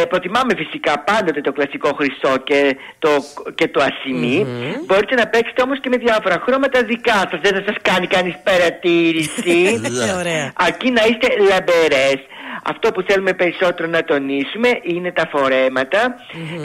Ε, 0.00 0.04
προτιμάμε 0.04 0.54
φυσικά 0.56 0.98
πάντοτε 0.98 1.40
το 1.40 1.52
κλασικό 1.52 1.90
χρυσό 1.98 2.36
και 2.44 2.76
το, 2.98 3.10
και 3.54 3.68
το 3.68 3.80
ασημι 3.88 4.46
Μπορείτε 4.86 5.14
να 5.14 5.26
παίξετε 5.26 5.62
όμως 5.62 5.80
και 5.80 5.88
με 5.88 5.96
διάφορα 5.96 6.42
χρώματα 6.44 6.82
δικά 6.82 7.18
σας. 7.30 7.40
Δεν 7.42 7.52
θα 7.54 7.62
σας 7.66 7.76
κάνει 7.82 8.06
κανείς 8.06 8.34
παρατήρηση. 8.48 9.80
Ωραία. 10.20 10.52
Αρκεί 10.56 10.90
να 10.90 11.02
είστε 11.08 11.28
λαμπερές. 11.50 12.20
Αυτό 12.64 12.92
που 12.92 13.02
θέλουμε 13.08 13.32
περισσότερο 13.32 13.88
να 13.88 14.04
τονίσουμε 14.04 14.68
είναι 14.82 15.12
τα 15.12 15.28
φορεματα 15.30 16.14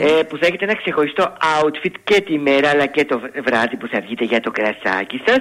ε, 0.00 0.22
που 0.22 0.36
θα 0.36 0.46
έχετε 0.46 0.64
ένα 0.64 0.76
ξεχωριστό 0.76 1.32
outfit 1.60 1.94
και 2.04 2.20
τη 2.20 2.38
μέρα 2.38 2.68
αλλά 2.70 2.86
και 2.86 3.04
το 3.04 3.20
βράδυ 3.44 3.76
που 3.76 3.88
θα 3.88 4.00
βγείτε 4.00 4.24
για 4.24 4.40
το 4.40 4.50
κρασάκι 4.50 5.22
σας 5.26 5.38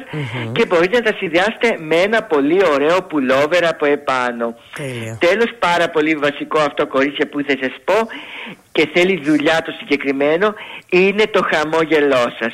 και 0.52 0.65
μπορείτε 0.65 0.98
να 0.98 1.03
τα 1.11 1.18
συνδυάσετε 1.18 1.76
με 1.80 1.95
ένα 1.95 2.23
πολύ 2.23 2.61
ωραίο 2.73 3.03
πουλόβερ 3.03 3.65
από 3.68 3.86
επάνω. 3.86 4.56
Τέλεια. 4.76 5.18
Τέλος 5.19 5.49
πάρα 5.60 5.90
πολύ 5.90 6.15
βασικό 6.15 6.60
αυτό 6.60 6.88
κορίτσια 6.88 7.27
που 7.27 7.44
θα 7.48 7.56
σας 7.61 7.73
πω 7.84 7.98
και 8.76 8.89
θέλει 8.93 9.22
δουλειά 9.23 9.61
το 9.65 9.72
συγκεκριμένο 9.80 10.47
είναι 10.89 11.23
το 11.35 11.41
χαμόγελό 11.52 12.26
σας. 12.39 12.53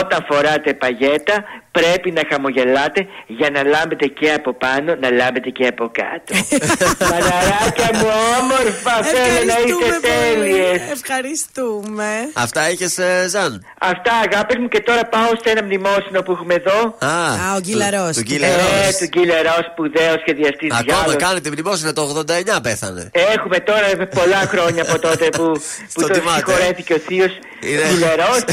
Όταν 0.00 0.18
φοράτε 0.28 0.74
παγέτα 0.74 1.36
πρέπει 1.70 2.10
να 2.10 2.22
χαμογελάτε 2.30 3.00
για 3.26 3.50
να 3.50 3.60
λάμπετε 3.64 4.06
και 4.06 4.32
από 4.32 4.50
πάνω, 4.64 4.90
να 5.02 5.10
λάμπετε 5.10 5.50
και 5.50 5.66
από 5.66 5.90
κάτω. 6.00 6.32
Μαναράκια 7.10 7.88
μου 7.98 8.08
όμορφα, 8.38 8.94
θέλω 9.12 9.44
να 9.52 9.56
είστε 9.58 9.84
Ευχαριστούμε 9.84 9.98
πολύ. 10.00 10.52
τέλειες. 10.52 10.80
Ευχαριστούμε. 10.98 12.08
Αυτά 12.32 12.70
είχες, 12.70 12.94
Ζαν; 13.28 13.64
Αυτά 13.80 14.12
αγάπες 14.26 14.56
μου 14.60 14.68
και 14.68 14.80
τώρα 14.80 15.04
πάω 15.14 15.30
σε 15.42 15.50
ένα 15.50 15.62
μνημόσυνο 15.62 16.22
που 16.22 16.32
έχουμε 16.32 16.54
εδώ. 16.54 16.78
Α, 16.98 17.14
Α, 17.46 17.54
ο 17.56 17.60
Γκίλαρος. 17.60 18.16
Του 18.16 18.22
Γκίλερος. 18.22 18.70
Ε, 18.88 19.04
του 19.04 19.08
Γκίλερος, 19.14 19.64
σπουδαίος 19.72 20.18
σχεδιαστής 20.20 20.70
Ακόμα 20.72 20.84
διάλογος. 20.84 21.16
κάνετε 21.26 21.48
μνημόσυνο 21.50 21.92
το 21.92 22.02
89 22.02 22.60
πέθανε. 22.62 23.10
Έχουμε 23.34 23.58
τώρα 23.58 23.86
πολλά 24.14 24.40
χρόνια 24.52 24.82
από 24.82 24.98
τότε 24.98 25.24
που, 25.36 25.55
που 25.58 26.00
Στον 26.00 26.02
τον 26.08 26.12
τιμάτε. 26.20 26.42
συγχωρέθηκε 26.46 26.92
ο 26.94 26.98
θείος 27.06 27.32
Είναι- 27.60 27.82
Γκίλερος. 27.88 28.44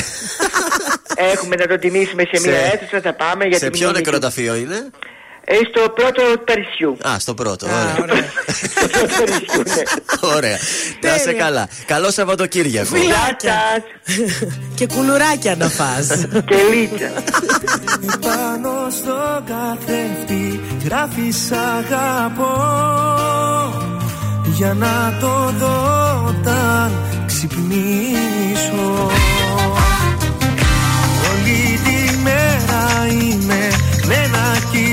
Έχουμε 1.34 1.56
να 1.56 1.68
τον 1.68 1.80
τιμήσουμε 1.80 2.24
σε 2.32 2.40
μια 2.50 2.58
Σε- 2.58 2.72
αίθουσα, 2.74 3.02
θα 3.02 3.14
πάμε 3.14 3.46
για 3.46 3.58
Σε 3.58 3.66
τη 3.66 3.72
ποιο 3.78 3.88
μνήμη 3.90 4.04
του. 4.04 4.10
νεκροταφείο 4.12 4.56
είναι; 4.56 4.90
Ε, 5.46 5.56
στο 5.70 5.90
πρώτο 5.90 6.22
Παρισιού. 6.46 6.98
Α, 7.08 7.20
στο 7.20 7.34
πρώτο. 7.34 7.66
Α, 7.66 7.70
Ωραία. 7.70 7.96
ωραία. 8.02 8.26
Στο 8.74 8.88
πρώτο 8.88 9.14
Παρισιού, 9.24 9.64
ναι. 9.76 9.84
Ωραία. 10.36 10.58
Να 11.02 11.16
είσαι 11.16 11.24
Τέλεια. 11.26 11.42
καλά. 11.44 11.68
Καλό 11.86 12.12
Σαββατοκύριακο. 12.12 12.96
Γεια 12.98 13.00
Φιλάκια. 13.02 13.62
σας. 14.06 14.50
Και 14.76 14.88
κουλουράκια 14.88 15.56
να 15.56 15.70
φας. 15.70 16.08
Και 16.50 16.56
λίτσα. 16.74 17.12
Πάνω 18.22 18.88
στο 18.90 19.44
καθρέφτη 19.48 20.60
γράφεις 20.86 21.52
αγαπώ 21.52 22.54
Για 24.56 24.74
να 24.74 25.18
το 25.20 25.54
δω 25.60 26.26
όταν 26.28 26.92
ξυπνήσω. 27.26 29.12
Όλη 31.32 31.80
τη 31.84 32.18
μέρα 32.24 33.08
είμαι 33.08 33.68
με 34.08 34.14
ένα 34.14 34.58
κινητό 34.72 34.93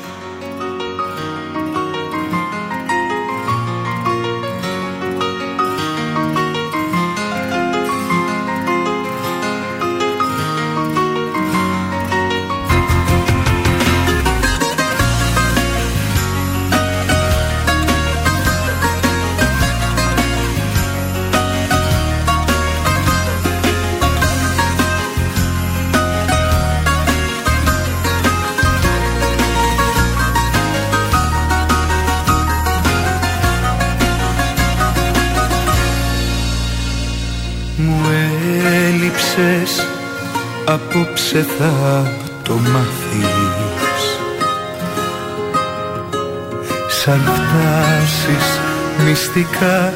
Μυστικά 49.35 49.93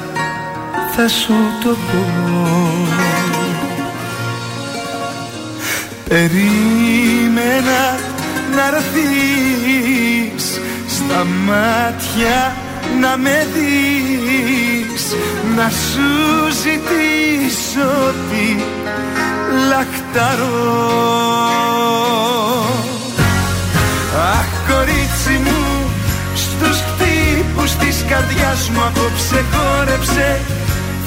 θα 0.95 1.07
σου 1.07 1.33
το 1.63 1.69
πω. 1.69 2.05
Περίμενα 6.09 7.83
να 8.55 8.65
έρθεις 8.75 10.61
στα 10.87 11.25
μάτια 11.45 12.55
να 12.99 13.17
με 13.17 13.47
δεις 13.53 15.15
να 15.55 15.69
σου 15.69 16.09
ζητήσω 16.63 18.13
τι 18.29 18.63
λαχταρώ 19.69 20.95
χτύπους 27.65 27.85
της 27.85 28.05
καρδιάς 28.09 28.69
μου 28.69 28.81
απόψε 28.89 29.39
χόρεψε. 29.53 30.39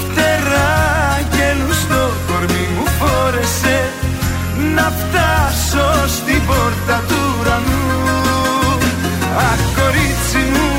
Φτερά 0.00 1.20
και 1.34 1.48
στο 1.80 2.02
κορμί 2.28 2.66
μου 2.76 2.86
φόρεσε. 2.98 3.78
Να 4.74 4.86
φτάσω 4.98 5.88
στην 6.16 6.40
πόρτα 6.46 6.96
του 7.08 7.20
ουρανού. 7.38 7.82
Αχ 9.50 9.62
κορίτσι 9.76 10.42
μου 10.54 10.70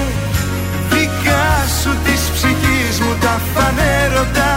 δικά 0.92 1.48
σου 1.82 1.92
της 2.06 2.22
ψυχής 2.34 2.96
μου 3.04 3.14
τα 3.24 3.36
φανέρωτα. 3.54 4.52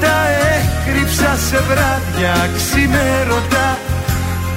Τα 0.00 0.16
έκρυψα 0.56 1.30
σε 1.48 1.58
βράδια 1.68 2.34
ξημέρωτα. 2.56 3.66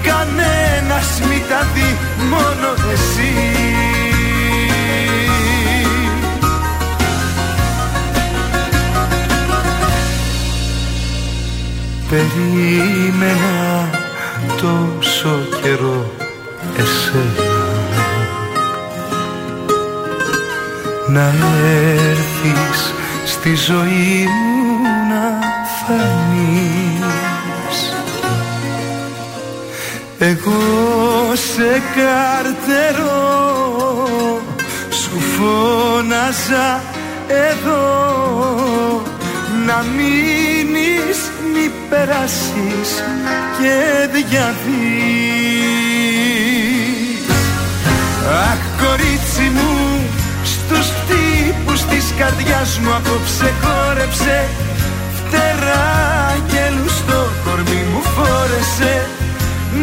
Κανένας 0.07 1.10
μη 1.27 1.39
τα 1.49 1.61
δει 1.73 1.89
μόνο 2.31 2.69
εσύ 2.93 4.05
Περίμενα 12.10 13.90
τόσο 14.61 15.48
καιρό 15.61 16.11
εσένα. 16.77 17.53
Να 21.07 21.34
έρθεις 22.10 22.94
στη 23.26 23.56
ζωή 23.56 24.27
μου 24.27 24.82
να 25.10 25.40
φανείς. 25.77 27.15
Εγώ 30.19 30.61
σε 31.34 31.82
καρτερώ 31.95 33.15
σου 34.90 35.19
φώναζα 35.19 36.82
εδώ 37.27 38.06
να 39.65 39.86
μείνεις 39.98 40.24
μη 40.24 40.24
περάσεις 42.06 42.90
και 43.57 43.76
διαβείς. 44.14 44.56
Αχ 48.49 48.61
κορίτσι 48.82 49.48
μου 49.56 49.73
στους 50.44 50.88
χτύπους 50.95 51.82
της 51.82 52.14
καρδιάς 52.18 52.80
μου 52.80 52.94
απόψε 52.94 53.53
χόρεψε 53.61 54.48
φτερά 55.15 56.38
και 56.48 56.64
στο 56.98 57.19
κορμί 57.45 57.82
μου 57.91 58.02
φόρεσε 58.15 59.07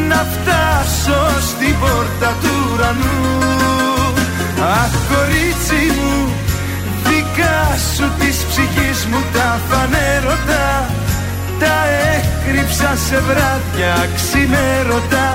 να 0.09 0.27
φτάσω 0.33 1.21
στην 1.49 1.75
πόρτα 1.81 2.37
του 2.43 2.53
ουρανού. 2.73 3.21
Αχ 4.81 4.93
κορίτσι 5.11 5.83
μου 5.97 6.33
δικά 7.05 7.61
σου 7.95 8.07
της 8.19 8.37
ψυχής 8.49 9.07
μου 9.11 9.21
τα 9.33 9.61
φανέρωτα 9.69 10.92
τα 11.63 11.79
έκρυψα 12.15 12.91
σε 13.07 13.19
βράδια 13.29 13.95
ξημέρωτα. 14.17 15.29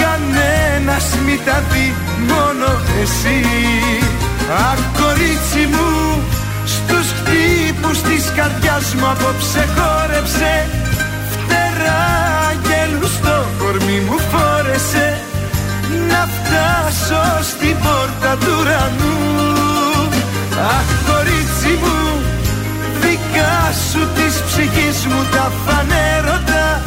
Κανένας 0.00 1.06
μη 1.24 1.36
τα 1.46 1.62
δει 1.70 1.94
μόνο 2.30 2.68
εσύ. 3.02 3.38
Αχ 4.70 4.80
κορίτσι 5.00 5.62
μου 5.72 5.90
στους 6.74 7.06
χτύπους 7.16 7.98
της 8.08 8.24
καρδιάς 8.36 8.94
μου 8.94 9.06
απόψε 9.14 9.62
χόρεψε. 9.74 10.52
Φτερά 11.32 12.02
αγγέλου 12.50 13.08
στο 13.16 13.36
κορμί 13.58 13.98
μου 14.06 14.18
φόρεσε. 14.30 15.08
Να 16.10 16.22
φτάσω 16.34 17.24
στην 17.50 17.76
πόρτα 17.84 18.32
του 18.42 18.52
ουρανού. 18.60 19.16
Αχ 20.76 20.88
κορίτσι 21.08 21.72
μου 21.82 21.98
δικά 23.34 23.72
σου 23.90 24.08
της 24.14 24.42
ψυχής 24.46 25.06
μου 25.06 25.26
τα 25.32 25.52
φανέρωτα 25.64 26.82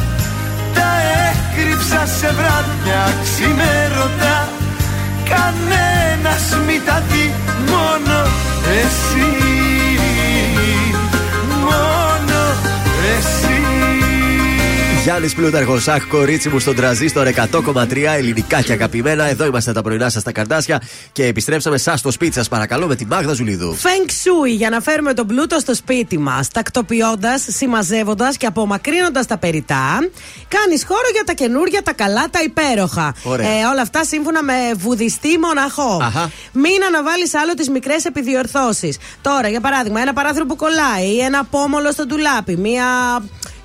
τα 0.74 0.90
έκρυψα 1.28 2.06
σε 2.06 2.32
βράδια 2.32 3.02
ξημέρωτα. 3.22 4.48
Κανένας 5.32 6.44
μη 6.66 6.80
τα 6.86 7.02
δει 7.08 7.34
μόνο 7.70 8.18
εσύ 8.80 9.28
μόνο 11.68 12.40
εσύ 13.16 13.57
Γιάννης 15.08 15.34
Πλούταρχος, 15.34 15.88
αχ 15.88 16.06
κορίτσι 16.06 16.48
μου 16.48 16.58
στον 16.58 16.76
τραζίστορ 16.76 17.26
100,3 17.26 18.14
ελληνικά 18.16 18.62
και 18.62 18.72
αγαπημένα. 18.72 19.24
Εδώ 19.24 19.46
είμαστε 19.46 19.72
τα 19.72 19.82
πρωινά 19.82 20.08
σας 20.08 20.22
στα 20.22 20.32
καρδάσια 20.32 20.82
και 21.12 21.24
επιστρέψαμε 21.26 21.78
σας 21.78 21.98
στο 21.98 22.10
σπίτι 22.10 22.34
σας, 22.34 22.48
παρακαλώ, 22.48 22.86
με 22.86 22.94
τη 22.94 23.06
Μάγδα 23.06 23.32
Ζουλίδου. 23.32 23.76
Feng 23.82 24.08
Shui 24.08 24.48
για 24.56 24.70
να 24.70 24.80
φέρουμε 24.80 25.14
τον 25.14 25.26
πλούτο 25.26 25.58
στο 25.58 25.74
σπίτι 25.74 26.18
μας. 26.18 26.48
Τακτοποιώντας, 26.48 27.44
συμμαζεύοντας 27.48 28.36
και 28.36 28.46
απομακρύνοντας 28.46 29.26
τα 29.26 29.38
περιτά, 29.38 29.98
κάνεις 30.48 30.84
χώρο 30.88 31.08
για 31.12 31.24
τα 31.24 31.32
καινούργια, 31.32 31.82
τα 31.82 31.92
καλά, 31.92 32.26
τα 32.30 32.40
υπέροχα. 32.42 33.14
Ωραία. 33.22 33.48
Ε, 33.48 33.64
όλα 33.72 33.82
αυτά 33.82 34.04
σύμφωνα 34.04 34.42
με 34.42 34.54
βουδιστή 34.76 35.38
μοναχό. 35.38 35.98
Αχα. 36.02 36.30
Μην 36.52 36.84
αναβάλεις 36.86 37.34
άλλο 37.34 37.54
τις 37.54 37.68
μικρές 37.68 38.04
επιδιορθώσεις. 38.04 38.98
Τώρα, 39.20 39.48
για 39.48 39.60
παράδειγμα, 39.60 40.00
ένα 40.00 40.12
παράθυρο 40.12 40.46
που 40.46 40.56
κολλάει 40.56 41.06
ή 41.14 41.20
ένα 41.20 41.44
πόμολο 41.44 41.92
στο 41.92 42.06
ντουλάπι, 42.06 42.56
μία 42.56 42.86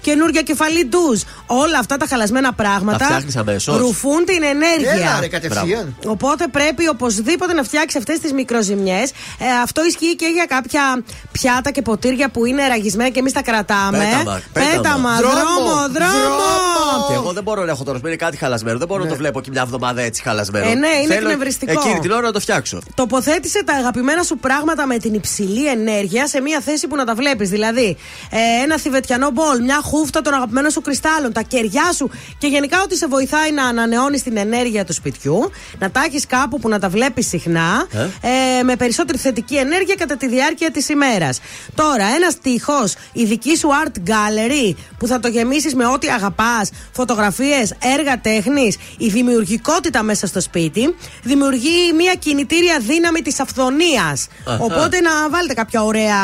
καινούργια 0.03 0.41
κεφαλή 0.41 0.83
ντουζ. 0.85 1.21
Όλα 1.45 1.77
αυτά 1.79 1.97
τα 1.97 2.05
χαλασμένα 2.09 2.53
πράγματα 2.53 2.97
Τα 2.97 3.05
φτιάχνεις 3.05 3.35
αμέσως; 3.35 3.77
ρουφούν 3.77 4.25
την 4.25 4.43
ενέργεια. 4.43 4.91
Έλα 4.91 5.19
ρε 5.19 5.27
κατευθείαν. 5.27 5.95
Οπότε 6.05 6.47
πρέπει 6.47 6.87
οπωσδήποτε 6.87 7.53
να 7.53 7.63
φτιάξεις 7.63 7.99
αυτές 7.99 8.19
τις 8.19 8.33
μικροζημιές. 8.33 9.09
Ε, 9.39 9.45
αυτό 9.63 9.85
ισχύει 9.85 10.15
και 10.15 10.29
για 10.33 10.45
κάποια 10.45 11.03
πιάτα 11.31 11.71
και 11.71 11.81
ποτήρια 11.81 12.29
που 12.29 12.45
είναι 12.45 12.67
ραγισμένα 12.67 13.09
και 13.09 13.19
εμείς 13.19 13.33
τα 13.33 13.41
κρατάμε. 13.41 13.97
Πέταμα, 13.97 14.41
πέταμα. 14.53 14.71
Πέταμα, 14.75 15.11
Δρόμο, 15.15 15.33
δρόμο, 15.33 15.75
δρόμο. 15.97 17.07
Και 17.07 17.13
εγώ 17.13 17.31
δεν 17.31 17.43
μπορώ 17.43 17.63
να 17.63 17.71
έχω 17.71 17.83
τώρα 17.83 17.97
σπίτι 17.97 18.15
κάτι 18.15 18.37
χαλασμένο. 18.37 18.77
Δεν 18.77 18.87
μπορώ 18.87 19.03
να 19.03 19.09
το 19.09 19.15
βλέπω 19.15 19.41
και 19.41 19.49
μια 19.51 19.61
εβδομάδα 19.61 20.01
έτσι 20.01 20.21
χαλασμένο. 20.21 20.69
Ε, 20.69 20.73
ναι, 20.73 20.87
είναι 20.87 21.13
Θέλω 21.13 21.29
εκνευριστικό. 21.29 21.71
Εκείνη 21.71 21.99
την 21.99 22.11
ώρα 22.11 22.21
να 22.21 22.31
το 22.31 22.39
φτιάξω. 22.39 22.81
Τοποθέτησε 22.95 23.63
τα 23.63 23.73
αγαπημένα 23.73 24.23
σου 24.23 24.37
πράγματα 24.37 24.85
με 24.85 24.97
την 24.97 25.13
υψηλή 25.13 25.67
ενέργεια 25.67 26.27
σε 26.27 26.41
μια 26.41 26.59
θέση 26.59 26.87
που 26.87 26.95
να 26.95 27.05
τα 27.05 27.15
βλέπεις. 27.15 27.49
Δηλαδή, 27.49 27.97
ε, 28.29 28.63
ένα 28.63 28.79
θηβετιανό 28.79 29.29
μπολ, 29.29 29.61
μια 29.61 29.81
χούφτα 29.93 30.21
των 30.21 30.33
αγαπημένων 30.33 30.71
σου 30.71 30.81
κρυστάλλων, 30.81 31.33
τα 31.33 31.41
κεριά 31.41 31.91
σου 31.95 32.09
και 32.37 32.47
γενικά 32.47 32.81
ό,τι 32.81 32.95
σε 32.95 33.07
βοηθάει 33.07 33.51
να 33.51 33.65
ανανεώνεις 33.65 34.23
την 34.23 34.37
ενέργεια 34.37 34.85
του 34.85 34.93
σπιτιού, 34.93 35.51
να 35.79 35.91
τα 35.91 36.03
έχεις 36.07 36.25
κάπου 36.25 36.59
που 36.59 36.69
να 36.69 36.79
τα 36.79 36.89
βλέπεις 36.89 37.27
συχνά, 37.27 37.87
ε, 38.21 38.63
με 38.63 38.75
περισσότερη 38.75 39.17
θετική 39.17 39.55
ενέργεια 39.55 39.95
κατά 39.95 40.17
τη 40.17 40.27
διάρκεια 40.27 40.71
της 40.71 40.89
ημέρας. 40.89 41.39
Τώρα, 41.75 42.05
ένας 42.15 42.39
τείχος, 42.41 42.93
η 43.13 43.25
δική 43.25 43.57
σου 43.57 43.69
art 43.85 44.09
gallery 44.09 44.75
που 44.97 45.07
θα 45.07 45.19
το 45.19 45.27
γεμίσεις 45.27 45.75
με 45.75 45.85
ό,τι 45.85 46.07
αγαπάς, 46.07 46.69
φωτογραφίες, 46.91 47.73
έργα 47.97 48.21
τέχνης, 48.21 48.77
η 48.97 49.07
δημιουργικότητα 49.07 50.03
μέσα 50.03 50.27
στο 50.27 50.41
σπίτι, 50.41 50.95
δημιουργεί 51.23 51.93
μια 51.95 52.13
κινητήρια 52.13 52.79
δύναμη 52.79 53.21
της 53.21 53.39
αυθονίας. 53.39 54.27
Αχα. 54.45 54.63
Οπότε 54.63 54.99
να 54.99 55.29
βάλετε 55.29 55.53
κάποια 55.53 55.83
ωραία 55.83 56.21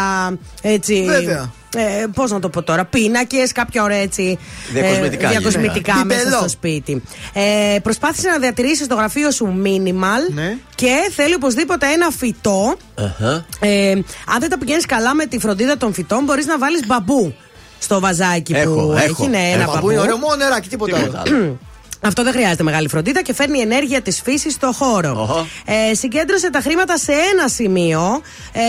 έτσι. 0.62 1.04
Βέβαια. 1.08 1.58
Ε, 1.76 2.06
Πώς 2.14 2.32
να 2.32 2.40
το 2.40 2.50
πω 2.50 2.62
τώρα, 2.64 2.86
πίνακες, 2.86 3.52
κάποια 3.52 3.84
ωραία 3.84 3.98
έτσι. 3.98 4.38
Διακοσμητικά 4.74 5.28
ε, 5.28 5.30
διακοσμητικά 5.32 5.92
γύρω. 5.94 6.06
μέσα 6.06 6.20
Μπιμπελό. 6.20 6.38
στο 6.40 6.50
σπίτι. 6.50 7.04
Ε, 7.34 7.78
προσπάθησε 7.84 8.30
να 8.30 8.38
διατηρήσεις 8.40 8.88
το 8.88 8.96
γραφείο 8.96 9.32
σου 9.32 9.62
minimal 9.64 10.34
Ναι. 10.34 10.58
και 10.76 10.92
θέλει 11.16 11.34
οπωσδήποτε 11.34 11.86
ένα 11.92 12.10
φυτό. 12.10 12.76
Αχα. 12.96 13.46
Ε, 13.60 13.92
αν 14.26 14.40
δεν 14.40 14.50
τα 14.50 14.58
πηγαίνεις 14.58 14.86
καλά 14.86 15.14
με 15.14 15.26
τη 15.26 15.40
φροντίδα 15.40 15.78
των 15.78 15.94
φυτών, 15.94 16.24
μπορείς 16.24 16.46
να 16.46 16.58
βάλεις 16.58 16.86
μπαμπού 16.88 17.34
στο 17.80 18.00
βαζάκι 18.00 18.54
Έχω, 18.54 18.74
που 18.74 18.80
έχω, 18.92 18.94
έχει. 19.24 19.28
Ναι, 19.28 19.50
ένα 19.54 19.62
έχω. 19.62 19.72
Παππού 19.72 19.90
είναι 19.90 20.00
ωραίο 20.00 20.18
μόνο 20.18 20.36
νεράκι, 20.36 20.70
τίποτα 20.70 20.98
Τίποτα 20.98 21.22
άλλο. 21.28 21.58
άλλο. 22.02 22.08
Αυτό 22.10 22.24
δεν 22.24 22.34
χρειάζεται 22.34 22.64
μεγάλη 22.64 22.90
φροντίδα 22.90 23.22
και 23.22 23.34
φέρνει 23.34 23.60
ενέργεια 23.60 24.02
της 24.02 24.22
φύσης 24.22 24.54
στο 24.54 24.72
χώρο. 24.72 25.46
Ε, 25.66 25.94
συγκέντρωσε 25.96 26.50
τα 26.50 26.60
χρήματα 26.60 26.98
σε 26.98 27.12
ένα 27.12 27.48
σημείο, 27.48 28.22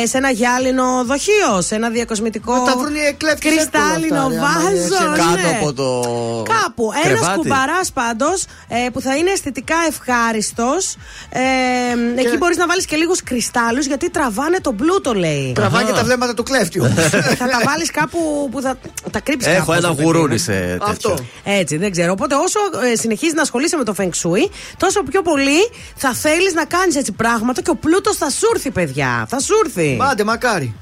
ε, 0.02 0.06
σε 0.06 0.16
ένα 0.16 0.30
γυάλινο 0.30 1.04
δοχείο, 1.04 1.60
σε 1.60 1.74
ένα 1.74 1.88
διακοσμητικό. 1.88 2.54
Να 2.54 2.62
τα 2.62 2.76
βρουν 2.76 2.94
οι 2.94 3.00
εκλέφτες 3.08 3.52
κρυστάλλινο 3.54 4.16
εύκολα 4.16 4.46
αυτά, 4.46 4.70
ρε, 4.70 4.76
άμα 4.76 4.86
βάζος. 4.86 5.00
είναι 5.00 5.10
ναι. 5.10 5.42
Κάτω 5.42 5.48
από 5.60 5.72
το. 5.72 6.02
Κάπου. 6.60 6.90
Ένας 7.04 7.18
κρεβάτι. 7.18 7.38
κουμπαράς 7.38 7.92
πάντως 7.92 8.44
ε, 8.68 8.88
που 8.92 9.00
θα 9.00 9.16
είναι 9.16 9.30
αισθητικά 9.30 9.76
ευχάριστος. 9.88 10.96
Ε, 11.30 12.20
Εκεί 12.20 12.36
μπορείς 12.36 12.56
να 12.56 12.66
βάλεις 12.66 12.84
και 12.84 12.96
λίγους 12.96 13.22
κρυστάλλους 13.22 13.86
γιατί 13.86 14.10
τραβάνε 14.10 14.58
τον 14.60 14.76
πλούτο, 14.76 15.14
λέει. 15.14 15.52
Τραβάει 15.54 15.84
και 15.84 15.92
τα 15.92 16.04
βλέμματα 16.04 16.34
του 16.34 16.42
κλέφτη 16.42 16.80
όμως. 16.80 16.94
θα 17.40 17.46
τα 17.48 17.60
βάλεις 17.64 17.90
κάπου 17.90 18.48
που 18.50 18.60
θα 18.60 18.78
τα 19.10 19.20
κρύψεις 19.20 19.52
Έχω 19.52 19.72
ένα 19.72 19.88
κάπως, 19.88 20.04
γουρούνι 20.04 20.28
παιδί 20.28 20.38
σε 20.38 20.52
μου. 20.52 20.58
τέτοιο. 20.68 20.84
Αυτό. 20.90 21.14
Έτσι, 21.44 21.76
δεν 21.76 21.90
ξέρω. 21.90 22.12
Οπότε 22.12 22.34
όσο 22.34 22.58
ε, 22.92 22.96
συνεχίζει 23.20 23.34
να 23.34 23.42
ασχολείσαι 23.42 23.76
με 23.76 23.84
το 23.84 23.94
Feng 23.98 24.10
Shui, 24.22 24.50
τόσο 24.76 25.02
πιο 25.02 25.22
πολύ 25.22 25.70
θα 25.96 26.12
θέλεις 26.12 26.54
να 26.54 26.64
κάνεις 26.64 26.96
έτσι 26.96 27.12
πράγματα 27.12 27.62
και 27.62 27.70
ο 27.70 27.76
πλούτος 27.76 28.16
θα 28.16 28.30
σου 28.30 28.46
έρθει, 28.54 28.70
παιδιά. 28.70 29.26
Θα 29.28 29.40
σου 29.40 29.54
έρθει. 29.64 29.98
Άντε, 30.10 30.24
μακάρι. 30.24 30.74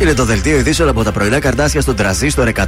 Είναι 0.00 0.14
το 0.14 0.24
δελτίο 0.24 0.58
ειδήσεων 0.58 0.88
από 0.88 1.02
τα 1.02 1.12
πρωινά 1.12 1.38
καρτάσια 1.38 1.80
στον 1.80 1.96
τραζίστορ 1.96 2.50
100,3. 2.54 2.62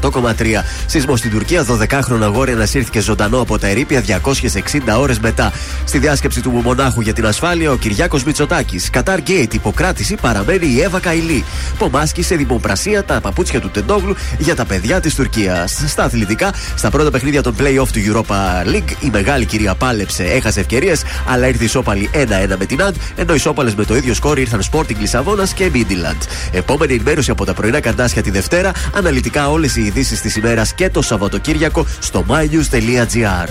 Σεισμό 0.86 1.16
στην 1.16 1.30
Τουρκία, 1.30 1.64
12χρονο 1.66 2.22
αγόρι 2.22 2.52
ανασύρθηκε 2.52 3.00
ζωντανό 3.00 3.40
από 3.40 3.58
τα 3.58 3.66
ερήπια 3.66 4.00
260 4.00 4.98
ώρες 4.98 5.18
μετά. 5.18 5.52
Στη 5.84 5.98
διάσκεψη 5.98 6.40
του 6.40 6.50
μονάχου 6.50 7.00
για 7.00 7.12
την 7.12 7.26
ασφάλεια, 7.26 7.70
ο 7.70 7.76
Κυριάκος 7.76 8.24
Μητσοτάκης. 8.24 8.90
Κατάρ 8.90 9.20
Γκέιτ, 9.20 9.54
υποκράτηση 9.54 10.14
παραμένει 10.14 10.66
η 10.66 10.80
Εύα 10.80 11.00
Καηλή. 11.00 11.44
Πομάσκη 11.78 12.22
σε 12.22 12.34
δημοπρασία 12.34 13.04
τα 13.04 13.20
παπούτσια 13.20 13.60
του 13.60 13.70
Τεντόγλου 13.70 14.14
για 14.38 14.54
τα 14.54 14.64
παιδιά 14.64 15.00
της 15.00 15.14
Τουρκίας. 15.14 15.82
Στα 15.86 16.04
αθλητικά, 16.04 16.54
στα 16.74 16.90
πρώτα 16.90 17.10
παιχνίδια 17.10 17.42
των 17.42 17.54
playoff 17.58 17.88
του 17.92 18.00
Europa 18.06 18.66
League, 18.74 18.92
η 19.00 19.10
μεγάλη 19.12 19.44
κυρία 19.44 19.74
πάλεψε, 19.74 20.24
έχασε 20.24 20.60
ευκαιρίες, 20.60 21.02
αλλά 21.26 21.48
ήρθε 21.48 21.64
ισόπαλη 21.64 22.10
1-1 22.12 22.56
με 22.58 22.66
την 22.66 22.82
Αντ, 22.82 22.94
ενώ 23.16 23.34
ισόπαλε 23.34 23.72
με 23.76 23.84
το 23.84 23.96
ίδιο 23.96 24.14
σκόρ 24.14 24.38
ήρθαν 24.38 24.62
Sporting 24.72 24.96
Λισαβόνας 24.98 25.52
και 25.52 25.70
Midland. 25.74 26.26
Επόμενη 26.52 27.02
ενημέρωση 27.18 27.30
από 27.30 27.44
τα 27.44 27.54
πρωινά 27.54 27.80
καρτάσια 27.80 28.22
τη 28.22 28.30
Δευτέρα, 28.30 28.72
αναλυτικά 28.94 29.50
όλες 29.50 29.76
οι 29.76 29.82
ειδήσεις 29.82 30.20
της 30.20 30.36
ημέρας 30.36 30.74
και 30.74 30.90
το 30.90 31.02
Σαββατοκύριακο 31.02 31.86
στο 31.98 32.24
mynews.gr. 32.28 33.48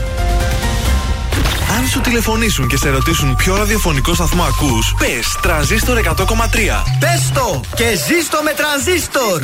Αν 1.78 1.88
σου 1.88 2.02
τηλεφωνήσουν 2.02 2.68
και 2.68 2.78
σε 2.78 2.90
ρωτήσουν 2.90 3.36
ποιο 3.36 3.56
ραδιοφωνικό 3.56 4.14
σταθμό 4.14 4.44
ακούς, 4.44 4.96
πες 5.00 5.38
τρανζίστορ 5.42 5.98
100,3. 5.98 6.84
Πες 7.00 7.32
το 7.34 7.62
και 7.76 7.90
ζήστο 8.08 8.40
με 8.44 8.54
τρανζίστορ. 8.54 9.42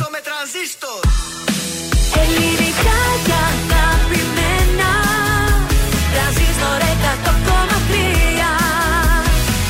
Ελληνικά 2.14 3.33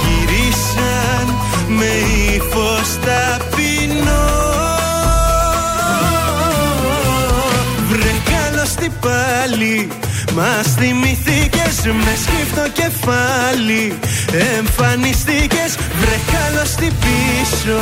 γυρίσαν 0.00 1.26
με 1.68 1.92
ύφος 2.34 2.88
ταπεινό. 3.04 4.26
Βρε 7.88 8.14
καλώς 8.32 8.70
τι 8.74 8.88
πάλι 9.00 9.88
Μας 10.34 10.74
θυμηθήκες 10.78 11.76
με 11.84 12.14
σκύφτο 12.22 12.68
κεφάλι. 12.80 13.98
Εμφανιστήκες 14.56 15.70
βρε 16.00 16.18
καλώς 16.32 16.70
τι 16.70 16.86
πίσω. 17.02 17.80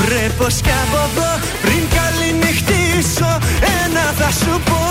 Βρε 0.00 0.30
πως 0.38 0.54
κι 0.64 0.74
από 0.82 0.98
εδώ 1.06 1.30
πριν 1.62 1.82
καληνυχτήσω 1.96 3.30
Ένα 3.82 4.04
θα 4.18 4.30
σου 4.40 4.60
πω 4.64 4.82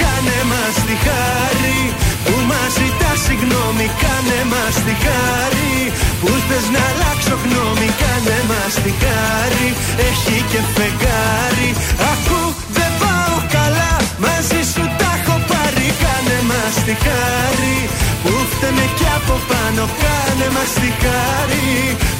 Κάνε 0.00 0.38
μας 0.50 0.74
τη 0.86 0.96
χάρη 1.06 1.80
που 2.26 2.36
μας 2.50 2.70
ζητά 2.78 3.12
συγγνώμη 3.24 3.86
Κάνε 4.02 4.40
μας 4.52 4.74
τη 4.86 4.94
χάρη. 5.04 5.74
Που 6.20 6.30
θες 6.46 6.66
να 6.74 6.82
αλλάξω 6.90 7.34
γνώμη 7.44 7.88
Κάνε 8.00 8.38
μας 8.50 8.74
τη 8.84 8.92
χάρη. 9.02 9.68
Έχει 10.08 10.36
και 10.50 10.60
φεγγάρι. 10.74 11.70
Ακού 12.12 12.40
δεν 12.76 12.90
πάω 13.02 13.36
καλά 13.56 13.92
μαζί 14.24 14.60
σου 14.72 14.84
τα 15.00 15.10
έχω 15.18 15.36
πάρει. 15.50 15.88
Κάνε 16.02 16.38
μας 16.50 16.74
τη 16.86 16.94
χάρη. 17.04 17.78
Που 18.22 18.32
φταίμε 18.50 18.86
κι 18.98 19.08
από 19.18 19.34
πάνω 19.50 19.82
Κάνε 20.02 20.48
μας 20.56 20.72
τη 20.80 20.90
χάρη. 21.02 21.68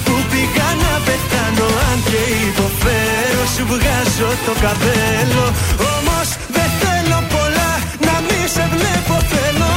Που 0.04 0.14
πήγα 0.30 0.68
να 0.82 0.92
πεθάνω 1.06 1.68
Αν 1.88 1.98
και 2.08 2.22
υποφέρω 2.48 3.42
σου 3.54 3.64
βγάζω 3.72 4.30
το 4.46 4.52
καπέλο. 4.64 5.44
Όμως 5.94 6.28
δεν 6.54 6.68
θέλω 6.78 6.85
πολλά 6.85 6.85
να 8.28 8.35
μη 8.35 8.48
σε 8.48 8.69
βλέπω 8.70 9.15
θέλω 9.27 9.74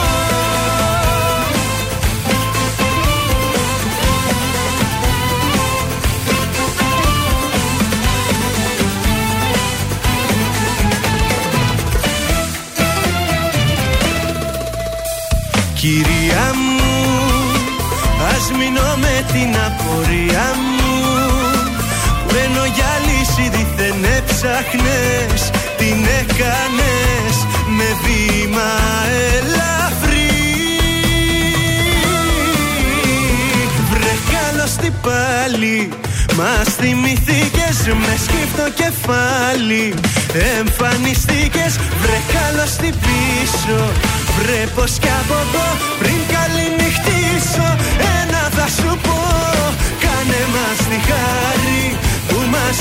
Κυρία 15.74 16.54
μου, 16.54 16.94
ας 18.36 18.52
μείνω 18.52 18.96
με 18.98 19.26
την 19.32 19.56
απορία 19.66 20.54
μου. 20.56 20.80
Που 22.28 22.36
ενώ 22.46 22.66
για 22.66 22.92
λύση 23.06 23.50
δίθεν 23.50 24.04
έψαχνες 24.18 25.50
Την 25.78 26.06
έκανες 26.22 27.36
με 28.60 28.66
βήμα 28.66 28.72
ελαφρύ. 29.36 30.32
Βρε 33.92 34.16
καλώς 34.34 34.72
τι 34.72 34.90
πάλι 35.02 35.90
Μας 36.38 36.76
θυμηθήκες 36.76 37.78
με 37.88 38.14
σκύφτο 38.26 38.66
κεφάλι. 38.82 39.94
Εμφανιστήκες 40.60 41.74
βρε 42.02 42.20
καλώς 42.36 42.72
τι 42.72 42.90
πίσω. 43.04 43.80
Βρε 44.38 44.68
πως 44.76 44.92
κι 45.02 45.12
από 45.22 45.34
εδώ 45.46 45.68
πριν 46.00 46.20
καληνυχτήσω 46.34 47.68
Ένα 48.20 48.42
θα 48.58 48.68
σου 48.78 48.98
πω 49.04 49.20
Κάνε 50.04 50.42
μας 50.54 50.78
τη 50.90 50.98
χάρη. 51.08 51.60
που 51.60 52.09
μας 52.09 52.09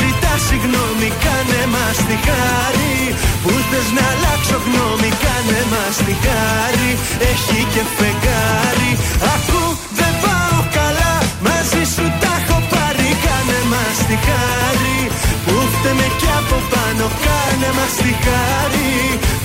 ζητά 0.01 0.35
συγγνώμη 0.47 1.09
Κάνε 1.25 1.63
μας 1.75 1.99
τη 2.09 2.17
χάρη. 2.27 2.97
Που 3.43 3.53
θες 3.69 3.89
να 3.97 4.05
αλλάξω 4.13 4.59
γνώμη 4.65 5.11
Κάνε 5.25 5.61
μας 5.73 5.97
τη 6.07 6.15
χάρη. 6.25 6.91
Έχει 7.31 7.61
και 7.73 7.83
φεγγάρι. 7.97 8.93
Ακού 9.35 9.63
δεν 9.99 10.13
πάω 10.23 10.59
καλά 10.79 11.15
μαζί 11.47 11.83
σου 11.95 12.05
τα 12.23 12.33
έχω 12.41 12.59
πάρει. 12.73 13.09
Κάνε 13.25 13.61
μας 13.73 13.99
τη 14.09 14.17
χάρη. 14.27 14.99
Που 15.45 15.55
φταίμε 15.73 16.09
κι 16.21 16.31
από 16.41 16.57
πάνω 16.73 17.07
Κάνε 17.25 17.71
μας 17.79 17.95
τη 18.03 18.13
χάρη. 18.25 18.93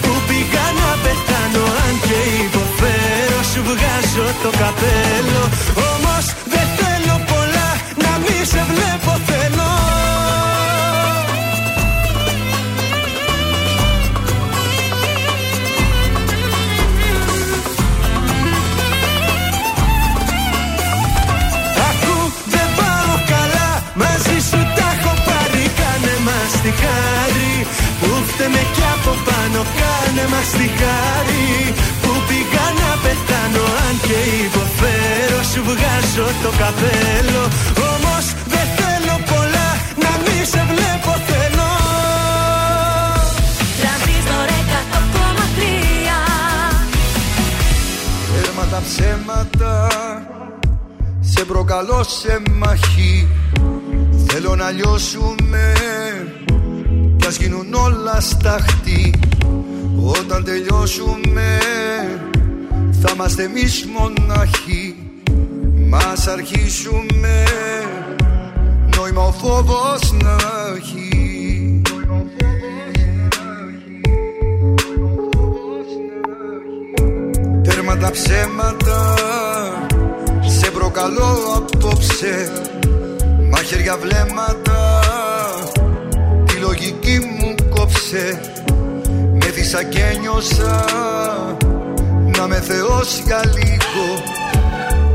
Που 0.04 0.12
πήγα 0.28 0.66
να 0.80 0.90
πεθάνω 1.04 1.64
Αν 1.86 1.94
και 2.06 2.20
υποφέρω 2.46 3.40
σου 3.52 3.62
βγάζω 3.70 4.28
το 4.44 4.50
καπέλο. 4.62 5.44
Όμως 5.92 6.26
δεν 6.54 6.68
θέλω 6.78 7.16
πολλά 7.32 7.70
να 8.04 8.12
μη 8.24 8.38
σε 8.52 8.62
βλέπω 8.72 9.12
θέλω 9.28 9.72
μαστιχάρι 30.34 31.48
Που 32.02 32.12
πήγα 32.28 32.66
να 32.82 32.92
πεθάνω 33.04 33.64
αν 33.86 33.96
και 34.08 34.20
υποφέρω 34.46 35.40
Σου 35.52 35.62
βγάζω 35.70 36.28
το 36.44 36.50
καπέλο. 36.62 37.44
Όμως 37.92 38.26
δεν 38.54 38.68
θέλω 38.78 39.16
πολλά 39.32 39.70
να 40.04 40.12
μη 40.24 40.38
σε 40.52 40.62
βλέπω 40.72 41.12
θέλω. 41.30 41.72
Τρανζίστορ 43.80 44.50
100,3 44.76 45.66
Έρμα 48.44 48.66
τα 48.72 48.82
ψέματα 48.88 49.88
Σε 51.20 51.46
προκαλώ 51.46 52.04
σε 52.04 52.42
μαχή. 52.52 53.28
Θέλω 54.28 54.56
να 54.56 54.72
λιώσουμε 54.72 55.74
Κι 57.24 57.30
ας 57.30 57.38
γίνουν 57.38 57.74
όλα 57.74 58.22
σταχτή 58.22 59.14
Όταν 60.20 60.44
τελειώσουμε 60.44 61.58
Θα 63.02 63.12
είμαστε 63.14 63.44
εμείς 63.44 63.86
μοναχοί. 63.86 64.96
Μας 65.90 66.28
αρχίσουμε 66.28 67.44
Νόημα 68.96 69.22
ο 69.22 69.32
φόβος 69.32 70.14
να 70.24 70.36
έχει. 70.76 71.82
Τέρμα 77.64 77.98
τα 77.98 78.12
ψέματα 78.12 79.16
Σε 80.60 80.72
προκαλώ 80.72 81.38
απόψε. 81.56 82.52
Μαχαίρια 83.50 83.98
βλέμματα 83.98 85.03
Τη 85.03 85.03
λογική 86.84 87.20
μου 87.20 87.56
κόψε. 87.70 88.42
Με 89.34 89.46
δίσα 89.46 89.84
και 89.84 90.18
νιώσα 90.22 90.86
Να 92.38 92.48
με 92.48 92.56
θεός 92.56 93.22
για 93.26 93.42
λίγο. 93.46 94.24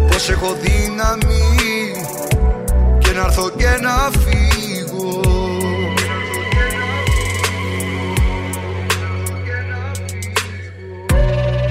Πως 0.09 0.29
έχω 0.29 0.57
δύναμη 0.61 1.93
Και 2.99 3.13
να 3.13 3.25
έρθω 3.25 3.51
και 3.51 3.79
να 3.81 4.11
φύγω. 4.21 5.21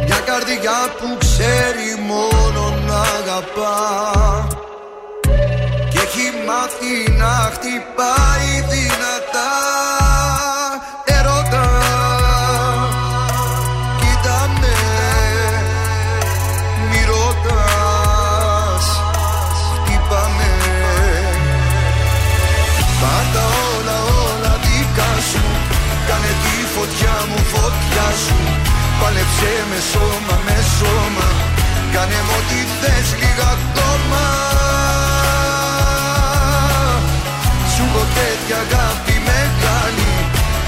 Μια 0.06 0.20
καρδιά 0.26 0.80
που 1.00 1.18
ξέρει 1.20 2.08
μόνο 2.08 2.74
να 2.88 3.00
αγαπά. 3.00 4.48
Και 4.48 4.57
έχει 6.18 6.34
μάθει 6.48 6.96
να 7.22 7.34
χτυπάει 7.54 8.50
δυνατά. 8.72 9.54
Ερώτα 11.18 11.68
Κοίτα 14.00 14.40
με 14.62 14.76
Μη 16.90 17.02
ρωτάς 17.10 18.86
Χτύπα 19.74 20.24
με 20.38 20.52
Πάντα 23.02 23.44
όλα 23.74 23.98
όλα 24.26 24.54
δικά 24.64 25.12
σου. 25.30 25.44
Κάνε 26.08 26.32
τη 26.44 26.56
φωτιά 26.76 27.16
μου 27.30 27.40
φωτιά 27.54 28.08
σου. 28.24 28.38
Πάλεψε 29.00 29.52
με 29.70 29.80
σώμα 29.92 30.36
με 30.46 30.58
σώμα. 30.78 31.28
Κάνε 31.94 32.20
μου 32.28 32.36
ό,τι 32.40 32.60
θες 32.80 33.10
λίγα 33.20 33.50
ακόμα 33.58 34.37
τέτοια 38.16 38.58
αγάπη 38.66 39.16
μεγάλη 39.30 40.14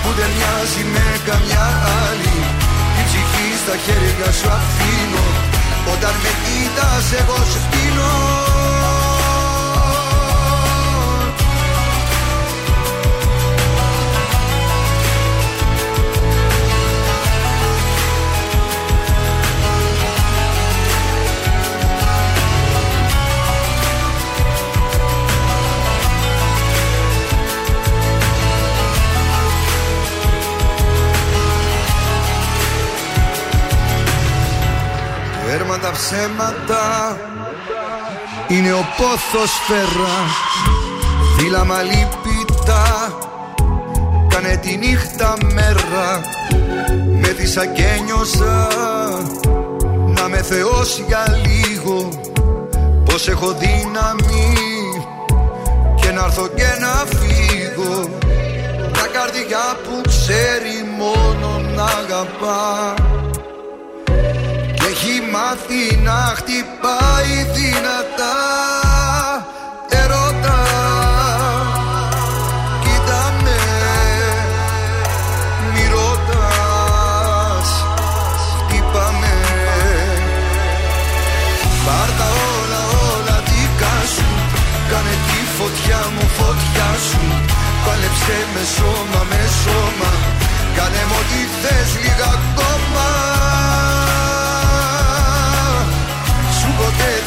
Που 0.02 0.10
δεν 0.18 0.32
μοιάζει 0.38 0.84
με 0.94 1.08
καμιά 1.28 1.68
άλλη. 2.06 2.38
Την 2.96 3.06
ψυχή 3.08 3.48
στα 3.62 3.76
χέρια 3.86 4.30
σου 4.38 4.48
αφήνω 4.58 5.28
Όταν 5.94 6.14
με 6.24 6.32
κοίτας 6.44 7.06
εγώ 7.20 7.38
σου 7.52 7.60
πίνω 7.72 8.49
Έρμα 35.72 35.82
τα 35.82 35.92
ψέματα 35.92 37.18
Είναι 38.48 38.74
ο 38.74 38.86
πόθος 38.98 39.52
φέρα. 39.68 40.16
Φύλαμα 41.38 41.82
λυπητά 41.82 43.18
Κάνε 44.28 44.56
τη 44.56 44.78
νύχτα 44.78 45.38
μέρα. 45.54 46.22
Με 47.22 47.28
δίσα 47.28 47.66
και 47.66 48.02
νιώσα 48.06 48.68
Να 50.08 50.28
με 50.28 50.42
θεός 50.42 51.04
για 51.08 51.26
λίγο. 51.46 52.10
Πως 53.06 53.28
έχω 53.28 53.54
δύναμη 53.54 54.54
Και 56.02 56.12
να 56.12 56.24
έρθω 56.24 56.48
και 56.48 56.78
να 56.80 57.06
φύγω. 57.18 58.10
Τα 58.94 59.08
καρδιά 59.08 59.78
που 59.84 60.02
ξέρει 60.10 60.98
μόνο 60.98 61.62
να 61.76 61.84
αγαπά. 61.84 62.94
και 62.96 63.10
έχει 63.10 63.19
μάθει 65.32 65.84
να 66.04 66.34
χτυπάει 66.36 67.36
δυνατά. 67.56 68.38
Ερώτα 69.90 70.60
Κοίτα 72.84 73.34
με 73.44 73.60
Μη 75.74 75.86
ρωτάς 75.94 77.70
Χτύπα 78.58 79.06
με 79.22 79.36
Πάρ' 81.86 82.14
τα 82.20 82.28
όλα 82.54 82.82
όλα 83.12 83.38
δικά 83.50 83.96
σου 84.14 84.28
Κάνε 84.90 85.16
τη 85.28 85.40
φωτιά 85.58 86.02
μου 86.14 86.26
φωτιά 86.38 86.90
σου. 87.08 87.22
Πάλεψε 87.86 88.38
με 88.54 88.64
σώμα 88.76 89.22
με 89.30 89.42
σώμα. 89.62 90.12
Κάνε 90.76 91.04
μου 91.10 91.18
ό,τι 91.22 91.42
θες 91.62 91.90
λίγα 92.04 92.32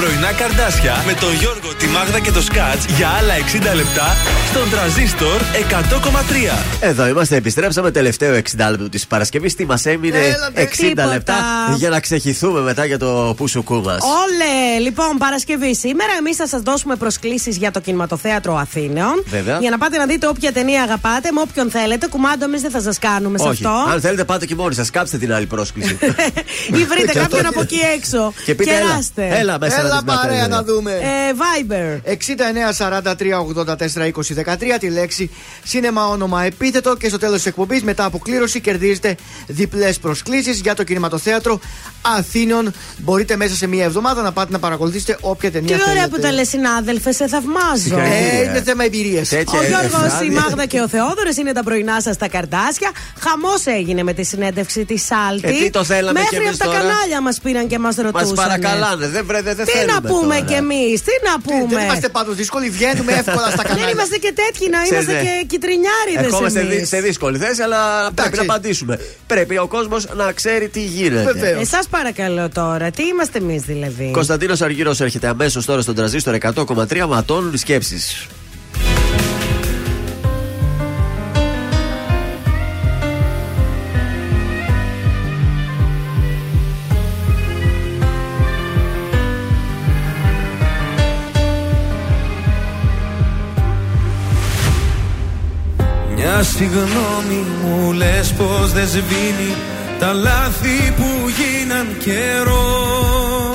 πρωινά 0.00 0.32
καρδάσια 0.32 1.02
με 1.06 1.12
τον 1.12 1.32
Γιώργο, 1.34 1.74
τη 1.78 1.86
Μάγδα 1.86 2.20
και 2.20 2.30
το 2.30 2.42
Σκάτς 2.42 2.84
για 2.96 3.08
άλλα 3.08 3.34
60 3.72 3.74
λεπτά 3.76 4.16
στον 4.50 4.70
τραζίστορ 4.70 5.40
100,3. 5.70 6.58
Εδώ 6.80 7.06
είμαστε, 7.08 7.36
επιστρέψαμε 7.36 7.90
τελευταίο 7.90 8.34
60 8.34 8.40
λεπτό 8.70 8.88
της 8.88 9.06
Παρασκευής. 9.06 9.54
Τι 9.54 9.64
μας 9.66 9.86
έμεινε 9.86 10.18
Έλατε. 10.18 10.62
60 10.62 10.76
Τίποτα. 10.76 11.06
λεπτά 11.06 11.34
για 11.76 11.88
να 11.90 12.00
ξεχυθούμε 12.00 12.60
μετά 12.60 12.84
για 12.84 12.98
το 12.98 13.34
πουσουκού 13.36 13.74
μας. 13.82 13.98
Όλε! 14.02 14.80
Λοιπόν, 14.80 15.16
Παρασκευή. 15.18 15.74
Σήμερα 15.74 16.12
εμείς 16.18 16.36
θα 16.36 16.46
σας 16.46 16.60
δώσουμε 16.60 16.96
προσκλήσεις 16.96 17.56
για 17.56 17.70
το 17.70 17.80
κινηματοθέατρο 17.80 18.56
Αθήνεων. 18.56 19.24
Βέβαια. 19.26 19.58
Για 19.60 19.70
να 19.70 19.78
πάτε 19.78 19.96
να 19.98 20.06
δείτε 20.06 20.26
όποια 20.26 20.52
ταινία 20.52 20.82
αγαπάτε, 20.82 21.30
με 21.32 21.40
όποιον 21.40 21.70
θέλετε. 21.70 22.06
Κουμάντο, 22.08 22.44
εμείς 22.44 22.60
δεν 22.60 22.70
θα 22.70 22.80
σας 22.80 22.98
κάνουμε 22.98 23.38
σε 23.38 23.48
Όχι. 23.48 23.66
αυτό. 23.66 23.90
Αν 23.92 24.00
θέλετε, 24.00 24.24
πάτε 24.24 24.46
και 24.46 24.54
μόνοι 24.54 24.74
σας. 24.74 24.90
Κάψτε 24.90 25.18
την 25.18 25.32
άλλη 25.32 25.46
πρόσκληση. 25.46 25.98
Ή 26.80 26.84
βρείτε 26.84 27.12
Και 27.12 27.18
κάποιον 27.18 27.46
αυτό- 27.46 27.48
από 27.48 27.60
εκεί 27.60 27.78
έξω. 27.96 28.32
Και 28.44 28.54
πείτε, 28.54 28.70
έλα. 28.70 28.80
Κεράστε. 28.80 29.22
είμαστε. 29.22 29.40
Έλα 29.40 29.58
μέσα 29.58 29.80
Έλα 29.86 29.94
να 29.94 30.02
τις 30.04 30.14
παρέα 30.14 30.36
μάθετε. 30.36 30.54
να 30.54 30.62
δούμε. 30.62 30.92
Ε, 30.92 31.32
Viber. 31.36 32.00
69 32.04 32.72
43 32.78 34.78
τη 34.78 34.88
λέξη 34.90 35.30
σίνεμα 35.64 36.06
όνομα 36.08 36.42
επίθετο 36.42 36.96
και 36.96 37.08
στο 37.08 37.18
τέλος 37.18 37.36
της 37.36 37.46
εκπομπής 37.46 37.82
μετά 37.82 38.04
από 38.04 38.18
κλήρωση 38.18 38.60
κερδίζετε 38.60 39.14
διπλές 39.46 39.98
προσκλήσεις 39.98 40.60
για 40.60 40.74
το 40.74 40.84
κινηματοθέατρο 40.84 41.60
Αθήνων. 42.18 42.72
Μπορείτε 42.98 43.36
μέσα 43.36 43.54
σε 43.54 43.66
μία 43.66 43.84
εβδομάδα 43.84 44.22
να 44.22 44.32
πάτε 44.32 44.52
να 44.52 44.58
παρακολουθήσετε 44.58 45.16
όποια 45.20 45.50
ταινία 45.50 45.76
Τι 45.76 45.82
θέλετε. 45.82 45.90
ωραία 45.90 46.08
που 46.08 46.18
τα 46.20 46.32
λες, 46.32 46.48
συνάδελφε, 46.48 47.12
σε 47.12 47.28
θαυμάζω. 47.28 47.98
Ε, 47.98 48.42
είναι 48.48 48.62
θέμα 48.62 48.84
εμπειρίας. 48.84 49.32
Ο 49.32 49.36
Γιώργος, 49.36 50.20
η 50.24 50.30
Μάγδα 50.30 50.66
και 50.66 50.80
ο 50.80 50.88
Θεόδωρος 50.88 51.36
είναι 51.36 51.52
τα 51.52 51.62
πρωινά 51.62 52.00
σας 52.00 52.14
στα 52.14 52.28
καρτάσια. 52.28 52.90
Χαμός 53.20 53.66
έγινε 53.66 54.02
με 54.02 54.12
τη 54.12 54.24
συνέντευξη 54.24 54.84
της 54.84 55.04
Σάλτη. 55.04 55.48
Ε, 55.48 55.50
τι 55.50 55.70
το 55.70 55.84
θέλαμε 55.84 56.18
Μέχρι 56.18 56.36
κι 56.36 56.42
εμείς 56.44 56.48
από 56.48 56.58
τα 56.58 56.64
τώρα. 56.64 56.78
κανάλια 56.78 57.20
μας 57.20 57.38
πήραν 57.42 57.66
και 57.66 57.78
μας 57.78 57.96
ρωτούσαν. 57.96 58.32
Μα 58.36 58.42
παρακαλάνε, 58.42 59.06
δεν 59.08 59.24
βρε, 59.26 59.42
δεν 59.42 59.56
Τι 59.78 59.84
θέλουμε 59.84 59.92
να 59.92 60.00
πούμε 60.12 60.34
τώρα. 60.34 60.46
κι 60.48 60.52
εμείς, 60.62 61.02
τι 61.02 61.12
να 61.28 61.34
πούμε. 61.40 61.74
Δεν 61.74 61.84
είμαστε 61.84 62.08
πάντως 62.08 62.34
δύσκολοι, 62.34 62.70
βγαίνουμε 62.70 63.12
εύκολα 63.12 63.46
στα 63.48 63.56
Δεν 63.62 63.66
κανάλια. 63.66 63.90
είμαστε 63.90 64.16
και 64.16 64.32
τέτοιοι, 64.42 64.68
να 64.70 64.80
Σε 64.84 64.94
είμαστε 64.94 65.12
δε. 65.12 65.20
και 65.22 65.34
κυτρινιάριδες 65.46 66.24
Ερχόμαστε 66.24 66.60
εμείς. 66.60 66.76
δι- 66.76 66.86
σε 66.86 67.00
δύσκολη 67.00 67.38
θέση, 67.38 67.62
αλλά 67.62 67.80
πρέπει 68.14 68.36
να 68.36 68.42
απαντήσουμε. 68.42 69.00
Πρέπει 69.26 69.58
ο 69.58 69.66
κόσμος 69.66 70.06
να 70.14 70.32
ξέρει 70.32 70.68
τι 70.68 70.80
γίνεται. 70.80 71.56
Εσάς 71.60 71.86
παρακαλώ 71.90 72.48
τώρα, 72.48 72.90
τι 72.90 73.02
είμαστε 73.06 73.38
εμείς 73.38 73.62
δηλαδή; 73.62 74.10
Κωνσταντίνος 74.12 74.60
Αργύρος 74.62 75.00
έρχεται 75.00 75.26
αμέσως 75.28 75.64
τώρα 75.64 75.80
στον 75.80 75.94
τραζίστορ 75.94 76.34
100,3 76.34 77.06
ματώνουν 77.08 77.52
οι 77.54 77.58
σκέψει. 77.58 77.98
Μια 96.38 96.44
συγγνώμη 96.44 97.46
μου 97.62 97.92
λες 97.92 98.32
πως 98.32 98.72
δεν 98.72 98.86
σβήνει 98.88 99.54
Τα 99.98 100.12
λάθη 100.12 100.92
που 100.96 101.04
γίναν 101.36 101.86
καιρό. 101.98 103.54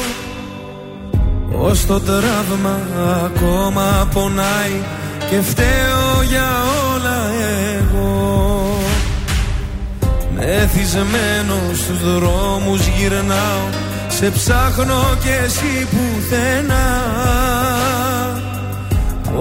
Ως 1.58 1.86
το 1.86 2.00
τραύμα 2.00 2.80
ακόμα 3.26 4.08
πονάει 4.14 4.82
Και 5.30 5.42
φταίω 5.42 6.24
για 6.30 6.50
όλα 6.94 7.20
εγώ. 7.78 8.78
Μεθυσμένο 10.36 11.56
στους 11.74 12.14
δρόμους 12.16 12.88
γυρνάω 12.88 13.68
Σε 14.08 14.32
ψάχνω 14.32 15.18
και 15.24 15.46
εσύ 15.46 15.88
πουθενά 15.90 17.41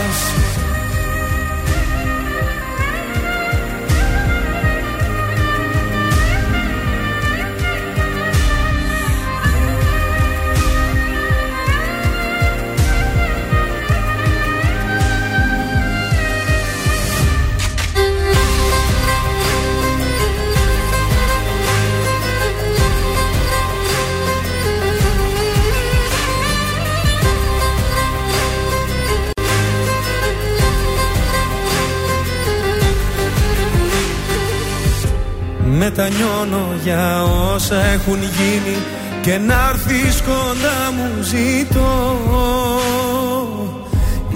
Μετανιώνω 35.83 36.67
για 36.83 37.23
όσα 37.23 37.85
έχουν 37.85 38.19
γίνει 38.19 38.77
Και 39.21 39.37
να 39.37 39.69
έρθεις 39.69 40.21
κοντά 40.21 40.91
μου 40.95 41.21
ζητώ. 41.21 42.19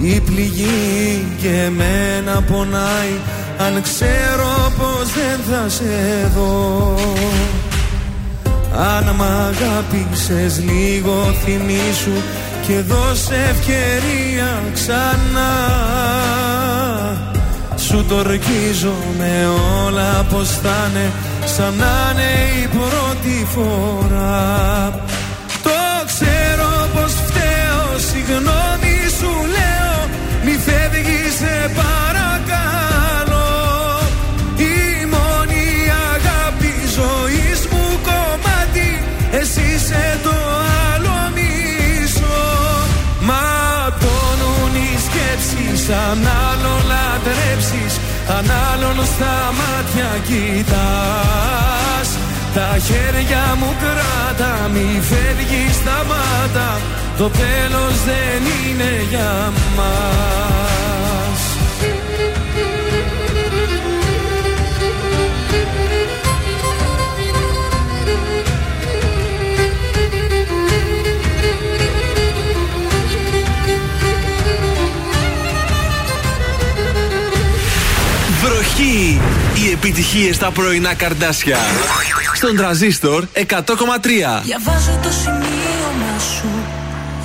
Η 0.02 0.20
πληγή 0.20 1.26
και 1.42 1.50
εμένα 1.50 2.42
πονάει 2.42 3.16
Αν 3.58 3.82
ξέρω 3.82 4.72
πως 4.78 5.14
δεν 5.14 5.40
θα 5.50 5.70
σε 5.70 6.32
δω. 6.36 6.96
Αν 8.96 9.16
μ' 9.16 9.22
αγάπησες 9.22 10.64
λίγο 10.64 11.36
θυμήσου 11.44 12.22
Και 12.68 12.80
δώσε 12.80 13.36
ευκαιρία 13.50 14.64
ξανά. 14.74 15.54
Σου 17.78 18.06
το 18.08 18.16
ορκίζω 18.16 18.94
με 19.18 19.48
όλα 19.86 20.26
πως 20.30 20.50
θα 20.50 20.90
είναι 20.90 21.12
Σαν 21.46 21.74
να 21.76 22.12
είναι 22.12 22.32
η 22.64 22.68
πρώτη 22.68 23.48
φορά. 23.54 25.00
Το 25.64 25.80
ξέρω 26.06 26.90
πως 26.94 27.14
φταίω 27.28 28.00
Συγγνώμη 28.10 28.96
σου 29.20 29.32
λέω. 29.56 29.98
Μη 30.46 30.52
φεύγεις 30.66 31.34
σε 31.40 31.72
παρακαλώ. 31.80 33.52
Η 34.58 35.06
μόνη 35.14 35.66
αγάπη 36.14 36.74
ζωής 36.98 37.60
μου 37.72 37.86
κομμάτι. 38.08 39.04
Εσύ 39.32 39.62
είσαι 39.76 40.20
το 40.24 40.36
άλλο 40.94 41.18
μισό. 41.36 42.44
Ματώνουν 43.28 44.76
οι 44.76 44.98
σκέψεις 45.06 45.90
Αν 45.90 46.18
άλλο 46.18 46.55
λατρέψεις 46.55 46.55
Αν 48.28 48.52
άλλον 48.74 49.06
στα 49.06 49.54
μάτια 49.60 50.12
κοιτάς 50.28 52.10
Τα 52.54 52.78
χέρια 52.80 53.56
μου 53.60 53.76
κράτα 53.80 54.70
Μη 54.74 55.02
φεύγεις 55.02 55.76
σταμάτα. 55.76 56.80
Το 57.18 57.30
τέλος 57.30 58.04
δεν 58.06 58.42
είναι 58.70 59.06
για 59.10 59.52
μας 59.76 60.75
επιτυχίες 79.76 80.36
στα 80.36 80.52
πρωινά 80.52 80.94
καρδάσια. 80.94 81.58
Στον 82.34 82.56
τραζίστορ 82.56 83.26
100,3. 83.34 83.42
Διαβάζω 84.44 85.00
το 85.04 85.12
σημείωμα 85.22 86.14
σου 86.20 86.50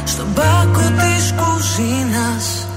στον 0.04 0.32
πάκο 0.34 0.80
της 1.00 1.34
κουζίνας 1.38 2.68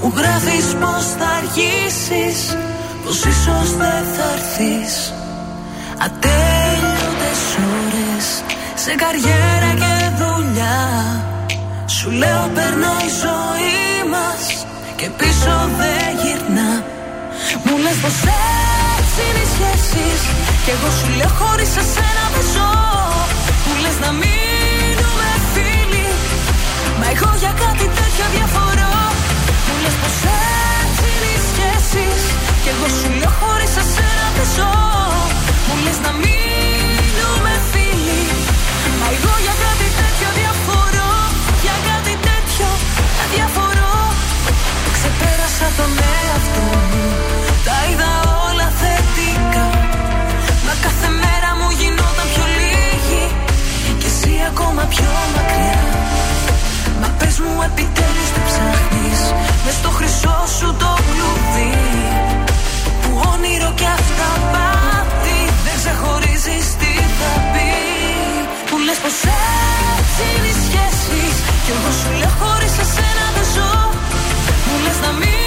Μου 0.00 0.12
γράφεις 0.16 0.66
πως 0.80 1.04
θα 1.18 1.28
αργήσεις 1.38 2.56
Πως 3.04 3.16
ίσως 3.16 3.68
δεν 3.82 4.02
θα 4.14 4.26
έρθεις 4.36 5.12
Ατέλειωτες 6.06 7.42
ώρες 7.80 8.26
Σε 8.74 8.94
καριέρα 9.02 9.70
και 9.82 9.94
δουλειά 10.20 10.80
Σου 11.86 12.10
λέω 12.10 12.50
περνώ 12.54 12.94
η 13.08 13.10
ζωή 13.24 14.10
μας 14.10 14.66
Και 14.96 15.08
πίσω 15.18 15.54
δεν 15.78 16.08
γυρνά 16.22 16.84
Μου 17.64 17.76
λες 17.82 17.96
πως 18.02 18.12
έτσι 18.12 18.71
είναι 19.24 19.42
οι 19.46 19.50
σχέσεις. 19.54 20.20
Κι 20.64 20.70
εγώ 20.76 20.88
σου 20.98 21.08
λέω 21.18 21.32
χωρίς 21.40 21.72
εσένα 21.82 22.24
δεν 22.34 22.46
ζω. 22.52 22.72
Μου 23.66 23.74
λες 23.82 23.96
να 24.04 24.10
μείνουμε 24.20 25.28
φίλοι. 25.52 26.08
Μα 26.98 27.06
η 27.10 27.14
εγώ 27.16 27.30
για 27.42 27.52
κάτι 27.64 27.86
τέτοιο 27.98 28.26
διαφορώ. 28.36 28.94
Μου 29.66 29.74
λες 29.82 29.96
πως 30.00 30.16
έτσι 30.82 31.06
είναι 31.14 31.30
οι 31.36 31.40
σχέσεις. 31.50 32.20
Κι 32.62 32.70
εγώ 32.74 32.86
σου 32.98 33.08
λέω 33.20 33.32
χωρίς 33.40 33.72
εσένα 33.82 34.26
δεν 34.36 34.48
ζω. 34.56 34.74
Μου 35.66 35.74
λες 35.84 35.98
να 36.06 36.12
μείνουμε 36.22 37.52
φίλοι. 37.70 38.22
Μα 38.98 39.06
εγώ 39.16 39.34
για 39.44 39.54
κάτι 39.64 39.88
τέτοιο 40.00 40.28
διαφορώ. 40.40 41.10
Για 41.64 41.76
κάτι 41.88 42.14
τέτοιο 42.28 42.68
διαφορώ. 43.34 43.94
Ξεπέρασα 44.96 45.68
τον 45.78 45.90
εαυτό 46.10 46.66
μου 46.90 47.31
ακόμα 54.82 54.94
πιο 54.94 55.12
μακριά. 55.36 55.82
Μα 57.00 57.08
πες 57.18 57.36
μου 57.42 57.52
επιτέλους 57.68 58.28
τι 58.34 58.40
ψάχνεις. 58.48 59.20
Μες 59.64 59.74
στο 59.80 59.90
χρυσό 59.98 60.38
σου 60.56 60.68
το 60.82 60.92
κλουβί. 61.08 61.74
Που 63.02 63.10
όνειρο 63.32 63.70
κι 63.80 63.88
αυτά 63.98 64.30
πάθη 64.52 65.38
Δεν 65.64 65.74
ξεχωρίζεις 65.80 66.66
τι 66.80 66.92
θα 67.18 67.32
πει. 67.52 67.70
Που 68.68 68.76
λες 68.86 68.98
πως 69.04 69.18
έτσι 69.98 70.22
είναι 70.34 70.48
οι 70.52 70.56
σχέσεις 70.66 71.34
Κι 71.64 71.72
εγώ 71.76 71.90
σου 71.98 72.10
λέω 72.20 72.32
χωρίς 72.40 72.74
εσένα 72.84 73.26
δεν 73.36 73.46
ζω. 73.54 73.74
Μου 74.66 74.76
λες 74.84 74.98
να 75.04 75.10
μείνουμε 75.20 75.41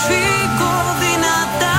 και 0.00 0.06
σε 0.06 0.12
σφίγγω 0.12 0.76
δυνατά. 1.00 1.78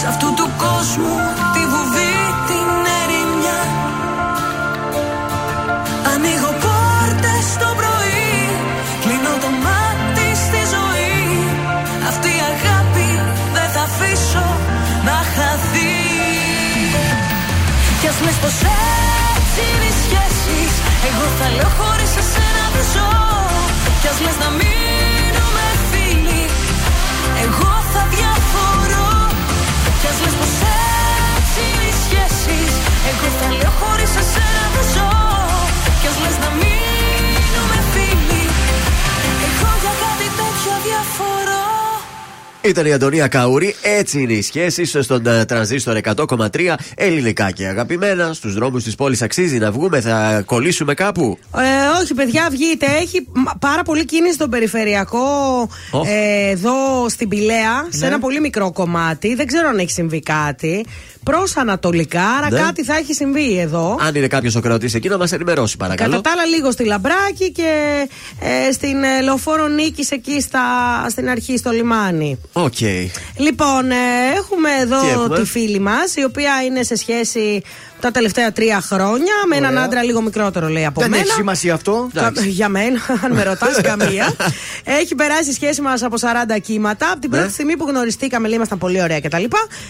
Σ' 0.00 0.04
αυτού 0.04 0.34
του 0.34 0.50
κόσμου 0.58 1.16
Ήταν 42.62 42.86
η 42.86 42.92
Αντωνία 42.92 43.28
Καούρη. 43.28 43.74
Έτσι 43.82 44.20
είναι 44.20 44.32
οι 44.32 44.42
σχέσεις 44.42 44.96
στον 45.00 45.26
ε, 45.26 45.44
τρανζίστορ 45.44 45.98
100,3 46.16 46.46
ελληνικά 46.94 47.50
και 47.50 47.66
αγαπημένα. 47.66 48.32
Στους 48.32 48.54
δρόμους 48.54 48.84
της 48.84 48.94
πόλης 48.94 49.22
αξίζει 49.22 49.58
να 49.58 49.70
βγούμε, 49.72 50.00
θα 50.00 50.42
κολλήσουμε 50.46 50.94
κάπου; 50.94 51.38
Ε, 51.56 52.00
όχι, 52.02 52.14
παιδιά, 52.14 52.48
βγείτε. 52.50 52.86
Έχει 53.00 53.26
μ, 53.32 53.42
πάρα 53.58 53.82
πολύ 53.82 54.04
κίνηση 54.04 54.34
στον 54.34 54.50
περιφερειακό 54.50 55.18
Οχ. 55.90 56.08
ε, 56.08 56.48
εδώ 56.50 57.08
στην 57.08 57.28
Πηλαία, 57.28 57.86
σε 57.88 57.98
Ναι. 58.00 58.06
ένα 58.06 58.18
πολύ 58.18 58.40
μικρό 58.40 58.72
κομμάτι. 58.72 59.34
Δεν 59.34 59.46
ξέρω 59.46 59.68
αν 59.68 59.78
έχει 59.78 59.90
συμβεί 59.90 60.20
κάτι. 60.20 60.86
Προς 61.24 61.56
Ανατολικά, 61.56 62.22
άρα 62.38 62.50
Ναι. 62.50 62.60
κάτι 62.60 62.84
θα 62.84 62.96
έχει 62.96 63.14
συμβεί 63.14 63.58
εδώ. 63.58 63.96
Αν 64.00 64.14
είναι 64.14 64.26
κάποιος 64.26 64.54
ο 64.54 64.60
κρατή 64.60 64.90
εκεί, 64.94 65.08
να 65.08 65.16
μας 65.18 65.32
ενημερώσει, 65.32 65.76
παρακαλώ. 65.76 66.10
Κατά 66.10 66.22
τα 66.22 66.30
άλλα, 66.30 66.44
λίγο 66.44 66.70
στη 66.70 66.84
Λαμπράκη 66.84 67.52
και 67.52 67.68
ε, 68.68 68.72
στην 68.72 69.02
ε, 69.02 69.22
Λεωφόρο 69.22 69.66
Νίκης 69.68 70.10
εκεί 70.10 70.40
στα, 70.40 70.60
στην 71.10 71.28
αρχή, 71.28 71.56
στο 71.56 71.70
λιμάνι. 71.70 72.38
Οκ. 72.52 72.80
Λοιπόν, 73.36 73.90
ε, 73.90 73.94
έχουμε 74.38 74.68
Τι 74.76 74.80
εδώ 74.80 75.08
έχουμε; 75.08 75.38
τη 75.38 75.44
φίλη 75.44 75.78
μας, 75.78 76.16
η 76.16 76.24
οποία 76.24 76.62
είναι 76.66 76.82
σε 76.82 76.96
σχέση 76.96 77.62
τα 78.00 78.10
τελευταία 78.10 78.52
τρία 78.52 78.80
χρόνια 78.80 79.32
με 79.48 79.56
έναν 79.56 79.70
Ωραία. 79.70 79.82
άντρα 79.84 80.02
λίγο 80.02 80.20
μικρότερο, 80.22 80.68
λέει 80.68 80.84
από 80.86 81.00
Δεν 81.00 81.10
μένα. 81.10 81.22
έχει 81.22 81.32
σημασία 81.32 81.74
αυτό. 81.74 82.10
Κα- 82.14 82.32
Για 82.46 82.68
μένα, 82.68 83.00
αν 83.24 83.32
με 83.32 83.42
ρωτάς, 83.42 83.80
καμία. 83.90 84.34
Έχει 84.84 85.14
περάσει 85.14 85.50
η 85.50 85.52
σχέση 85.52 85.80
μας 85.80 86.02
από 86.02 86.16
40 86.20 86.60
κύματα. 86.62 87.10
Από 87.10 87.20
την 87.20 87.30
πρώτη 87.30 87.44
Ναι. 87.44 87.50
στιγμή 87.52 87.76
που 87.76 87.84
γνωριστήκαμε, 87.88 88.46
λέει, 88.46 88.56
ήμασταν 88.56 88.78
πολύ 88.78 89.02
ωραία 89.02 89.20
κτλ. 89.20 89.44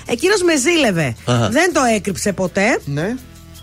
Εκείνος 0.06 0.42
με 0.42 0.56
ζήλευε. 0.56 1.14
Αχα. 1.24 1.48
Δεν 1.48 1.72
το 1.72 1.80
έκρυψε 1.94 2.32
ποτέ. 2.32 2.80
Ναι. 2.84 3.14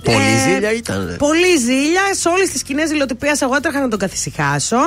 Πολύ 0.04 0.18
Ε, 0.18 0.40
ζήλια 0.54 0.74
ήταν. 0.74 1.16
Πολύ 1.18 1.58
ζήλια. 1.58 2.02
Σε 2.12 2.30
όλες 2.30 2.50
τις 2.50 2.64
σκηνές 2.64 2.84
ζηλοτυπίας 2.84 3.32
εγώ 3.40 3.56
έτρεχα 3.56 3.80
να 3.80 3.88
τον 3.88 4.00
καθησυχάσω. 4.00 4.78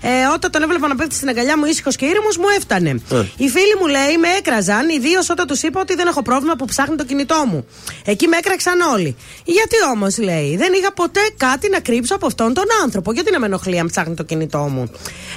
Ε, 0.00 0.08
όταν 0.34 0.50
τον 0.50 0.62
έβλεπα 0.62 0.88
να 0.88 0.94
πέφτει 0.94 1.14
στην 1.14 1.28
αγκαλιά 1.28 1.58
μου 1.58 1.64
ήσυχος 1.64 1.96
και 1.96 2.04
ήρεμος, 2.04 2.36
μου 2.36 2.44
έφτανε. 2.56 2.90
Ε. 2.90 3.16
Οι 3.36 3.48
φίλοι 3.48 3.74
μου 3.80 3.86
λέει 3.86 4.18
με 4.20 4.28
έκραζαν, 4.38 4.88
ιδίως 4.88 5.30
όταν 5.30 5.46
τους 5.46 5.62
είπα 5.62 5.80
ότι 5.80 5.94
δεν 5.94 6.06
έχω 6.06 6.22
πρόβλημα 6.22 6.56
που 6.56 6.64
ψάχνει 6.64 6.96
το 6.96 7.04
κινητό 7.04 7.44
μου. 7.48 7.66
Εκεί 8.04 8.26
με 8.26 8.36
έκραξαν 8.36 8.80
όλοι. 8.80 9.16
Γιατί 9.44 9.76
όμως, 9.92 10.18
λέει, 10.18 10.56
δεν 10.56 10.72
είχα 10.72 10.92
ποτέ 10.92 11.20
κάτι 11.36 11.68
να 11.68 11.80
κρύψω 11.80 12.14
από 12.14 12.26
αυτόν 12.26 12.54
τον 12.54 12.64
άνθρωπο. 12.82 13.12
Γιατί 13.12 13.32
να 13.32 13.38
με 13.38 13.46
ενοχλεί 13.46 13.78
αν 13.78 13.86
ψάχνει 13.86 14.14
το 14.14 14.22
κινητό 14.22 14.58
μου. 14.58 14.90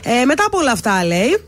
Ε, 0.03 0.25
μετά 0.25 0.43
από 0.45 0.57
όλα 0.57 0.71
αυτά, 0.71 1.05
λέει, 1.05 1.43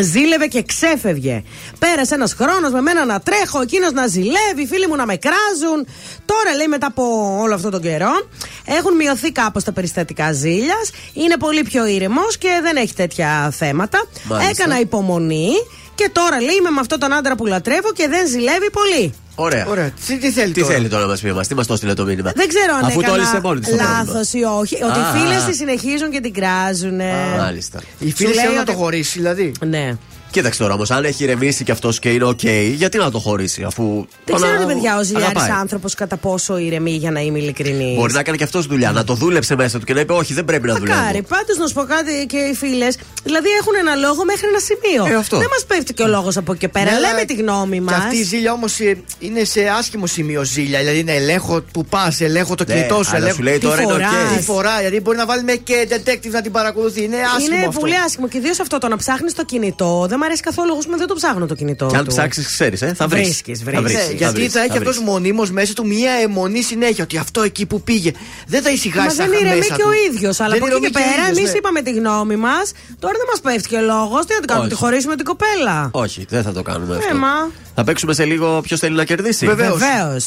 Ζήλευε 0.00 0.46
και 0.46 0.62
ξέφευγε. 0.62 1.42
Πέρασε 1.78 2.14
ένας 2.14 2.32
χρόνος 2.34 2.72
με 2.72 2.80
μένα 2.80 3.04
να 3.04 3.20
τρέχω, 3.20 3.60
εκείνος 3.60 3.92
να 3.92 4.06
ζηλεύει, 4.06 4.62
οι 4.62 4.66
φίλοι 4.66 4.86
μου 4.86 4.96
να 4.96 5.06
με 5.06 5.16
κράζουν. 5.16 5.86
Τώρα 6.24 6.56
λέει 6.56 6.66
μετά 6.66 6.86
από 6.86 7.36
όλο 7.40 7.54
αυτό 7.54 7.70
τον 7.70 7.80
καιρό 7.82 8.28
έχουν 8.64 8.96
μειωθεί 8.96 9.32
κάπως 9.32 9.64
τα 9.64 9.72
περιστατικά 9.72 10.32
ζήλιας. 10.32 10.90
Είναι 11.12 11.36
πολύ 11.36 11.62
πιο 11.62 11.86
ήρεμος 11.86 12.38
και 12.38 12.48
δεν 12.62 12.76
έχει 12.76 12.94
τέτοια 12.94 13.50
θέματα. 13.56 14.04
Μάλιστα. 14.24 14.50
Έκανα 14.50 14.80
υπομονή 14.80 15.50
και 15.94 16.10
τώρα 16.12 16.40
λέει 16.40 16.54
είμαι 16.58 16.70
με 16.70 16.80
αυτόν 16.80 16.98
τον 16.98 17.12
άντρα 17.12 17.34
που 17.34 17.46
λατρεύω 17.46 17.92
και 17.92 18.08
δεν 18.08 18.28
ζηλεύει 18.28 18.70
πολύ. 18.70 19.14
Ωραία. 19.34 19.66
Ωραία. 19.66 19.90
Τι, 20.06 20.18
τι 20.18 20.30
θέλει 20.30 20.52
Τι 20.52 20.60
τώρα; 20.60 20.72
θέλει 20.74 20.88
τώρα 20.88 21.02
να 21.02 21.08
μας 21.08 21.20
πει 21.20 21.32
μα, 21.32 21.42
τι 21.42 21.54
μας 21.54 21.66
το 21.66 21.72
έστειλε 21.72 21.94
το 21.94 22.04
μήνυμα; 22.04 22.32
Δεν 22.36 22.48
ξέρω 22.48 22.74
αν 22.74 22.84
Αφού 22.84 23.00
το 23.00 23.12
έλυσε 23.14 23.28
έκανα 23.28 23.40
μόνη 23.48 23.60
της 23.60 23.68
το 23.70 23.76
πρόβλημα. 23.76 23.98
λάθος 24.04 24.32
ή 24.32 24.42
όχι. 24.42 24.74
Ότι 24.74 24.98
Α, 24.98 25.14
οι 25.16 25.18
φίλες 25.18 25.42
α. 25.42 25.46
τη 25.46 25.54
συνεχίζουν 25.54 26.10
και 26.10 26.20
την 26.20 26.32
κράζουν. 26.34 27.00
Μάλιστα. 27.38 27.80
Οι 27.98 28.12
φίλοι 28.12 28.28
Σου 28.28 28.34
λέει 28.34 28.42
θέλουν 28.44 28.54
να 28.54 28.60
ότι- 28.60 28.72
το 28.72 28.78
χωρίσει, 28.78 29.18
δηλαδή. 29.18 29.52
Ναι. 29.66 29.96
Κοίταξε 30.32 30.58
τώρα 30.62 30.74
όμως, 30.74 30.90
αν 30.90 31.04
έχει 31.04 31.22
ηρεμήσει 31.24 31.64
και 31.64 31.72
αυτός 31.72 31.98
και 31.98 32.08
είναι 32.10 32.24
οκ, 32.24 32.40
γιατί 32.74 32.98
να 32.98 33.10
το 33.10 33.18
χωρίσει, 33.18 33.62
αφού. 33.62 33.84
Δεν 33.84 34.06
τον 34.24 34.36
ξέρω, 34.36 34.52
α- 34.52 34.58
ρε 34.58 34.64
παιδιά, 34.74 34.98
ο 34.98 35.02
ζηλιάρης 35.02 35.24
αγαπάει. 35.36 35.50
άνθρωπος 35.50 35.94
κατά 35.94 36.16
πόσο 36.16 36.58
ηρεμεί 36.58 36.90
για 36.90 37.10
να 37.10 37.20
είμαι 37.20 37.38
ειλικρινής. 37.38 37.96
Μπορεί 37.98 38.12
να 38.12 38.22
κάνει 38.22 38.36
και 38.38 38.44
αυτός 38.44 38.66
δουλειά, 38.66 38.90
να 38.92 39.04
το 39.04 39.14
δούλεψε 39.14 39.54
μέσα 39.56 39.78
του 39.78 39.84
και 39.84 39.94
να 39.94 40.00
είπε 40.00 40.12
Όχι, 40.12 40.34
δεν 40.34 40.44
πρέπει 40.44 40.66
να 40.66 40.74
ζηλεύει. 40.74 40.98
Μακάρι. 40.98 41.22
Πάντως 41.22 41.56
να 41.58 41.66
σου 41.66 41.74
πω 41.74 41.82
κάτι 41.82 42.26
και 42.28 42.36
οι 42.36 42.54
φίλες. 42.54 42.98
Δηλαδή 43.24 43.48
έχουν 43.60 43.72
ένα 43.80 43.94
λόγο 43.94 44.24
μέχρι 44.24 44.46
ένα 44.48 44.58
σημείο. 44.58 45.14
Ε, 45.14 45.18
αυτό. 45.18 45.36
Δεν 45.38 45.48
μας 45.50 45.64
πέφτει 45.66 45.94
και 45.94 46.02
ο 46.02 46.06
λόγος 46.08 46.36
από 46.36 46.50
εκεί 46.52 46.60
και 46.60 46.68
πέρα. 46.68 46.84
Ναι, 46.90 46.98
Λέμε 46.98 47.06
αλλά 47.06 47.24
τη 47.24 47.34
γνώμη 47.34 47.80
μας. 47.80 47.94
Και 47.94 48.00
αυτή 48.04 48.16
η 48.16 48.22
ζήλια 48.22 48.52
όμως 48.52 48.78
είναι 49.18 49.44
σε 49.44 49.60
άσχημο 49.78 50.06
σημείο 50.06 50.44
ζήλια. 50.44 50.78
Δηλαδή 50.78 50.98
είναι 50.98 51.14
ελέγχω 51.14 51.62
που 51.72 51.84
πας, 51.84 52.20
ελέγχω 52.20 52.54
το 52.54 52.64
Ναι, 52.68 52.74
κινητό 52.74 52.94
σου. 53.02 53.08
αλλά 53.10 53.16
ελέγχω 53.16 53.36
σου 53.36 53.42
λέει 53.42 53.54
Τι 53.58 53.60
τώρα 53.66 53.82
είναι 53.82 53.92
φοράς; 53.92 54.10
οκ. 54.30 54.36
Τι 54.36 54.42
φοράς, 54.42 54.76
δηλαδή 54.78 55.00
μπορεί 55.00 55.16
να 55.16 55.26
βάλει 55.26 55.42
με 55.42 55.52
και 55.54 55.88
detective 55.90 56.30
να 56.30 56.40
την 56.42 56.52
παρακολουθεί. 56.52 57.02
Είναι 57.02 57.16
άσχημο 57.36 57.56
Είναι 57.56 57.66
αυτό. 57.66 57.80
πολύ 57.80 57.94
άσχημο 58.06 58.28
και 58.28 58.36
ιδίως 58.38 58.60
αυτό 58.60 58.78
το 58.78 58.88
να 58.88 58.96
ψάχνεις 58.96 59.34
το 59.34 59.44
κινητό. 59.44 60.06
Δεν 60.08 60.18
μου 60.22 60.28
αρέσει 60.28 60.42
καθόλου. 60.42 60.68
Εγώ 60.68 60.78
ας 60.78 60.84
πούμε, 60.84 60.96
δεν 60.96 61.06
το 61.06 61.14
ψάχνω 61.14 61.46
το 61.46 61.54
κινητό. 61.54 61.86
Και 61.86 61.96
αν 61.96 62.04
του. 62.04 62.10
ψάξεις, 62.10 62.46
ξέρεις, 62.46 62.82
ε, 62.82 62.94
θα 62.96 63.06
βρεις. 63.08 63.22
Βρίσκεις, 63.24 63.58
Θα 63.58 63.64
βρίσκεις. 63.64 63.92
βρεις, 63.92 64.06
Ναι, 64.08 64.14
γιατί 64.14 64.34
βρεις, 64.40 64.52
θα 64.52 64.58
έχει 64.60 64.68
βρεις. 64.68 64.80
αυτός 64.88 64.98
μονίμως 65.04 65.50
μέσα 65.50 65.72
του 65.72 65.86
μία 65.86 66.12
αιμονή 66.12 66.62
συνέχεια. 66.62 67.04
Ότι 67.04 67.16
αυτό 67.18 67.42
εκεί 67.42 67.66
που 67.66 67.82
πήγε 67.82 68.10
δεν 68.46 68.62
θα 68.62 68.68
Μα 68.68 68.74
ησυχάσει 68.74 69.16
δεν 69.16 69.30
τα 69.30 69.36
ηρεμεί 69.38 69.56
μέσα 69.58 69.74
και 69.76 69.82
του. 69.82 69.88
ο 69.88 70.12
ίδιος. 70.12 70.40
Αλλά 70.40 70.48
Δεν 70.54 70.58
από 70.62 70.66
εκεί 70.66 70.76
ηρεμεί 70.76 70.90
και 70.90 70.98
ο 70.98 71.02
πέρα, 71.02 71.22
ίδιος, 71.22 71.38
εμείς 71.38 71.50
ναι. 71.52 71.58
είπαμε 71.58 71.82
τη 71.82 71.90
γνώμη 71.92 72.36
μας. 72.36 72.72
Τώρα 72.98 73.14
δεν 73.20 73.26
μας 73.30 73.40
πέφτει 73.40 73.68
και 73.68 73.76
ο 73.76 73.80
λόγος. 73.92 74.26
Τι 74.26 74.34
να 74.34 74.40
το 74.40 74.46
κάνουμε, 74.46 74.66
Όχι. 74.66 74.74
τη 74.74 74.80
χωρίσουμε 74.82 75.14
την 75.16 75.24
κοπέλα. 75.24 75.88
Όχι, 75.92 76.26
δεν 76.28 76.42
θα 76.42 76.52
το 76.52 76.62
κάνουμε 76.62 76.96
αυτό. 76.96 77.14
Ε, 77.16 77.18
μα. 77.18 77.50
Θα 77.74 77.84
παίξουμε 77.84 78.12
σε 78.14 78.24
λίγο 78.24 78.60
ποιος 78.60 78.80
θέλει 78.80 78.96
να 78.96 79.04
κερδίσει. 79.04 79.46
Βεβαίως. 79.46 79.78
Βεβαίως. 79.78 80.24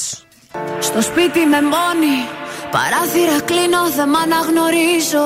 Στο 0.80 1.02
σπίτι 1.02 1.40
με 1.54 1.60
μόνη 1.62 2.16
Παράθυρα 2.76 3.38
κλείνω, 3.50 3.82
δεν 3.98 4.10
μ' 4.10 4.16
αναγνωρίζω 4.26 5.26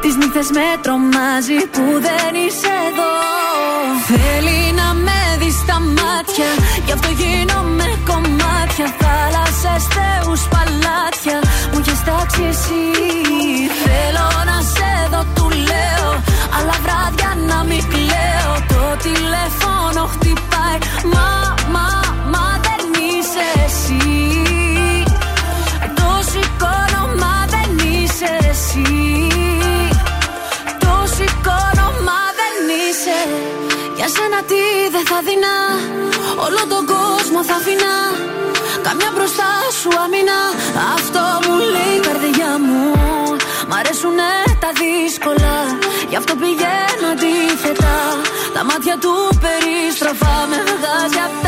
Τις 0.00 0.16
νύχτες 0.16 0.50
με 0.50 0.66
τρομάζει 0.82 1.58
που 1.72 1.84
δεν 2.06 2.32
είσαι 2.44 2.72
εδώ. 2.88 3.14
Θέλει 4.10 4.72
να 4.80 4.94
με 4.94 5.20
δει 5.38 5.50
στα 5.50 5.80
μάτια 5.80 6.50
Γι' 6.86 6.92
αυτό 6.92 7.08
γίνομαι 7.20 7.88
κομμάτια. 8.06 8.86
Θάλασσες, 9.00 9.84
θεούς, 9.94 10.42
παλάτια 10.52 11.38
Μου 11.72 11.78
έχεις 11.78 12.04
τάξει 12.04 12.42
εσύ 12.42 13.27
Για 33.98 34.08
σένα 34.14 34.40
τι 34.48 34.62
δεν 34.94 35.04
θα 35.10 35.18
δεινά. 35.26 35.58
Όλο 36.46 36.62
τον 36.72 36.82
κόσμο 36.94 37.38
θα 37.48 37.54
αφήνα 37.60 37.94
Καμιά 38.86 39.10
μπροστά 39.14 39.50
σου 39.80 39.90
αμήνα. 40.04 40.40
Αυτό 40.96 41.22
μου 41.44 41.54
λέει 41.74 41.94
η 42.00 42.02
καρδιά 42.06 42.52
μου. 42.66 42.82
Μ' 43.68 43.74
αρέσουνε 43.78 44.32
τα 44.62 44.70
δύσκολα. 44.80 45.56
Γι' 46.10 46.18
αυτό 46.20 46.32
πηγαίνω 46.42 47.06
αντίθετα. 47.14 47.96
Τα 48.54 48.62
μάτια 48.68 48.96
του 49.02 49.14
περιστροφά 49.42 50.36
Με 50.50 50.58
βγάζει 50.70 51.20
απ' 51.26 51.47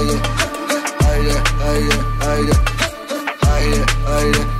aire, 0.00 0.20
aire, 1.10 1.42
aire, 1.66 2.00
aire, 2.22 2.60
aire, 3.46 3.86
aire. 4.08 4.59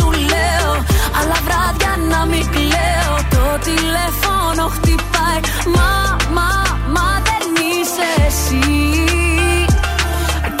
λέω 0.31 0.71
Αλλά 1.19 1.37
βράδια 1.45 1.93
να 2.11 2.25
μην 2.25 2.45
κλαίω. 2.55 3.13
Το 3.35 3.45
τηλέφωνο 3.67 4.63
χτυπάει. 4.75 5.39
Μα, 5.75 5.91
μα, 6.37 6.49
μα 6.95 7.09
δεν 7.27 7.45
είσαι 7.69 8.07
εσύ. 8.27 8.65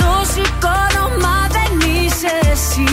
Το 0.01 0.11
σηκώνω, 0.33 1.05
μα 1.23 1.37
δεν 1.55 1.71
είσαι 1.89 2.33
εσύ. 2.51 2.89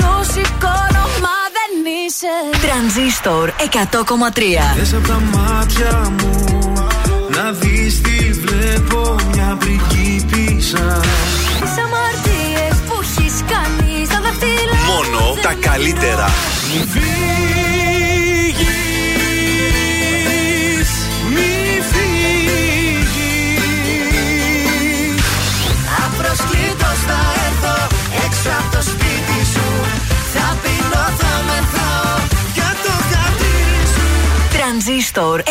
Το 0.00 0.10
σηκώνω, 0.32 1.04
μα 1.24 1.36
δεν 1.56 1.72
είσαι. 1.96 2.34
Τρανζίστορ 2.66 3.48
100,3 3.48 4.76
Θες 4.76 4.94
απ' 4.94 5.06
τα 5.06 5.20
μάτια 5.34 6.12
μου 6.20 6.34
Να 7.28 7.50
δεις 7.50 8.00
τι 8.00 8.30
βλέπω. 8.32 9.16
Μια 9.32 9.56
πριγκίπισσα 9.58 11.00
Τις 11.60 11.76
καλύτερα. 15.76 16.26
Μη 16.72 16.80
φύγεις, 16.92 17.10
μη 21.34 21.50
φύγεις. 21.90 23.10
Απροσκλήτως 26.04 26.98
θα 27.08 27.20
έρθω 27.46 27.76
έξω 28.26 28.50
από 28.60 28.68
το 28.76 28.82
σπίτι 28.82 29.38
σου. 29.52 29.68
Θα 30.34 30.46
πεινώ, 30.62 31.04
θα 31.20 31.32
μεθάω 31.48 32.16
για 32.54 32.70
το 32.84 32.92
χατήρι 33.10 33.84
σου 33.94 34.06
Τρανζίστορ 34.56 35.36
100,3 35.44 35.48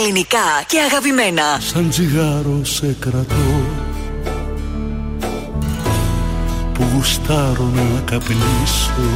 Ελληνικά 0.00 0.46
και 0.66 0.78
αγαπημένα. 0.90 1.46
Σαν 1.60 1.88
τσιγάρο 1.90 2.60
σε 2.62 2.96
κρατώ 3.00 3.79
γουστάρω 7.00 7.70
να 7.74 8.00
καπνίσω. 8.04 9.10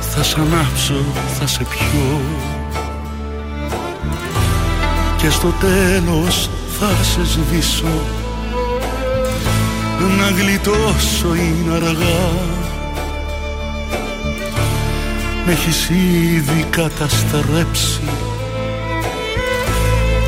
Θα 0.00 0.22
σ' 0.22 0.34
ανάψω, 0.34 1.04
θα 1.38 1.46
σε 1.46 1.64
πιω. 1.64 2.20
Και 5.16 5.30
στο 5.30 5.52
τέλος 5.60 6.50
θα 6.78 7.04
σε 7.04 7.24
σβήσω. 7.24 8.02
Να 10.18 10.28
γλιτώσω 10.28 11.34
είναι 11.34 11.74
αργά. 11.74 12.30
Με 15.46 15.52
έχεις 15.52 15.88
ήδη 15.88 16.66
καταστρέψει. 16.70 18.00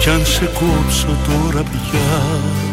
Κι 0.01 0.11
αν 0.11 0.27
σε 0.27 0.45
κόψω 0.45 1.17
τώρα 1.27 1.63
πια 1.63 2.70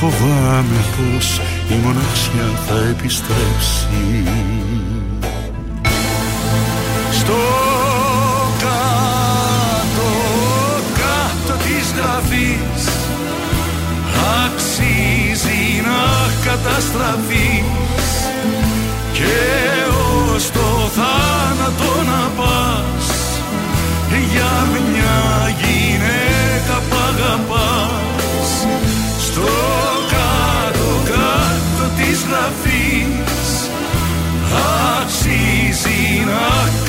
Φοβάμαι 0.00 0.84
πως 0.96 1.40
η 1.68 1.74
μοναξιά 1.84 2.60
θα 2.66 2.74
επιστρέψει. 2.90 4.24
Στο 7.12 7.38
κάτω, 8.58 10.08
κάτω 10.94 11.62
της 11.62 11.92
γραφής 11.96 12.82
Αξίζει 14.44 15.82
να 15.86 16.32
καταστραφείς. 16.44 18.06
Και 19.12 19.36
ως 20.34 20.50
το 20.50 20.90
θάνατο 20.96 22.02
να 22.10 22.30
πας 22.36 23.06
Για 24.32 24.75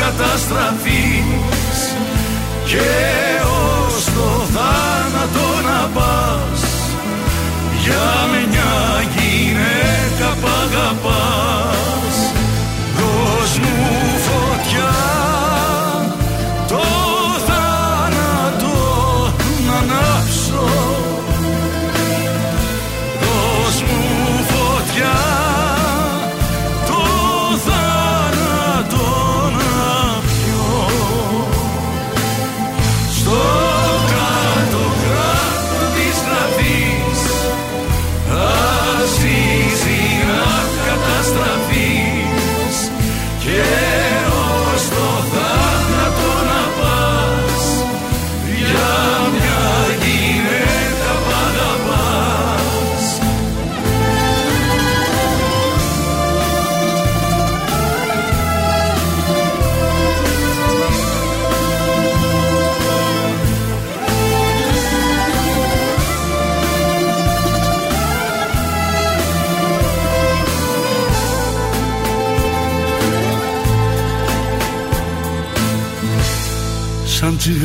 καταστραφείς 0.08 1.80
Και 2.66 2.90
ως 3.44 4.04
το 4.06 4.30
θάνατο 4.54 5.48
να 5.68 5.90
πας. 5.94 6.62
Για 7.84 8.08
μιας 8.32 8.66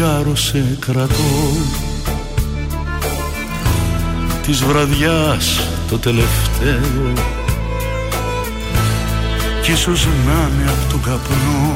τσιγάρο 0.02 0.36
σε 0.36 0.76
κρατώ. 0.78 1.56
Της 4.42 4.62
βραδιάς 4.64 5.68
το 5.88 5.98
τελευταίο. 5.98 7.12
Κι 9.62 9.72
ίσως 9.72 10.06
να 10.06 10.32
είναι 10.32 10.70
απ' 10.70 10.90
τον 10.90 11.02
καπνό 11.02 11.74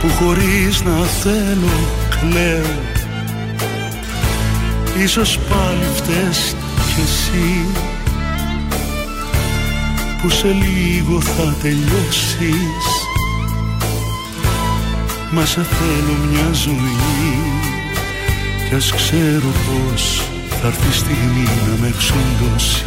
που 0.00 0.08
χωρίς 0.08 0.82
να 0.82 1.04
θέλω 1.04 1.86
κλαίω. 2.10 2.78
Ίσως 5.02 5.38
πάλι 5.38 5.86
φταίς 5.94 6.54
κι 6.76 7.00
εσύ 7.00 7.66
που 10.22 10.30
σε 10.30 10.46
λίγο 10.46 11.20
θα 11.20 11.54
τελειώσεις 11.62 12.97
Μα 15.30 15.44
σε 15.44 15.62
θέλω 15.62 16.16
μια 16.30 16.52
ζωή. 16.52 16.96
Κι 18.68 18.74
ας 18.74 18.92
ξέρω 18.92 19.52
πως 19.66 20.22
θα 20.60 20.66
έρθει 20.66 20.88
η 20.88 20.92
στιγμή 20.92 21.48
να 21.66 21.80
με 21.80 21.86
εξοντώσεις. 21.86 22.84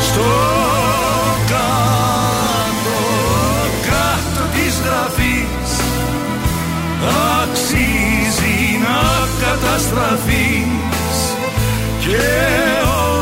Στο 0.00 0.30
κάτω, 1.48 3.00
κάτω 3.88 4.44
της 4.54 4.74
γραφής 4.84 5.70
αξίζει 7.42 8.78
να 8.84 9.00
καταστραφείς. 9.46 11.16
Και 12.00 12.28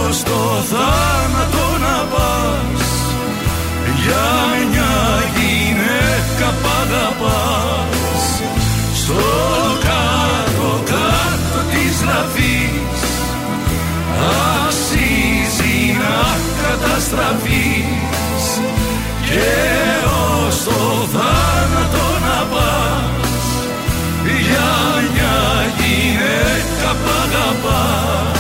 ως 0.07 0.23
το 0.23 0.63
θάνατο 0.71 1.79
να 1.81 2.05
πας 2.05 2.83
για 4.03 4.29
μια 4.71 4.93
γυναίκα 5.35 5.40
π' 5.40 5.40
αγαπάς. 6.91 8.25
Στο 8.95 9.23
κάτω 9.87 10.71
κάτω 10.85 11.61
της 11.71 12.03
γραφής 12.03 13.01
αξίζει 14.59 15.97
να 16.01 16.21
καταστραφείς. 16.63 18.45
Και 19.29 19.51
ως 20.47 20.65
το 20.65 21.09
θάνατο 21.13 22.07
να 22.27 22.39
πας 22.53 23.41
για 24.47 24.71
μια 25.13 25.39
γυναίκα 25.79 26.91
π' 27.03 27.09
αγαπάς 27.25 28.40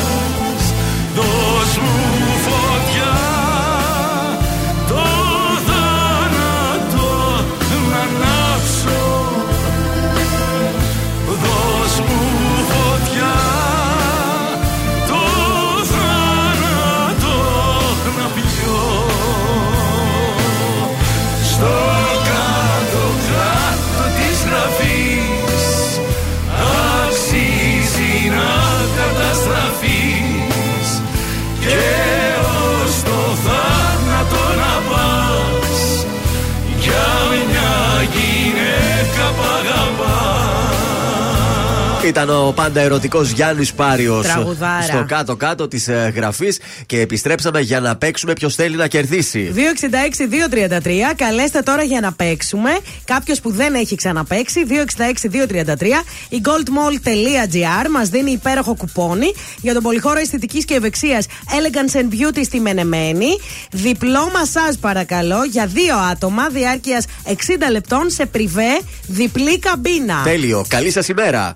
Ήταν 42.04 42.30
ο 42.30 42.52
πάντα 42.56 42.80
ερωτικός 42.80 43.30
Γιάννης 43.30 43.72
Πάριος 43.72 44.26
Τραγουδάρα. 44.26 44.82
στο 44.82 45.04
κάτω-κάτω 45.08 45.68
της 45.68 45.88
γραφής 46.14 46.60
και 46.86 47.00
επιστρέψαμε 47.00 47.60
για 47.60 47.80
να 47.80 47.96
παίξουμε 47.96 48.32
ποιος 48.32 48.54
θέλει 48.54 48.76
να 48.76 48.86
κερδίσει. 48.86 49.52
266-233. 49.54 51.14
Καλέστε 51.16 51.60
τώρα 51.60 51.82
για 51.82 52.00
να 52.00 52.12
παίξουμε. 52.12 52.70
Κάποιος 53.04 53.40
που 53.40 53.50
δεν 53.50 53.74
έχει 53.74 53.94
ξαναπαίξει. 53.94 54.66
266-233. 54.68 56.04
Η 56.28 56.40
goldmall.gr 56.44 57.88
μας 57.90 58.08
δίνει 58.08 58.30
υπέροχο 58.30 58.74
κουπόνι 58.74 59.32
για 59.60 59.72
τον 59.74 59.82
πολυχώρο 59.82 60.18
αισθητικής 60.18 60.64
και 60.64 60.74
ευεξίας 60.74 61.26
Elegance 61.26 61.96
and 61.96 62.08
Beauty 62.14 62.40
στη 62.44 62.60
Μενεμένη. 62.60 63.28
Διπλό 63.70 64.30
μασάζ 64.34 64.74
παρακαλώ 64.80 65.44
για 65.44 65.66
δύο 65.66 65.96
άτομα 65.96 66.48
διάρκειας 66.48 67.04
60 67.26 67.32
λεπτών 67.70 68.10
σε 68.10 68.26
πριβέ 68.26 68.80
διπλή 69.06 69.58
καμπίνα. 69.58 70.22
Τέλειο. 70.24 70.64
Καλή 70.68 70.90
σας 70.90 71.08
ημέρα. 71.08 71.54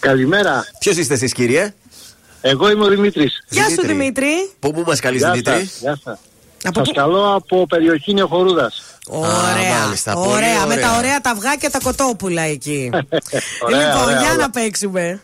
Καλημέρα. 0.00 0.64
Ποιος 0.78 0.96
είστε 0.96 1.14
εσείς, 1.14 1.32
κύριε; 1.32 1.74
Εγώ 2.40 2.70
είμαι 2.70 2.84
ο 2.84 2.88
Δημήτρης. 2.88 3.44
Γεια 3.48 3.68
σου 3.68 3.86
Δημήτρη. 3.86 4.50
Πού 4.58 4.72
μου 4.74 4.82
μας 4.86 5.00
καλείς, 5.00 5.22
Δημήτρη; 5.22 5.70
Γεια 5.80 5.98
σας. 6.04 6.18
Σας 6.74 6.90
καλώ 6.94 7.34
από 7.34 7.66
περιοχή 7.66 8.14
Νεοχορούδας. 8.14 8.82
Ωραία. 9.08 9.78
μάλιστα, 9.84 10.12
πολύ 10.12 10.28
ωραία. 10.28 10.66
Με 10.66 10.74
ωραία. 10.74 10.88
τα 10.88 10.96
ωραία 10.96 11.20
τα 11.20 11.30
αυγά 11.30 11.56
και 11.56 11.70
τα 11.70 11.78
κοτόπουλα 11.82 12.42
εκεί. 12.42 12.90
Ωραία, 13.66 13.86
λοιπόν, 13.86 14.02
ωραία, 14.02 14.20
για 14.20 14.32
ωραία. 14.32 14.36
να 14.36 14.50
παίξουμε. 14.50 15.20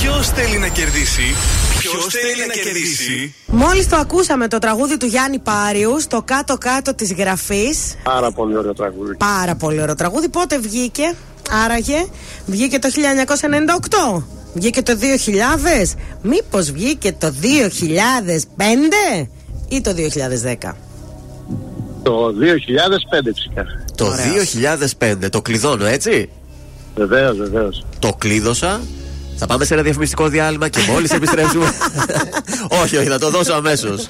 Ποιος 0.00 0.28
θέλει 0.28 0.58
να 0.58 0.68
κερδίσει; 0.68 1.34
Ποιος 1.78 2.06
θέλει 2.06 2.46
να 2.46 2.54
κερδίσει; 2.54 3.34
Μόλις 3.46 3.88
το 3.88 3.96
ακούσαμε 3.96 4.48
το 4.48 4.58
τραγούδι 4.58 4.96
του 4.96 5.06
Γιάννη 5.06 5.38
Πάριου 5.38 6.00
στο 6.00 6.22
κάτω-κάτω 6.22 6.94
της 6.94 7.12
γραφής. 7.12 7.96
Πάρα 8.02 8.32
πολύ 8.32 8.56
ωραίο 8.56 8.74
τραγούδι. 8.74 9.16
Πάρα 9.16 9.54
πολύ 9.54 9.82
ωραίο 9.82 9.94
τραγούδι. 9.94 10.28
Πότε 10.28 10.58
βγήκε, 10.58 11.14
άραγε, 11.64 12.06
βγήκε 12.46 12.78
το 12.78 12.88
1998. 14.16 14.22
Βγήκε 14.54 14.82
το 14.82 14.92
2000. 14.92 15.94
Μήπως 16.22 16.70
βγήκε 16.70 17.12
το 17.12 17.34
2005 17.42 19.28
ή 19.68 19.80
το 19.80 19.90
2010. 19.90 20.72
Το 22.02 22.26
2005 22.26 23.30
φυσικά. 23.34 23.64
Το 23.94 24.12
2005. 24.98 25.30
Το 25.30 25.42
κλειδώνω, 25.42 25.84
έτσι; 25.86 26.28
Βεβαίως, 26.94 27.36
βεβαίως. 27.36 27.84
Το 27.98 28.12
κλείδωσα. 28.18 28.80
Θα 29.36 29.46
πάμε 29.46 29.64
σε 29.64 29.74
ένα 29.74 29.82
διαφημιστικό 29.82 30.28
διάλειμμα 30.28 30.68
και 30.68 30.80
μόλις 30.88 31.10
επιστρέψουμε. 31.10 31.64
όχι, 32.82 32.96
όχι, 32.96 33.08
θα 33.08 33.18
το 33.18 33.30
δώσω 33.30 33.52
αμέσως. 33.52 34.08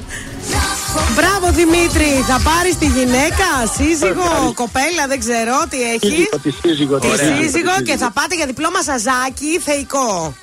Μπράβο 1.15 1.53
Δημήτρη, 1.53 2.25
θα 2.27 2.41
πάρεις 2.51 2.77
τη 2.79 2.87
γυναίκα, 2.87 3.49
σύζυγο, 3.77 4.53
κοπέλα, 4.55 5.07
δεν 5.09 5.19
ξέρω 5.19 5.53
τι 5.71 5.83
έχει. 5.83 6.07
Σύζυγο, 6.07 6.39
τη 6.43 6.51
σύζυγο. 6.51 6.99
Τη 6.99 7.07
Ωραία. 7.07 7.37
σύζυγο 7.37 7.75
Τη 7.77 7.83
και 7.83 7.97
θα 7.97 8.11
πάτε 8.11 8.35
για 8.35 8.47
διπλό 8.47 8.71
μασαζάκι 8.71 9.59
θεϊκό. 9.65 10.35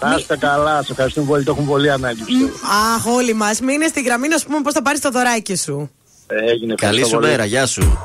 Να 0.00 0.14
είστε 0.18 0.36
καλά, 0.36 0.82
σε 0.82 0.88
ευχαριστούμε 0.92 1.26
πολύ. 1.26 1.44
Το 1.44 1.50
έχουν 1.50 1.66
πολύ 1.66 1.90
ανάγκη. 1.90 2.22
πιστεύω. 2.24 2.50
Αχ, 2.96 3.06
όλοι 3.06 3.34
μας. 3.34 3.60
Μείνε 3.60 3.86
στη 3.86 4.00
γραμμή 4.02 4.28
να 4.28 4.38
σου 4.38 4.46
πούμε 4.46 4.60
πώς 4.62 4.72
θα 4.72 4.82
πάρεις 4.82 5.00
το 5.00 5.10
δωράκι 5.10 5.56
σου. 5.56 5.90
Έγινε 6.26 6.74
Καλή 6.74 6.74
ευχαριστώ 6.74 7.06
σου 7.06 7.14
πολύ. 7.14 7.26
μέρα, 7.26 7.44
γεια 7.44 7.66
σου. 7.66 7.98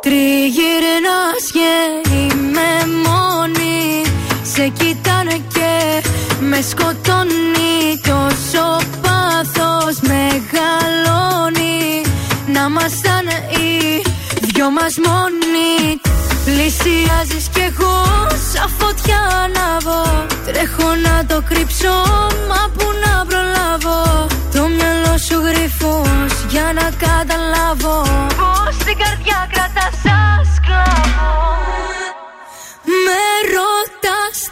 Τριγυρνάς 0.00 1.44
και 1.52 1.68
είμαι 2.10 2.39
μόνη 2.39 2.39
Σε 4.60 4.68
κοιτάνε 4.68 5.38
και 5.54 6.02
με 6.40 6.60
σκοτώνει. 6.70 8.00
Τόσο 8.08 8.64
πάθος 9.02 9.96
μεγαλώνει. 10.10 12.02
Να 12.52 12.62
ήμασταν 12.68 13.26
οι 13.56 14.02
δυο 14.40 14.70
μας 14.70 14.94
μόνοι. 15.06 16.00
Πλησιάζεις 16.44 17.46
κι 17.54 17.60
εγώ 17.70 17.96
σαν 18.52 18.70
φωτιά 18.78 19.20
ανάβω 19.44 20.26
Τρέχω 20.46 20.88
να 21.06 21.24
το 21.26 21.42
κρύψω 21.48 21.94
μα 22.48 22.62
που 22.76 22.86
να 23.04 23.24
προλάβω. 23.28 24.26
Το 24.54 24.62
μυαλό 24.74 25.14
σου 25.26 25.36
γρυφός 25.46 26.32
για 26.48 26.72
να 26.78 26.86
καταλάβω. 27.06 27.96
Πως 28.38 28.76
την 28.84 28.96
καρδιά 29.02 29.38
κρατάς 29.52 29.94
σαν 30.02 30.40
σκλάβο 30.54 31.30
Με 33.04 33.20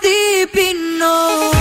ρωτάς 0.03 0.51
τι 0.53 1.58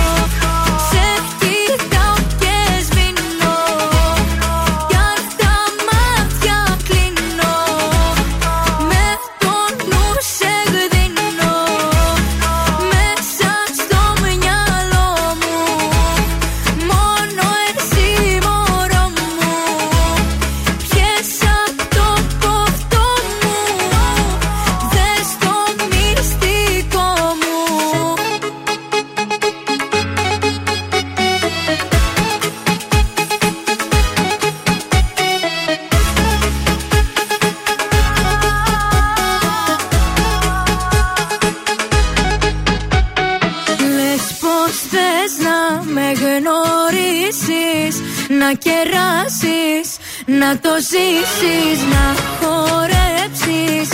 Να 50.39 50.59
το 50.59 50.69
ζήσεις, 50.91 51.79
να 51.93 52.05
χορέψεις 52.39 53.89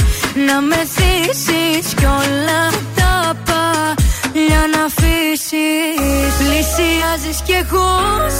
Να 0.47 0.61
με 0.61 0.81
θύσεις 0.95 1.93
κι 1.93 2.05
όλα 2.05 2.63
τα 2.95 3.33
παλιά 3.45 4.63
να 4.73 4.83
αφήσεις. 4.83 6.33
Πλησιάζεις 6.37 7.41
κι 7.45 7.51
εγώ 7.51 7.89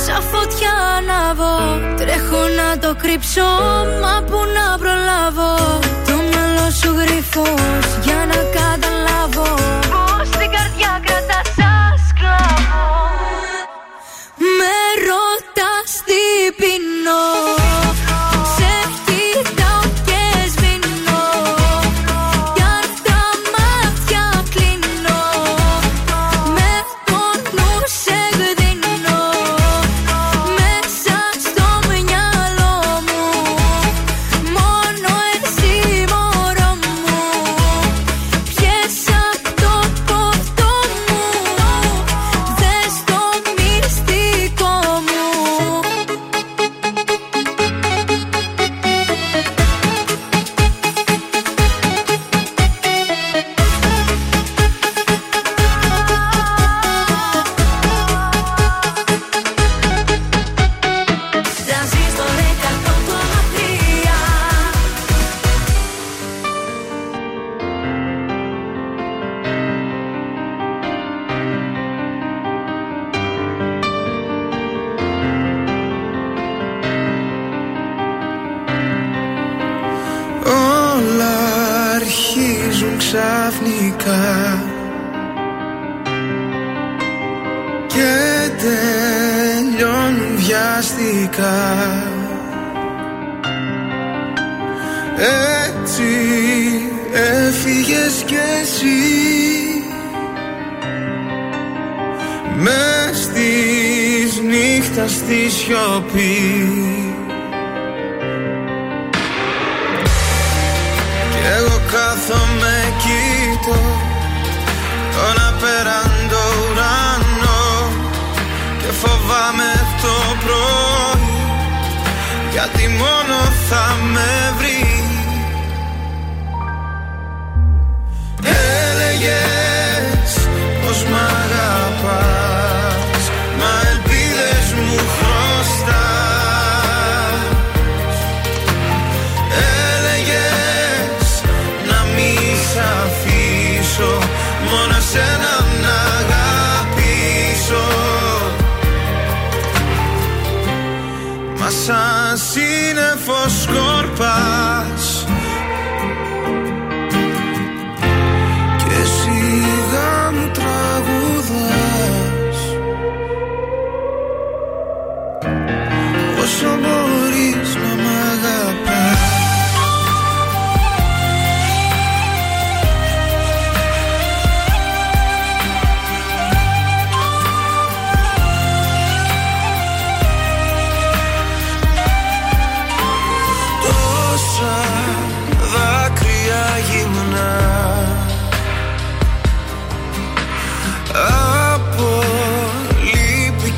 σαν 0.06 0.22
φωτιά 0.32 0.76
Τρέχω 1.98 2.48
να 2.60 2.78
το 2.80 2.96
κρύψω 3.02 3.50
μα 4.02 4.24
που 4.28 4.38
να 4.56 4.78
προλάβω. 4.78 5.80
Το 6.08 6.16
μυαλό 6.30 6.72
σου 6.72 6.96
γρυφός 6.98 7.86
για 8.04 8.26
να 8.28 8.36
καταλάβω. 8.36 8.93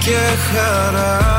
και 0.05 0.11
χαρά. 0.51 1.34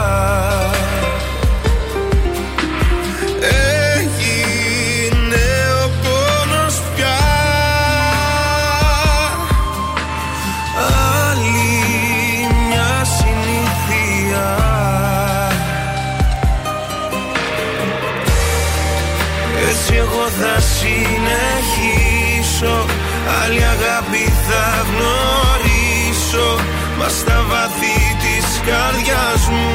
καρδιάς 28.67 29.49
μου 29.49 29.67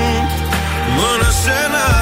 Μόνο 0.95 1.31
σένα 1.43 2.00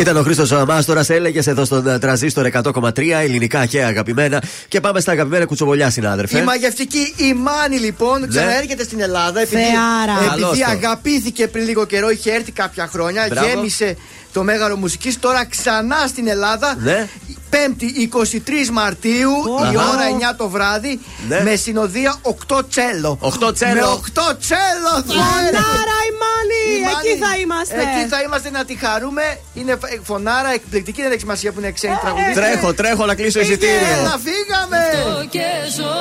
Ήταν 0.00 0.16
ο 0.16 0.22
Χρήστος 0.22 0.52
Αμάστορα, 0.52 1.04
έλεγες 1.08 1.46
εδώ 1.46 1.64
στον 1.64 1.86
ε, 1.88 1.98
τραζίστορ 1.98 2.50
100,3 2.52 2.98
ελληνικά 3.20 3.66
και 3.66 3.84
αγαπημένα. 3.84 4.42
Και 4.68 4.80
πάμε 4.80 5.00
στα 5.00 5.12
αγαπημένα 5.12 5.44
κουτσοβολιά, 5.44 5.90
συνάδελφε. 5.90 6.38
Η 6.38 6.42
μαγευτική 6.42 7.14
Ημάνη, 7.16 7.78
λοιπόν, 7.78 8.20
ναι. 8.20 8.26
ξαναέρχεται 8.26 8.82
στην 8.82 9.00
Ελλάδα. 9.00 9.40
Επειδή, 9.40 9.62
Θεάρα. 9.62 10.46
επειδή 10.46 10.64
αγαπήθηκε 10.70 11.48
πριν 11.48 11.64
λίγο 11.64 11.84
καιρό, 11.86 12.10
είχε 12.10 12.30
έρθει 12.32 12.52
κάποια 12.52 12.86
χρόνια, 12.86 13.26
Μπράβο. 13.30 13.48
γέμισε 13.48 13.96
το 14.32 14.42
μέγαρο 14.42 14.76
μουσικής. 14.76 15.18
Τώρα 15.18 15.46
ξανά 15.46 16.06
στην 16.08 16.28
Ελλάδα. 16.28 16.76
Ναι. 16.82 17.08
Πέμπτη 17.50 18.10
23 18.12 18.70
Μαρτίου, 18.72 19.30
η 19.72 19.76
Αχα. 19.76 19.88
ώρα 19.90 20.04
9 20.32 20.34
το 20.36 20.48
βράδυ, 20.48 21.00
Ναι. 21.28 21.40
με 21.42 21.54
συνοδεία 21.54 22.16
8 22.22 22.62
τσέλο. 22.70 23.18
8 23.20 23.52
τσέλο. 23.54 23.74
Με 23.74 23.80
8 23.80 24.36
τσέλο 24.40 24.92
θα 25.06 25.12
Φωνάρα 25.12 25.98
η 26.10 26.12
Μάνη! 26.22 26.62
Η 26.78 26.80
Μάνη, 26.84 27.08
Εκεί 27.08 27.18
θα 27.24 27.36
είμαστε. 27.42 27.74
Εκεί 27.74 28.08
θα 28.08 28.22
είμαστε 28.22 28.50
να 28.50 28.64
τη 28.64 28.74
χαρούμε. 28.74 29.22
Είναι 29.54 29.72
φ- 29.82 30.00
φωνάρα, 30.04 30.52
εκπληκτική, 30.52 31.02
δεν 31.02 31.10
έχει 31.10 31.20
σημασία 31.20 31.52
που 31.52 31.58
είναι 31.60 31.70
ξένη 31.72 31.98
τραγουδίστρια. 32.02 32.34
Τρέχω, 32.50 32.74
τρέχω 32.74 33.06
να 33.06 33.14
κλείσω 33.14 33.40
εισιτήριο. 33.40 33.86
Έλα, 34.00 34.16
φύγαμε! 34.26 34.82
και 35.30 35.46
ζω 35.76 35.94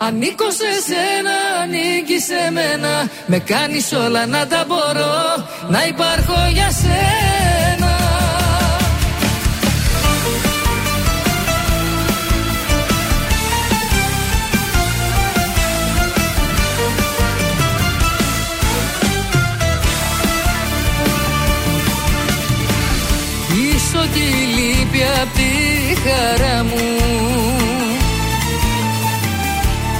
Ανήκω 0.00 0.50
σε 0.50 0.70
σένα, 0.88 1.34
ανήκει 1.62 2.18
σε 2.28 2.50
μένα 2.52 3.08
Με 3.26 3.38
κάνεις 3.38 3.92
όλα 3.92 4.26
να 4.26 4.46
τα 4.46 4.64
μπορώ 4.68 5.14
Να 5.68 5.86
υπάρχω 5.86 6.38
για 6.52 6.70
σένα 6.70 7.77
Πίσω 24.18 24.30
τη 24.30 24.60
λύπη 24.60 25.02
απ' 25.22 25.32
τη 25.32 25.52
χαρά 26.02 26.64
μου. 26.64 26.86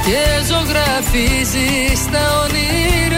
Και 0.05 0.45
ζωγραφίζεις 0.49 2.11
τα 2.13 2.25
όνειρά 2.45 3.18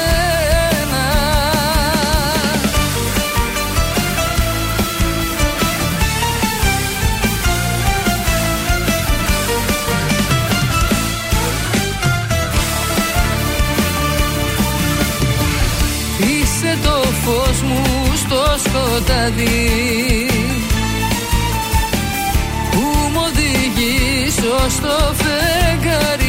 στο 24.69 25.13
φεγγάρι 25.13 26.20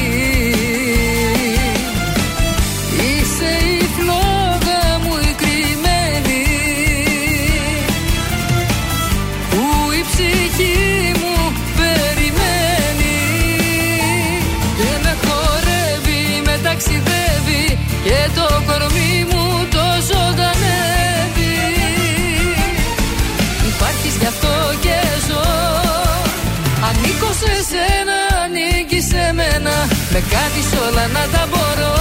Με 30.55 30.59
κάνεις 30.59 30.73
όλα 30.89 31.07
να 31.07 31.25
τα 31.33 31.47
μπορώ. 31.51 31.95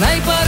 Να 0.00 0.14
υπάρχω 0.14 0.47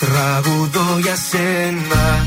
τραγουδώ 0.00 0.98
για 1.00 1.16
σένα 1.30 2.26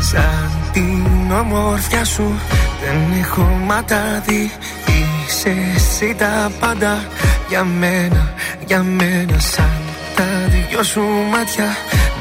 Σαν 0.00 0.50
την 0.72 1.32
ομορφιά 1.38 2.04
σου 2.04 2.40
δεν 2.84 3.20
έχω 3.22 3.42
ματάδι 3.66 4.52
Είσαι 4.86 5.54
εσύ 5.74 6.14
τα 6.18 6.50
πάντα 6.60 7.06
για 7.48 7.64
μένα, 7.64 8.34
για 8.66 8.82
μένα 8.82 9.38
Σαν 9.38 9.80
τα 10.16 10.24
δυο 10.48 10.82
σου 10.82 11.00
μάτια 11.30 11.76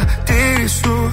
χατήρι 0.00 0.68
σου 0.68 1.08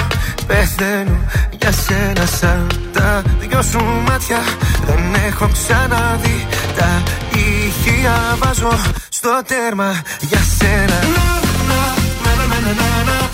πεθαίνω 0.47 1.19
για 1.59 1.71
σένα 1.71 2.25
σαν 2.25 2.67
τα 2.93 3.23
δυο 3.39 3.61
σου 3.61 3.83
μάτια 4.07 4.39
Δεν 4.85 5.21
έχω 5.27 5.49
ξαναδεί 5.51 6.47
τα 6.77 7.03
ηχεία 7.33 8.37
βάζω 8.43 8.71
στο 9.09 9.41
τέρμα 9.47 10.01
για 10.21 10.41
σένα 10.57 10.99
Να, 11.15 11.25
να, 11.69 11.81
να, 12.25 12.55
να, 12.55 12.73
να, 12.73 13.05
να, 13.05 13.27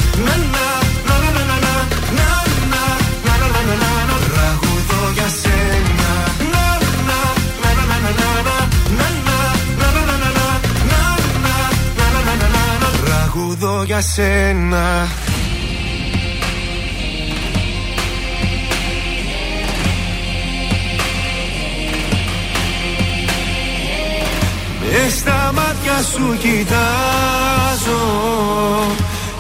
Μες 24.96 25.14
στα 25.14 25.52
μάτια 25.56 26.02
σου 26.12 26.38
κοιτάζω 26.38 28.04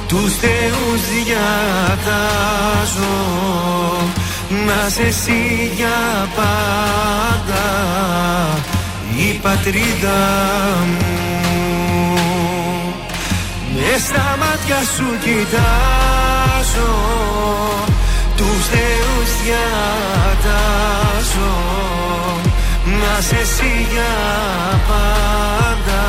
Τους 0.07 0.35
θεούς 0.35 1.01
διατάζω. 1.11 3.15
Να 4.65 4.90
σε 4.90 5.01
εσύ 5.01 5.72
για 5.75 6.30
πάντα 6.35 7.65
Η 9.17 9.40
πατρίδα 9.41 10.22
μου. 10.88 11.07
Μες 13.75 14.01
στα 14.01 14.38
μάτια 14.40 14.80
σου 14.95 15.07
κοιτάζω 15.23 16.93
Τους 18.38 18.67
θεούς 18.67 19.32
διατάζω 19.43 21.51
να 22.86 23.22
σε 23.22 23.36
εσύ 23.36 23.88
για 23.92 24.14
πάντα 24.88 26.03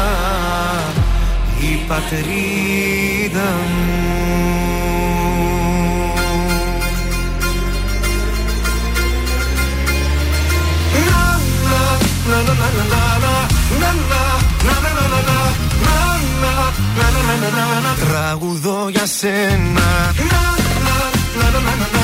η 1.60 1.76
πατρίδα 1.88 3.50
μου 3.76 4.14
Να, 11.06 11.32
να, 12.28 12.42
να, 12.42 12.54
να, 12.54 12.68
να, 12.74 13.02
να, 13.04 13.44
να, 13.80 13.84
να, 13.84 14.02
να, 14.04 14.32
να, 14.54 14.90
να, 14.90 15.04
να, 15.04 15.10
να, 15.10 15.20
να, 15.20 15.42
να, 16.34 16.54
να, 16.54 17.20
να, 17.22 17.40
να, 17.40 17.64
να, 17.66 17.80
να, 17.80 17.94
Τραγουδώ 18.08 18.88
για 18.88 19.06
σένα 19.06 20.12
Να, 20.30 20.44
να, 20.84 20.96
να, 21.38 21.50
να, 21.50 21.60
να, 21.60 21.74
να, 21.74 21.86
να, 21.92 22.03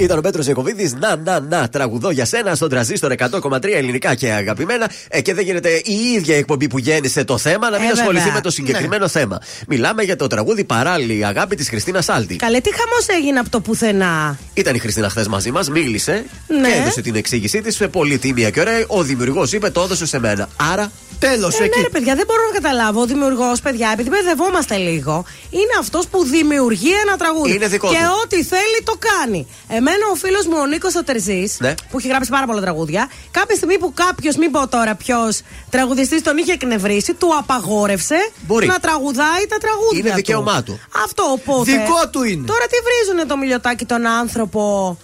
Ήταν 0.00 0.18
ο 0.18 0.20
Πέτρος 0.20 0.46
Ιακοβίδη. 0.46 0.92
Να, 0.98 1.16
να, 1.16 1.40
να, 1.40 1.68
τραγουδό 1.68 2.10
για 2.10 2.24
σένα 2.24 2.54
στον 2.54 2.68
τραζίστορ 2.68 3.12
100,3 3.18 3.64
ελληνικά 3.64 4.14
και 4.14 4.30
αγαπημένα. 4.32 4.90
Ε, 5.08 5.20
και 5.20 5.34
δεν 5.34 5.44
γίνεται 5.44 5.68
η 5.84 5.92
ίδια 6.16 6.36
εκπομπή 6.36 6.66
που 6.68 6.78
γέννησε 6.78 7.24
το 7.24 7.38
θέμα 7.38 7.70
να 7.70 7.78
μην 7.78 7.88
Ε, 7.88 7.92
ασχοληθεί 7.92 8.16
βέβαια. 8.18 8.34
με 8.34 8.40
το 8.40 8.50
συγκεκριμένο 8.50 9.08
θέμα. 9.08 9.38
Μιλάμε 9.68 10.02
για 10.02 10.16
το 10.16 10.26
τραγούδι 10.26 10.64
Παράλληλη 10.64 11.24
αγάπη 11.26 11.56
της 11.56 11.68
Χριστίνας 11.68 12.04
Σάλτη. 12.04 12.36
Καλέ, 12.36 12.60
τι 12.60 12.70
χαμός 12.70 13.06
έγινε 13.20 13.38
από 13.38 13.50
το 13.50 13.60
πουθενά. 13.60 14.38
Ήταν 14.54 14.74
η 14.74 14.78
Χριστίνα 14.78 15.08
χθες 15.08 15.28
μαζί 15.28 15.50
μας, 15.50 15.68
μίλησε 15.70 16.24
Ναι. 16.60 16.68
και 16.68 16.74
έδωσε 16.80 17.00
την 17.00 17.14
εξήγησή 17.14 17.60
της. 17.60 17.76
Πολύ 17.90 18.18
τίμια 18.18 18.50
και 18.50 18.60
ωραία. 18.60 18.84
Ο 18.86 19.02
δημιουργός 19.02 19.52
είπε 19.52 19.70
το 19.70 19.80
έδωσε 19.80 20.06
σε 20.06 20.18
μένα. 20.18 20.48
Άρα. 20.72 20.92
Τέλος 21.18 21.54
Ε, 21.58 21.62
ναι, 21.62 21.82
ρε 21.82 21.88
παιδιά, 21.88 22.14
δεν 22.14 22.24
μπορώ 22.26 22.42
να 22.52 22.60
καταλάβω. 22.60 23.00
Ο 23.00 23.06
δημιουργός, 23.06 23.60
παιδιά, 23.60 23.90
επειδή 23.92 24.08
μπερδευόμαστε 24.08 24.76
λίγο, 24.76 25.24
είναι 25.50 25.74
αυτός 25.80 26.06
που 26.06 26.24
δημιουργεί 26.24 26.92
ένα 27.04 27.16
τραγούδι. 27.16 27.54
Είναι 27.54 27.66
δικό 27.66 27.88
και 27.88 27.94
του. 27.96 28.20
ό,τι 28.24 28.44
θέλει 28.44 28.78
το 28.84 28.94
κάνει. 29.08 29.46
Εμένα 29.68 29.89
ο 30.12 30.14
φίλος 30.14 30.46
μου 30.46 30.56
ο 30.60 30.66
Νίκος 30.66 30.94
ο 30.96 31.04
Τερζής, 31.04 31.56
Ναι. 31.60 31.74
που 31.90 31.98
έχει 31.98 32.08
γράψει 32.08 32.30
πάρα 32.30 32.46
πολλά 32.46 32.60
τραγούδια, 32.60 33.10
κάποια 33.30 33.56
στιγμή 33.56 33.78
που 33.78 33.92
κάποιος, 33.94 34.36
μην 34.36 34.50
πω 34.50 34.68
τώρα 34.68 34.94
ποιος 34.94 35.40
τραγουδιστής 35.70 36.22
τον 36.22 36.36
είχε 36.36 36.52
εκνευρίσει, 36.52 37.14
του 37.14 37.28
απαγόρευσε 37.38 38.30
Μπορεί. 38.46 38.66
να 38.66 38.78
τραγουδάει 38.78 39.46
τα 39.48 39.56
τραγούδια. 39.58 39.98
Είναι 39.98 40.08
του. 40.10 40.14
δικαίωμά 40.16 40.62
του. 40.62 40.80
Αυτό 41.04 41.22
οπότε. 41.22 41.70
Δικό 41.70 42.08
του 42.10 42.22
είναι. 42.22 42.46
Τώρα 42.46 42.64
τι 42.70 42.76
βρίζουνε 42.86 43.24
το 43.24 43.36
μιλιοτάκι 43.36 43.84
τον 43.84 44.06
άνθρωπο; 44.06 44.96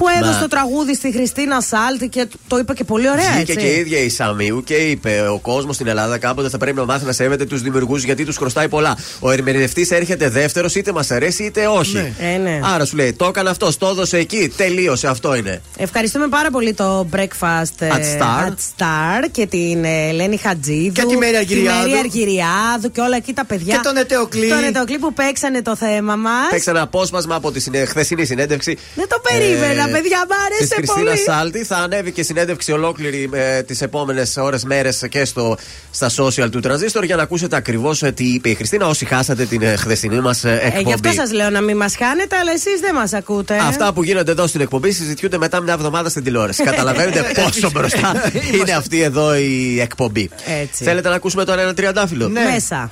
Που 0.00 0.08
έδωσε 0.18 0.32
Μα- 0.32 0.40
το 0.40 0.48
τραγούδι 0.48 0.94
στη 0.94 1.12
Χριστίνα 1.12 1.60
Σάλτη 1.60 2.08
και 2.08 2.26
το 2.48 2.58
είπε 2.58 2.72
και 2.72 2.84
πολύ 2.84 3.08
ωραία, 3.10 3.30
Βγήκε 3.34 3.52
έτσι. 3.52 3.66
και 3.66 3.72
η 3.72 3.78
ίδια 3.78 3.98
η 3.98 4.08
Σαμίου 4.08 4.62
και 4.64 4.74
είπε: 4.74 5.28
Ο 5.32 5.38
κόσμος 5.38 5.74
στην 5.74 5.86
Ελλάδα 5.86 6.18
κάποτε 6.18 6.48
θα 6.48 6.58
πρέπει 6.58 6.76
να 6.76 6.84
μάθει 6.84 7.04
να 7.04 7.12
σέβεται 7.12 7.44
τους 7.44 7.62
δημιουργούς 7.62 8.04
γιατί 8.04 8.24
τους 8.24 8.36
χρωστάει 8.36 8.68
πολλά. 8.68 8.96
Ο 9.20 9.30
ερμηνευτής 9.30 9.90
έρχεται 9.90 10.28
δεύτερος, 10.28 10.74
είτε 10.74 10.92
μας 10.92 11.10
αρέσει 11.10 11.44
είτε 11.44 11.66
όχι. 11.66 11.94
Ναι. 11.94 12.12
Ε, 12.34 12.36
ναι. 12.36 12.60
Άρα 12.74 12.84
σου 12.84 12.96
λέει: 12.96 13.12
Το 13.12 13.24
έκανε 13.24 13.50
αυτό, 13.50 13.78
το 13.78 13.86
έδωσε 13.86 14.16
εκεί. 14.18 14.52
Τελείωσε, 14.56 15.06
αυτό 15.08 15.34
είναι. 15.34 15.62
Ευχαριστούμε 15.76 16.28
πάρα 16.28 16.50
πολύ 16.50 16.74
το 16.74 17.08
Breakfast 17.16 17.74
ε, 17.78 17.88
At 17.88 18.22
Star. 18.22 18.46
at 18.48 18.52
Star 18.76 19.28
και 19.32 19.46
την 19.46 19.84
ε, 19.84 20.08
Ελένη 20.08 20.36
Χατζίδου. 20.36 20.92
Και 20.92 21.02
τη 21.04 21.16
Μέρη 21.16 21.36
Αργυριάδου. 21.36 21.82
Τη 21.84 21.88
Μέρη 21.88 21.98
Αργυριάδου 21.98 22.90
και 22.92 23.00
όλα 23.00 23.16
εκεί 23.16 23.32
τα 23.32 23.44
παιδιά. 23.44 23.74
Και 23.74 23.80
τον 23.82 23.96
Ετεοκλή. 23.96 24.48
Τον 24.48 24.64
Ετεοκλή 24.64 24.98
που 24.98 25.12
παίξανε 25.12 25.62
το 25.62 25.76
θέμα 25.76 26.16
μας. 26.16 26.48
Παίξα 26.50 26.70
ένα 26.70 26.80
απόσπασμα 26.80 27.34
από 27.34 27.52
τη 27.52 27.60
συνε... 27.60 27.84
χθεσινή 27.84 28.24
συνέντευξη. 28.24 28.78
Δεν 28.94 29.08
το 29.08 29.20
περίμενα, 29.30 29.88
παιδιά, 29.90 30.26
μ' 30.28 30.32
άρεσε 30.46 30.64
Της 30.64 30.72
Χριστίνας 30.74 31.04
πολύ. 31.04 31.18
Σάλτη. 31.38 31.64
Θα 31.64 31.76
ανέβει 31.76 32.12
και 32.12 32.22
συνέντευξη 32.22 32.72
ολόκληρη 32.72 33.30
ε, 33.32 33.62
τις 33.62 33.80
επόμενες 33.82 34.36
ώρες, 34.36 34.64
μέρες 34.64 35.04
και 35.08 35.24
στο, 35.24 35.56
στα 35.90 36.10
social 36.16 36.48
του 36.50 36.60
Transistor 36.64 37.02
για 37.04 37.16
να 37.16 37.22
ακούσετε 37.22 37.56
ακριβώς 37.56 38.02
τι 38.14 38.24
είπε 38.24 38.48
η 38.48 38.54
Χριστίνα. 38.54 38.86
Όσοι 38.86 39.04
χάσατε 39.04 39.44
την 39.44 39.62
ε, 39.62 39.76
χθεσινή 39.76 40.20
μας 40.20 40.44
Ε, 40.44 40.60
εκπομπή. 40.62 40.82
γι' 40.86 40.92
αυτό 40.92 41.12
σας 41.12 41.32
λέω 41.32 41.50
να 41.50 41.60
μην 41.60 41.76
μας 41.76 41.96
χάνετε, 41.96 42.36
αλλά 42.36 42.52
εσείς 42.52 42.80
δεν 42.80 42.94
μας 42.94 43.12
ακούτε. 43.12 43.56
Αυτά 43.56 43.92
που 43.92 44.02
γίνονται 44.02 44.30
εδώ 44.30 44.46
στην 44.46 44.60
εκπομπή 44.60 44.92
συζητιούνται 44.92 45.38
μετά 45.38 45.60
μια 45.60 45.72
εβδομάδα 45.72 46.08
στην 46.08 46.24
τηλεόραση. 46.24 46.62
Καταλαβαίνετε 46.64 47.24
πόσο 47.44 47.70
μπροστά 47.70 48.30
είναι 48.60 48.72
αυτή 48.72 49.02
εδώ 49.02 49.34
η 49.36 49.80
εκπομπή. 49.80 50.30
Έτσι. 50.62 50.84
Θέλετε 50.84 51.08
να 51.08 51.14
ακούσουμε 51.14 51.44
τώρα 51.44 51.60
ένα 51.62 51.74
τριαντάφυλλο; 51.74 52.28
Ναι. 52.28 52.42
Μέσα. 52.52 52.90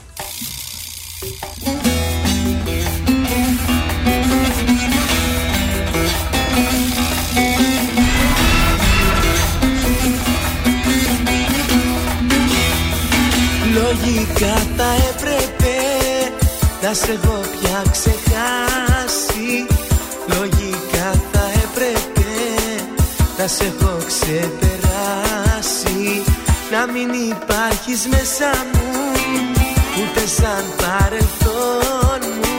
Λογικά 14.09 14.55
θα 14.77 14.91
έπρεπε 15.11 15.77
να 16.83 16.95
σε 16.95 17.13
έχω 17.13 17.41
πια 17.61 17.83
ξεχάσει. 17.91 19.67
Λογικά 20.27 21.09
θα 21.33 21.45
έπρεπε 21.65 22.31
να 23.39 23.47
σε 23.47 23.65
έχω 23.65 23.97
ξεπεράσει. 24.07 25.03
Να 26.71 26.87
μην 26.93 27.09
υπάρχεις 27.31 28.07
μέσα 28.07 28.51
μου 28.73 28.89
ούτε 30.01 30.27
σαν 30.27 30.65
παρελθόν 30.77 32.21
μου 32.43 32.58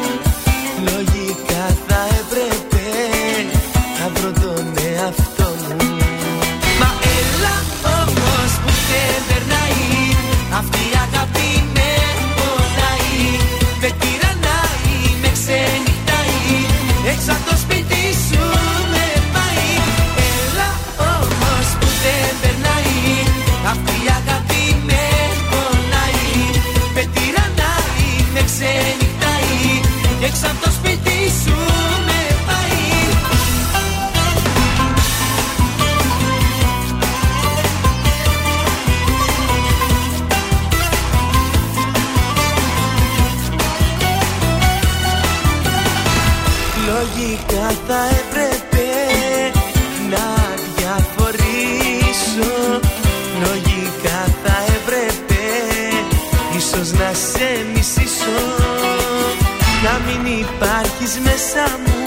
υπάρχεις 61.09 61.19
μέσα 61.19 61.77
μου 61.85 61.97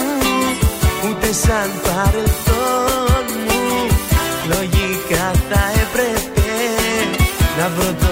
ούτε 1.09 1.33
σαν 1.33 1.71
παρελθόν 1.83 3.25
μου. 3.47 3.87
Λογικά 4.49 5.31
θα 5.49 5.63
έπρεπε 5.83 6.51
να 7.59 7.69
βρω 7.69 7.93
τον 8.01 8.12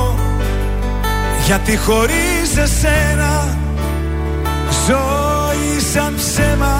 γιατί 1.45 1.77
χωρίς 1.77 2.57
εσένα 2.57 3.57
Ζωή 4.87 5.79
σαν 5.93 6.15
ψέμα 6.15 6.79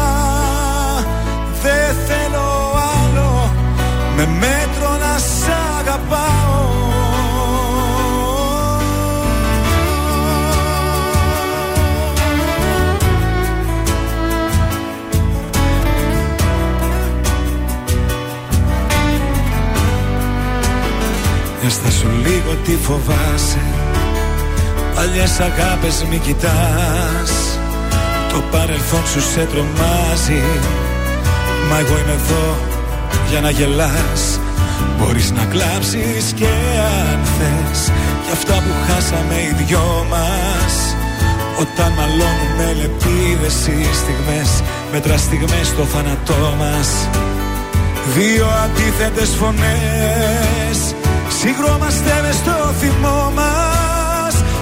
Δεν 1.62 1.96
θέλω 2.08 2.74
άλλο. 3.04 3.52
Με 4.16 4.28
μέτρο 4.40 4.90
να 5.00 5.18
σ' 5.18 5.50
αγαπάω. 5.80 6.80
Έστα 21.66 21.92
σου 21.92 22.08
λίγο 22.24 22.56
τι 22.64 22.72
φοβάσαι 22.72 23.81
Παλιές 25.02 25.40
αγάπες 25.40 26.06
μη 26.10 26.18
κοιτάς. 26.18 27.32
Το 28.32 28.44
παρελθόν 28.52 29.06
σου 29.12 29.22
σε 29.22 29.48
τρομάζει. 29.52 30.44
Μα 31.70 31.78
εγώ 31.80 31.98
είμαι 32.00 32.18
εδώ 32.22 32.58
για 33.30 33.42
να 33.42 33.50
γελάς. 33.50 34.40
Μπορείς 34.98 35.32
να 35.32 35.46
κλάψεις 35.46 36.34
και 36.36 36.52
αν 37.10 37.20
θες. 37.36 37.92
Για 38.24 38.34
αυτά 38.34 38.54
που 38.54 38.74
χάσαμε 38.88 39.36
οι 39.36 39.64
δυο 39.64 40.06
μας. 40.10 40.96
Όταν 41.60 41.92
μαλώνουμε 41.98 42.68
λεπίδες 42.80 43.68
οι 43.68 43.94
στιγμές 44.02 44.50
Μέτρα 44.92 45.18
στιγμές 45.18 45.68
στο 45.68 45.84
θάνατό 45.84 46.56
μας. 46.60 46.90
Δύο 48.16 48.48
αντίθετες 48.64 49.30
φωνές. 49.40 50.78
Συγκρόμαστε 51.40 52.22
μες 52.24 52.36
στο 52.36 52.74
θυμό 52.80 53.32
μας 53.36 53.81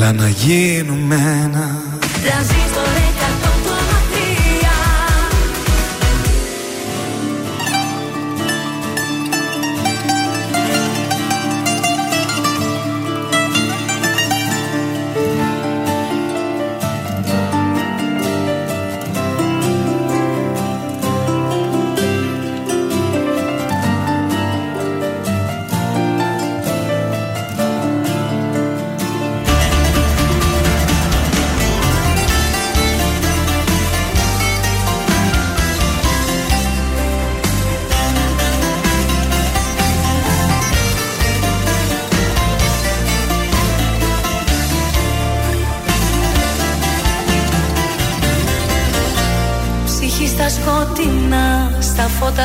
Έλα 0.00 0.12
να 0.12 0.28
γίνουμε 0.28 1.14
ένα. 1.14 1.82
Τρανζίστορ 2.22 3.07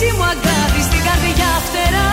συνείδηση 0.00 0.16
μου 0.16 0.24
αγάπης 0.34 0.84
στην 0.88 1.02
καρδιά 1.08 1.52
φτερά. 1.66 2.12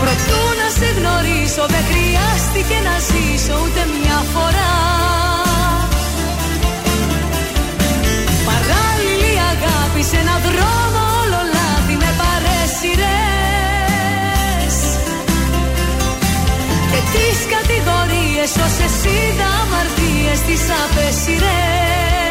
Προτού 0.00 0.42
να 0.60 0.68
σε 0.78 0.88
γνωρίσω 0.98 1.64
δεν 1.74 1.84
χρειάστηκε 1.90 2.76
να 2.88 2.94
ζήσω 3.08 3.54
ούτε 3.62 3.82
μια 3.94 4.18
φορά. 4.32 4.74
Παράλληλη 8.48 9.34
αγάπη 9.52 10.02
σε 10.10 10.16
έναν 10.22 10.40
δρόμο 10.46 11.00
όλο 11.22 11.40
λάθη 11.54 11.94
με 12.02 12.10
παρέσιρες 12.20 13.06
Και 16.90 17.00
τις 17.12 17.38
κατηγορίες 17.54 18.52
όσες 18.66 18.96
είδα 19.14 19.48
αμαρτίες 19.62 20.38
τις 20.46 20.62
απέσιρες 20.82 22.21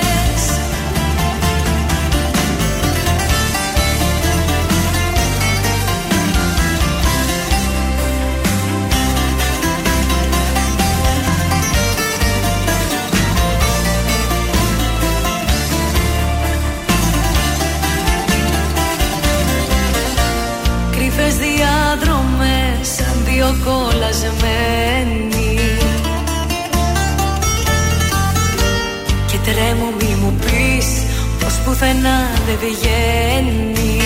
πουθενά 31.81 32.19
δεν 32.45 32.57
βγαίνει 32.59 34.01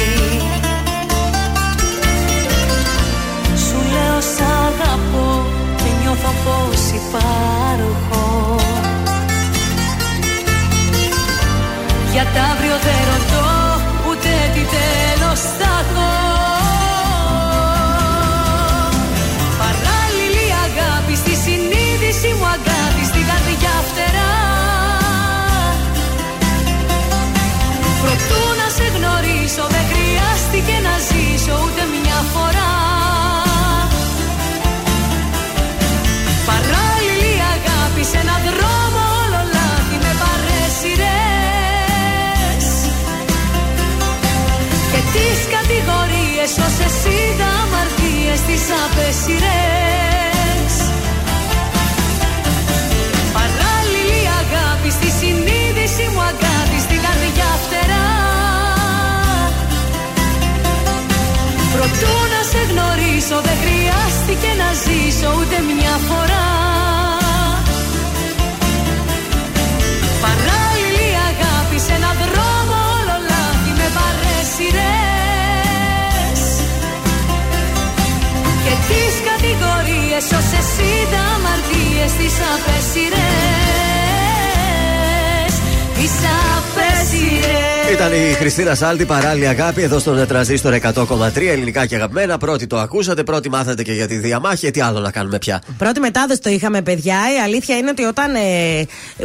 Σου 3.65 3.77
λέω 3.93 4.19
σ' 4.21 4.41
αγαπώ 4.65 5.45
και 5.75 5.89
νιώθω 6.01 6.31
πως 6.43 6.81
υπάρχω. 7.01 8.55
Για 12.11 12.25
τα 12.33 12.41
αύριο 12.41 12.77
δεν 12.85 12.99
ρωτώ 13.11 13.34
τις 48.65 48.73
απέσιρες 48.85 50.73
Παράλληλη 53.37 54.21
αγάπη 54.41 54.89
στη 54.97 55.09
συνείδηση 55.19 56.03
μου 56.13 56.21
αγάπη 56.31 56.79
στην 56.85 56.99
καρδιά 57.05 57.51
φτερά. 57.63 58.07
Προτού 61.73 62.15
να 62.33 62.41
σε 62.51 62.61
γνωρίσω 62.69 63.37
δεν 63.47 63.57
χρειάστηκε 63.63 64.49
να 64.61 64.69
ζήσω 64.83 65.29
ούτε 65.39 65.57
μια 65.69 65.95
φορά 66.07 66.74
Πενήντα 80.15 81.23
αμαρτίες 81.35 82.11
τις 82.17 82.33
απέσυρες 82.53 83.13
Τις 85.95 86.11
απέσυρες 86.57 87.93
Ήταν 87.93 88.11
η 88.13 88.33
Χριστίνα 88.33 88.75
Σάλτη, 88.75 89.05
παράλληλη 89.05 89.47
αγάπη, 89.47 89.81
εδώ 89.81 89.99
στον 89.99 90.27
τραζίστορ 90.27 90.73
100,3 90.81 91.47
ελληνικά 91.47 91.85
και 91.85 91.95
αγαπημένα. 91.95 92.37
Πρώτη 92.37 92.67
το 92.67 92.77
ακούσατε, 92.79 93.23
πρώτη 93.23 93.49
μάθατε 93.49 93.83
και 93.83 93.91
για 93.93 94.07
τη 94.07 94.17
διαμάχη. 94.17 94.65
Ε, 94.65 94.71
Τι 94.71 94.81
άλλο 94.81 94.99
να 94.99 95.11
κάνουμε 95.11 95.37
πια; 95.37 95.61
Πρώτη 95.77 95.99
μετάδοση 95.99 96.39
το 96.39 96.49
είχαμε, 96.49 96.81
παιδιά. 96.81 97.17
Η 97.37 97.41
αλήθεια 97.43 97.77
είναι 97.77 97.89
ότι 97.89 98.03
όταν 98.03 98.35
ε, 98.35 98.39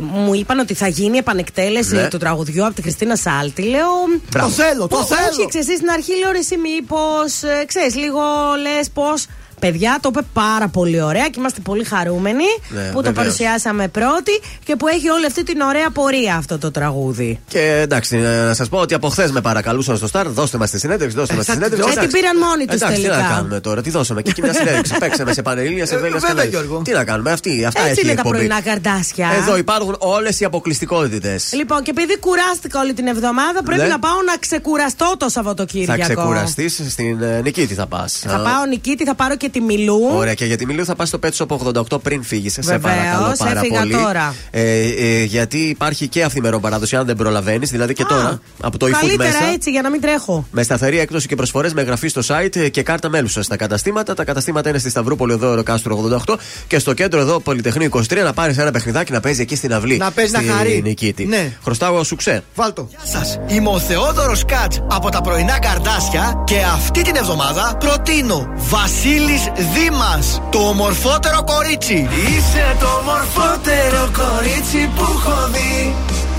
μου 0.01 0.35
είπαν 0.35 0.59
ότι 0.59 0.75
θα 0.75 0.89
γίνει 0.89 1.19
επανεκτέλεση 1.19 1.94
Ναι. 1.94 2.09
του 2.09 2.19
τραγουδιού 2.19 2.65
από 2.67 2.75
τη 2.75 2.83
Χριστίνα 2.83 3.17
Σάλτη, 3.17 3.62
λέω. 3.62 3.89
Μπράβο. 4.31 4.49
Το 4.49 4.52
θέλω, 4.55 4.86
το 4.89 4.97
«Ω, 4.97 5.05
θέλω». 5.05 5.20
Όχι, 5.31 5.49
ξέρει, 5.49 5.65
στην 5.65 5.91
αρχή 5.91 6.12
λέω 6.23 6.31
ρε, 6.31 6.39
εσύ 6.39 6.57
μήπως. 6.57 7.43
Ε, 7.43 7.65
ξέρεις, 7.67 7.94
λίγο 7.94 8.20
λες 8.62 8.91
πώς. 8.91 9.27
Παιδιά, 9.60 9.98
το 10.00 10.08
είπε 10.12 10.26
πάρα 10.32 10.68
πολύ 10.68 11.02
ωραία 11.02 11.24
και 11.24 11.34
είμαστε 11.39 11.60
πολύ 11.60 11.84
χαρούμενοι 11.84 12.44
Ναι, 12.68 12.80
που 12.80 12.86
το 12.92 12.92
βεβαίως. 13.02 13.14
παρουσιάσαμε 13.14 13.89
πρώτη 13.89 14.40
και 14.64 14.76
που 14.76 14.89
έχει 14.89 15.08
όλη 15.08 15.26
αυτή 15.26 15.42
την 15.42 15.60
ωραία 15.60 15.90
πορεία 15.90 16.34
αυτό 16.36 16.58
το 16.58 16.70
τραγούδι. 16.70 17.40
Και 17.48 17.80
εντάξει, 17.82 18.16
ε, 18.16 18.20
να 18.44 18.55
σας 18.55 18.68
πω 18.68 18.78
ότι 18.78 18.94
από 18.94 19.08
χθες 19.08 19.30
με 19.30 19.40
παρακαλούσαν 19.40 19.97
στο 19.97 20.08
Star, 20.12 20.24
δώστε 20.26 20.58
μας 20.58 20.70
τη 20.70 20.78
συνέντευξη, 20.78 21.16
δώστε 21.16 21.34
μας 21.34 21.44
τη 21.44 21.50
θα 21.50 21.56
συνέντευξη. 21.56 21.86
την 21.86 21.94
δώσω. 21.94 22.06
Ε, 22.06 22.08
την 22.10 22.20
πήραν 22.20 22.39
μόνοι 22.39 22.64
τους 22.64 22.74
Εντάξει, 22.80 23.00
τι 23.00 23.06
τελικά. 23.06 23.22
να 23.22 23.34
κάνουμε 23.34 23.60
τώρα, 23.60 23.82
τι 23.82 23.90
δώσαμε. 23.90 24.22
Και 24.22 24.30
εκεί 24.30 24.42
μια 24.42 24.52
συνέντευξη. 24.52 24.94
Παίξαμε 25.02 25.32
σε 25.32 25.42
πανελλήνια, 25.42 25.86
σε 25.86 25.94
Ε, 25.94 25.98
βέλεια, 25.98 26.18
βέβαια, 26.18 26.42
σε 26.42 26.48
Γιώργο. 26.48 26.82
Τι 26.84 26.92
να 26.92 27.05
κάνουμε, 27.05 27.30
αυτή, 27.32 27.64
αυτά 27.64 27.80
Έτσι 27.80 27.90
έχει 27.90 28.00
η 28.00 28.02
είναι 28.05 28.14
τα 28.14 28.20
εκπομπή. 28.20 28.36
πρωινά 28.36 28.60
καρδάσια. 28.60 29.28
Εδώ 29.40 29.56
υπάρχουν 29.56 29.97
όλες 29.98 30.40
οι 30.40 30.44
αποκλειστικότητες. 30.44 31.52
Λοιπόν, 31.52 31.82
και 31.82 31.90
επειδή 31.90 32.18
κουράστηκα 32.18 32.80
όλη 32.80 32.92
την 32.92 33.06
εβδομάδα, 33.06 33.62
πρέπει 33.62 33.82
Ναι. 33.82 33.89
να 33.89 33.98
πάω 33.98 34.22
να 34.26 34.36
ξεκουραστώ 34.36 35.14
το 35.18 35.28
Σαββατοκύριακο. 35.28 36.02
Θα 36.02 36.14
ξεκουραστείς 36.14 36.80
στην 36.89 37.22
ε, 37.22 37.40
Νικήτη, 37.40 37.74
θα 37.74 37.86
πας. 37.86 38.12
Θα 38.26 38.36
πάω 38.36 38.64
Νικήτη, 38.68 39.05
θα 39.05 39.14
πάρω 39.14 39.36
και 39.36 39.48
τη 39.50 39.60
Μιλού. 39.60 39.98
Ωραία, 40.14 40.34
και 40.34 40.44
για 40.44 40.56
τη 40.56 40.66
Μιλίου 40.66 40.84
θα 40.84 40.94
πας 40.94 41.08
στο 41.08 41.18
Pet 41.22 41.30
Shop 41.36 41.56
88 41.92 42.00
πριν 42.02 42.22
φύγεις. 42.22 42.52
Σε 42.52 42.60
Βεβαίως, 42.62 42.82
παρακαλώ 42.82 43.34
πάρα 43.38 43.60
έφυγα 43.60 43.78
πολύ. 43.78 43.92
τώρα. 43.92 44.34
Ε, 44.50 44.62
ε, 44.88 45.22
γιατί 45.24 45.58
υπάρχει 45.58 46.08
και 46.08 46.22
αυθημερών 46.22 46.60
παράδοση, 46.60 46.96
αν 46.96 47.06
δεν 47.06 47.16
προλαβαίνεις, 47.16 47.70
δηλαδή 47.70 47.94
και 47.94 48.04
τώρα 48.04 48.40
από 48.60 48.78
το 48.78 48.86
eFood 48.86 48.90
Καλύτερα 48.90 49.28
μέσα. 49.30 49.44
έτσι 49.52 49.70
για 49.70 49.82
να 49.82 49.90
μην 49.90 50.00
τρέχω. 50.00 50.46
Με 50.50 50.62
σταθερή 50.62 50.98
έκδοση 50.98 51.26
και 51.28 51.34
προσφορές 51.34 51.72
με 51.74 51.80
εγγραφή 51.80 52.08
στο 52.08 52.20
site 52.26 52.56
ε, 52.56 52.68
και 52.68 52.82
κάρτα 52.82 53.08
μέλους 53.08 53.36
στα 53.40 53.56
καταστήματα. 53.56 54.14
Τα 54.14 54.24
καταστήματα 54.24 54.68
είναι 54.68 54.78
στη 54.78 54.90
Σταυρούπολη 54.90 55.32
εδώ, 55.32 55.54
Ροκάστρο 55.54 56.20
88 56.26 56.34
και 56.66 56.78
στο 56.78 56.94
κέντρο 56.94 57.20
εδώ, 57.20 57.40
Πολυτεχνείο 57.40 57.88
23, 57.92 58.16
να 58.24 58.32
πάρεις 58.32 58.58
ένα 58.58 58.70
παιχνιδάκι 58.70 59.12
να 59.12 59.20
παίζει 59.20 59.40
εκεί 59.40 59.56
στην 59.56 59.74
αυλή. 59.74 59.96
Να 59.96 60.10
παίζει 60.10 60.32
να 60.32 60.38
στη 60.38 60.48
χαρεί. 60.48 60.80
Νικήτη. 60.84 61.24
Ναι. 61.26 61.52
Χρωστάω 61.64 62.04
σουξέ. 62.04 62.42
Βάλτο. 62.54 62.88
Σας, 63.02 63.38
είμαι 63.46 63.68
ο 63.68 63.78
Θεόδωρος 63.78 64.44
Κάτς 64.44 64.82
από 64.90 65.10
τα 65.10 65.20
πρωινά 65.20 65.58
καρδάσια 65.58 66.42
και 66.46 66.56
αυτή 66.74 67.02
την 67.02 67.16
εβδομάδα 67.16 67.76
προτείνω 67.78 68.48
Βασίλη 68.56 69.40
Δήμας, 69.75 70.41
το 70.51 70.59
ομορφότερο 70.59 71.44
κορίτσι. 71.52 72.09
Είσαι 72.28 72.77
το 72.81 72.93
μορφότερο 73.09 74.02
κορίτσι 74.20 74.91
που 74.97 75.05
έχω 75.17 75.39
δει. 75.55 75.94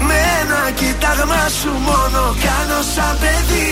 Με 0.07 0.17
ένα 0.41 0.61
κοιτάγμα 0.79 1.43
σου 1.59 1.71
μόνο 1.87 2.21
κάνω 2.45 2.79
σαν 2.93 3.13
παιδί. 3.21 3.71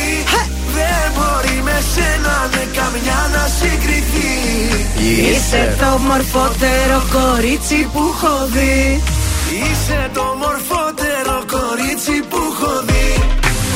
Δεν 0.76 1.06
μπορεί 1.16 1.58
με 1.68 1.78
σένα 1.94 2.36
με 2.54 2.64
καμιά 2.78 3.22
να 3.34 3.44
συγκριθεί. 3.60 4.34
Είσαι 5.32 5.64
το 5.82 5.92
μορφότερο 6.08 7.00
κορίτσι 7.16 7.80
που 7.94 8.02
έχω 8.14 8.36
δει. 8.54 9.02
Είσαι 9.64 10.00
το 10.18 10.26
μορφότερο 10.42 11.36
κορίτσι 11.56 12.16
που 12.30 12.40
έχω 12.52 12.74
δει. 12.88 13.10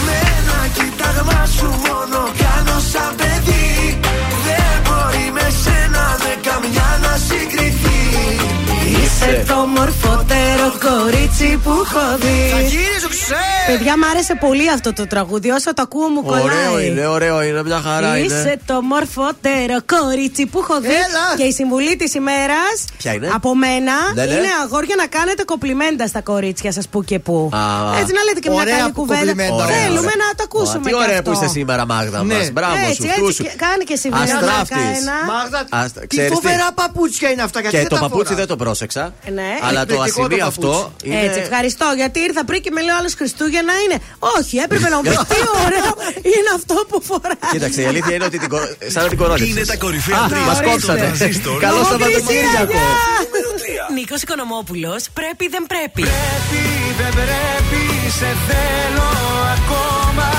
Με 0.06 0.16
ένα 0.38 0.60
κοιτάγμα 0.78 1.40
σου 1.56 1.70
μόνο 1.86 2.20
κάνω 2.42 2.78
σαν 2.92 3.12
παιδί 3.18 3.93
Είσαι 9.30 9.44
το 9.48 9.56
μορφότερο 9.56 10.66
κορίτσι 10.88 11.60
που 11.64 11.70
έχω 11.70 12.18
δει. 12.18 12.52
Παιδιά, 13.68 13.98
μ' 13.98 14.04
άρεσε 14.04 14.36
πολύ 14.40 14.70
αυτό 14.72 14.94
το 14.94 15.08
τραγούδι. 15.08 15.50
Όσο 15.50 15.74
το 15.74 15.82
ακούω, 15.82 16.08
μου 16.08 16.24
κολλάει. 16.24 16.44
Ωραίο 16.44 16.80
είναι, 16.80 17.06
ωραίο 17.08 17.44
είναι, 17.44 17.64
μια 17.64 17.82
χαρά 17.86 18.18
Είσαι 18.18 18.40
είναι. 18.40 18.60
το 18.66 18.82
μορφότερο 18.82 19.76
κορίτσι 19.86 20.46
που 20.46 20.60
έχω 20.60 20.80
δει. 20.82 20.88
Έλα. 20.88 21.26
Και 21.38 21.44
η 21.44 21.52
συμβουλή 21.54 21.96
της 21.96 22.14
ημέρας 22.14 22.76
Ποια 22.98 23.14
είναι; 23.14 23.30
από 23.34 23.56
μένα 23.56 23.94
Ναι, 24.14 24.26
ναι. 24.26 24.34
είναι 24.34 24.48
αγόρια 24.64 24.96
να 24.98 25.08
κάνετε 25.08 25.44
κοπλιμέντα 25.44 26.08
στα 26.08 26.22
κορίτσια 26.22 26.72
σας 26.72 26.88
που 26.88 27.04
και 27.04 27.20
που. 27.20 27.50
Α. 27.54 27.60
Έτσι 28.00 28.14
να 28.14 28.24
λέτε 28.24 28.40
και 28.40 28.50
μια 28.50 28.62
Ωραία 28.62 28.78
καλή 28.78 28.92
κουβέντα. 28.92 29.20
κοπλιμέντα, 29.20 29.54
Ωραία, 29.54 29.68
Θέλουμε 29.78 30.00
ωραία. 30.00 30.16
να 30.28 30.36
το 30.36 30.44
ακούσουμε. 30.44 30.84
Τι 30.84 30.90
κι 30.90 30.96
ωραία 30.96 31.18
αυτό. 31.18 31.22
που 31.30 31.32
είστε 31.32 31.48
σήμερα, 31.48 31.86
Μάγδα 31.86 32.24
Ναι. 32.24 32.34
μα. 32.34 32.50
Μπράβο 32.54 32.76
Έτσι, 32.76 32.96
σου, 32.96 33.04
έτσι, 33.04 33.20
φτού 33.22 33.34
σου. 33.34 33.44
και- 33.44 33.52
Κάνει 33.66 33.84
και 33.84 33.94
εσύ 33.94 34.10
βέβαια 34.10 34.36
Αστράφτης. 34.38 34.98
ένα. 35.02 35.16
Μάγδα, 35.34 35.60
Ας- 35.70 35.92
τι 35.94 36.08
ξέρεις 36.08 36.30
τι; 36.30 36.36
φοβερά 36.36 36.68
παπούτσια 36.76 37.30
είναι 37.30 37.42
αυτά. 37.42 37.60
γιατί 37.60 37.76
Και 37.76 37.82
δεν 37.82 37.90
το 37.92 37.96
τα 37.96 38.02
παπούτσι 38.02 38.24
φοράς. 38.26 38.40
δεν 38.40 38.48
το 38.48 38.56
πρόσεξα. 38.64 39.13
Ναι. 39.38 39.50
Αλλά 39.68 39.82
το 39.86 39.94
Εκπληκτικό 39.94 40.28
το 40.28 40.34
ασημί 40.34 40.40
παπούτσι. 40.40 40.68
αυτό 40.70 40.94
είναι. 41.04 41.20
Έτσι, 41.26 41.40
ευχαριστώ. 41.46 41.88
Γιατί 42.02 42.20
ήρθα 42.28 42.42
πριν 42.50 42.60
και 42.62 42.72
με 42.76 42.82
λέει 42.86 42.94
ο 42.96 42.98
άλλος 43.00 43.14
Χριστούγεννα 43.20 43.74
είναι. 43.84 43.98
Όχι, 44.38 44.56
έπρεπε 44.66 44.88
να 44.90 44.96
μου 44.98 45.02
πεις 45.10 45.18
τι 45.32 45.40
ωραίο 45.66 45.92
είναι 46.34 46.50
αυτό 46.60 46.76
που 46.90 46.98
φοράει. 47.10 47.52
Κοίταξε, 47.52 47.82
η 47.82 47.86
αλήθεια 47.92 48.14
είναι 48.16 48.26
ότι 48.32 48.38
την 48.44 48.50
κορο- 48.54 48.74
σαν 48.94 49.02
να 49.04 49.10
την 49.10 49.18
κορώνεσαι. 49.18 49.46
Είναι 49.52 49.66
τα 49.66 49.78
κορυφαία 49.84 50.20
Α, 50.20 50.28
τρία 50.32 50.40
μας 50.50 50.58
στον 50.58 50.70
κόψατε. 50.72 51.00
τρανζίστορ. 51.00 51.60
Καλό 51.66 51.76
Λογοκρισία, 51.78 52.10
Σαββατοκύριακο. 52.10 52.72
γεια! 52.72 52.92
Νίκος 53.98 54.22
Οικονομόπουλος, 54.22 55.02
πρέπει 55.20 55.46
δεν 55.56 55.64
πρέπει. 55.74 56.02
Πρέπει, 56.10 56.64
δεν 57.00 57.12
πρέπει, 57.20 57.82
σε 58.20 58.30
θέλω 58.48 59.10
ακόμα 59.58 60.30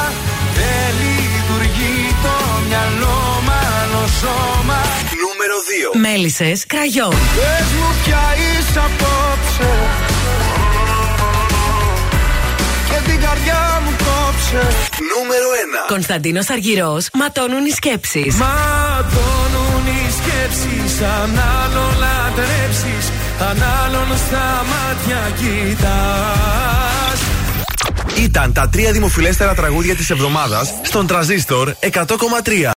Δεν 0.59 0.91
λειτουργεί 1.03 1.97
το 2.25 2.35
μυαλό 2.69 3.17
μάλλον 3.49 4.09
σώμα 4.21 4.33
Νούμερο 4.35 4.64
2. 4.64 4.64
Μέλισσες 6.01 6.65
κραγιόν. 6.67 7.11
Πες 7.11 7.69
μου 7.79 7.89
πια 8.05 8.23
είσαι 8.37 8.79
απόψε 8.79 9.73
Και 12.89 13.11
την 13.11 13.21
καρδιά 13.21 13.83
μου 13.85 13.91
κόψε 13.91 14.63
Νούμερο 15.17 15.49
1. 15.87 15.89
Κωνσταντίνος 15.89 16.49
Αργυρός, 16.51 17.09
ματώνουν 17.13 17.65
οι 17.67 17.71
σκέψεις. 17.71 18.35
Ματώνουν 18.35 19.85
οι 19.87 20.07
σκέψεις 20.19 21.01
Αν 21.01 21.31
άλλον 21.63 21.93
λατρέψεις 22.03 23.05
Αν 23.51 23.63
άλλον 23.85 24.07
στα 24.27 24.65
μάτια 24.71 25.23
κοιτάς 25.39 27.19
Ήταν 28.19 28.53
τα 28.53 28.69
τρία 28.73 28.93
δημοφιλέστερα 28.93 29.55
τραγούδια 29.55 29.95
της 29.95 30.11
εβδομάδας 30.11 30.75
στον 30.83 31.07
Τραζίστορ 31.07 31.75
100,3. 31.81 32.73